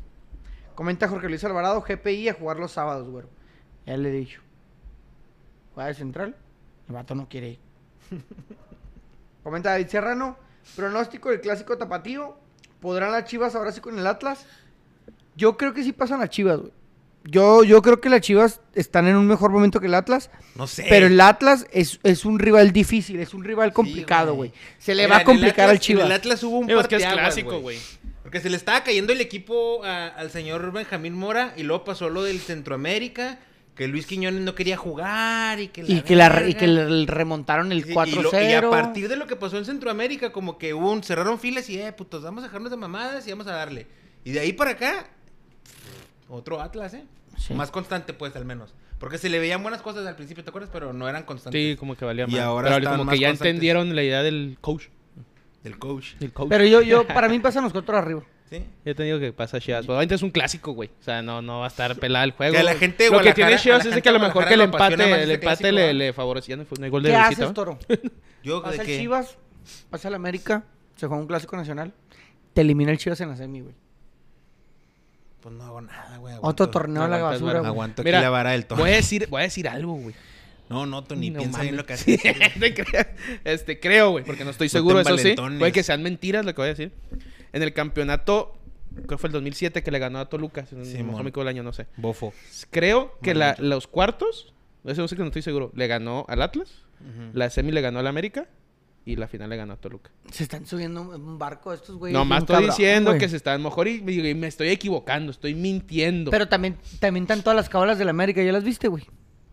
Comenta 0.75 1.09
Jorge 1.09 1.31
Luis 1.31 1.43
Alvarado, 1.45 1.81
GPI 1.81 2.29
a 2.29 2.35
jugar 2.35 2.59
los 2.59 2.73
sábados, 2.73 3.09
güero. 3.09 3.31
Ya 3.87 3.97
le 3.97 4.11
he 4.11 4.13
dicho. 4.13 4.43
Juega 5.73 5.89
de 5.89 5.95
central. 5.95 6.37
El 6.89 6.95
vato 6.95 7.15
no 7.15 7.27
quiere 7.27 7.49
ir. 7.49 7.61
Comenta 9.43 9.71
David 9.71 9.89
Serrano, 9.89 10.37
pronóstico 10.77 11.31
del 11.31 11.41
clásico 11.41 11.79
tapatío. 11.79 12.37
¿Podrán 12.83 13.13
las 13.13 13.25
Chivas 13.25 13.55
ahora 13.55 13.73
sí 13.73 13.81
con 13.81 13.99
el 13.99 14.07
Atlas? 14.07 14.45
Yo 15.37 15.57
creo 15.57 15.73
que 15.75 15.83
sí 15.83 15.93
pasan 15.93 16.21
las 16.21 16.31
Chivas, 16.31 16.59
güey. 16.61 16.73
Yo, 17.27 17.65
yo 17.65 17.81
creo 17.81 18.03
que 18.03 18.11
las 18.11 18.21
Chivas 18.21 18.61
están 18.75 19.07
en 19.07 19.17
un 19.17 19.27
mejor 19.27 19.51
momento 19.51 19.81
que 19.81 19.87
el 19.87 19.95
Atlas. 19.95 20.31
no 20.57 20.67
sé. 20.67 20.85
Pero 20.91 21.07
el 21.07 21.19
Atlas 21.21 21.67
es, 21.73 21.99
es 22.03 22.27
un 22.27 22.39
rival 22.39 22.71
difícil, 22.73 23.19
es 23.19 23.33
un 23.33 23.45
rival 23.45 23.73
complicado, 23.73 24.35
güey. 24.35 24.53
Se 24.79 24.95
le 24.95 25.05
Mira, 25.05 25.17
va 25.17 25.23
a 25.23 25.25
complicar 25.25 25.71
al 25.71 25.79
Chivas. 25.81 26.05
En 26.05 26.13
el 26.13 26.17
Atlas 26.19 26.43
hubo 26.43 26.59
un 26.59 26.71
es 26.71 26.87
que 26.87 26.97
es 26.97 27.07
clásico, 27.07 27.61
güey. 27.61 27.79
Porque 28.23 28.41
se 28.41 28.51
le 28.51 28.57
estaba 28.59 28.83
cayendo 28.85 29.13
el 29.15 29.21
equipo 29.23 29.83
a- 29.85 30.09
al 30.09 30.31
señor 30.31 30.71
Benjamín 30.73 31.15
Mora 31.15 31.55
y 31.57 31.63
luego 31.63 31.85
pasó 31.85 32.11
lo 32.11 32.23
del 32.25 32.41
Centroamérica, 32.41 33.39
que 33.75 33.89
Luis 33.89 34.07
Quiñones 34.07 34.43
no 34.43 34.55
quería 34.55 34.77
jugar 34.77 35.61
y 35.61 35.69
que 35.69 35.83
la 35.83 35.91
Y 35.91 36.03
que, 36.03 36.17
la, 36.17 36.29
re- 36.29 36.43
y 36.43 36.55
verga. 36.55 36.59
que 36.61 36.67
le 36.67 37.07
remontaron 37.07 37.73
el 37.73 37.85
Sí, 37.85 37.91
y 37.91 37.95
4-0. 37.95 38.23
lo- 38.33 38.43
Y, 38.51 38.53
a 38.53 38.71
partir 38.71 39.09
de 39.09 39.17
lo 39.17 39.27
que 39.27 39.37
pasó 39.37 39.57
en 39.59 39.65
Centroamérica, 39.65 40.31
como 40.31 40.59
que 40.59 40.75
hubo 40.75 40.93
un, 40.93 41.03
cerraron 41.03 41.39
filas 41.41 41.69
y, 41.71 41.81
eh, 41.81 41.93
putos, 41.93 42.23
vamos 42.23 42.45
a 42.45 42.47
dejarnos 42.49 42.71
de 42.71 42.77
mamadas 42.77 43.27
y 43.27 43.31
vamos 43.31 43.47
a 43.47 43.53
darle. 43.53 43.87
Y 44.25 44.33
de 44.33 44.41
ahí 44.41 44.53
para 44.53 44.73
acá, 44.73 45.07
otro 46.29 46.61
Atlas, 46.61 46.95
¿eh? 46.95 47.05
Sí. 47.39 47.55
Más 47.55 47.71
constante, 47.71 48.13
pues, 48.15 48.35
al 48.37 48.45
menos. 48.45 48.75
Porque 48.99 49.19
se 49.19 49.29
le 49.29 49.39
veían 49.39 49.63
buenas 49.63 49.83
cosas 49.83 50.07
al 50.07 50.17
principio, 50.17 50.45
¿te 50.45 50.51
acuerdas? 50.51 50.71
Pero 50.73 50.93
no 50.93 51.09
eran 51.09 51.25
constantes. 51.25 51.61
Sí, 51.61 51.77
como 51.77 51.97
que 51.97 52.05
valía 52.05 52.25
Y 52.29 52.33
más. 52.33 52.41
ahora 52.41 52.69
Pero 52.69 52.79
están 52.79 52.93
como 52.95 53.05
más 53.05 53.15
que 53.15 53.21
ya 53.21 53.29
constantes. 53.29 53.51
entendieron 53.51 53.95
la 53.95 54.03
idea 54.03 54.23
del 54.23 54.57
coach. 54.61 54.85
El 55.65 55.79
coach. 55.79 56.13
El 56.21 56.33
coach. 56.33 56.49
Pero 56.49 56.65
yo, 56.65 56.81
yo, 56.83 57.07
para 57.09 57.29
mí 57.29 57.39
pasan 57.41 57.65
los 57.65 57.73
cuatro 57.73 57.97
arriba. 57.97 58.23
¿Sí? 58.51 58.63
Yo 58.85 58.95
te 58.95 59.03
digo 59.03 59.19
que 59.19 59.33
pasa 59.33 59.59
Chivas. 59.59 59.81
Pero 59.83 59.95
obviamente 59.95 60.15
es 60.15 60.23
un 60.23 60.31
clásico, 60.31 60.73
güey. 60.73 60.91
O 61.01 61.03
sea, 61.03 61.23
no, 61.23 61.43
no 61.43 61.61
va 61.61 61.65
a 61.65 61.69
estar 61.69 61.97
pelada 61.97 62.25
el 62.25 62.33
juego. 62.33 62.55
Que 62.55 62.63
la 62.63 62.75
gente 62.75 63.11
Lo 63.11 63.21
que 63.21 63.33
tiene 63.35 63.57
Chivas 63.57 63.85
es 63.85 64.01
que 64.03 64.09
a 64.09 64.13
lo 64.13 64.21
mejor 64.21 64.47
que 64.47 64.55
el 64.55 64.61
empate, 64.61 64.95
el 64.95 65.31
empate 65.31 65.39
clásico, 65.41 65.71
le, 65.71 65.95
le 65.95 66.13
favorecía. 66.13 66.57
No, 66.57 66.65
hay 66.81 66.91
gol 66.91 67.03
de 67.03 67.11
¿Qué 67.11 67.17
haces. 67.17 67.53
Toro? 67.53 67.79
Yo, 68.45 68.63
Pasa 68.63 68.83
¿de 68.83 68.95
el? 68.95 69.01
Chivas, 69.01 69.39
pasa 69.91 70.09
el 70.09 70.15
América, 70.15 70.65
se 70.97 71.07
juega 71.07 71.21
un 71.23 71.27
clásico 71.27 71.57
nacional, 71.57 71.95
te 72.53 72.61
elimina 72.61 72.93
el 72.93 72.99
Chivas 72.99 73.19
en 73.23 73.31
la 73.31 73.37
semi, 73.37 73.63
güey. 73.63 73.75
Pues 75.45 75.55
no 75.55 75.63
hago 75.65 75.81
nada, 75.83 76.17
güey. 76.17 76.35
Otro 76.41 76.71
torneo 76.71 77.03
a 77.05 77.09
la 77.09 77.17
aguantas 77.19 77.41
basura, 77.43 77.59
güey. 77.61 77.71
Aguanto 77.71 78.03
aquí 78.03 78.09
Mira, 78.09 78.21
la 78.23 78.31
vara 78.31 78.51
del 78.51 78.65
Tony. 78.67 78.81
Voy 78.81 78.91
a 78.91 78.95
decir, 78.95 79.29
voy 79.29 79.41
a 79.41 79.45
decir 79.45 79.69
algo, 79.69 79.93
güey. 79.95 80.15
No, 80.71 80.87
no, 80.87 81.05
Tony, 81.05 81.29
No 81.31 81.39
piensa 81.41 81.61
bien 81.61 81.77
mames. 81.77 81.83
lo 81.83 81.87
que 81.87 81.93
haces. 81.93 82.21
Este, 83.45 83.79
creo, 83.79 84.11
güey, 84.13 84.25
porque 84.25 84.45
no 84.45 84.51
estoy 84.51 84.67
No 84.69 84.71
seguro, 84.71 85.03
te 85.03 85.11
eso 85.13 85.19
sí. 85.19 85.35
Puede 85.59 85.73
que 85.73 85.83
sean 85.83 86.03
mentiras 86.03 86.45
lo 86.45 86.55
que 86.55 86.61
voy 86.63 86.67
a 86.71 86.75
decir. 86.75 86.93
En 87.53 87.63
el 87.63 87.73
campeonato, 87.75 88.55
creo 88.95 89.07
que 89.07 89.19
fue 89.19 89.29
el 89.29 89.33
2007 89.35 89.83
que 89.83 89.91
le 89.91 89.99
ganó 89.99 90.19
a 90.19 90.29
Toluca, 90.31 90.65
si 90.67 90.75
no 90.75 90.85
Sí, 90.85 90.97
me 90.97 91.03
mon. 91.05 91.17
acuerdo 91.27 91.43
el 91.43 91.49
año, 91.49 91.63
no 91.63 91.73
sé. 91.75 91.87
Bofo. 91.99 92.33
Creo 92.71 93.19
que 93.23 93.35
la- 93.35 93.55
los 93.59 93.87
cuartos, 93.87 94.55
eso 94.87 95.03
no 95.03 95.09
sé 95.09 95.17
que 95.17 95.21
no 95.23 95.29
estoy 95.29 95.43
seguro, 95.43 95.71
le 95.75 95.87
ganó 95.87 96.25
al 96.29 96.41
Atlas, 96.43 96.83
la 97.35 97.51
semi 97.51 97.71
le 97.71 97.83
ganó 97.83 97.99
al 97.99 98.07
América 98.07 98.47
y 99.07 99.17
la 99.17 99.29
final 99.29 99.51
le 99.51 99.57
ganó 99.57 99.75
a 99.75 99.77
Toluca. 99.77 100.11
Se 100.31 100.45
están 100.45 100.67
subiendo 100.67 101.03
un- 101.03 101.39
barco 101.39 101.73
estos, 101.73 101.97
güey. 101.97 102.13
No 102.13 102.25
más 102.25 102.29
bien 102.29 102.39
estoy 102.43 102.55
cabrón, 102.55 102.71
diciendo 102.71 103.11
güey. 103.11 103.21
que 103.21 103.29
se 103.29 103.37
están 103.37 103.63
mejor 103.63 103.89
y, 103.89 103.97
y 103.97 104.35
me 104.35 104.47
estoy 104.47 104.69
equivocando, 104.69 105.31
estoy 105.31 105.55
mintiendo. 105.55 106.31
Pero 106.31 106.49
también, 106.49 106.79
también 107.01 107.25
están 107.25 107.43
todas 107.43 107.57
las 107.57 107.69
cabalas 107.69 107.99
del 107.99 108.09
América, 108.09 108.43
¿ya 108.43 108.53
las 108.53 108.65
viste, 108.65 108.89
güey? 108.89 109.05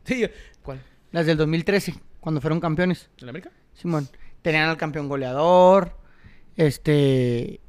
Sí, 0.06 0.26
¿Cuál? 0.64 0.82
Las 1.12 1.26
del 1.26 1.38
2013, 1.38 1.96
cuando 2.20 2.40
fueron 2.42 2.60
campeones. 2.60 3.10
¿El 3.20 3.30
América? 3.30 3.52
Simón, 3.74 4.08
tenían 4.42 4.70
al 4.70 4.78
campeón 4.78 5.10
goleador, 5.10 5.98
este, 6.56 7.60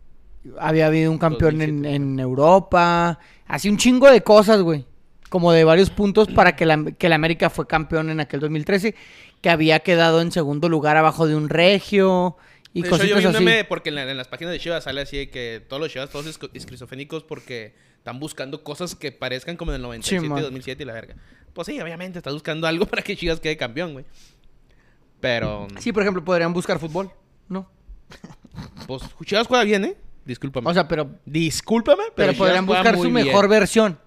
había 0.59 0.87
habido 0.87 1.11
un 1.11 1.18
campeón 1.18 1.61
en, 1.62 1.83
2007, 1.83 1.95
en 1.97 2.20
Europa, 2.20 3.18
Así 3.47 3.68
un 3.68 3.76
chingo 3.76 4.11
de 4.11 4.22
cosas, 4.22 4.62
güey. 4.62 4.87
Como 5.28 5.53
de 5.53 5.64
varios 5.64 5.91
puntos 5.91 6.28
para 6.28 6.57
que 6.57 6.64
la, 6.64 6.83
que 6.97 7.09
la 7.09 7.16
América 7.16 7.51
fue 7.51 7.66
campeón 7.66 8.09
en 8.11 8.20
aquel 8.20 8.41
2013. 8.41 8.95
Que 9.43 9.51
había 9.51 9.80
quedado 9.80 10.22
en 10.22 10.32
segundo 10.32 10.70
lugar 10.70 10.97
abajo 10.97 11.26
de 11.26 11.34
un 11.36 11.51
regio. 11.51 12.36
Y 12.72 12.80
de 12.82 12.88
hecho, 12.88 13.05
yo 13.05 13.16
vi 13.18 13.26
un 13.26 13.34
así. 13.36 13.45
meme 13.45 13.64
porque 13.64 13.90
en, 13.90 13.97
la- 13.97 14.11
en 14.11 14.16
las 14.16 14.28
páginas 14.28 14.53
de 14.53 14.59
Chivas 14.59 14.84
sale 14.84 15.03
así 15.03 15.18
de 15.18 15.28
que 15.30 15.62
todos 15.68 15.82
los 15.82 15.93
Chivas, 15.93 16.09
todos 16.09 16.26
esco- 16.26 16.49
esquizofrénicos 16.55 17.22
porque 17.22 17.74
están 17.99 18.18
buscando 18.18 18.64
cosas 18.64 18.95
que 18.95 19.12
parezcan 19.12 19.57
como 19.59 19.72
del 19.72 19.82
97 19.82 20.26
man. 20.26 20.38
y 20.38 20.43
2007 20.43 20.82
y 20.82 20.86
la 20.86 20.95
verga. 20.95 21.16
Pues 21.53 21.66
sí, 21.66 21.78
obviamente, 21.78 22.18
estás 22.18 22.32
buscando 22.32 22.66
algo 22.66 22.86
para 22.90 23.03
que 23.03 23.14
Chivas 23.14 23.40
quede 23.40 23.59
campeón, 23.59 23.93
güey. 23.93 24.07
Pero, 25.20 25.68
Sí, 25.78 25.93
por 25.93 26.03
ejemplo, 26.03 26.24
podrían 26.24 26.53
buscar 26.53 26.78
fútbol. 26.78 27.11
No. 27.49 27.68
pues 28.86 29.03
Chivas 29.26 29.47
juega 29.47 29.64
bien, 29.64 29.84
¿eh? 29.84 29.97
Discúlpame. 30.24 30.70
O 30.70 30.74
sea, 30.74 30.86
pero, 30.88 31.11
Discúlpame, 31.26 32.05
pero, 32.14 32.28
pero 32.32 32.38
podrían 32.38 32.64
buscar 32.66 32.95
su 32.97 33.03
bien. 33.03 33.12
mejor 33.14 33.49
versión. 33.49 33.99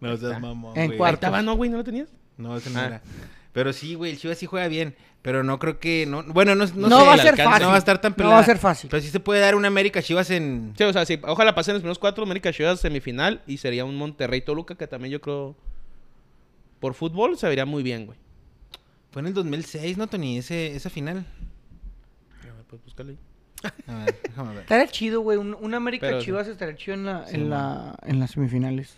No 0.00 0.16
seas 0.16 0.40
mamón, 0.40 0.76
En 0.76 0.86
güey. 0.86 0.98
cuarto. 0.98 1.42
¿no, 1.42 1.54
güey? 1.56 1.70
¿No 1.70 1.76
lo 1.76 1.84
tenías? 1.84 2.08
No, 2.36 2.56
ese 2.56 2.70
no 2.70 2.80
Ah. 2.80 2.86
era. 2.86 3.02
Pero 3.52 3.72
sí, 3.72 3.94
güey, 3.94 4.12
el 4.12 4.18
Chivas 4.18 4.38
sí 4.38 4.46
juega 4.46 4.68
bien. 4.68 4.94
Pero 5.20 5.44
no 5.44 5.58
creo 5.58 5.78
que. 5.78 6.04
No, 6.06 6.22
bueno, 6.24 6.54
no, 6.54 6.66
no, 6.66 6.88
No 6.88 7.00
sé, 7.00 7.06
va 7.06 7.14
a 7.14 7.18
ser 7.18 7.28
alcance 7.28 7.44
fácil. 7.44 7.62
No 7.62 7.68
va 7.68 7.74
a 7.74 7.78
estar 7.78 8.00
tan 8.00 8.12
No 8.12 8.16
pelada. 8.16 8.34
va 8.36 8.40
a 8.40 8.44
ser 8.44 8.58
fácil. 8.58 8.90
Pero 8.90 9.02
sí 9.02 9.08
se 9.08 9.20
puede 9.20 9.40
dar 9.40 9.54
una 9.54 9.68
América 9.68 10.02
Chivas 10.02 10.30
en. 10.30 10.72
Sí, 10.76 10.82
o 10.84 10.92
sea, 10.92 11.04
sí, 11.04 11.20
ojalá 11.22 11.54
pasen 11.54 11.74
los 11.74 11.82
primeros 11.82 11.98
cuatro 11.98 12.24
América 12.24 12.52
Chivas 12.52 12.80
semifinal 12.80 13.42
y 13.46 13.58
sería 13.58 13.84
un 13.84 13.94
Monterrey 13.96 14.40
Toluca 14.40 14.74
que 14.74 14.86
también 14.88 15.12
yo 15.12 15.20
creo 15.20 15.54
por 16.80 16.94
fútbol 16.94 17.38
se 17.38 17.46
vería 17.48 17.64
muy 17.66 17.82
bien, 17.84 18.06
güey. 18.06 18.18
Fue 19.12 19.20
en 19.20 19.26
el 19.28 19.34
2006, 19.34 19.96
¿no, 19.98 20.06
Tony? 20.08 20.38
Ese, 20.38 20.74
esa 20.74 20.90
final. 20.90 21.24
A 22.42 22.46
ver, 22.56 22.64
pues 22.68 22.82
búscale. 22.82 23.16
A 23.86 24.04
ver, 24.04 24.16
déjame 24.28 24.50
ver. 24.54 24.62
Estaría 24.62 24.88
chido, 24.88 25.20
güey. 25.20 25.38
Un, 25.38 25.54
un 25.54 25.74
América 25.74 26.06
Pero- 26.08 26.20
Chivas 26.22 26.48
estaría 26.48 26.74
chido 26.74 26.94
en, 26.94 27.04
la, 27.04 27.26
Sí, 27.28 27.36
en, 27.36 27.50
la, 27.50 27.94
en 28.06 28.18
las 28.18 28.32
semifinales. 28.32 28.96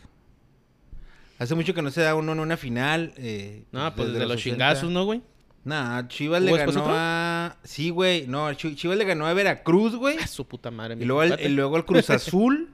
Hace 1.39 1.55
mucho 1.55 1.75
que 1.75 1.83
no 1.83 1.91
se 1.91 2.01
da 2.03 2.15
uno 2.15 2.33
en 2.33 2.41
una 2.41 2.57
final. 2.57 3.13
Eh, 3.17 3.65
No, 3.73 3.95
pues 3.95 4.09
desde, 4.13 4.21
los 4.27 4.33
80. 4.37 4.41
chingazos, 4.51 4.91
¿no, 4.91 5.05
güey? 5.05 5.23
Nah, 5.65 6.07
Chivas 6.09 6.43
¿Hubo 6.43 6.51
le 6.51 6.57
ganó 6.59 6.71
otro? 6.83 6.93
a. 6.95 7.57
Sí, 7.65 7.91
güey. 7.91 8.27
No, 8.27 8.53
Chi- 8.55 8.75
Chivas 8.77 8.99
le 8.99 9.05
ganó 9.05 9.27
a 9.27 9.33
Veracruz, 9.33 9.97
güey. 9.97 10.17
Ah, 10.23 10.27
su 10.27 10.47
puta 10.47 10.71
madre. 10.71 10.95
Y 10.95 10.97
mi 10.99 11.05
luego 11.07 11.23
al, 11.23 11.41
y 11.41 11.49
luego 11.49 11.77
al 11.77 11.85
Cruz 11.87 12.11
Azul. 12.11 12.71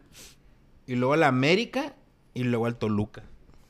y 0.87 0.95
luego 0.97 1.15
al 1.15 1.23
América. 1.23 1.95
Y 2.35 2.43
luego 2.45 2.67
al 2.67 2.77
Toluca. 2.77 3.23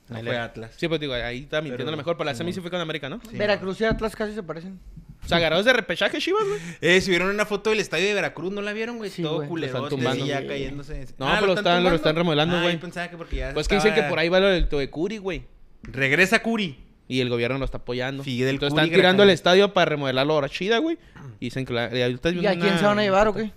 No 0.09 0.17
Ahí 0.17 0.23
fue 0.23 0.33
le- 0.33 0.39
Atlas. 0.39 0.73
Sí, 0.75 0.87
pues 0.87 0.99
digo, 0.99 1.13
ahí 1.13 1.39
está 1.43 1.61
mintiendo 1.61 1.77
Pero- 1.77 1.89
a 1.89 1.91
lo 1.91 1.97
mejor, 1.97 2.17
pero 2.17 2.25
la 2.25 2.35
semi 2.35 2.51
sí 2.51 2.59
fue 2.61 2.69
con 2.69 2.81
América, 2.81 3.09
¿no? 3.09 3.21
Sí, 3.29 3.37
Veracruz 3.37 3.79
y 3.81 3.85
Atlas 3.85 4.15
casi 4.15 4.33
se 4.33 4.43
parecen. 4.43 4.79
O 5.23 5.27
sea, 5.27 5.37
agarrados 5.37 5.65
de 5.65 5.73
repechaje 5.73 6.17
Chivas, 6.19 6.43
güey. 6.47 6.59
Eh, 6.81 6.99
subieron 7.01 7.29
una 7.29 7.45
foto 7.45 7.69
del 7.69 7.79
estadio 7.79 8.07
de 8.07 8.13
Veracruz, 8.13 8.51
¿no 8.51 8.61
la 8.61 8.73
vieron, 8.73 8.97
güey? 8.97 9.09
Sí, 9.09 9.21
Todo 9.21 9.35
güey. 9.35 9.45
Lo 9.45 9.49
culerote 9.49 9.77
están 9.77 9.89
tumbando. 9.89 10.25
y 10.25 10.27
ya 10.29 10.45
cayéndose. 10.47 11.05
No, 11.17 11.27
Ah, 11.27 11.35
pero 11.35 11.47
lo 11.47 11.53
están- 11.53 11.63
lo 11.75 11.77
tumbando? 11.79 11.95
están 11.95 12.15
remodelando, 12.15 12.57
Ah, 12.57 12.61
güey. 12.63 12.73
yo 12.75 12.79
pensaba 12.81 13.09
que 13.09 13.17
porque 13.17 13.35
ya 13.37 13.53
Pues 13.53 13.67
que 13.67 13.75
dicen 13.75 13.93
que 13.93 13.99
estaba- 13.99 14.09
por 14.09 14.19
ahí 14.19 14.29
va 14.29 14.39
lo 14.39 14.47
del 14.47 14.67
Toecuri, 14.67 15.17
güey. 15.19 15.43
Regresa 15.83 16.41
Curi. 16.41 16.77
Y 17.07 17.19
el 17.19 17.29
gobierno 17.29 17.57
lo 17.57 17.65
está 17.65 17.77
apoyando. 17.77 18.23
Fidel 18.23 18.51
Entonces 18.55 18.73
Curi 18.73 18.83
están 18.85 18.95
tirando 18.97 19.23
el 19.23 19.27
Grajales. 19.27 19.39
estadio 19.39 19.73
para 19.73 19.85
remodelarlo 19.89 20.33
ahora 20.33 20.47
chida, 20.49 20.77
güey. 20.77 20.97
Y 21.39 21.45
dicen 21.47 21.65
que 21.65 21.73
la, 21.73 21.95
y 21.95 22.01
ahorita 22.01 22.29
¿Y 22.29 22.45
a 22.45 22.57
quién 22.57 22.77
se 22.79 22.85
van 22.85 22.99
a 22.99 23.01
llevar 23.01 23.27
o 23.27 23.33
qué? 23.33 23.51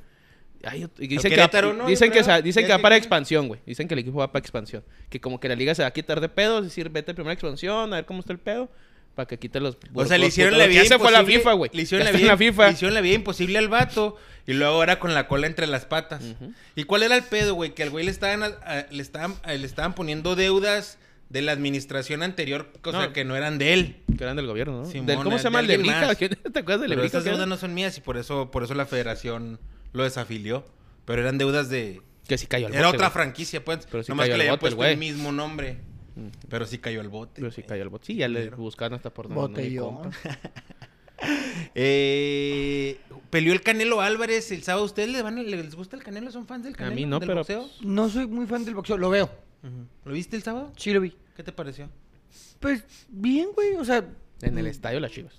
Ay, 0.66 0.86
y 0.98 1.06
dicen 1.06 1.30
que, 1.30 1.36
Querétaro, 1.36 1.72
¿no? 1.74 1.86
dicen 1.86 2.08
que, 2.08 2.14
creo. 2.14 2.24
sa- 2.24 2.40
dicen 2.40 2.62
Ya 2.62 2.66
que 2.68 2.72
va 2.72 2.78
para 2.78 2.96
expansión, 2.96 3.48
güey. 3.48 3.60
Dicen 3.66 3.86
que 3.86 3.92
el 3.94 4.00
equipo 4.00 4.18
va 4.18 4.32
para 4.32 4.40
expansión. 4.40 4.82
Que 5.10 5.20
como 5.20 5.38
que 5.38 5.48
la 5.48 5.54
liga 5.56 5.74
se 5.74 5.82
va 5.82 5.88
a 5.88 5.92
quitar 5.92 6.20
de 6.20 6.28
pedos, 6.30 6.60
es 6.62 6.68
decir, 6.68 6.88
vete 6.88 7.12
a 7.12 7.32
expansión, 7.32 7.92
a 7.92 7.96
ver 7.96 8.06
cómo 8.06 8.20
está 8.20 8.32
el 8.32 8.38
pedo, 8.38 8.70
para 9.14 9.26
que 9.26 9.38
quite 9.38 9.60
los... 9.60 9.76
O 9.94 10.04
sea, 10.06 10.18
le 10.18 10.26
hicieron 10.26 10.58
la 10.58 10.66
vida 10.66 10.82
ya 10.82 10.88
se 10.88 10.98
fue 10.98 11.12
la 11.12 11.24
FIFA, 11.24 11.52
güey. 11.52 11.70
Le 11.74 11.82
hicieron 11.82 12.04
la 12.04 12.10
vida, 12.12 12.20
en 12.22 12.26
la 12.28 12.36
FIFA. 12.36 12.66
le 12.66 12.72
hicieron 12.72 12.94
la 12.94 13.00
vida 13.00 13.14
imposible 13.14 13.58
al 13.58 13.68
vato. 13.68 14.16
Y 14.46 14.52
luego 14.52 14.74
ahora 14.74 14.98
con 14.98 15.14
la 15.14 15.26
cola 15.28 15.46
entre 15.46 15.66
las 15.66 15.86
patas. 15.86 16.22
¿Y 16.76 16.84
cuál 16.84 17.02
era 17.02 17.16
el 17.16 17.22
pedo, 17.24 17.54
güey? 17.54 17.74
Que 17.74 17.82
al 17.82 17.90
güey 17.90 18.04
le 18.04 18.10
estaban, 18.10 18.42
a- 18.42 18.86
le 18.90 19.02
estaban, 19.02 19.34
a- 19.42 19.54
le 19.54 19.66
estaban 19.66 19.94
poniendo 19.94 20.36
deudas 20.36 20.98
de 21.30 21.40
la 21.42 21.52
administración 21.52 22.22
anterior, 22.22 22.70
cosa 22.82 23.06
No. 23.06 23.12
que 23.12 23.24
no 23.24 23.34
eran 23.36 23.56
de 23.58 23.72
él. 23.72 23.96
Que 24.18 24.22
eran 24.24 24.36
del 24.36 24.46
gobierno, 24.46 24.82
¿no? 24.82 24.84
Simón, 24.86 25.06
Del- 25.06 25.16
¿Cómo 25.22 25.38
se 25.38 25.44
llama? 25.44 25.60
El 25.60 25.66
de 25.68 25.74
alguien 25.74 25.92
Lebrija. 25.92 26.08
más. 26.08 26.16
¿Quién- 26.18 26.30
¿Te 26.52 26.58
acuerdas 26.58 26.80
de 26.82 26.88
Pero 26.88 27.00
Lebrija? 27.00 27.06
esas 27.06 27.24
deudas 27.24 27.48
no 27.48 27.56
son 27.56 27.72
mías 27.74 27.96
y 27.96 28.00
por 28.02 28.18
eso, 28.18 28.50
por 28.50 28.62
eso 28.64 28.74
la 28.74 28.84
federación 28.86 29.58
lo 29.92 30.04
desafilió. 30.04 30.64
Pero 31.06 31.22
eran 31.22 31.38
deudas 31.38 31.70
de... 31.70 32.02
Que 32.28 32.36
sí 32.38 32.46
cayó 32.46 32.66
al 32.66 32.74
Era 32.74 32.86
bote, 32.86 32.96
otra 32.98 33.10
franquicia, 33.10 33.64
pues. 33.64 33.86
Pero 33.90 34.02
sí 34.02 34.10
Nomás 34.10 34.26
cayó 34.26 34.34
que 34.38 34.44
le 34.44 34.50
bote 34.50 34.66
el 34.68 34.74
puesto 34.76 34.90
el 34.92 34.98
mismo 34.98 35.32
nombre. 35.32 35.78
Pero 36.48 36.66
sí 36.66 36.78
cayó 36.78 37.00
al 37.00 37.08
bote. 37.08 37.40
Pero 37.40 37.50
sí 37.52 37.62
cayó 37.62 37.82
al 37.82 37.88
bote. 37.88 38.06
Sí, 38.06 38.14
ya 38.16 38.28
le 38.28 38.50
buscaron 38.50 38.96
hasta 38.96 39.12
por 39.12 39.28
donde 39.28 39.76
compa. 39.76 40.10
Eh, 41.74 42.98
peleó 43.30 43.52
el 43.52 43.62
Canelo 43.62 44.00
Álvarez 44.00 44.50
el 44.52 44.62
sábado. 44.62 44.84
¿Ustedes 44.84 45.08
les, 45.08 45.22
van, 45.22 45.36
les 45.48 45.74
gusta 45.74 45.96
el 45.96 46.02
Canelo? 46.02 46.30
¿Son 46.30 46.46
fans 46.46 46.64
del 46.64 46.76
Canelo? 46.76 46.96
mí 46.96 47.06
no, 47.06 47.18
del 47.18 47.28
pero- 47.28 47.40
boxeo? 47.40 47.68
No 47.82 48.08
soy 48.08 48.26
muy 48.26 48.46
fan 48.46 48.64
del 48.64 48.74
boxeo, 48.74 48.98
lo 48.98 49.10
veo. 49.10 49.30
¿Lo 50.04 50.12
viste 50.12 50.36
el 50.36 50.42
sábado? 50.42 50.72
Sí 50.76 50.92
lo 50.92 51.00
vi. 51.00 51.16
¿Qué 51.36 51.42
te 51.42 51.50
pareció? 51.52 51.88
Pues 52.60 52.84
bien, 53.08 53.48
güey, 53.54 53.74
o 53.76 53.84
sea... 53.84 54.04
En 54.42 54.58
el 54.58 54.66
estadio 54.66 55.00
Las 55.00 55.12
Chivas. 55.12 55.34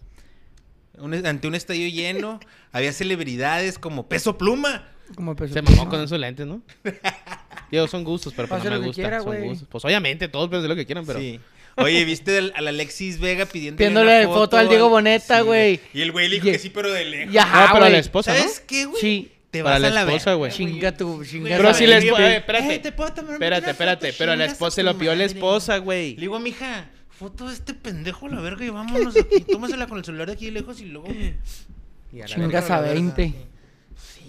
Un- 0.97 1.13
ante 1.25 1.47
un 1.47 1.53
estadio 1.55 1.87
lleno, 1.89 2.39
había 2.71 2.91
celebridades 2.91 3.77
como 3.77 4.07
Peso 4.07 4.37
Pluma. 4.37 4.89
Como 5.13 5.31
empezó. 5.31 5.53
Se 5.53 5.61
mamó 5.61 5.87
con 5.89 6.01
esos 6.01 6.19
lentes, 6.19 6.47
¿no? 6.47 6.63
Digo, 7.71 7.87
son 7.87 8.03
gustos, 8.03 8.33
pero 8.35 8.47
pues 8.47 8.63
no 8.63 8.71
me 8.71 8.77
gusta. 8.77 9.01
quiera, 9.01 9.21
son 9.21 9.41
gustos. 9.41 9.67
Pues 9.69 9.85
obviamente, 9.85 10.27
todos 10.27 10.47
pueden 10.49 10.61
hacer 10.63 10.69
lo 10.69 10.75
que 10.75 10.85
quieran, 10.85 11.05
pero... 11.05 11.19
Sí. 11.19 11.39
Oye, 11.77 12.05
¿viste 12.05 12.37
al, 12.37 12.53
al 12.55 12.67
Alexis 12.69 13.19
Vega 13.19 13.45
pidiendo 13.45 13.77
Pidiéndole 13.77 14.25
foto 14.27 14.55
al 14.57 14.69
Diego 14.69 14.87
Boneta, 14.87 15.41
güey. 15.41 15.81
Y 15.93 16.01
el 16.01 16.13
güey 16.13 16.29
le 16.29 16.35
dijo 16.35 16.47
Y- 16.47 16.51
que 16.53 16.59
sí, 16.59 16.69
pero 16.69 16.89
de 16.91 17.03
lejos. 17.03 17.33
Y 17.33 17.37
ajá, 17.37 17.67
No, 17.67 17.73
pero 17.73 17.85
a 17.85 17.89
la 17.89 17.97
esposa, 17.97 18.31
¿no? 18.33 18.39
¿Sabes 18.39 18.61
qué, 18.61 18.85
güey? 18.85 19.01
Sí. 19.01 19.31
Te 19.51 19.61
Para 19.63 19.73
vas 19.75 19.81
la 19.81 19.87
a 19.87 19.91
la 19.91 20.01
esposa, 20.01 20.25
verga, 20.31 20.33
güey. 20.35 20.51
Chinga 20.51 20.95
tu, 20.95 21.23
chinga 21.25 21.55
Pero 21.57 21.73
si 21.73 21.83
eh, 21.85 22.09
güey. 22.11 22.33
espérate. 22.35 22.75
Eh, 22.75 22.79
¿te 22.79 22.91
puedo 22.93 23.09
tomar 23.13 23.37
una 23.37 23.57
Espérate? 23.57 24.13
Pero 24.17 24.35
la 24.37 24.43
a 24.45 24.47
esposa 24.47 24.75
se 24.75 24.83
lo 24.83 24.97
pidió 24.97 25.11
a 25.11 25.15
la 25.15 25.23
esposa, 25.25 25.73
Le 25.75 25.79
güey. 25.79 26.15
digo, 26.15 26.39
mija, 26.39 26.89
foto 27.09 27.47
de 27.47 27.53
este 27.55 27.73
pendejo 27.73 28.25
a 28.27 28.29
la 28.29 28.41
verga 28.41 28.63
y 28.65 28.69
vámonos 28.69 29.15
aquí. 29.17 29.41
Tómasela 29.41 29.87
con 29.87 29.97
el 29.97 30.05
celular 30.05 30.27
de 30.27 30.33
aquí 30.33 30.51
lejos 30.51 30.79
y 30.81 30.85
luego. 30.85 31.07
Y 31.09 32.19
a 32.21 32.21
la 32.21 32.25
Chingas 32.27 32.69
a 32.69 32.75
la 32.75 32.81
verga, 32.81 32.93
20. 32.95 33.33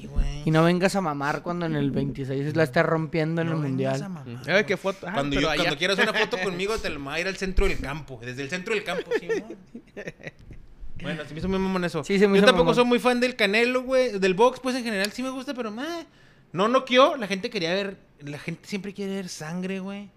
Sí, 0.07 0.13
güey. 0.13 0.43
Y 0.45 0.51
no 0.51 0.63
vengas 0.65 0.95
a 0.97 1.01
mamar 1.01 1.43
cuando 1.43 1.67
en 1.67 1.75
el 1.77 1.91
26 1.91 2.55
la 2.57 2.63
esté 2.63 2.83
rompiendo 2.83 3.43
en 3.43 3.49
No 3.49 3.55
el 3.57 3.63
vengas 3.63 4.03
a 4.03 4.09
mundial. 4.09 4.35
mamar. 4.35 4.57
Ay, 4.57 4.65
qué 4.65 4.77
foto. 4.77 5.07
Ah, 5.09 5.13
Cuando, 5.15 5.41
yo- 5.41 5.49
quieras 5.77 5.99
una 5.99 6.13
foto 6.13 6.39
conmigo, 6.45 6.77
te 6.79 6.91
lo 6.91 7.01
voy 7.01 7.15
a 7.15 7.21
ir 7.21 7.27
al 7.29 7.37
centro 7.37 7.67
del 7.67 7.79
campo. 7.79 8.21
Desde 8.23 8.43
el 8.43 8.51
centro 8.51 8.75
del 8.75 8.85
campo, 8.85 9.11
sí, 9.21 9.29
¿no? 9.29 10.03
Bueno, 11.03 11.23
se 11.27 11.35
me 11.35 11.41
hizo 11.41 11.49
muy 11.49 11.59
mamón 11.59 11.85
eso. 11.85 12.03
Sí, 12.05 12.19
se 12.19 12.27
me 12.27 12.35
yo 12.35 12.39
hizo 12.39 12.47
tampoco 12.47 12.65
mamón. 12.71 12.75
soy 12.75 12.85
muy 12.87 12.99
fan 12.99 13.21
del 13.21 13.37
Canelo, 13.37 13.83
güey. 13.83 14.19
Del 14.19 14.33
box, 14.33 14.61
pues 14.61 14.75
en 14.77 14.83
general 14.83 15.13
sí 15.13 15.23
me 15.23 15.29
gusta, 15.29 15.53
pero 15.53 15.71
meh. 15.71 16.07
No 16.53 16.69
noqueó. 16.69 17.17
La 17.19 17.27
gente 17.27 17.51
quería 17.51 17.75
ver. 17.75 17.99
La 18.21 18.39
gente 18.39 18.67
siempre 18.67 18.95
quiere 18.95 19.17
ver 19.17 19.29
sangre, 19.29 19.81
güey. 19.81 20.09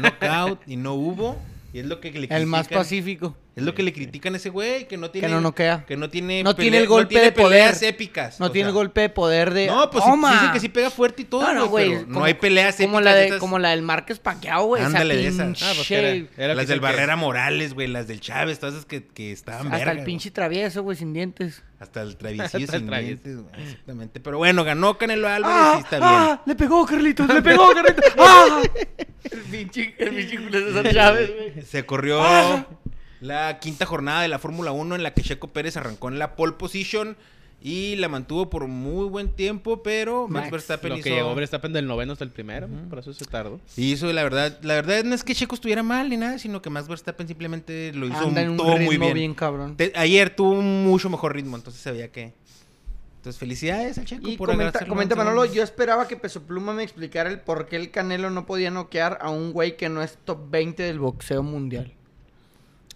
Knockout 0.00 0.60
y 0.66 0.76
no 0.76 0.94
hubo. 0.94 1.40
Y 1.72 1.78
es 1.78 1.86
lo 1.86 2.00
que 2.00 2.10
le 2.10 2.26
El 2.34 2.46
más 2.46 2.66
pacífico. 2.66 3.36
Es 3.58 3.64
lo 3.64 3.74
que 3.74 3.82
le 3.82 3.92
critican 3.92 4.34
a 4.34 4.36
ese 4.36 4.50
güey, 4.50 4.86
que 4.88 4.96
no 4.96 5.10
tiene. 5.10 5.28
no 5.28 5.40
noquea. 5.40 5.84
Que 5.86 5.96
no 5.96 6.08
tiene. 6.08 6.42
No 6.42 6.54
tiene 6.56 6.78
el 6.78 6.86
golpe 6.86 7.08
tiene 7.10 7.24
de 7.26 7.32
peleas 7.32 7.78
poder. 7.78 7.94
épicas. 7.94 8.40
No 8.40 8.46
o 8.46 8.50
tiene 8.50 8.64
sea. 8.66 8.68
el 8.70 8.74
golpe 8.74 9.00
de 9.02 9.08
poder 9.10 9.52
de. 9.52 9.66
No, 9.66 9.90
pues 9.90 10.04
sí- 10.04 10.10
¡Toma! 10.10 10.32
dicen 10.32 10.52
que 10.52 10.60
sí 10.60 10.68
pega 10.68 10.90
fuerte 10.90 11.22
y 11.22 11.24
todo, 11.26 11.42
No, 11.42 11.52
no, 11.54 11.66
güey. 11.68 12.06
No 12.06 12.14
como- 12.14 12.24
hay 12.24 12.34
peleas 12.34 12.76
como 12.76 12.98
épicas 13.00 13.04
la, 13.04 13.14
de 13.14 13.38
como 13.38 13.58
la 13.58 13.70
del 13.70 13.82
Márquez 13.82 14.18
Paquiao, 14.18 14.66
güey. 14.66 14.80
esa 14.82 14.88
Ándale, 14.88 15.16
de 15.16 15.26
esas. 15.26 15.46
pinche- 15.48 15.64
Ah, 15.64 15.72
pues 15.74 15.88
que 15.88 15.94
era- 15.98 16.28
era 16.44 16.54
las 16.54 16.64
que 16.66 16.70
del 16.72 16.78
que- 16.80 16.82
Barrera 16.86 17.16
Morales, 17.16 17.74
güey, 17.74 17.88
las 17.88 18.06
del 18.08 18.20
Chávez, 18.20 18.58
todas 18.58 18.74
esas 18.74 18.86
que, 18.86 19.04
que 19.06 19.32
estaban 19.32 19.66
Hasta 19.66 19.76
verga, 19.76 19.90
el 19.92 19.96
güey. 19.98 20.06
pinche 20.06 20.30
travieso, 20.30 20.82
güey, 20.82 20.96
sin 20.96 21.12
dientes. 21.12 21.62
Hasta 21.80 22.02
el 22.02 22.16
traviesillo 22.18 22.66
sin 22.66 22.88
dientes, 22.90 23.36
güey, 23.36 23.62
exactamente. 23.64 24.20
Pero 24.20 24.38
bueno, 24.38 24.64
ganó 24.64 24.98
Canelo 24.98 25.28
Álvarez 25.28 25.56
¡Ah! 25.58 25.74
y 25.76 25.80
está 25.82 25.96
bien. 25.98 26.08
¡Ah! 26.10 26.42
Le 26.46 26.54
pegó, 26.56 26.86
Carlitos, 26.86 27.28
le 27.28 27.42
pegó, 27.42 27.72
Carlitos. 27.74 28.04
¡Ah! 28.18 28.62
El 29.30 29.40
pinche, 29.42 29.94
el 29.98 30.10
pinche 30.10 30.36
Julio 30.38 30.60
César 30.66 30.92
Chávez, 30.92 31.30
güey. 31.34 31.62
Se 31.64 31.84
corrió 31.84 32.22
¡Ah! 32.22 32.66
La 33.20 33.58
quinta 33.60 33.86
jornada 33.86 34.22
de 34.22 34.28
la 34.28 34.38
Fórmula 34.38 34.72
1 34.72 34.94
en 34.96 35.02
la 35.02 35.12
que 35.14 35.22
Checo 35.22 35.48
Pérez 35.48 35.76
arrancó 35.76 36.08
en 36.08 36.18
la 36.18 36.36
pole 36.36 36.52
position 36.52 37.16
y 37.60 37.96
la 37.96 38.08
mantuvo 38.08 38.48
por 38.48 38.68
muy 38.68 39.08
buen 39.08 39.30
tiempo, 39.30 39.82
pero 39.82 40.28
Max, 40.28 40.44
Max, 40.44 40.50
Verstappen 40.52 40.90
Lo 40.90 40.96
hizo... 40.98 41.04
que 41.04 41.10
llegó 41.10 41.34
Verstappen 41.34 41.72
del 41.72 41.88
noveno 41.88 42.12
hasta 42.12 42.22
el 42.24 42.30
primero, 42.30 42.68
por 42.88 43.00
eso 43.00 43.12
se 43.12 43.24
tardó. 43.24 43.58
hizo, 43.76 44.12
la 44.12 44.22
verdad, 44.22 44.58
la 44.62 44.74
verdad 44.74 45.02
no 45.02 45.12
es 45.14 45.24
que 45.24 45.34
Checo 45.34 45.56
estuviera 45.56 45.82
mal 45.82 46.08
ni 46.08 46.16
nada, 46.16 46.38
sino 46.38 46.62
que 46.62 46.70
Max 46.70 46.86
Verstappen 46.86 47.26
simplemente 47.26 47.92
lo 47.94 48.06
hizo 48.06 48.16
Anda 48.18 48.42
en 48.42 48.50
un 48.50 48.56
todo 48.58 48.76
ritmo 48.76 48.86
muy 48.86 48.98
bien. 48.98 49.14
bien 49.14 49.34
cabrón. 49.34 49.76
Te- 49.76 49.92
ayer 49.96 50.30
tuvo 50.30 50.52
un 50.52 50.84
mucho 50.84 51.10
mejor 51.10 51.34
ritmo, 51.34 51.56
entonces 51.56 51.82
se 51.82 51.90
veía 51.90 52.12
que... 52.12 52.32
Entonces, 53.16 53.40
felicidades 53.40 53.98
al 53.98 54.04
Checo 54.04 54.28
Y 54.28 54.36
por 54.36 54.50
comenta, 54.50 54.86
comenta 54.86 55.14
en 55.14 55.18
Manolo, 55.18 55.44
yo 55.44 55.64
esperaba 55.64 56.06
que 56.06 56.16
Peso 56.16 56.44
Pluma 56.44 56.72
me 56.72 56.84
explicara 56.84 57.28
el 57.28 57.40
por 57.40 57.66
qué 57.66 57.74
el 57.74 57.90
Canelo 57.90 58.30
no 58.30 58.46
podía 58.46 58.70
noquear 58.70 59.18
a 59.20 59.30
un 59.30 59.52
güey 59.52 59.76
que 59.76 59.88
no 59.88 60.00
es 60.00 60.16
top 60.24 60.48
20 60.48 60.84
del 60.84 61.00
boxeo 61.00 61.42
mundial. 61.42 61.92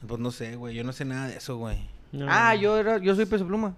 Pues 0.06 0.20
no 0.20 0.30
sé, 0.30 0.56
güey, 0.56 0.74
yo 0.74 0.84
no 0.84 0.92
sé 0.92 1.04
nada 1.04 1.28
de 1.28 1.36
eso, 1.36 1.56
güey. 1.56 1.78
No. 2.12 2.26
Ah, 2.28 2.54
yo 2.54 2.76
era, 2.76 2.98
yo 2.98 3.14
soy 3.14 3.24
Peso 3.26 3.46
Pluma. 3.46 3.76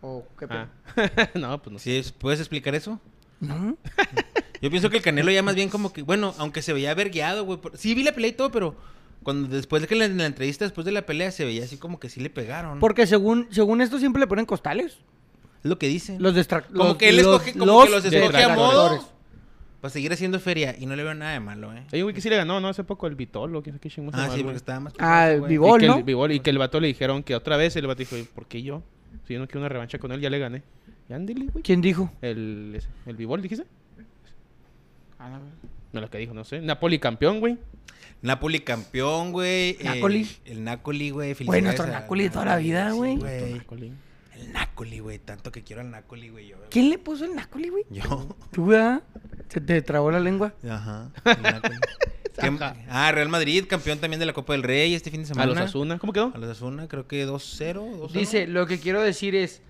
¿O 0.00 0.24
qué? 0.38 0.46
Ah. 0.50 0.68
no, 1.34 1.60
pues 1.62 1.72
no 1.72 1.78
sé. 1.78 2.02
¿Sí, 2.02 2.12
¿Puedes 2.18 2.40
explicar 2.40 2.74
eso? 2.74 2.98
¿No? 3.40 3.76
Yo 4.62 4.70
pienso 4.70 4.88
que 4.90 4.98
el 4.98 5.02
Canelo 5.02 5.32
ya 5.32 5.42
más 5.42 5.56
bien 5.56 5.68
como 5.68 5.92
que, 5.92 6.02
bueno, 6.02 6.32
aunque 6.38 6.62
se 6.62 6.72
veía 6.72 6.94
vergueado, 6.94 7.44
güey. 7.44 7.60
por- 7.60 7.76
Sí 7.76 7.94
vi 7.96 8.04
la 8.04 8.12
pelea 8.12 8.30
y 8.30 8.32
todo, 8.34 8.52
pero 8.52 8.76
cuando 9.24 9.48
después 9.48 9.82
de 9.82 9.88
que 9.88 9.94
en 9.94 9.98
la, 9.98 10.04
en 10.04 10.18
la 10.18 10.26
entrevista, 10.26 10.64
después 10.64 10.84
de 10.84 10.92
la 10.92 11.04
pelea, 11.04 11.32
se 11.32 11.44
veía 11.44 11.64
así 11.64 11.76
como 11.76 11.98
que 11.98 12.08
sí 12.08 12.20
le 12.20 12.30
pegaron. 12.30 12.78
Porque 12.78 13.08
según, 13.08 13.48
según 13.50 13.80
esto 13.80 13.98
siempre 13.98 14.20
le 14.20 14.28
ponen 14.28 14.46
costales. 14.46 14.98
Es 15.64 15.68
lo 15.68 15.78
que 15.78 15.88
dicen. 15.88 16.22
Los 16.22 16.36
detractores. 16.36 16.78
Como 16.78 16.96
que 16.96 17.08
él 17.08 17.18
escoge- 17.18 17.58
como 17.58 17.82
que 17.84 17.90
los 17.90 18.04
escoge 18.04 18.42
a 18.44 18.54
modo. 18.54 19.04
Para 19.82 19.90
seguir 19.92 20.12
haciendo 20.12 20.38
feria 20.40 20.74
y 20.78 20.86
no 20.86 20.96
le 20.96 21.02
veo 21.02 21.12
nada 21.12 21.32
de 21.32 21.40
malo, 21.40 21.74
¿eh? 21.74 21.82
Hay 21.92 22.00
un 22.00 22.04
güey 22.06 22.14
que 22.14 22.20
sí 22.22 22.30
le 22.30 22.36
ganó, 22.36 22.60
¿no? 22.60 22.68
Hace 22.68 22.84
poco 22.84 23.06
el 23.08 23.16
Vitolo, 23.16 23.62
que 23.62 23.72
qué 23.72 23.90
chingón 23.90 24.14
se 24.14 24.20
Ah, 24.20 24.30
sí, 24.30 24.36
el 24.38 24.44
porque 24.44 24.56
estaba 24.56 24.78
más 24.80 24.92
Ah, 24.94 25.26
pesado, 25.28 25.44
el. 25.44 25.50
Vivol, 25.50 25.78
y 25.78 25.80
que 25.82 25.86
¿no? 25.88 25.96
El, 25.98 26.04
Vivol, 26.04 26.32
y 26.32 26.40
que 26.40 26.50
el 26.50 26.58
vato 26.58 26.78
le 26.80 26.86
dijeron 26.86 27.22
que 27.24 27.34
otra 27.34 27.56
vez 27.56 27.74
el 27.76 27.86
vato 27.88 27.98
dijo, 27.98 28.16
¿por 28.34 28.46
qué 28.46 28.62
yo? 28.62 28.82
Si 29.26 29.34
yo 29.34 29.40
no 29.40 29.46
quiero 29.46 29.60
una 29.60 29.68
revancha 29.68 29.98
con 29.98 30.12
él, 30.12 30.20
ya 30.20 30.30
le 30.30 30.38
gané. 30.38 30.62
Y 31.10 31.12
ándale, 31.12 31.46
güey. 31.46 31.62
¿Quién 31.62 31.80
dijo? 31.82 32.10
El, 32.22 32.72
ese, 32.76 32.88
el 33.06 33.16
Vivol, 33.16 33.42
dijiste. 33.42 33.66
No, 35.92 36.00
lo 36.00 36.08
que 36.10 36.18
dijo, 36.18 36.32
no 36.34 36.44
sé. 36.44 36.60
Napoli 36.60 36.98
campeón, 36.98 37.40
güey. 37.40 37.58
Napoli 38.22 38.60
campeón, 38.60 39.32
güey. 39.32 39.76
Napoli. 39.82 40.28
el 40.44 40.64
Napoli, 40.64 41.10
güey. 41.10 41.34
Güey, 41.44 41.60
nuestro 41.60 41.84
a- 41.84 41.88
Napoli 41.88 42.24
de 42.24 42.30
toda 42.30 42.44
la 42.44 42.56
vida, 42.56 42.90
sí, 42.90 42.96
güey. 42.96 43.16
Napoli. 43.16 43.92
El 44.36 44.52
Napoli, 44.52 44.98
güey. 45.00 45.18
Tanto 45.18 45.52
que 45.52 45.62
quiero 45.62 45.82
al 45.82 45.90
Napoli, 45.90 46.28
güey. 46.30 46.48
Yo, 46.48 46.56
¿Quién 46.70 46.88
le 46.90 46.98
puso 46.98 47.24
el 47.24 47.34
Nácoli, 47.34 47.68
güey? 47.68 47.84
Yo. 47.90 48.36
¿Tú, 48.52 48.66
verdad? 48.66 49.02
¿Se 49.52 49.60
te 49.60 49.82
trabó 49.82 50.10
la 50.10 50.20
lengua? 50.20 50.54
Ajá. 50.68 51.10
el 51.24 51.42
Napoli. 51.42 51.76
¿Qué- 52.40 52.46
Ajá. 52.46 52.76
Ah, 52.88 53.12
Real 53.12 53.28
Madrid, 53.28 53.66
campeón 53.68 53.98
también 53.98 54.18
de 54.18 54.26
la 54.26 54.32
Copa 54.32 54.54
del 54.54 54.62
Rey 54.62 54.94
este 54.94 55.10
fin 55.10 55.20
de 55.20 55.24
A 55.24 55.28
semana. 55.28 55.46
los 55.52 55.58
Asuna. 55.58 55.98
¿Cómo 55.98 56.12
quedó? 56.14 56.32
A 56.34 56.38
los 56.38 56.50
Asuna, 56.50 56.88
creo 56.88 57.06
que 57.06 57.26
2-0. 57.26 57.98
2-0. 58.08 58.12
Dice, 58.12 58.46
lo 58.46 58.66
que 58.66 58.80
quiero 58.80 59.02
decir 59.02 59.34
es, 59.34 59.60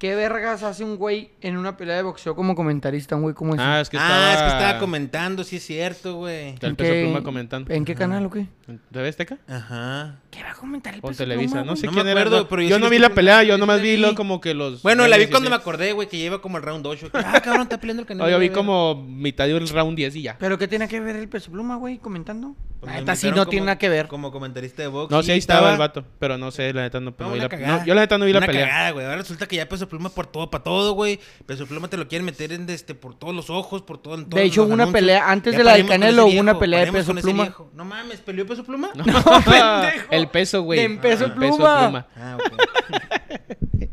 ¿qué 0.00 0.14
vergas 0.14 0.62
hace 0.62 0.82
un 0.82 0.96
güey 0.96 1.30
en 1.42 1.58
una 1.58 1.76
pelea 1.76 1.94
de 1.96 2.02
boxeo 2.02 2.34
como 2.34 2.54
comentarista? 2.56 3.14
Un 3.16 3.22
güey 3.22 3.34
como 3.34 3.54
ese. 3.54 3.62
Ah, 3.62 3.80
es 3.80 3.90
que 3.90 3.98
ah, 3.98 4.00
estaba... 4.00 4.32
es 4.32 4.40
que 4.40 4.58
estaba 4.58 4.78
comentando, 4.80 5.44
sí 5.44 5.56
es 5.56 5.62
cierto, 5.62 6.16
güey. 6.16 6.54
El 6.60 6.74
peso 6.74 6.92
pluma 7.04 7.22
comentando. 7.22 7.72
¿En 7.72 7.84
qué 7.84 7.94
canal 7.94 8.24
o 8.26 8.30
qué? 8.30 8.46
¿TV 8.90 9.08
Azteca? 9.08 9.38
Ajá. 9.46 10.16
¿Qué 10.30 10.42
va 10.42 10.52
a 10.52 10.54
comentar 10.54 10.94
el 10.94 11.00
O 11.00 11.08
peso 11.08 11.18
Televisa, 11.18 11.56
pluma, 11.56 11.66
no 11.66 11.76
sé 11.76 11.86
No 11.86 11.92
quién 11.92 12.06
me 12.06 12.12
era. 12.12 12.22
acuerdo, 12.22 12.42
no. 12.42 12.48
pero 12.48 12.62
yo 12.62 12.68
yo 12.70 12.76
sí 12.76 12.82
no 12.82 12.88
vi 12.90 12.98
la 12.98 13.10
pelea, 13.10 13.42
yo 13.42 13.58
nomás 13.58 13.82
vi 13.82 13.96
vi. 13.96 13.96
lo 13.98 14.14
como 14.14 14.40
que 14.40 14.54
los... 14.54 14.82
Bueno, 14.82 15.06
la 15.06 15.18
vi 15.18 15.26
cuando 15.26 15.50
me 15.50 15.56
acordé, 15.56 15.92
güey, 15.92 16.08
que 16.08 16.16
lleva 16.16 16.40
como 16.40 16.56
el 16.56 16.62
round 16.64 16.86
8. 16.86 17.10
Ah, 17.12 17.40
cabrón, 17.44 17.62
está 17.64 17.78
peleando 17.78 18.00
el 18.00 18.08
canal. 18.08 18.26
No, 18.26 18.30
yo 18.30 18.38
vi 18.38 18.48
como 18.48 18.94
mitad 18.94 19.46
del 19.46 19.68
round 19.68 19.96
10 19.96 20.16
y 20.16 20.22
ya. 20.22 20.36
¿Pero 20.38 20.56
qué 20.56 20.66
tiene 20.66 20.88
que 20.88 20.98
ver 20.98 21.16
el 21.16 21.28
peso 21.28 21.52
pluma, 21.52 21.76
güey, 21.76 21.98
comentando? 21.98 22.56
Pues 22.80 22.92
La 22.94 23.00
neta 23.00 23.14
sí 23.14 23.26
no 23.28 23.34
como- 23.34 23.46
tiene 23.46 23.66
nada 23.66 23.76
que 23.78 23.90
ver. 23.90 24.08
Como 24.08 24.32
comentarista 24.32 24.80
de 24.80 24.88
box. 24.88 25.10
No, 25.10 25.22
sí, 25.22 25.30
ahí 25.32 25.38
estaba 25.38 25.72
el 25.72 25.78
vato. 25.78 26.02
Pero 26.18 26.38
no 26.38 26.50
sé, 26.50 26.72
la 26.72 26.80
neta 26.80 26.98
no, 26.98 27.10
No, 27.18 27.26
no 27.26 27.32
vi 27.34 27.38
la 27.40 27.48
no, 27.48 27.84
Yo 27.84 27.94
la 27.94 28.00
neta 28.00 28.16
no 28.16 28.24
vi 28.24 28.32
la 28.32 28.40
pelea. 28.40 28.66
cagada, 28.68 28.90
güey. 28.92 29.04
Ahora 29.04 29.18
resulta 29.18 29.46
que 29.46 29.56
ya 29.56 29.68
Peso 29.68 29.86
Pluma 29.86 30.08
por 30.08 30.26
todo, 30.26 30.50
para 30.50 30.64
todo, 30.64 30.94
güey. 30.94 31.20
Peso 31.44 31.66
Pluma 31.66 31.88
te 31.88 31.98
lo 31.98 32.08
quieren 32.08 32.24
meter 32.24 32.52
en 32.52 32.68
este, 32.70 32.94
por 32.94 33.14
todos 33.18 33.34
los 33.34 33.50
ojos, 33.50 33.82
por 33.82 33.98
todo. 33.98 34.14
En 34.14 34.24
todos 34.24 34.40
De 34.40 34.44
hecho, 34.44 34.62
hubo 34.62 34.72
una 34.72 34.84
anuncios. 34.84 35.00
pelea, 35.02 35.30
antes 35.30 35.52
Ya 35.52 35.58
de 35.58 35.64
la 35.64 35.74
de 35.76 35.84
Canelo, 35.84 36.24
hubo 36.24 36.40
una 36.40 36.52
viejo, 36.52 36.58
pelea 36.58 36.84
de 36.86 36.92
Peso 36.92 37.14
Pluma. 37.14 37.42
viejo. 37.44 37.70
No 37.74 37.84
mames, 37.84 38.20
¿peleó 38.20 38.46
Peso 38.46 38.64
Pluma? 38.64 38.90
No, 38.94 39.04
pendejo. 39.44 40.06
el 40.10 40.28
peso, 40.28 40.62
güey. 40.62 40.80
De 40.88 40.96
peso 40.98 41.26
El 41.26 41.32
pluma. 41.32 42.06
Ah, 42.16 42.38
ok. 42.38 43.88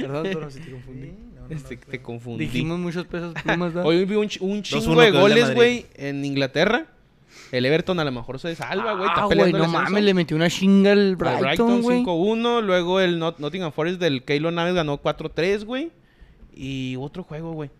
Perdón, 0.00 0.30
Toro, 0.32 0.50
si 0.50 0.60
te 0.60 0.70
confundí. 0.70 1.06
No, 1.08 1.40
no, 1.42 1.48
no, 1.48 1.54
Este, 1.54 1.76
fue- 1.76 1.86
te 1.92 2.02
confundí. 2.02 2.44
Dijimos 2.46 2.78
muchos 2.78 3.06
pesos. 3.06 3.34
Hoy 3.84 4.04
vi 4.04 4.14
un, 4.16 4.26
ch- 4.28 4.38
un 4.40 4.62
2-1 4.62 4.62
chingo 4.62 5.00
de 5.00 5.10
goles, 5.10 5.54
güey, 5.54 5.86
en 5.94 6.24
Inglaterra. 6.24 6.86
El 7.52 7.64
Everton 7.66 7.98
a 8.00 8.04
lo 8.04 8.12
mejor 8.12 8.38
se 8.38 8.54
salva, 8.54 8.94
güey. 8.94 9.08
Ah, 9.14 9.24
güey, 9.26 9.52
no 9.52 9.64
el 9.64 9.70
mames, 9.70 10.02
le 10.04 10.14
metió 10.14 10.36
una 10.36 10.48
chinga 10.50 10.92
al 10.92 11.16
Brighton, 11.16 11.40
Brighton 11.42 11.82
güey. 11.82 11.98
5-1. 12.04 12.62
Luego 12.62 13.00
el 13.00 13.18
Not- 13.18 13.38
Nottingham 13.38 13.72
Forest 13.72 14.00
del 14.00 14.22
Keylor 14.24 14.52
Naves 14.52 14.74
ganó 14.74 15.00
4-3, 15.00 15.64
güey. 15.64 15.90
Y 16.54 16.96
otro 16.96 17.22
juego, 17.22 17.52
güey. 17.52 17.70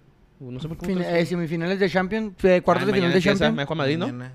No 0.40 0.60
sé 0.60 0.68
por 0.68 0.78
qué. 0.78 0.86
Fin- 0.86 1.02
eh, 1.02 1.26
semifinales 1.26 1.80
de 1.80 1.90
Champions, 1.90 2.32
eh, 2.44 2.62
cuartos 2.62 2.84
Ah, 2.84 2.86
de 2.86 2.92
final 2.94 3.12
de 3.12 3.20
Champions. 3.20 3.54
Me 3.54 3.64
juega 3.64 3.78
Madrid, 3.78 3.98
¿no? 3.98 4.06
Mañana. 4.06 4.32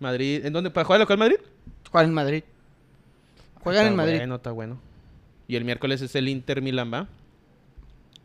Madrid. 0.00 0.44
¿En 0.44 0.52
dónde? 0.52 0.70
¿Para 0.70 0.84
jugar 0.84 1.00
local 1.00 1.16
Madrid? 1.18 1.36
Juegan 1.90 2.10
en 2.10 2.14
Madrid. 2.14 2.42
Juegan 3.62 3.80
Está 3.86 3.90
en 3.90 3.96
Madrid. 3.96 4.16
Bueno, 4.18 4.34
está 4.36 4.50
bueno. 4.52 4.80
Y 5.48 5.56
el 5.56 5.64
miércoles 5.64 6.02
es 6.02 6.14
el 6.14 6.28
Inter 6.28 6.60
Milan, 6.62 6.92
¿va? 6.92 7.06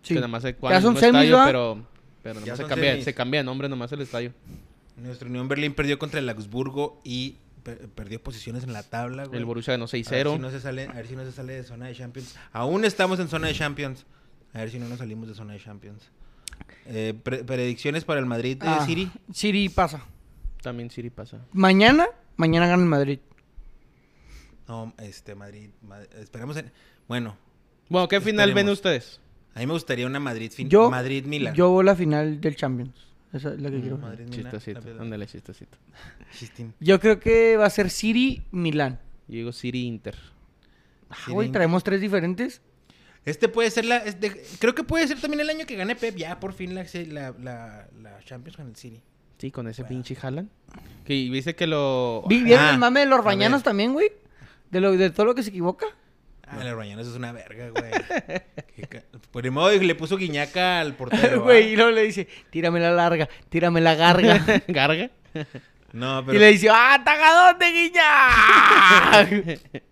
Sí. 0.02 0.10
Que 0.10 0.16
nada 0.16 0.28
más 0.28 0.42
se 0.44 0.52
Ya 0.52 0.58
juega 0.60 0.78
el 0.78 0.84
son 0.84 0.98
semis, 0.98 1.06
estadio, 1.22 1.38
¿va? 1.38 1.46
pero, 1.46 1.78
pero 2.22 2.36
Ya 2.36 2.42
nomás 2.42 2.58
se 2.60 2.66
cambia, 2.66 2.90
semis. 2.92 3.06
se 3.06 3.14
cambia 3.14 3.40
de 3.40 3.44
nombre 3.46 3.70
nomás 3.70 3.92
el 3.94 4.02
estadio. 4.02 4.34
Nuestro 4.98 5.28
Unión 5.30 5.48
Berlín 5.48 5.74
perdió 5.74 5.98
contra 6.00 6.20
el 6.20 6.30
Augsburgo 6.30 7.02
y 7.04 7.38
per- 7.64 7.90
perdió 7.90 8.22
posiciones 8.22 8.64
en 8.64 8.74
la 8.74 8.84
tabla, 8.84 9.26
güey. 9.26 9.40
El 9.40 9.46
Borussia 9.46 9.74
ganó 9.74 9.86
A 9.86 9.88
ver, 9.92 10.06
6-0. 10.06 10.34
si 10.34 10.40
no 10.40 10.52
se 10.52 10.60
sale, 10.60 10.88
a 10.88 10.94
ver 10.94 11.08
si 11.08 11.16
no 11.16 11.24
se 11.24 11.32
sale 11.32 11.54
de 11.54 11.64
zona 11.64 11.88
de 11.88 11.96
Champions. 11.96 12.36
Aún 12.52 12.86
estamos 12.86 13.20
en 13.20 13.28
zona 13.28 13.48
de 13.48 13.54
Champions. 13.54 14.06
A 14.54 14.60
ver 14.60 14.70
si 14.72 14.78
no 14.80 14.88
nos 14.88 15.00
salimos 15.00 15.28
de 15.28 15.34
zona 15.34 15.54
de 15.54 15.60
Champions. 15.60 16.04
Eh, 16.86 17.14
pre- 17.24 17.44
predicciones 17.44 18.04
para 18.06 18.20
el 18.20 18.26
Madrid 18.28 18.58
de 18.58 18.68
Ah, 18.68 18.86
City. 18.86 19.10
City 19.34 19.70
pasa. 19.70 20.06
También 20.62 20.90
Siri 20.92 21.10
pasa. 21.10 21.40
Mañana, 21.52 22.08
mañana 22.38 22.68
gana 22.68 22.84
el 22.84 22.90
Madrid. 22.90 23.20
No, 24.68 24.94
este, 25.00 25.36
Madrid. 25.36 25.70
Ma- 25.82 26.02
esperamos 26.20 26.56
en. 26.58 26.72
Bueno, 27.08 27.36
Bueno, 27.90 28.08
¿qué 28.08 28.22
final 28.22 28.54
ven 28.54 28.70
ustedes? 28.70 29.20
a 29.56 29.60
mí 29.60 29.66
me 29.68 29.74
gustaría 29.74 30.08
una 30.08 30.20
Madrid 30.20 30.52
fin 30.52 30.70
Yo, 30.70 30.90
Madrid-Milan. 30.90 31.54
yo 31.54 31.70
voy 31.70 31.82
a 31.82 31.86
la 31.86 31.96
final 31.96 32.40
del 32.42 32.56
Champions. 32.56 32.94
Esa 33.34 33.54
es 33.54 33.60
la 33.62 33.72
que 33.72 33.82
quiero. 33.82 33.96
Ándale, 33.96 35.26
chistecito. 35.28 35.78
Chistín. 36.38 36.74
Yo 36.80 37.00
creo 37.00 37.20
que 37.20 37.58
va 37.58 37.66
a 37.66 37.70
ser 37.70 37.90
City-Milán. 37.90 39.00
Yo 39.28 39.36
digo 39.38 39.52
City 39.52 39.86
Inter. 39.88 40.16
Ah, 41.10 41.16
City. 41.16 41.32
güey, 41.32 41.52
traemos 41.52 41.84
tres 41.84 42.00
diferentes. 42.00 42.62
Este 43.26 43.48
puede 43.50 43.72
ser 43.72 43.86
la. 43.86 43.98
este- 43.98 44.44
creo 44.60 44.76
que 44.76 44.84
puede 44.84 45.08
ser 45.08 45.20
también 45.20 45.42
el 45.42 45.50
año 45.50 45.66
que 45.66 45.76
gane 45.76 45.96
Pep. 45.96 46.16
Ya, 46.16 46.40
por 46.40 46.54
fin 46.54 46.76
la, 46.76 46.86
la, 47.08 47.34
la, 47.42 47.88
la 48.02 48.20
Champions 48.24 48.58
con 48.58 48.68
el 48.68 48.76
City. 48.76 49.02
Sí, 49.38 49.50
con 49.52 49.68
ese 49.68 49.84
pinche 49.84 50.16
Haaland. 50.22 50.50
Que 51.04 51.14
viste 51.30 51.56
que 51.56 51.68
lo... 51.68 52.24
Vi- 52.30 52.44
¿Vieron 52.44 52.66
Ah, 52.66 52.72
el 52.72 52.78
mame 52.78 53.02
de 53.02 53.06
los 53.08 53.24
bañanos 53.26 53.62
también, 53.64 53.92
güey? 53.94 54.12
De, 54.72 54.80
lo, 54.80 54.92
de 54.96 55.10
todo 55.10 55.26
lo 55.26 55.36
que 55.36 55.44
se 55.44 55.50
equivoca. 55.50 55.86
Ah, 56.60 56.68
el 56.68 56.76
Bañanos 56.76 57.08
es 57.08 57.16
una 57.16 57.32
verga, 57.32 57.70
güey. 57.70 57.92
Por 59.32 59.46
el 59.46 59.52
modo 59.52 59.70
de 59.70 59.80
que 59.80 59.86
le 59.86 59.96
puso 59.96 60.18
guiñaca 60.18 60.80
al 60.80 60.94
portero. 60.96 61.44
Güey, 61.44 61.74
y 61.74 61.76
luego 61.76 61.92
le 61.92 62.04
dice, 62.04 62.28
tírame 62.50 62.80
la 62.80 62.92
larga, 62.92 63.28
tírame 63.50 63.82
la 63.82 63.96
garga. 63.96 64.44
Garga. 64.68 65.10
No, 65.92 66.22
y 66.22 66.24
pero. 66.26 66.40
le 66.40 66.48
dice, 66.52 66.70
¡ah, 66.72 67.02
tagadón 67.04 67.60
de 67.60 67.72
guiña! 67.72 69.62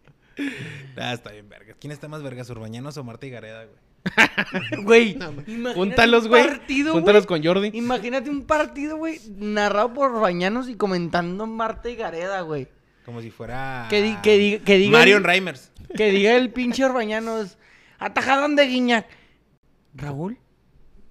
Ah, 0.97 1.13
está 1.13 1.31
bien, 1.31 1.47
verga. 1.49 1.75
¿Quién 1.79 1.91
está 1.91 2.07
más 2.07 2.23
verga, 2.23 2.43
Urbañanos 2.49 2.97
o 2.97 3.03
Marta 3.03 3.25
y 3.27 3.29
Gareda, 3.29 3.65
güey? 3.65 4.83
Güey, 4.83 5.11
imagínate 5.11 5.75
Júntalos, 5.75 6.23
un 6.23 6.29
güey. 6.29 6.47
partido, 6.47 6.93
Júntalos 6.93 7.27
güey. 7.27 7.41
con 7.41 7.47
Jordi. 7.47 7.69
Imagínate 7.77 8.29
un 8.29 8.45
partido, 8.45 8.97
güey, 8.97 9.19
narrado 9.37 9.93
por 9.93 10.19
Bañanos 10.19 10.67
y 10.69 10.75
comentando 10.75 11.45
Marta 11.47 11.89
y 11.89 11.95
Gareda, 11.95 12.41
güey. 12.41 12.67
Como 13.05 13.21
si 13.21 13.29
fuera. 13.29 13.85
Que 13.89 14.01
di- 14.01 14.15
que 14.23 14.37
di- 14.37 14.59
que 14.59 14.77
diga- 14.77 14.91
Marion 14.97 15.23
Reimers. 15.23 15.70
Que 15.95 16.11
diga 16.11 16.35
el 16.35 16.51
pinche 16.51 16.85
Orbañanos, 16.85 17.57
atajadón 17.99 18.55
de 18.55 18.67
Guiñac. 18.67 19.07
Raúl, 19.93 20.37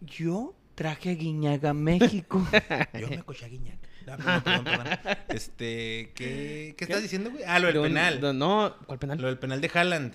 yo 0.00 0.54
traje 0.74 1.10
a 1.10 1.14
Guiñac 1.14 1.64
a 1.64 1.74
México. 1.74 2.46
Yo 2.98 3.08
me 3.08 3.22
coché 3.22 3.44
a 3.44 3.48
Guiñac. 3.48 3.78
No, 4.06 4.16
perdón, 4.16 4.42
perdón, 4.42 4.64
perdón. 4.64 5.16
Este. 5.28 6.12
¿Qué, 6.14 6.74
qué 6.76 6.84
estás 6.84 7.02
diciendo, 7.02 7.30
güey? 7.30 7.44
Ah, 7.46 7.58
lo 7.58 7.66
del 7.66 7.82
penal. 7.82 8.20
No, 8.20 8.32
no, 8.32 8.74
¿cuál 8.86 8.98
penal? 8.98 9.20
Lo 9.20 9.28
del 9.28 9.38
penal 9.38 9.60
de 9.60 9.70
Haaland. 9.72 10.14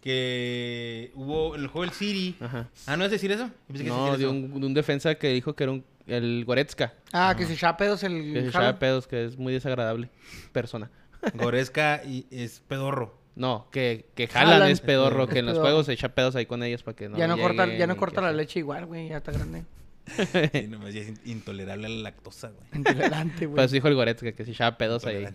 Que 0.00 1.10
hubo 1.14 1.56
en 1.56 1.62
el 1.62 1.66
juego 1.66 1.82
del 1.82 1.90
City. 1.90 2.36
Ajá. 2.40 2.68
Ah, 2.86 2.96
¿no 2.96 3.04
es 3.04 3.10
decir 3.10 3.32
eso? 3.32 3.46
Yo 3.46 3.52
pensé 3.66 3.84
que 3.84 3.90
No, 3.90 4.16
de 4.16 4.28
un, 4.28 4.60
de 4.60 4.66
un 4.66 4.74
defensa 4.74 5.16
que 5.16 5.30
dijo 5.30 5.56
que 5.56 5.64
era 5.64 5.72
un, 5.72 5.84
el 6.06 6.44
Goretzka. 6.44 6.94
Ah, 7.12 7.34
que 7.36 7.44
se 7.44 7.54
echaba 7.54 7.76
pedos 7.76 8.04
el 8.04 8.32
Que 8.32 8.42
se 8.42 8.48
echaba 8.48 8.78
pedos, 8.78 9.08
que 9.08 9.24
es 9.24 9.36
muy 9.36 9.52
desagradable 9.52 10.08
persona. 10.52 10.88
Goretzka 11.34 12.02
y 12.06 12.26
es 12.30 12.60
pedorro. 12.60 13.18
No, 13.36 13.68
que, 13.70 14.06
que 14.16 14.24
Haaland 14.32 14.52
Haaland 14.54 14.72
es 14.72 14.80
pedorro, 14.80 15.28
que 15.28 15.38
en 15.40 15.46
los 15.46 15.58
juegos 15.58 15.86
se 15.86 15.92
echa 15.92 16.08
pedos 16.08 16.34
ahí 16.36 16.46
con 16.46 16.62
ellos 16.62 16.82
para 16.82 16.96
que 16.96 17.08
no 17.08 17.16
ya 17.18 17.28
no 17.28 17.36
corta, 17.38 17.66
ya 17.66 17.86
no 17.86 17.96
corta 17.96 18.20
la 18.22 18.32
leche 18.32 18.58
igual, 18.60 18.86
güey, 18.86 19.08
ya 19.10 19.18
está 19.18 19.30
grande. 19.32 19.62
Sí, 20.52 20.68
nomás 20.68 20.94
ya 20.94 21.00
es 21.02 21.08
in- 21.08 21.20
intolerable 21.26 21.86
a 21.86 21.90
la 21.90 21.96
lactosa, 21.96 22.48
güey. 22.48 22.66
Intolerante, 22.74 23.48
Pues 23.48 23.70
güey. 23.70 23.78
dijo 23.78 23.88
el 23.88 23.94
Goretzka 23.94 24.32
que 24.32 24.44
se 24.44 24.52
echaba 24.52 24.78
pedos 24.78 25.04
ahí. 25.04 25.26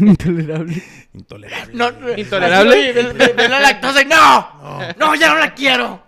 Intolerable. 0.00 0.82
Intolerable. 1.12 1.74
No, 1.74 1.92
güey. 1.92 2.20
Intolerable. 2.20 2.92
Ven 3.36 3.50
la 3.50 3.60
lactosa 3.60 4.02
y 4.02 4.06
no. 4.06 4.94
No, 4.98 5.14
ya 5.14 5.34
no 5.34 5.38
la 5.40 5.54
quiero. 5.54 6.02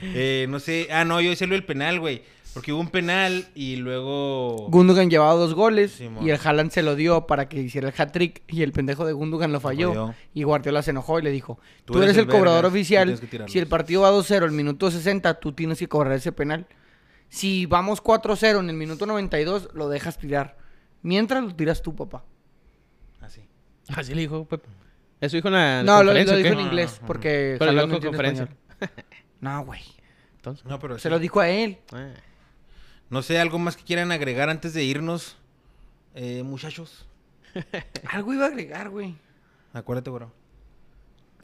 Eh, 0.00 0.46
no 0.48 0.60
sé. 0.60 0.88
Ah, 0.90 1.04
no, 1.04 1.20
yo 1.20 1.30
hice 1.32 1.46
lo 1.46 1.54
del 1.54 1.64
penal, 1.64 1.98
güey. 2.00 2.22
Porque 2.54 2.72
hubo 2.72 2.80
un 2.80 2.88
penal 2.88 3.46
y 3.54 3.76
luego. 3.76 4.68
Gundogan 4.70 5.10
llevaba 5.10 5.34
dos 5.34 5.54
goles 5.54 6.00
y 6.00 6.30
el 6.30 6.38
Haaland 6.42 6.70
se 6.70 6.82
lo 6.82 6.96
dio 6.96 7.26
para 7.26 7.48
que 7.48 7.60
hiciera 7.60 7.88
el 7.88 7.94
hat-trick 7.96 8.42
y 8.48 8.62
el 8.62 8.72
pendejo 8.72 9.06
de 9.06 9.12
Gundogan 9.12 9.52
lo 9.52 9.60
falló. 9.60 9.90
falló. 9.90 10.14
Y 10.34 10.42
Guardiola 10.42 10.82
se 10.82 10.90
enojó 10.90 11.18
y 11.18 11.22
le 11.22 11.30
dijo, 11.30 11.58
Tú 11.84 11.92
tú, 11.94 11.98
eres 11.98 12.10
eres 12.16 12.16
el 12.16 12.24
el 12.24 12.36
cobrador 12.36 12.66
oficial, 12.66 13.04
tienes 13.04 13.20
que 13.20 13.26
tirarlos". 13.26 13.52
si 13.52 13.58
el 13.58 13.66
partido 13.68 14.02
va 14.02 14.10
2-0 14.10 14.44
el 14.44 14.52
minuto 14.52 14.90
60, 14.90 15.34
tú 15.40 15.52
tienes 15.52 15.78
que 15.78 15.88
cobrar 15.88 16.12
ese 16.14 16.32
penal. 16.32 16.66
Si 17.28 17.66
vamos 17.66 18.02
4-0 18.02 18.58
en 18.60 18.70
el 18.70 18.76
minuto 18.76 19.04
92, 19.06 19.68
lo 19.74 19.88
dejas 19.88 20.18
tirar. 20.18 20.56
Mientras 21.02 21.44
lo 21.44 21.54
tiras 21.54 21.82
tú, 21.82 21.94
papá. 21.94 22.24
Así. 23.20 23.42
Así 23.88 24.14
le 24.14 24.22
dijo 24.22 24.46
Pep. 24.46 24.64
¿Eso 25.20 25.36
dijo 25.36 25.48
en 25.48 25.54
la 25.54 25.82
No, 25.82 26.02
lo, 26.02 26.12
lo 26.12 26.18
dijo 26.18 26.32
en 26.32 26.60
inglés 26.60 27.00
porque 27.06 27.56
Pero 27.58 27.70
Haaland 27.70 27.92
dijo 27.92 28.06
conferencia. 28.06 28.48
No, 29.40 29.64
güey. 29.64 29.80
Entonces, 30.36 30.64
No, 30.64 30.78
pero 30.80 30.94
Se 30.96 31.02
sí. 31.02 31.08
lo 31.10 31.18
dijo 31.20 31.38
a 31.40 31.48
él. 31.48 31.78
ah. 31.92 32.08
No 33.10 33.22
sé, 33.22 33.38
algo 33.38 33.58
más 33.58 33.76
que 33.76 33.84
quieran 33.84 34.12
agregar 34.12 34.50
antes 34.50 34.74
de 34.74 34.84
irnos. 34.84 35.36
Eh, 36.14 36.42
muchachos. 36.42 37.06
Algo 38.10 38.34
iba 38.34 38.44
a 38.44 38.48
agregar, 38.48 38.90
güey. 38.90 39.14
Acuérdate, 39.72 40.10
bro. 40.10 40.32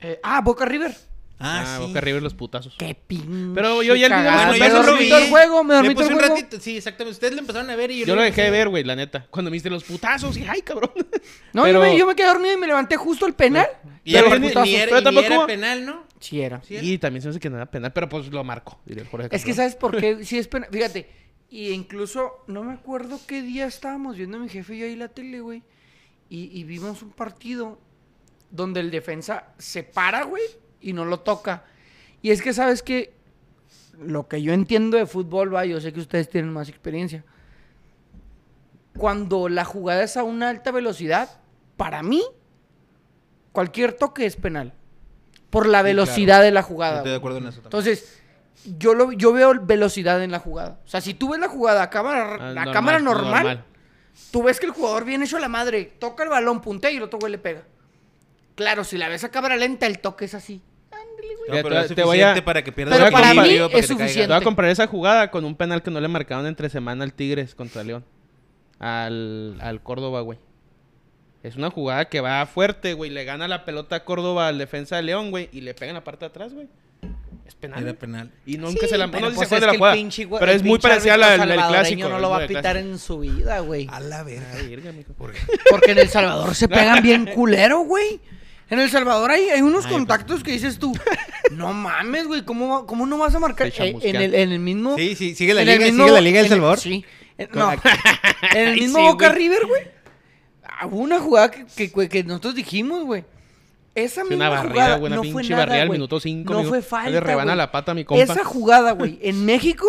Eh, 0.01 0.19
ah, 0.23 0.41
Boca 0.43 0.65
River. 0.65 0.95
Ah, 1.39 1.77
sí. 1.79 1.87
Boca 1.87 2.01
River 2.01 2.23
los 2.23 2.35
putazos. 2.35 2.75
Qué 2.79 2.95
pinche 2.95 3.27
Pero 3.55 3.83
yo 3.83 3.95
ya 3.97 4.07
el 4.07 4.13
video- 4.13 4.25
cagada. 4.25 4.49
bueno, 4.49 4.65
me 4.65 4.71
dormí 4.87 5.09
todo 5.09 5.19
el 5.19 5.29
juego, 5.31 5.65
me 5.65 5.75
dormí 5.75 5.95
todo 5.95 6.07
el 6.07 6.13
un 6.15 6.19
juego. 6.21 6.35
ratito. 6.37 6.61
Sí, 6.61 6.77
exactamente. 6.77 7.13
Ustedes 7.15 7.35
lo 7.35 7.41
empezaron 7.41 7.71
a 7.71 7.77
ver 7.77 7.91
y 7.91 8.01
yo, 8.01 8.07
Yo 8.07 8.15
lo 8.17 8.23
dejé 8.23 8.43
de 8.43 8.51
ver, 8.51 8.69
güey, 8.69 8.85
la 8.85 8.95
neta. 8.97 9.27
Cuando 9.31 9.51
me 9.51 9.55
diste 9.57 9.71
los 9.71 9.85
putazos, 9.85 10.37
y 10.37 10.45
ay, 10.47 10.63
cabrón. 10.63 10.91
No, 11.53 11.65
Pero- 11.65 11.81
yo, 11.85 11.93
me, 11.93 11.99
yo 11.99 12.07
me 12.07 12.15
quedé 12.15 12.27
dormido 12.29 12.53
y 12.55 12.57
me 12.59 12.67
levanté 12.67 12.97
justo 12.97 13.27
el 13.27 13.35
penal. 13.35 13.67
Y 14.05 14.13
Pero 14.13 14.27
era, 14.29 14.39
ni- 14.39 14.47
ni, 14.49 14.53
era, 14.53 14.85
pero 14.87 14.97
y 14.97 15.01
ni 15.01 15.05
tampoco- 15.05 15.27
era 15.35 15.47
penal, 15.47 15.87
¿no? 15.87 16.05
Sí 16.21 16.41
era. 16.41 16.63
Sí 16.63 16.77
era. 16.77 16.85
Y 16.85 16.99
también 16.99 17.23
se 17.23 17.29
me 17.29 17.31
hace 17.31 17.41
que 17.41 17.51
no 17.51 17.57
era 17.57 17.67
penal, 17.67 17.93
pero 17.93 18.09
pues 18.09 18.29
lo 18.29 18.45
marcó, 18.45 18.81
diría 18.87 19.03
el 19.03 19.09
Jorge 19.09 19.29
Es 19.31 19.45
que. 19.45 19.55
¿sabes 19.55 19.75
por 19.77 19.97
qué? 19.99 20.25
Sí 20.25 20.39
es 20.39 20.47
penal. 20.49 20.69
Fíjate, 20.71 21.09
y 21.55 21.71
incluso 21.71 22.43
no 22.49 22.65
me 22.65 22.73
acuerdo 22.73 23.21
qué 23.29 23.41
día 23.41 23.67
estábamos 23.67 24.17
viendo 24.17 24.41
mi 24.41 24.49
jefe 24.49 24.75
y 24.75 24.79
yo 24.81 24.87
ahí 24.87 24.97
la 24.97 25.07
tele, 25.09 25.41
güey. 25.41 25.63
Y, 26.29 26.51
y 26.59 26.65
vimos 26.65 27.01
un 27.03 27.11
partido 27.11 27.79
donde 28.51 28.81
el 28.81 28.91
defensa 28.91 29.53
se 29.57 29.85
para, 29.85 30.25
güey, 30.25 30.43
y 30.81 30.93
no 30.93 31.05
lo 31.05 31.21
toca. 31.21 31.63
Y 32.23 32.31
es 32.33 32.43
que, 32.43 32.53
¿sabes 32.53 32.83
que 32.83 33.15
Lo 34.01 34.27
que 34.27 34.43
yo 34.43 34.53
entiendo 34.53 34.97
de 34.97 35.07
fútbol, 35.07 35.55
va, 35.55 35.65
yo 35.65 35.81
sé 35.81 35.93
que 35.93 36.01
ustedes 36.01 36.29
tienen 36.29 36.53
más 36.53 36.69
experiencia. 36.69 37.25
Cuando 38.99 39.49
la 39.49 39.65
jugada 39.65 40.03
es 40.03 40.17
a 40.17 40.25
una 40.25 40.49
alta 40.49 40.73
velocidad, 40.73 41.29
para 41.77 42.03
mí, 42.03 42.23
cualquier 43.53 43.93
toque 43.93 44.27
es 44.27 44.35
penal. 44.35 44.73
Por 45.51 45.69
la 45.69 45.81
Sí, 45.81 45.85
velocidad 45.85 46.43
de 46.43 46.51
la 46.51 46.63
jugada. 46.63 46.97
Estoy 46.97 47.13
de 47.13 47.17
acuerdo 47.19 47.39
en 47.39 47.47
eso 47.47 47.61
también. 47.61 47.67
Entonces, 47.67 48.23
yo, 48.79 48.95
lo, 48.95 49.13
yo 49.13 49.33
veo 49.33 49.55
velocidad 49.63 50.23
en 50.23 50.31
la 50.31 50.39
jugada. 50.39 50.81
O 50.85 50.89
sea, 50.89 51.01
si 51.01 51.15
tú 51.15 51.31
ves 51.31 51.41
la 51.41 51.49
jugada 51.49 51.83
a 51.83 51.91
cámara, 51.91 52.33
Ah, 52.33 52.35
a 52.35 52.55
normal, 52.55 52.73
cámara 52.73 52.99
normal, 52.99 53.33
normal. 53.45 53.65
tú 54.31 54.43
ves 54.43 54.59
que 54.61 54.67
el 54.67 54.73
jugador 54.73 55.05
viene 55.05 55.25
hecho 55.25 55.37
a 55.37 55.41
la 55.41 55.49
madre, 55.49 55.85
toca 55.99 56.23
el 56.25 56.29
balón, 56.31 56.61
puntea 56.61 56.91
y 56.91 56.97
el 56.97 57.03
otro 57.03 57.19
güey 57.19 57.33
le 57.33 57.39
pega. 57.39 57.63
Claro, 58.55 58.85
si 58.85 58.97
la 58.99 59.09
ves 59.09 59.25
a 59.25 59.31
cámara 59.31 59.57
lenta, 59.57 59.87
el 59.87 59.99
toque 59.99 60.25
es 60.27 60.35
así. 60.35 60.63
No, 61.49 61.55
pero 61.63 61.69
te- 61.71 61.81
es 61.81 61.87
te 61.89 62.03
voy 62.05 62.17
suficiente 62.19 62.41
a- 62.41 62.45
para 62.45 62.65
que 62.65 62.73
pierdas 62.73 62.95
Pero 62.97 63.07
el 63.09 63.13
para 63.13 63.31
mí 63.31 63.37
partido, 63.37 63.69
para 63.69 63.81
es 63.81 63.87
que 63.87 63.93
suficiente. 63.93 64.29
Te 64.29 64.33
voy 64.33 64.41
a 64.41 64.45
comparar 64.45 64.71
esa 64.71 64.87
jugada 64.87 65.31
con 65.31 65.45
un 65.45 65.55
penal 65.57 65.83
que 65.83 65.91
no 65.91 66.01
le 66.01 66.09
marcaron 66.09 66.47
entre 66.47 66.71
semana 66.71 67.05
al 67.05 67.13
Tigres 67.13 67.55
contra 67.55 67.83
León. 67.83 68.05
Al, 68.79 69.59
al 69.61 69.83
Córdoba, 69.83 70.21
güey. 70.23 70.39
Es 71.43 71.57
una 71.57 71.71
jugada 71.71 72.07
que 72.07 72.21
va 72.21 72.45
fuerte, 72.47 72.95
güey. 72.95 73.11
Le 73.11 73.25
gana 73.25 73.47
la 73.49 73.65
pelota 73.65 73.97
a 73.97 74.05
Córdoba 74.05 74.49
al 74.49 74.57
defensa 74.59 74.97
de 74.97 75.03
León, 75.03 75.31
güey. 75.31 75.49
Y 75.53 75.61
le 75.61 75.75
pega 75.75 75.91
en 75.91 75.95
la 75.95 76.05
parte 76.05 76.21
de 76.25 76.31
atrás, 76.31 76.55
güey. 76.55 76.69
Es 77.47 77.55
penal. 77.55 77.83
Era 77.83 77.93
penal. 77.93 78.31
Y 78.47 78.57
nunca 78.57 78.81
Sí, 78.83 78.89
se 78.89 78.97
la 78.99 79.11
pero 79.11 79.29
no 79.29 79.35
pues 79.35 79.49
se 79.49 79.55
es 79.57 79.61
de 79.61 79.67
la 79.67 79.75
jugada. 79.75 79.95
pinche 79.95 80.27
Pero 80.27 80.51
el 80.51 80.57
es 80.57 80.63
muy 80.63 80.79
parecida 80.79 81.15
a 81.15 81.17
la, 81.19 81.31
del 81.31 81.41
salvadoreño 81.41 81.69
clásico. 81.69 82.09
no 82.09 82.19
lo 82.19 82.31
va 82.31 82.45
a 82.45 82.47
pitar 82.47 82.77
en 82.79 82.99
su 82.99 83.19
vida, 83.21 83.59
güey. 83.61 83.87
A 83.91 84.01
la 84.01 84.23
verga. 84.23 84.93
Mijo. 84.93 85.13
Porque 85.15 85.93
en 85.93 85.99
El 85.99 86.09
Salvador 86.09 86.55
se 86.55 86.69
pegan 86.69 87.03
bien 87.03 87.27
culero, 87.27 87.81
güey. 87.81 88.21
En 88.71 88.81
El 88.81 88.89
Salvador 88.91 89.31
hay, 89.31 89.51
hay 89.51 89.61
unos 89.61 89.85
Ay, 89.85 89.93
contactos 89.93 90.43
que 90.43 90.53
dices 90.53 90.79
tú, 90.79 90.97
no 91.53 91.75
mames, 91.75 92.27
güey, 92.27 92.45
¿cómo, 92.47 92.87
¿cómo 92.87 93.05
no 93.05 93.19
vas 93.19 93.35
a 93.35 93.39
marcar? 93.39 93.67
Eh, 93.69 93.95
en, 94.01 94.17
el, 94.17 94.35
en 94.35 94.53
el 94.53 94.59
mismo... 94.59 94.97
Sí, 94.97 95.15
sí, 95.15 95.35
sigue 95.35 95.53
la 95.53 95.61
en 95.63 95.69
el 95.69 95.75
liga, 95.75 95.87
mismo- 95.91 96.05
sigue 96.05 96.15
la 96.15 96.21
liga 96.23 96.41
el- 96.41 96.49
Salvador. 96.49 96.79
Sí. 96.81 97.05
En- 97.37 97.51
no, 97.53 97.71
en 98.55 98.69
el 98.69 98.75
mismo 98.81 98.99
sí, 99.01 99.05
Boca. 99.05 99.29
River, 99.29 99.67
güey. 99.67 99.83
ah, 100.65 100.87
Hubo 100.87 100.97
una 100.99 101.19
jugada 101.21 101.51
que, 101.51 101.67
que, 101.67 101.89
güey, 101.89 102.09
que 102.09 102.25
nosotros 102.25 102.55
dijimos, 102.55 103.05
güey. 103.05 103.25
Esa 103.95 104.23
Sí, 104.23 104.29
misma 104.31 104.49
una 104.49 104.57
barrida, 104.57 104.73
jugada 104.73 104.97
güey, 104.99 105.07
una 105.13 105.17
no 105.17 105.23
fue 105.23 105.33
pinche 105.43 105.51
nada, 105.51 105.67
barrida 105.67 105.83
al 105.83 105.89
güey. 105.89 105.99
minuto 105.99 106.21
5. 106.21 106.53
No 106.53 106.65
fue 106.65 106.83
falta, 106.83 107.11
Le 107.11 107.21
rebana 107.21 107.53
güey. 107.53 107.57
la 107.59 107.71
pata 107.73 107.93
a 107.93 107.95
mi 107.95 108.05
compa. 108.05 108.23
Esa 108.23 108.45
jugada, 108.45 108.93
güey, 108.93 109.19
en 109.23 109.45
México 109.47 109.87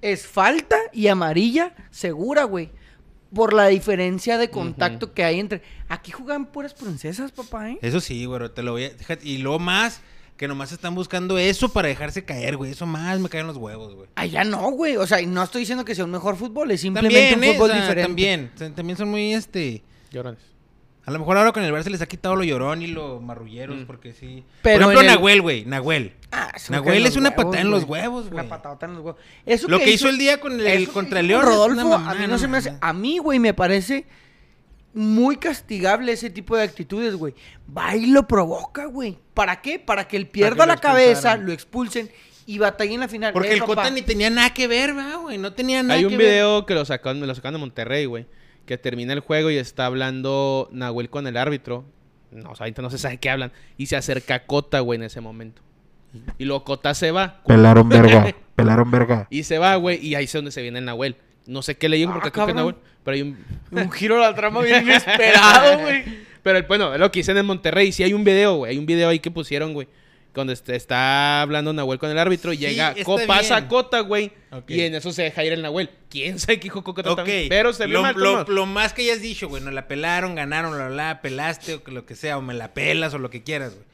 es 0.00 0.26
falta 0.26 0.76
y 0.92 1.06
amarilla 1.08 1.74
segura, 1.90 2.44
güey. 2.44 2.70
Por 3.34 3.54
la 3.54 3.68
diferencia 3.68 4.36
de 4.36 4.50
contacto 4.50 5.14
que 5.14 5.24
hay 5.24 5.40
entre... 5.40 5.62
Aquí 5.88 6.10
juegan 6.12 6.44
puras 6.46 6.74
princesas, 6.74 7.32
papá, 7.32 7.70
¿eh? 7.70 7.78
Eso 7.80 7.98
sí, 8.00 8.24
güey, 8.26 8.48
te 8.50 8.62
lo 8.62 8.72
voy 8.72 8.84
a... 8.84 8.90
déjate- 8.96 9.20
Y 9.24 9.38
luego 9.38 9.58
más, 9.58 10.02
que 10.36 10.46
nomás 10.48 10.70
están 10.72 10.94
buscando 10.94 11.38
eso 11.38 11.70
para 11.72 11.88
dejarse 11.88 12.24
caer, 12.26 12.58
güey. 12.58 12.72
Eso 12.72 12.84
más 12.84 13.18
me 13.20 13.30
caen 13.30 13.46
los 13.46 13.56
huevos, 13.56 13.94
güey. 13.94 14.08
Allá 14.16 14.44
no, 14.44 14.70
güey. 14.72 14.96
O 14.98 15.06
sea, 15.06 15.22
y 15.22 15.26
no 15.26 15.42
estoy 15.42 15.60
diciendo 15.60 15.82
que 15.84 15.94
sea 15.94 16.04
un 16.04 16.10
mejor 16.10 16.36
fútbol, 16.36 16.70
es 16.72 16.82
simplemente 16.82 17.30
También, 17.30 17.38
un 17.38 17.44
¿eh? 17.44 17.54
fútbol 17.54 17.72
diferente. 17.72 18.02
También, 18.02 18.50
también 18.74 18.96
son 18.98 19.08
muy, 19.08 19.32
este... 19.32 19.82
Llorones. 20.10 20.40
A 21.04 21.10
lo 21.10 21.18
mejor 21.18 21.36
ahora 21.36 21.50
con 21.52 21.64
el 21.64 21.72
Barça 21.72 21.86
les 21.90 22.00
ha 22.00 22.06
quitado 22.06 22.36
lo 22.36 22.44
llorón 22.44 22.80
y 22.82 22.86
lo 22.86 23.20
marrulleros, 23.20 23.76
Mm. 23.80 23.84
porque 23.86 24.12
sí. 24.12 24.44
Pero 24.62 24.84
Por 24.84 24.92
ejemplo, 24.94 25.00
el- 25.00 25.06
Nahuel, 25.16 25.42
güey, 25.42 25.64
Nahuel. 25.64 26.14
Ah, 26.30 26.52
Nahuel 26.68 27.04
es 27.06 27.16
una 27.16 27.30
huevos, 27.30 27.44
patada 27.44 27.60
en 27.60 27.70
los 27.72 27.84
güey. 27.86 28.02
huevos, 28.02 28.26
Una 28.26 28.32
güey. 28.34 28.48
patadota 28.48 28.86
en 28.86 28.92
los 28.94 29.04
huevos. 29.04 29.20
Eso 29.44 29.66
Lo 29.68 29.78
que 29.80 29.90
hizo 29.90 30.08
el 30.08 30.16
día 30.18 30.38
con 30.40 30.60
el- 30.60 30.88
contra 30.90 31.18
hizo 31.20 31.26
León, 31.28 31.42
Rodolfo, 31.44 31.86
una 31.88 32.10
a 32.10 32.14
mí 32.14 32.20
no 32.22 32.28
no 32.28 32.38
se 32.38 32.46
me 32.46 32.58
hace... 32.58 32.70
mames. 32.70 32.82
A 32.82 32.92
mí, 32.92 33.18
güey, 33.18 33.38
me 33.40 33.52
parece 33.52 34.06
muy 34.94 35.36
castigable 35.38 36.12
ese 36.12 36.30
tipo 36.30 36.54
de 36.56 36.62
actitudes, 36.62 37.14
güey. 37.16 37.34
Va 37.76 37.96
y 37.96 38.06
lo 38.06 38.28
provoca, 38.28 38.84
güey. 38.86 39.18
¿Para 39.34 39.60
qué? 39.60 39.78
Para 39.78 40.06
que 40.06 40.16
él 40.16 40.26
pierda 40.28 40.64
que 40.64 40.68
la 40.68 40.76
cabeza, 40.76 41.36
lo 41.36 41.50
expulsen 41.52 42.10
y 42.46 42.58
batallen 42.58 42.94
en 42.94 43.00
la 43.00 43.08
final. 43.08 43.32
Porque 43.32 43.48
Eh, 43.50 43.54
el 43.54 43.64
Cota 43.64 43.90
ni 43.90 44.02
tenía 44.02 44.28
nada 44.30 44.52
que 44.52 44.68
ver, 44.68 44.94
¿verdad, 44.94 45.18
güey? 45.18 45.38
No 45.38 45.52
tenía 45.52 45.82
nada 45.82 45.94
Hay 45.94 46.02
que 46.02 46.06
un 46.08 46.16
ver. 46.18 46.26
video 46.28 46.66
que 46.66 46.74
lo 46.74 46.84
sacaron, 46.84 47.20
me 47.20 47.26
lo 47.26 47.34
sacaron 47.34 47.54
de 47.54 47.60
Monterrey, 47.60 48.04
güey. 48.04 48.26
Que 48.66 48.78
termina 48.78 49.12
el 49.12 49.20
juego 49.20 49.50
y 49.50 49.56
está 49.56 49.86
hablando 49.86 50.68
Nahuel 50.72 51.10
con 51.10 51.26
el 51.26 51.36
árbitro. 51.36 51.84
No, 52.30 52.50
o 52.50 52.54
sea, 52.56 52.64
ahorita 52.64 52.80
no 52.82 52.90
se 52.90 52.98
sabe 52.98 53.18
qué 53.18 53.28
hablan. 53.30 53.52
Y 53.76 53.86
se 53.86 53.96
acerca 53.96 54.46
Cota, 54.46 54.80
güey, 54.80 54.98
en 54.98 55.04
ese 55.04 55.20
momento. 55.20 55.60
Y 56.38 56.44
luego 56.44 56.64
Cota 56.64 56.94
se 56.94 57.10
va. 57.10 57.42
Pelaron 57.46 57.88
verga, 57.88 58.34
pelaron 58.54 58.90
verga. 58.90 59.26
Y 59.30 59.42
se 59.42 59.58
va, 59.58 59.74
güey. 59.76 59.98
Y 60.06 60.14
ahí 60.14 60.24
es 60.24 60.32
donde 60.32 60.50
se 60.52 60.62
viene 60.62 60.78
el 60.78 60.84
Nahuel. 60.84 61.16
No 61.46 61.60
sé 61.62 61.76
qué 61.76 61.88
le 61.88 61.96
digo 61.96 62.10
Ah, 62.10 62.14
porque 62.14 62.30
creo 62.30 62.46
que. 62.46 62.54
Nahuel. 62.54 62.76
Pero 63.04 63.14
hay 63.16 63.22
un... 63.22 63.38
Un 63.72 63.90
giro 63.90 64.14
de 64.14 64.20
la 64.20 64.34
trama 64.34 64.60
bien 64.60 64.84
inesperado, 64.84 65.78
güey. 65.82 66.04
Pero 66.42 66.58
el- 66.58 66.64
bueno, 66.64 66.94
es 66.94 67.00
lo 67.00 67.10
que 67.10 67.20
dicen 67.20 67.36
en 67.36 67.46
Monterrey. 67.46 67.90
Sí 67.92 68.02
hay 68.04 68.12
un 68.14 68.22
video, 68.24 68.56
güey. 68.58 68.72
Hay 68.72 68.78
un 68.78 68.86
video 68.86 69.08
ahí 69.08 69.18
que 69.18 69.30
pusieron, 69.30 69.72
güey. 69.74 69.88
Cuando 70.34 70.52
este- 70.54 70.74
está 70.76 71.42
hablando 71.42 71.72
Nahuel 71.74 71.98
con 71.98 72.10
el 72.10 72.18
árbitro 72.18 72.52
y 72.54 72.56
Sí, 72.56 72.62
llega, 72.66 72.94
co- 73.04 73.18
pasa 73.26 73.56
bien. 73.58 73.68
Cota, 73.68 74.00
güey. 74.00 74.32
Y 74.66 74.80
en 74.80 74.94
eso 74.94 75.12
se 75.12 75.22
deja 75.24 75.44
ir 75.44 75.52
el 75.52 75.60
Nahuel. 75.62 75.90
¿Quién 76.08 76.38
sabe 76.38 76.58
qué 76.58 76.64
dijo 76.64 76.82
Cota 76.82 77.10
Ok, 77.10 77.16
también? 77.16 77.48
Pero 77.50 77.72
se 77.74 77.86
vio 77.86 77.98
lo, 77.98 78.02
mal 78.02 78.14
lo, 78.16 78.44
lo 78.44 78.64
más 78.66 78.94
que 78.94 79.02
hayas 79.02 79.20
dicho, 79.20 79.48
güey, 79.48 79.62
nos 79.62 79.74
la 79.74 79.88
pelaron, 79.88 80.34
ganaron, 80.34 80.78
la, 80.78 80.88
la, 80.88 81.20
pelaste 81.20 81.74
o 81.74 81.82
que 81.84 81.90
lo 81.92 82.06
que 82.06 82.14
sea, 82.16 82.38
o 82.38 82.42
me 82.42 82.54
la 82.54 82.72
pelas 82.72 83.12
o 83.12 83.18
lo 83.18 83.28
que 83.28 83.42
quieras, 83.42 83.74
güey. 83.74 83.84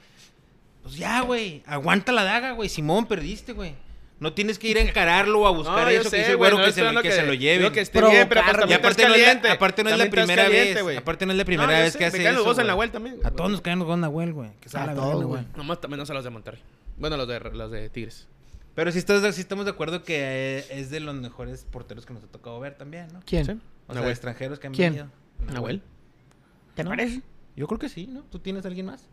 Pues 0.84 0.94
ya, 0.96 1.20
güey, 1.22 1.62
aguanta 1.66 2.12
la 2.12 2.22
daga, 2.24 2.52
güey. 2.52 2.68
Simón, 2.68 3.06
perdiste, 3.06 3.52
güey. 3.52 3.74
No 4.20 4.32
tienes 4.32 4.58
que 4.58 4.66
ir 4.68 4.78
a 4.78 4.80
encararlo 4.80 5.40
o 5.42 5.46
a 5.46 5.50
buscar 5.52 5.84
No, 5.84 5.88
eso 5.90 6.04
sé, 6.04 6.10
que 6.10 6.16
dice 6.18 6.30
el 6.32 6.36
güey, 6.38 6.50
güero 6.50 6.58
no 6.58 6.66
que, 6.66 6.72
se, 6.72 6.80
lo, 6.80 6.88
hablando 6.88 7.08
que 7.08 7.14
se 7.14 7.24
lo 7.24 7.34
lleven. 7.34 7.58
digo 7.60 7.72
que 7.72 7.80
esté 7.82 8.00
bien, 8.02 8.28
pero 8.28 8.40
también 8.42 8.80
aparte 8.80 9.06
no, 9.06 9.14
es 9.14 9.42
la, 9.42 9.52
aparte 9.52 9.84
no 9.84 9.90
es 9.90 9.96
la 9.98 10.04
También 10.04 10.10
primera 10.10 10.42
caliente, 10.44 10.82
vez. 10.82 10.98
Aparte 10.98 11.26
no 11.26 11.32
es 11.32 11.38
la 11.38 11.42
No, 11.42 11.46
primera 11.46 11.72
yo 11.78 11.82
vez 11.84 11.92
sé, 11.92 11.98
que 11.98 12.04
me 12.04 12.08
hace 12.08 12.16
caen 12.18 12.26
los 12.34 12.34
eso, 12.40 12.42
huevos 12.48 12.58
en. 12.58 12.66
Nahuel 12.66 12.90
también. 12.90 13.20
A 13.22 13.30
todos 13.30 13.50
nos 13.50 13.60
caen 13.60 13.78
los 13.78 13.86
huevos 13.86 14.00
Nahuel, 14.00 14.32
güey. 14.32 14.50
Que 14.60 14.76
A 14.76 14.94
todos, 14.94 15.24
güey. 15.24 15.44
Nomás 15.56 15.78
menos 15.88 16.10
a 16.10 16.14
los 16.14 16.24
de 16.24 16.30
Monterrey. 16.30 16.60
Bueno, 16.96 17.16
los 17.16 17.28
de, 17.28 17.38
los 17.38 17.70
de 17.70 17.88
Tigres. 17.90 18.26
Pero 18.74 18.90
sí, 18.90 18.98
estás, 18.98 19.34
sí 19.36 19.40
estamos 19.40 19.64
de 19.66 19.70
acuerdo 19.70 20.02
que 20.02 20.16
eh, 20.18 20.64
es 20.70 20.90
de 20.90 20.98
los 20.98 21.14
mejores 21.14 21.64
porteros 21.70 22.04
que 22.04 22.12
nos 22.12 22.24
ha 22.24 22.26
tocado 22.26 22.58
ver 22.58 22.74
también, 22.74 23.06
¿no? 23.12 23.20
¿Quién? 23.24 23.44
¿Sí? 23.44 23.52
O 23.86 23.92
sea, 23.92 23.94
Nahuel. 24.00 24.10
extranjeros 24.10 24.58
que 24.58 24.66
han 24.66 24.72
¿Quién? 24.74 24.92
venido. 24.94 25.10
Nahuel. 25.52 25.82
¿Te 26.74 26.84
parece? 26.84 27.22
Yo 27.56 27.66
creo 27.68 27.78
que 27.78 27.88
sí, 27.88 28.08
¿no? 28.08 28.22
¿Tú 28.22 28.40
tienes 28.40 28.66
alguien 28.66 28.86
más? 28.86 29.06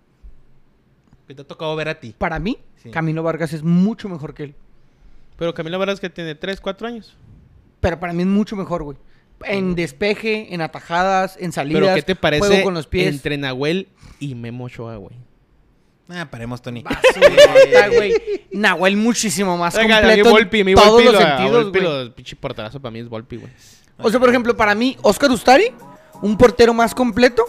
Que 1.27 1.33
te 1.35 1.41
ha 1.43 1.47
tocado 1.47 1.75
ver 1.75 1.89
a 1.89 1.99
ti. 1.99 2.15
Para 2.17 2.39
mí, 2.39 2.59
Sí. 2.81 2.91
Camilo 2.91 3.23
Vargas 3.23 3.53
es 3.53 3.63
mucho 3.63 4.09
mejor 4.09 4.33
que 4.35 4.43
él. 4.43 4.55
Pero 5.37 5.53
Camilo 5.53 5.77
Vargas 5.79 5.99
que 5.99 6.09
tiene 6.09 6.35
3, 6.35 6.61
4 6.61 6.87
años. 6.87 7.15
Pero 7.79 7.99
para 7.99 8.13
mí 8.13 8.23
es 8.23 8.27
mucho 8.27 8.55
mejor, 8.55 8.83
güey. 8.83 8.97
En 9.43 9.75
despeje, 9.75 10.53
en 10.53 10.61
atajadas, 10.61 11.37
en 11.39 11.51
salidas. 11.51 11.81
Pero 11.83 11.95
¿qué 11.95 12.01
te 12.01 12.15
parece 12.15 12.47
Juego 12.47 12.63
con 12.63 12.73
los 12.73 12.87
pies. 12.87 13.07
entre 13.13 13.37
Nahuel 13.37 13.89
y 14.19 14.33
Memo 14.33 14.63
Ochoa, 14.65 14.95
güey? 14.95 15.15
Ah, 16.07 16.27
paremos, 16.31 16.61
Tony. 16.61 16.83
Basurota, 16.83 17.87
güey. 17.95 18.13
Nahuel 18.51 18.95
muchísimo 18.95 19.57
más 19.57 19.75
Venga, 19.75 19.97
a 19.97 20.01
mí 20.01 20.07
completo 20.07 20.29
Volpi, 20.31 20.59
en 20.61 20.65
mi 20.67 20.73
todos 20.75 20.89
Volpi, 20.91 21.03
los 21.05 21.13
lo- 21.13 21.19
sentidos, 21.19 21.71
güey. 21.71 22.09
pinche 22.11 22.35
porterazo 22.35 22.79
para 22.79 22.91
mí 22.91 22.99
es 22.99 23.09
Volpi, 23.09 23.37
güey. 23.37 23.51
O 23.97 24.09
sea, 24.09 24.19
por 24.19 24.29
ejemplo, 24.29 24.55
para 24.55 24.73
mí, 24.75 24.95
Oscar 25.01 25.29
Ustari, 25.31 25.73
un 26.21 26.37
portero 26.37 26.73
más 26.73 26.95
completo 26.95 27.43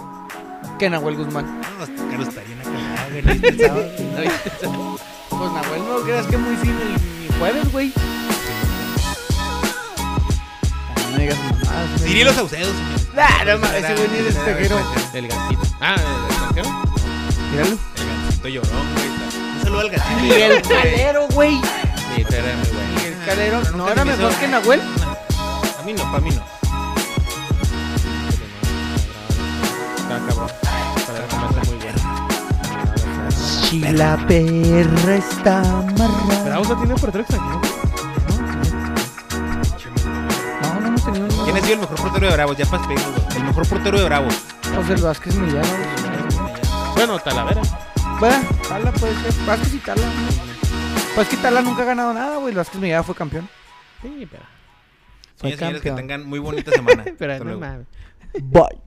que 0.79 0.91
Nahuel 0.91 1.17
Guzmán. 1.17 1.61
No, 1.61 1.85
Oscar 1.85 2.21
estaría 2.21 2.55
una 2.57 2.65
cagada. 2.65 3.87
Pues 5.29 5.53
Nahuel, 5.53 5.83
no 5.89 6.01
creas 6.05 6.27
que 6.29 6.37
muy 6.39 6.55
el, 6.55 6.69
el 6.71 6.99
jueves, 7.39 7.73
güey. 7.73 7.93
No 10.97 11.17
me 11.17 11.23
digas 11.23 11.39
mamadas, 11.39 11.91
güey. 11.91 12.09
Cirilo 12.09 12.33
Saucedo, 12.33 12.65
señor. 12.73 12.97
Ah, 13.19 13.45
no 13.47 13.59
mames, 13.59 13.85
ese 13.85 13.95
güey 13.95 14.09
ni 14.09 14.19
es 14.19 14.37
espejero. 14.37 14.79
El 15.15 15.29
gatito. 15.29 15.63
Ah, 15.81 15.97
el 15.97 16.27
extranjero. 16.33 16.69
Míralo. 17.51 17.79
El 17.97 18.07
gancito 18.07 18.49
llorón, 18.49 18.95
güey. 18.95 19.09
Un 19.57 19.63
saludo 19.63 19.81
al 19.81 19.91
gatito. 19.91 20.21
Miguel 20.21 20.63
güey. 20.63 20.63
Calero, 20.63 21.29
güey. 21.29 21.61
Sí, 22.15 22.25
bueno. 22.29 22.49
Miguel 22.95 23.17
Calero. 23.25 23.63
¿No 23.77 23.89
era 23.89 24.05
mejor 24.05 24.35
que 24.35 24.49
Nahuel? 24.49 24.81
A 24.81 25.83
mí 25.85 25.93
no, 25.93 26.03
para 26.05 26.21
mí 26.21 26.31
no. 26.31 26.45
Está 29.97 30.19
cabrón. 30.29 30.66
Si 33.69 33.81
la 33.81 34.17
perra 34.29 35.17
está 35.17 35.59
amarrada. 35.61 36.45
Bravos 36.45 36.69
no 36.69 36.79
tiene 36.79 36.95
portero 36.95 37.25
extranjero. 37.25 37.61
No, 40.63 40.81
no 40.81 40.87
hemos 40.87 41.05
tenido 41.05 41.27
ninguno. 41.27 41.45
¿Quién 41.45 41.57
ha 41.57 41.61
sido 41.61 41.75
el 41.75 41.81
mejor 41.81 41.97
portero 41.97 42.27
de 42.29 42.33
Bravos? 42.33 42.57
Ya 42.57 42.65
güey. 42.67 43.37
El 43.37 43.45
mejor 43.45 43.69
portero 43.69 43.99
de 43.99 44.05
Bravos. 44.05 44.35
José 44.75 45.03
Vázquez 45.03 45.35
Millán. 45.37 45.65
Bueno, 46.95 47.19
Talavera. 47.19 47.63
Bueno, 48.21 48.49
Tala 48.69 48.93
puede 48.93 49.15
ser. 49.17 49.47
Vázquez 49.47 49.75
y 49.75 49.79
Tala. 49.79 50.03
Pues 51.17 51.29
que 51.29 51.37
Tala 51.37 51.61
nunca 51.63 51.83
ha 51.83 51.87
ganado 51.87 52.15
nada, 52.15 52.37
güey. 52.37 52.55
Vázquez 52.55 52.81
Mellada 52.81 53.03
fue 53.03 53.15
campeón. 53.17 53.49
Sí, 54.01 54.29
pero. 54.31 54.45
Fue 55.37 55.51
Señores, 55.51 55.59
señores, 55.59 55.83
que 55.83 55.89
campeón. 55.89 56.09
tengan 56.09 56.29
muy 56.29 56.39
bonita 56.39 56.71
semana. 56.71 57.05
Pero 57.19 57.33
Hasta 57.33 57.45
no 57.45 57.59
mames. 57.59 57.87
Bye. 58.43 58.81